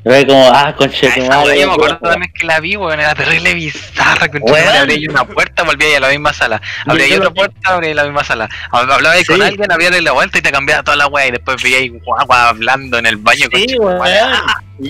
Fue 0.03 0.27
como, 0.27 0.49
ah, 0.53 0.75
conche 0.75 1.07
Ah, 1.07 1.13
tu 1.15 1.25
madre. 1.27 1.59
yo 1.61 1.67
me 1.67 1.73
acuerdo 1.75 1.97
también 1.99 2.31
que 2.33 2.45
la 2.45 2.59
vi, 2.59 2.75
weón, 2.75 2.99
era 2.99 3.15
terrible 3.15 3.53
bizarra, 3.53 4.27
conche 4.29 4.53
ahí 4.55 5.07
una 5.07 5.23
puerta, 5.25 5.63
volvía 5.63 5.87
ahí 5.87 5.93
a 5.95 5.99
la 6.01 6.09
misma 6.09 6.33
sala. 6.33 6.61
Yo 6.87 7.17
otra 7.17 7.29
puerta, 7.31 7.69
abría 7.69 7.89
ahí 7.89 7.95
la 7.95 8.03
misma 8.03 8.23
sala. 8.23 8.49
Hab- 8.71 8.91
Hablaba 8.91 9.15
ahí 9.15 9.23
con 9.23 9.41
alguien, 9.41 9.71
abría 9.71 9.89
la 10.01 10.11
vuelta 10.11 10.37
y 10.37 10.41
te 10.41 10.51
cambiaba 10.51 10.83
toda 10.83 10.97
la 10.97 11.07
weá 11.07 11.27
y 11.27 11.31
después 11.31 11.61
veía 11.63 11.77
ahí 11.77 11.89
guagua 11.89 12.49
hablando 12.49 12.97
en 12.97 13.05
el 13.05 13.15
baño, 13.17 13.47
Sí, 13.53 13.77
weón. 13.79 13.99
Ah, 14.05 14.55
Yo, 14.79 14.89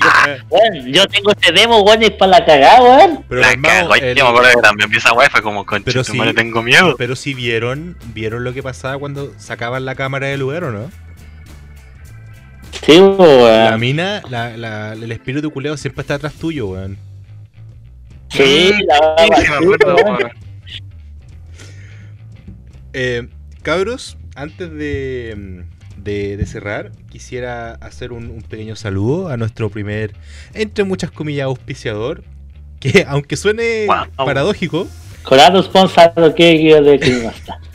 weón, 0.49 0.91
yo 0.93 1.05
tengo 1.07 1.31
este 1.31 1.51
demo, 1.51 1.81
weón, 1.81 2.01
y 2.01 2.05
es 2.05 2.11
para 2.11 2.31
la 2.39 2.45
cagada, 2.45 2.81
weón. 2.81 3.23
Pero 3.29 3.41
la 3.41 3.55
cagó, 3.61 3.95
yo 3.97 4.03
me 4.15 4.21
acuerdo 4.21 4.49
que 4.55 4.61
también 4.61 4.89
vi 4.89 4.97
esa 4.97 5.13
weá 5.13 5.29
fue 5.29 5.41
como, 5.43 5.63
conche 5.65 5.83
Pero 5.85 6.03
tu 6.03 6.11
sí. 6.13 6.17
madre, 6.17 6.33
tengo 6.33 6.63
miedo. 6.63 6.95
Pero 6.97 7.15
si 7.15 7.33
vieron, 7.35 7.97
vieron 8.15 8.43
lo 8.43 8.53
que 8.53 8.63
pasaba 8.63 8.97
cuando 8.97 9.31
sacaban 9.37 9.85
la 9.85 9.93
cámara 9.93 10.27
del 10.27 10.39
lugar 10.39 10.63
o 10.63 10.71
no? 10.71 10.89
Sí, 12.85 12.99
La 12.99 13.77
mina, 13.79 14.21
la, 14.29 14.57
la- 14.57 14.93
el 14.93 15.11
espíritu 15.11 15.51
culeo 15.51 15.77
siempre 15.77 16.01
está 16.01 16.15
atrás 16.15 16.33
tuyo, 16.33 16.67
weón. 16.67 16.97
Sí, 18.29 18.71
la 18.87 19.15
weón. 19.61 20.31
Eh, 22.93 23.27
cabros, 23.61 24.17
antes 24.35 24.71
de, 24.71 25.63
de- 25.97 26.37
de 26.37 26.45
cerrar, 26.45 26.91
quisiera 27.09 27.73
hacer 27.75 28.11
un, 28.11 28.29
un 28.29 28.41
pequeño 28.41 28.75
saludo 28.75 29.29
a 29.29 29.37
nuestro 29.37 29.69
primer, 29.69 30.13
entre 30.53 30.83
muchas 30.83 31.11
comillas, 31.11 31.45
auspiciador. 31.45 32.23
Que 32.79 33.05
aunque 33.07 33.37
suene 33.37 33.85
Wow. 33.87 34.25
paradójico, 34.25 34.87
Corado 35.23 35.63
sponsor 35.63 36.35
que 36.35 36.61
yo 36.61 36.81
de. 36.83 36.99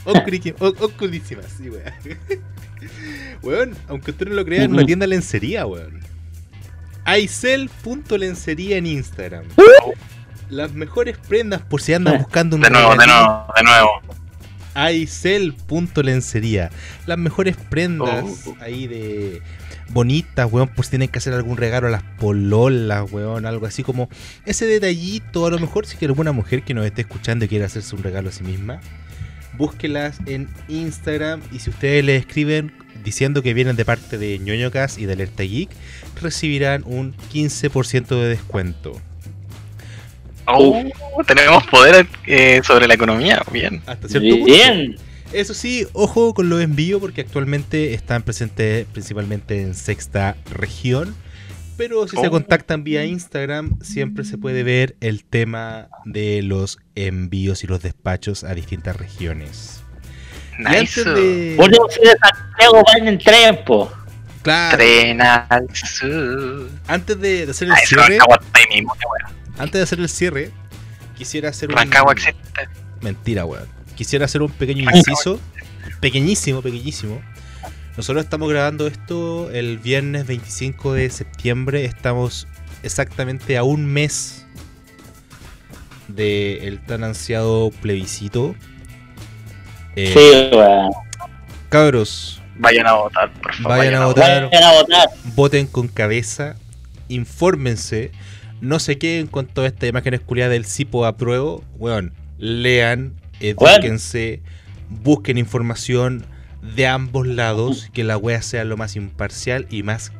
Oscuri- 0.05 0.53
o- 0.59 0.85
oscurísimas, 0.85 1.47
sí, 1.57 1.67
weón. 1.69 1.83
Weón, 3.41 3.75
aunque 3.87 4.11
usted 4.11 4.27
no 4.27 4.35
lo 4.35 4.45
crea, 4.45 4.63
en 4.63 4.71
una 4.71 4.81
Ujú. 4.81 4.87
tienda 4.87 5.03
de 5.05 5.09
lencería, 5.09 5.65
weón. 5.65 5.99
Aicel.lencería 7.05 8.77
en 8.77 8.85
Instagram. 8.85 9.45
Las 10.49 10.73
mejores 10.73 11.17
prendas 11.17 11.61
por 11.61 11.81
si 11.81 11.93
andan 11.93 12.17
buscando 12.19 12.55
un 12.55 12.61
De 12.63 12.69
nuevo, 12.69 12.91
de 12.95 13.05
nuevo, 13.07 13.45
de 13.55 13.63
nuevo. 13.63 13.89
Aicel.lencería. 14.73 16.69
Las 17.05 17.17
mejores 17.17 17.55
prendas 17.69 18.25
Oh. 18.47 18.55
ahí 18.61 18.87
de 18.87 19.41
bonitas, 19.89 20.47
weón, 20.51 20.67
por 20.69 20.85
si 20.85 20.91
tienen 20.91 21.07
que 21.09 21.17
hacer 21.19 21.33
algún 21.33 21.57
regalo 21.57 21.87
a 21.87 21.89
las 21.89 22.03
pololas, 22.19 23.11
weón, 23.11 23.45
algo 23.45 23.65
así 23.65 23.81
como 23.83 24.09
ese 24.45 24.65
detallito, 24.65 25.45
a 25.47 25.49
lo 25.51 25.59
mejor 25.59 25.85
si 25.87 25.97
que 25.97 26.05
alguna 26.05 26.31
mujer 26.31 26.63
que 26.63 26.73
nos 26.73 26.85
esté 26.85 27.01
escuchando 27.01 27.45
y 27.45 27.47
quiere 27.47 27.65
hacerse 27.65 27.95
un 27.95 28.03
regalo 28.03 28.29
a 28.29 28.31
sí 28.31 28.43
misma, 28.43 28.81
búsquelas 29.57 30.19
en 30.27 30.47
Instagram 30.67 31.41
y 31.51 31.59
si 31.59 31.71
ustedes 31.71 32.05
le 32.05 32.15
escriben 32.17 32.71
diciendo 33.03 33.41
que 33.41 33.53
vienen 33.53 33.75
de 33.75 33.85
parte 33.85 34.17
de 34.17 34.39
ñoñocas 34.39 34.97
y 34.97 35.05
de 35.05 35.13
Alerta 35.13 35.43
Geek, 35.43 35.69
recibirán 36.21 36.83
un 36.85 37.13
15% 37.33 38.07
de 38.07 38.27
descuento. 38.29 38.99
Oh, 40.45 40.83
tenemos 41.27 41.63
poder 41.67 42.07
eh, 42.25 42.61
sobre 42.63 42.87
la 42.87 42.95
economía, 42.95 43.43
bien. 43.51 43.81
Hasta 43.85 44.07
cierto 44.07 44.29
punto. 44.29 44.45
Bien. 44.45 44.95
Eso 45.31 45.53
sí, 45.53 45.85
ojo 45.93 46.33
con 46.33 46.49
los 46.49 46.59
envíos 46.59 46.99
porque 46.99 47.21
actualmente 47.21 47.93
están 47.93 48.23
presentes 48.23 48.87
principalmente 48.91 49.61
en 49.61 49.75
sexta 49.75 50.35
región. 50.51 51.13
Pero 51.77 52.07
si 52.07 52.17
se 52.17 52.27
Oh. 52.27 52.31
contactan 52.31 52.83
vía 52.83 53.05
Instagram, 53.05 53.79
siempre 53.81 54.25
se 54.25 54.37
puede 54.39 54.63
ver 54.63 54.95
el 55.01 55.23
tema 55.23 55.87
de 56.03 56.41
los 56.41 56.79
envíos 56.95 57.63
y 57.63 57.67
los 57.67 57.81
despachos 57.81 58.43
a 58.43 58.53
distintas 58.55 58.97
regiones. 58.97 59.83
Y 60.59 60.63
Nice. 60.63 60.99
antes 61.01 61.05
de. 61.05 61.55
Ir 61.55 61.69
de 61.69 62.17
Santiago 62.19 62.83
van 62.85 63.07
en 63.07 63.17
tren, 63.17 63.59
po. 63.65 63.91
Claro, 64.41 64.77
Tren 64.77 65.21
al 65.21 65.67
sur. 65.73 66.69
antes 66.87 67.19
de, 67.19 67.45
de 67.45 67.51
hacer 67.51 67.67
el 67.67 67.73
Ah, 67.73 67.77
cierre, 67.85 68.17
mismo, 68.73 68.93
qué 68.93 69.05
wea. 69.05 69.33
antes 69.57 69.73
de 69.73 69.81
hacer 69.83 69.99
el 69.99 70.09
cierre, 70.09 70.51
quisiera 71.17 71.49
hacer 71.49 71.69
un. 71.71 71.77
Existe. 71.79 72.69
Mentira, 73.01 73.45
weón. 73.45 73.67
Quisiera 73.95 74.25
hacer 74.25 74.41
un 74.41 74.51
pequeño 74.51 74.85
Rancagua. 74.85 74.99
inciso. 75.11 75.39
Pequeñísimo, 75.99 76.61
pequeñísimo. 76.61 77.21
Nosotros 77.97 78.23
estamos 78.23 78.49
grabando 78.49 78.87
esto 78.87 79.49
el 79.51 79.77
viernes 79.77 80.25
25 80.25 80.93
de 80.93 81.09
septiembre. 81.09 81.83
Estamos 81.83 82.47
exactamente 82.83 83.57
a 83.57 83.63
un 83.63 83.85
mes 83.85 84.45
del 86.07 86.79
tan 86.85 87.03
ansiado 87.03 87.71
plebiscito. 87.81 88.55
Eh, 89.95 90.11
Sí, 90.13 90.55
weón. 90.55 90.91
Cabros, 91.69 92.41
Vayan 92.59 92.87
a 92.87 92.93
votar, 92.93 93.31
por 93.41 93.53
favor. 93.53 93.77
Vayan 93.77 93.95
a 93.95 94.05
votar. 94.05 94.49
Vayan 94.49 94.63
a 94.63 94.73
votar. 94.73 95.09
voten 95.35 95.65
con 95.65 95.87
cabeza, 95.87 96.55
infórmense, 97.07 98.11
no 98.59 98.79
se 98.79 98.97
queden 98.97 99.27
con 99.27 99.45
toda 99.47 99.67
esta 99.67 99.87
imagen 99.87 100.17
culiadas 100.25 100.51
del 100.51 100.65
Cipo 100.65 101.05
a 101.05 101.15
prueba, 101.15 101.55
weón, 101.77 102.13
lean, 102.37 103.13
edúquense, 103.39 104.41
busquen 104.89 105.37
información 105.37 106.25
de 106.75 106.87
ambos 106.87 107.25
lados, 107.27 107.89
que 107.93 108.03
la 108.03 108.17
wea 108.17 108.41
sea 108.41 108.65
lo 108.65 108.75
más 108.75 108.97
imparcial 108.97 109.65
y 109.69 109.83
más 109.83 110.11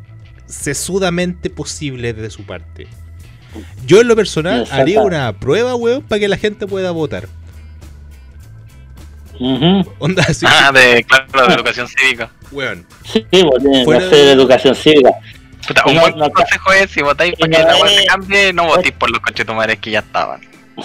sesudamente 0.45 1.49
posible 1.49 2.13
de 2.13 2.29
su 2.29 2.45
parte. 2.45 2.87
Yo 3.85 3.99
en 3.99 4.07
lo 4.07 4.15
personal 4.15 4.65
haría 4.71 5.01
una 5.01 5.31
prueba, 5.39 5.75
weón, 5.75 6.03
para 6.03 6.19
que 6.19 6.27
la 6.27 6.37
gente 6.37 6.67
pueda 6.67 6.91
votar. 6.91 7.27
Onda 9.99 10.23
así, 10.27 10.45
Ah, 10.47 10.71
de, 10.71 11.03
claro, 11.05 11.47
de 11.47 11.53
educación 11.55 11.87
cívica. 11.87 12.29
weón. 12.51 12.85
Sí, 13.05 13.25
Fuera 13.85 14.05
hacer 14.05 14.25
de- 14.25 14.31
educación 14.33 14.75
cívica. 14.75 15.11
Puta, 15.67 15.83
un 15.85 15.95
No, 15.95 16.01
buen 16.01 16.17
no, 16.17 16.29
consejo 16.31 16.73
es, 16.73 16.89
si 16.91 17.01
votáis 17.01 17.33
para 17.35 17.47
no, 17.49 17.57
que 17.77 17.83
la 17.85 17.91
eh, 17.91 17.97
se 17.99 18.05
cambie, 18.05 18.53
no 18.53 18.65
votéis 18.65 18.93
por 18.95 19.09
los 19.11 19.19
conchetumares 19.19 19.77
que 19.79 19.91
ya 19.91 19.99
estaban. 19.99 20.41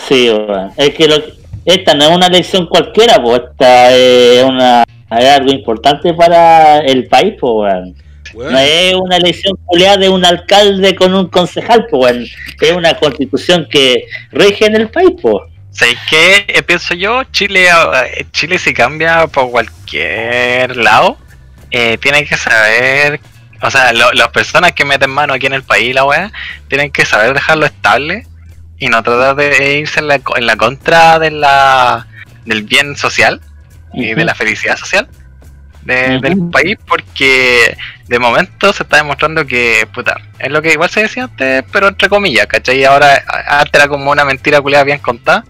Sí, 0.08 0.28
weón. 0.30 0.72
Es 0.76 0.94
que 0.94 1.08
lo, 1.08 1.16
esta 1.64 1.94
no 1.94 2.04
es 2.04 2.10
una 2.10 2.26
elección 2.26 2.66
cualquiera, 2.66 3.20
pues 3.22 3.40
esta 3.50 3.92
es, 3.94 4.44
una, 4.44 4.84
es 5.10 5.24
algo 5.30 5.50
importante 5.52 6.12
para 6.14 6.78
el 6.80 7.06
país, 7.06 7.34
pues, 7.40 7.52
weón. 7.54 7.94
weón. 8.34 8.52
No 8.52 8.58
es 8.58 8.94
una 8.94 9.16
elección 9.16 9.56
culiada 9.64 9.96
de 9.96 10.08
un 10.08 10.24
alcalde 10.24 10.94
con 10.94 11.14
un 11.14 11.28
concejal, 11.28 11.86
pues, 11.90 12.12
weón. 12.12 12.26
Es 12.60 12.72
una 12.72 12.94
constitución 12.94 13.66
que 13.70 14.04
rige 14.32 14.66
en 14.66 14.76
el 14.76 14.88
país, 14.90 15.10
pues. 15.22 15.36
¿Sabéis 15.74 15.98
qué? 16.08 16.44
Eh, 16.48 16.62
pienso 16.62 16.94
yo, 16.94 17.24
Chile, 17.24 17.66
eh, 17.68 18.26
Chile 18.30 18.58
si 18.58 18.72
cambia 18.72 19.26
por 19.26 19.50
cualquier 19.50 20.76
lado, 20.76 21.18
eh, 21.70 21.98
tienen 21.98 22.24
que 22.26 22.36
saber, 22.36 23.20
o 23.60 23.70
sea, 23.70 23.92
lo- 23.92 24.12
las 24.12 24.28
personas 24.28 24.72
que 24.72 24.84
meten 24.84 25.10
mano 25.10 25.34
aquí 25.34 25.46
en 25.46 25.52
el 25.54 25.64
país, 25.64 25.92
la 25.94 26.04
weá, 26.04 26.30
tienen 26.68 26.92
que 26.92 27.04
saber 27.04 27.34
dejarlo 27.34 27.66
estable 27.66 28.26
y 28.78 28.86
no 28.88 29.02
tratar 29.02 29.34
de 29.34 29.78
irse 29.80 29.98
en 30.00 30.08
la, 30.08 30.20
en 30.36 30.46
la 30.46 30.56
contra 30.56 31.18
de 31.18 31.30
la 31.32 32.06
del 32.44 32.62
bien 32.62 32.96
social 32.96 33.40
y 33.92 34.14
de 34.14 34.24
la 34.24 34.34
felicidad 34.34 34.76
social 34.76 35.08
de- 35.82 36.18
del 36.20 36.48
país 36.50 36.76
porque 36.86 37.76
de 38.06 38.18
momento 38.18 38.72
se 38.72 38.82
está 38.82 38.98
demostrando 38.98 39.46
que, 39.46 39.88
puta, 39.92 40.16
es 40.38 40.50
lo 40.52 40.60
que 40.62 40.72
igual 40.72 40.90
se 40.90 41.02
decía 41.02 41.24
antes, 41.24 41.64
pero 41.72 41.88
entre 41.88 42.08
comillas, 42.08 42.46
¿cachai? 42.46 42.84
Ahora, 42.84 43.22
a- 43.26 43.60
antes 43.60 43.74
era 43.74 43.88
como 43.88 44.10
una 44.10 44.24
mentira 44.24 44.60
culiada 44.60 44.84
bien 44.84 44.98
contada, 44.98 45.44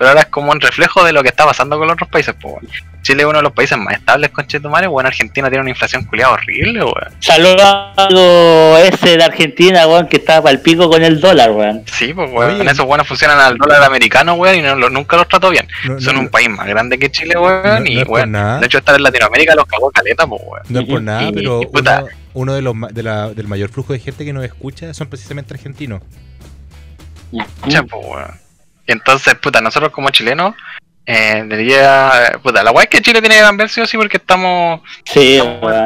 pero 0.00 0.08
ahora 0.12 0.22
es 0.22 0.28
como 0.28 0.50
un 0.50 0.58
reflejo 0.62 1.04
de 1.04 1.12
lo 1.12 1.22
que 1.22 1.28
está 1.28 1.44
pasando 1.44 1.76
con 1.76 1.86
los 1.86 1.92
otros 1.92 2.08
países, 2.08 2.34
pues, 2.40 2.54
weón. 2.54 2.66
Chile 3.02 3.20
es 3.22 3.28
uno 3.28 3.36
de 3.38 3.42
los 3.42 3.52
países 3.52 3.76
más 3.76 3.92
estables 3.94 4.30
con 4.30 4.46
Chetumare, 4.46 4.86
bueno, 4.86 5.08
Argentina 5.08 5.48
tiene 5.50 5.60
una 5.60 5.68
inflación 5.70 6.04
culiada 6.06 6.32
horrible, 6.32 6.82
weón. 6.84 7.14
Saludo 7.18 8.78
ese 8.78 9.18
de 9.18 9.24
Argentina, 9.24 9.86
weón, 9.86 10.08
que 10.08 10.16
estaba 10.16 10.48
al 10.48 10.60
pico 10.60 10.88
con 10.88 11.02
el 11.04 11.20
dólar, 11.20 11.50
weón. 11.50 11.82
Sí, 11.84 12.14
pues, 12.14 12.30
weón, 12.32 12.66
esos 12.66 12.86
buenos 12.86 13.06
funcionan 13.06 13.38
al 13.40 13.58
dólar 13.58 13.82
americano, 13.82 14.34
weón, 14.36 14.56
y 14.56 14.62
no, 14.62 14.74
lo- 14.74 14.88
nunca 14.88 15.18
los 15.18 15.28
trató 15.28 15.50
bien. 15.50 15.68
No- 15.84 16.00
Son 16.00 16.14
no- 16.14 16.20
un 16.22 16.28
país 16.30 16.48
más 16.48 16.66
grande 16.66 16.98
que 16.98 17.10
Chile, 17.10 17.36
weón, 17.38 17.86
y, 17.86 18.02
weón, 18.04 18.32
de 18.32 18.64
hecho 18.66 18.78
estar 18.78 18.94
en 18.96 19.02
Latinoamérica 19.02 19.54
los 19.54 19.66
cagó 19.66 19.90
caleta, 19.90 20.26
pues, 20.26 20.40
weón. 20.46 20.62
No 20.70 20.80
es 20.80 20.86
por 20.86 21.02
nada, 21.02 21.22
Y- 21.24 21.32
pero 21.32 21.60
y 21.62 21.66
puta. 21.66 22.00
uno, 22.04 22.08
uno 22.32 22.54
de 22.54 22.62
los 22.62 22.74
ma- 22.74 22.88
de 22.88 23.02
la- 23.02 23.28
del 23.34 23.48
mayor 23.48 23.68
flujo 23.68 23.92
de 23.92 23.98
gente 23.98 24.24
que 24.24 24.32
nos 24.32 24.44
escucha 24.46 24.94
son 24.94 25.08
precisamente 25.08 25.52
argentinos. 25.52 26.00
Pues, 27.30 27.44
weón. 27.92 28.30
Entonces, 28.92 29.34
puta, 29.36 29.60
nosotros 29.60 29.90
como 29.92 30.10
chilenos, 30.10 30.54
eh, 31.06 31.42
debería. 31.46 32.38
Puta, 32.42 32.62
la 32.62 32.70
es 32.82 32.88
que 32.88 33.00
Chile 33.02 33.20
tiene 33.20 33.36
que 33.36 33.40
cambiar 33.42 33.68
sí 33.68 33.80
o 33.80 33.86
sí 33.86 33.96
porque 33.96 34.18
estamos. 34.18 34.80
Sí, 35.04 35.38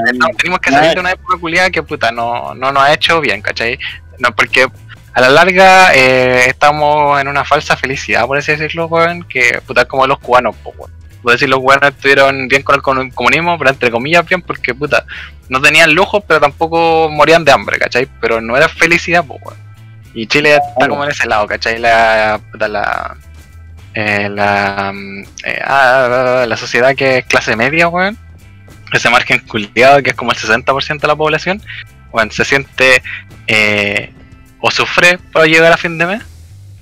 estamos- 0.07 0.37
tenemos 0.37 0.61
que 0.61 0.71
salir 0.71 0.95
de 0.95 1.01
una 1.01 1.13
época 1.13 1.39
culiada 1.39 1.71
que, 1.71 1.83
puta, 1.83 2.11
no, 2.13 2.55
no 2.55 2.73
nos 2.73 2.83
ha 2.83 2.93
hecho 2.93 3.21
bien, 3.21 3.41
¿cachai? 3.41 3.79
No, 4.19 4.35
porque 4.35 4.67
a 5.13 5.21
la 5.21 5.29
larga 5.29 5.95
eh, 5.95 6.47
estamos 6.49 7.21
en 7.21 7.29
una 7.29 7.45
falsa 7.45 7.77
felicidad, 7.77 8.27
por 8.27 8.37
así 8.39 8.53
decirlo, 8.53 8.87
weón, 8.87 9.23
que, 9.25 9.61
puta, 9.67 9.85
como 9.85 10.07
los 10.07 10.19
cubanos, 10.19 10.57
pues, 10.63 10.77
weón. 10.79 10.93
A 11.27 11.31
decir, 11.33 11.49
los 11.49 11.61
weones 11.61 11.89
estuvieron 11.91 12.49
bien 12.49 12.63
con 12.63 12.75
el 12.75 12.83
comu- 12.83 13.15
comunismo, 13.15 13.57
pero 13.57 13.71
entre 13.71 13.91
comillas 13.91 14.27
bien, 14.27 14.43
porque 14.43 14.75
puta, 14.75 15.07
no 15.49 15.59
tenían 15.59 15.95
lujos, 15.95 16.23
pero 16.29 16.39
tampoco 16.39 17.09
morían 17.11 17.47
de 17.47 17.53
hambre, 17.53 17.79
¿cachai? 17.79 18.07
Pero 18.21 18.43
no 18.43 18.57
era 18.59 18.69
felicidad, 18.69 19.25
pues, 19.27 19.41
weón. 19.43 19.64
Y 20.15 20.27
Chile 20.27 20.57
está 20.57 20.89
como 20.89 21.05
en 21.05 21.11
ese 21.11 21.27
lado, 21.27 21.47
¿cachai? 21.47 21.79
La, 21.79 22.41
la, 22.55 23.17
eh, 23.95 24.29
la, 24.29 24.93
mm, 24.95 25.23
eh, 25.45 25.61
ah, 25.65 26.45
la 26.47 26.57
sociedad 26.57 26.95
que 26.95 27.19
es 27.19 27.25
clase 27.27 27.57
media, 27.57 27.89
weón. 27.89 28.17
Ese 28.93 29.11
margen 29.11 29.41
culiado 29.41 30.03
que 30.03 30.11
es 30.11 30.17
como 30.17 30.31
el 30.31 30.39
60% 30.39 31.01
de 31.01 31.09
la 31.09 31.17
población, 31.17 31.61
weón, 32.13 32.31
se 32.31 32.45
siente 32.45 33.03
eh, 33.49 34.13
o 34.61 34.71
sufre 34.71 35.19
para 35.33 35.47
llegar 35.47 35.73
a 35.73 35.77
fin 35.77 35.99
de 35.99 36.07
mes, 36.07 36.23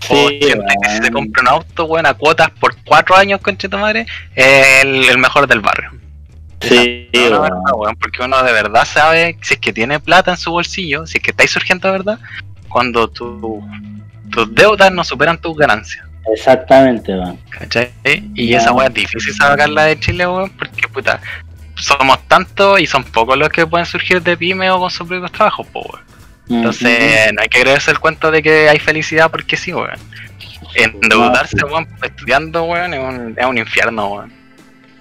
o 0.09 0.28
Sí, 0.28 0.38
siente 0.42 0.74
que 0.82 0.88
si 0.90 0.96
se 0.96 1.02
weón. 1.04 1.12
compra 1.12 1.42
un 1.42 1.48
auto, 1.48 1.84
weón, 1.86 2.06
a 2.06 2.14
cuotas 2.14 2.50
por 2.50 2.76
cuatro 2.84 3.16
años, 3.16 3.40
conche 3.40 3.68
tu 3.68 3.78
madre, 3.78 4.06
es 4.34 4.82
el, 4.84 5.04
el 5.09 5.18
mejor 5.18 5.46
del 5.46 5.60
barrio. 5.60 5.90
Sí, 6.60 7.09
No, 7.12 7.92
porque 8.00 8.22
uno 8.22 8.42
de 8.42 8.52
verdad 8.52 8.84
sabe 8.84 9.36
si 9.42 9.54
es 9.54 9.60
que 9.60 9.72
tiene 9.72 9.98
plata 9.98 10.30
en 10.32 10.36
su 10.36 10.50
bolsillo, 10.52 11.06
si 11.06 11.18
es 11.18 11.24
que 11.24 11.30
estáis 11.32 11.50
surgiendo 11.50 11.88
de 11.88 11.92
verdad, 11.92 12.18
cuando 12.73 13.09
tu- 13.09 13.62
tus 14.31 14.55
deudas 14.55 14.90
no 14.93 15.05
superan 15.05 15.39
tus 15.40 15.57
ganancias. 15.57 16.05
Exactamente, 16.32 17.12
weón. 17.12 17.36
¿Cachai? 17.51 17.90
Y 18.35 18.55
esa 18.55 18.73
weá 18.73 18.86
es 18.89 18.94
difícil 18.94 19.35
sacarla 19.35 19.85
de 19.85 19.99
Chile, 20.01 20.27
weón, 20.27 20.51
porque 20.51 20.89
puta, 20.89 21.20
somos 21.74 22.19
tantos 22.28 22.81
y 22.81 22.86
son 22.86 23.03
pocos 23.05 23.36
los 23.36 23.49
que 23.49 23.66
pueden 23.66 23.86
surgir 23.86 24.23
de 24.23 24.36
pyme 24.36 24.70
o 24.70 24.78
con 24.78 24.90
sus 24.90 25.07
propios 25.09 25.32
trabajos, 25.32 25.66
po, 25.66 25.81
weón. 25.81 26.03
Entonces, 26.49 27.32
no 27.35 27.40
hay 27.43 27.49
que 27.49 27.61
creerse 27.62 27.90
el 27.90 27.99
cuento 27.99 28.31
de 28.31 28.43
que 28.43 28.69
hay 28.69 28.78
felicidad 28.78 29.31
porque 29.31 29.57
sí, 29.57 29.73
weón. 29.73 29.99
Endeudarse, 30.74 31.57
weón, 31.65 31.86
estudiando, 32.03 32.65
weón, 32.65 32.94
es 32.94 33.01
un, 33.01 33.35
es 33.36 33.47
un 33.47 33.59
infierno, 33.59 34.09
weón. 34.09 34.32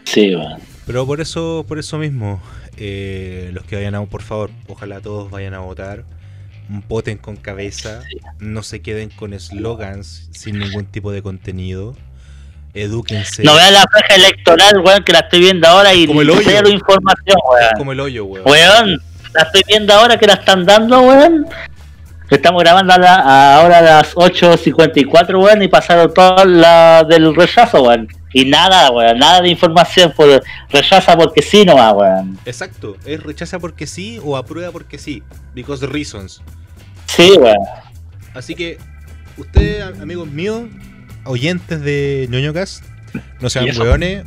Sí, 0.06 0.36
weón. 0.36 0.60
Pero 0.86 1.06
por 1.06 1.22
eso, 1.22 1.64
por 1.68 1.78
eso 1.80 1.98
mismo, 1.98 2.42
eh, 2.78 3.52
los 3.54 3.64
que 3.66 3.76
vayan 3.78 3.96
a, 3.96 4.02
por 4.06 4.24
favor, 4.24 4.50
ojalá 4.68 5.00
todos 5.00 5.30
vayan 5.30 5.54
a 5.54 5.60
votar, 5.60 6.04
voten 6.88 7.18
con 7.18 7.36
cabeza, 7.36 8.02
no 8.40 8.64
se 8.64 8.82
queden 8.82 9.10
con 9.10 9.34
eslogans 9.34 10.30
sin 10.32 10.60
ningún 10.60 10.86
tipo 10.86 11.12
de 11.12 11.22
contenido, 11.22 11.96
edúquense. 12.74 13.44
No 13.44 13.56
vean 13.56 13.74
la 13.74 13.84
franja 13.92 14.16
electoral, 14.16 14.80
weón, 14.80 15.04
que 15.04 15.12
la 15.12 15.20
estoy 15.20 15.40
viendo 15.42 15.68
ahora 15.68 15.94
y 15.94 16.08
Como 16.08 16.22
el 16.22 16.30
hoyo. 16.30 16.42
cero 16.46 16.70
información, 16.70 17.36
es 17.38 17.52
weón. 17.62 17.72
como 17.78 17.92
el 17.92 18.00
hoyo, 18.00 18.26
weón. 18.26 18.48
Weón, 18.50 19.02
la 19.34 19.42
estoy 19.44 19.62
viendo 19.68 19.94
ahora 19.94 20.18
que 20.18 20.28
la 20.28 20.34
están 20.34 20.66
dando, 20.66 21.02
weón. 21.02 21.46
Estamos 22.30 22.64
grabando 22.64 22.94
a 22.94 22.98
la- 22.98 23.16
a 23.16 23.56
ahora 23.60 23.80
a 23.80 23.82
las 23.82 24.16
8.54, 24.16 25.38
weón, 25.44 25.62
y 25.64 25.68
pasaron 25.68 26.14
todas 26.14 26.46
las 26.48 27.06
del 27.10 27.36
rechazo, 27.36 27.84
weón. 27.84 28.08
Y 28.34 28.46
nada, 28.46 28.92
weón, 28.92 29.18
nada 29.18 29.42
de 29.42 29.50
información, 29.50 30.14
por 30.16 30.42
rechaza 30.70 31.18
porque 31.18 31.42
sí 31.42 31.66
nomás, 31.66 31.94
weón. 31.94 32.40
Exacto, 32.46 32.96
es 33.06 33.22
rechaza 33.22 33.60
porque 33.60 33.86
sí 33.88 34.20
o 34.24 34.38
aprueba 34.38 34.72
porque 34.72 34.98
sí, 34.98 35.22
because 35.54 35.86
reasons. 35.86 36.42
Sí, 37.08 37.32
weón. 37.38 37.58
Así 38.34 38.56
que, 38.56 38.78
ustedes, 39.38 39.84
amigos 40.00 40.30
míos, 40.30 40.64
oyentes 41.26 41.82
de 41.82 42.28
ñoñocas, 42.32 42.84
no 43.42 43.50
sean 43.50 43.66
weones, 43.78 44.24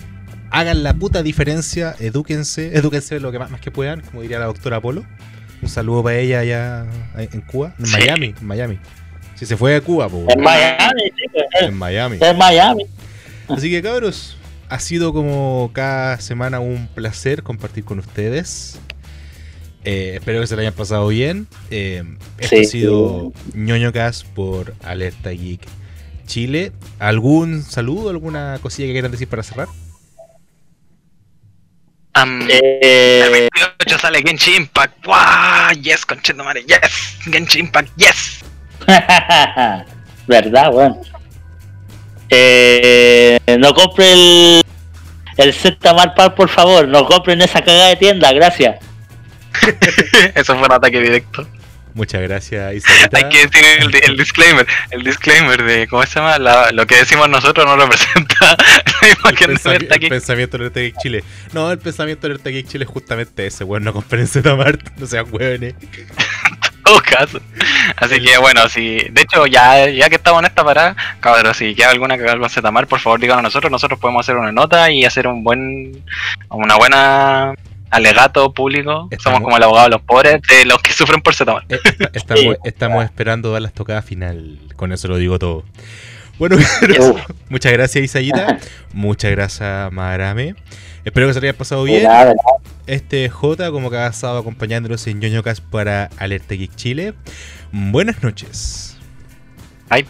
hagan 0.51 0.83
la 0.83 0.93
puta 0.93 1.23
diferencia, 1.23 1.95
edúquense, 1.99 2.77
edúquense 2.77 3.19
lo 3.21 3.33
que 3.33 3.39
más, 3.39 3.51
más 3.51 3.61
que 3.61 3.71
puedan, 3.71 4.01
como 4.03 4.21
diría 4.21 4.39
la 4.39 4.47
doctora 4.47 4.81
Polo. 4.81 5.05
Un 5.63 5.69
saludo 5.71 6.03
para 6.03 6.17
ella 6.19 6.41
allá 6.41 6.85
en 7.17 7.41
Cuba, 7.41 7.75
en 7.79 7.87
Sí. 7.87 7.97
Miami, 7.99 8.35
en 8.39 8.47
Miami. 8.47 8.79
Si 9.35 9.47
se 9.47 9.57
fue 9.57 9.75
a 9.77 9.81
Cuba, 9.81 10.11
pues, 10.11 10.27
En 10.29 10.43
Miami, 10.43 11.03
sí, 11.17 11.25
weón. 11.33 11.73
en 11.73 11.75
Miami. 11.79 12.19
En 12.21 12.37
Miami. 12.37 12.85
Así 13.49 13.71
que 13.71 13.83
cabros, 13.83 14.37
ha 14.69 14.79
sido 14.79 15.13
como 15.13 15.71
cada 15.73 16.21
semana 16.21 16.61
un 16.61 16.87
placer 16.89 17.43
compartir 17.43 17.85
con 17.85 17.99
ustedes. 17.99 18.79
Eh, 19.85 20.13
espero 20.15 20.41
que 20.41 20.47
se 20.47 20.55
lo 20.55 20.63
hayan 20.63 20.73
pasado 20.73 21.09
bien. 21.09 21.47
Eh, 21.71 22.03
esto 22.39 22.57
Sí. 22.57 22.63
ha 22.63 22.65
sido 22.65 23.33
ñoñocas 23.55 24.25
por 24.25 24.75
Alerta 24.83 25.31
Geek 25.31 25.61
Chile. 26.27 26.73
¿Algún 26.99 27.63
saludo, 27.63 28.09
alguna 28.09 28.59
cosilla 28.63 28.87
que 28.89 28.93
quieran 28.93 29.11
decir 29.11 29.29
para 29.29 29.43
cerrar? 29.43 29.69
Am, 32.15 32.43
el 32.43 32.49
Eh, 32.51 33.49
28 33.51 33.99
sale 33.99 34.23
Genshin 34.23 34.55
Impact. 34.55 35.05
¡Wow! 35.05 35.83
Yes, 35.83 36.07
conchetumare, 36.07 36.65
yes. 36.65 37.19
Genshin 37.31 37.67
Impact, 37.67 37.91
yes. 37.97 38.41
Verdad, 40.27 40.73
weón. 40.73 40.97
Eh, 42.31 43.39
no 43.59 43.75
compre 43.75 44.13
el, 44.13 44.63
el 45.37 45.53
Z 45.55 45.93
Marpal, 45.95 46.35
por 46.35 46.49
favor. 46.49 46.89
No 46.89 47.07
compren 47.07 47.41
esa 47.43 47.63
cagada 47.63 47.89
de 47.89 47.97
tienda, 47.97 48.33
gracias. 48.33 48.77
Eso 50.35 50.57
fue 50.57 50.67
un 50.67 50.73
ataque 50.73 51.01
directo. 51.01 51.47
Muchas 51.97 52.23
gracias, 52.23 52.75
Isabelita. 52.75 53.19
Hay 53.19 53.29
que 53.29 53.47
decir 53.47 53.65
el, 53.79 54.11
el 54.11 54.17
disclaimer. 54.17 54.67
El 54.91 55.05
disclaimer 55.05 55.63
de, 55.63 55.87
¿cómo 55.87 56.03
se 56.05 56.17
llama? 56.19 56.39
La- 56.41 56.73
lo 56.73 56.89
que 56.89 56.97
decimos 56.97 57.29
nosotros 57.29 57.65
no 57.67 57.77
representa 57.77 58.35
la 58.41 59.09
El, 59.09 59.17
imagen 59.21 59.49
de 59.49 59.55
pensami- 59.55 59.87
el 60.03 60.09
pensamiento 60.09 60.59
de 60.59 60.65
Alerta 60.65 60.81
Geek 60.81 60.97
Chile. 61.01 61.23
No, 61.53 61.71
el 61.71 61.79
pensamiento 61.79 62.27
de 62.27 62.33
Alerta 62.35 62.51
Geek 62.51 62.67
Chile 62.67 62.85
es 62.85 62.91
justamente 62.91 63.47
ese, 63.47 63.63
weón. 63.63 63.85
No 63.85 63.93
compren 63.93 64.27
Zmart, 64.27 64.81
no 64.97 65.07
sean 65.07 65.27
hueones. 65.31 65.75
todo 66.85 67.01
caso. 67.03 67.41
Así 67.97 68.21
que 68.21 68.37
bueno, 68.39 68.69
si 68.69 68.99
de 69.11 69.23
hecho 69.23 69.47
ya, 69.47 69.89
ya 69.89 70.09
que 70.09 70.17
estamos 70.17 70.41
en 70.41 70.47
esta 70.47 70.65
parada, 70.65 70.95
cabrón, 71.21 71.55
si 71.55 71.75
queda 71.75 71.91
alguna 71.91 72.17
cagada 72.17 72.39
con 72.39 72.51
Zetamar, 72.51 72.87
por 72.87 73.01
favor 73.01 73.19
díganos 73.21 73.41
a 73.41 73.43
nosotros, 73.43 73.71
nosotros 73.73 73.99
podemos 73.99 74.25
hacer 74.25 74.37
una 74.37 74.53
nota 74.53 74.91
y 74.91 75.05
hacer 75.05 75.27
un 75.27 75.43
buen 75.43 76.05
una 76.51 76.77
buena 76.77 77.55
alegato 77.91 78.53
público. 78.53 79.09
Estamos- 79.11 79.37
Somos 79.39 79.41
como 79.47 79.57
el 79.57 79.63
abogado 79.63 79.87
de 79.87 79.91
los 79.93 80.03
pobres, 80.03 80.41
de 80.49 80.65
los 80.65 80.79
que 80.83 80.93
sufren 80.93 81.21
por 81.23 81.35
Zetamar. 81.35 81.65
Eh, 81.69 81.79
esta- 81.85 82.11
Estamos, 82.35 82.57
estamos 82.65 83.05
esperando 83.05 83.53
dar 83.53 83.63
las 83.63 83.73
tocadas 83.73 84.05
final. 84.05 84.59
Con 84.77 84.93
eso 84.93 85.09
lo 85.09 85.17
digo 85.17 85.39
todo. 85.39 85.65
Bueno, 86.39 86.57
muchas 87.49 87.73
gracias 87.73 88.05
Isayita. 88.05 88.59
Muchas 88.93 89.31
gracias 89.31 89.93
Maharame. 89.93 90.55
Espero 91.05 91.27
que 91.27 91.35
se 91.35 91.41
le 91.41 91.49
haya 91.49 91.59
pasado 91.59 91.85
bien. 91.85 92.03
Nada, 92.05 92.27
nada. 92.27 92.37
Este 92.87 93.25
es 93.25 93.33
J, 93.33 93.71
como 93.71 93.91
cada 93.91 94.13
sábado 94.13 94.41
acompañándolos 94.41 95.07
en 95.07 95.21
ñoñocas 95.21 95.61
para 95.61 96.11
Alerta 96.17 96.55
Geek 96.55 96.75
Chile. 96.75 97.15
Buenas 97.73 98.23
noches. 98.23 98.97
Ay. 99.89 100.07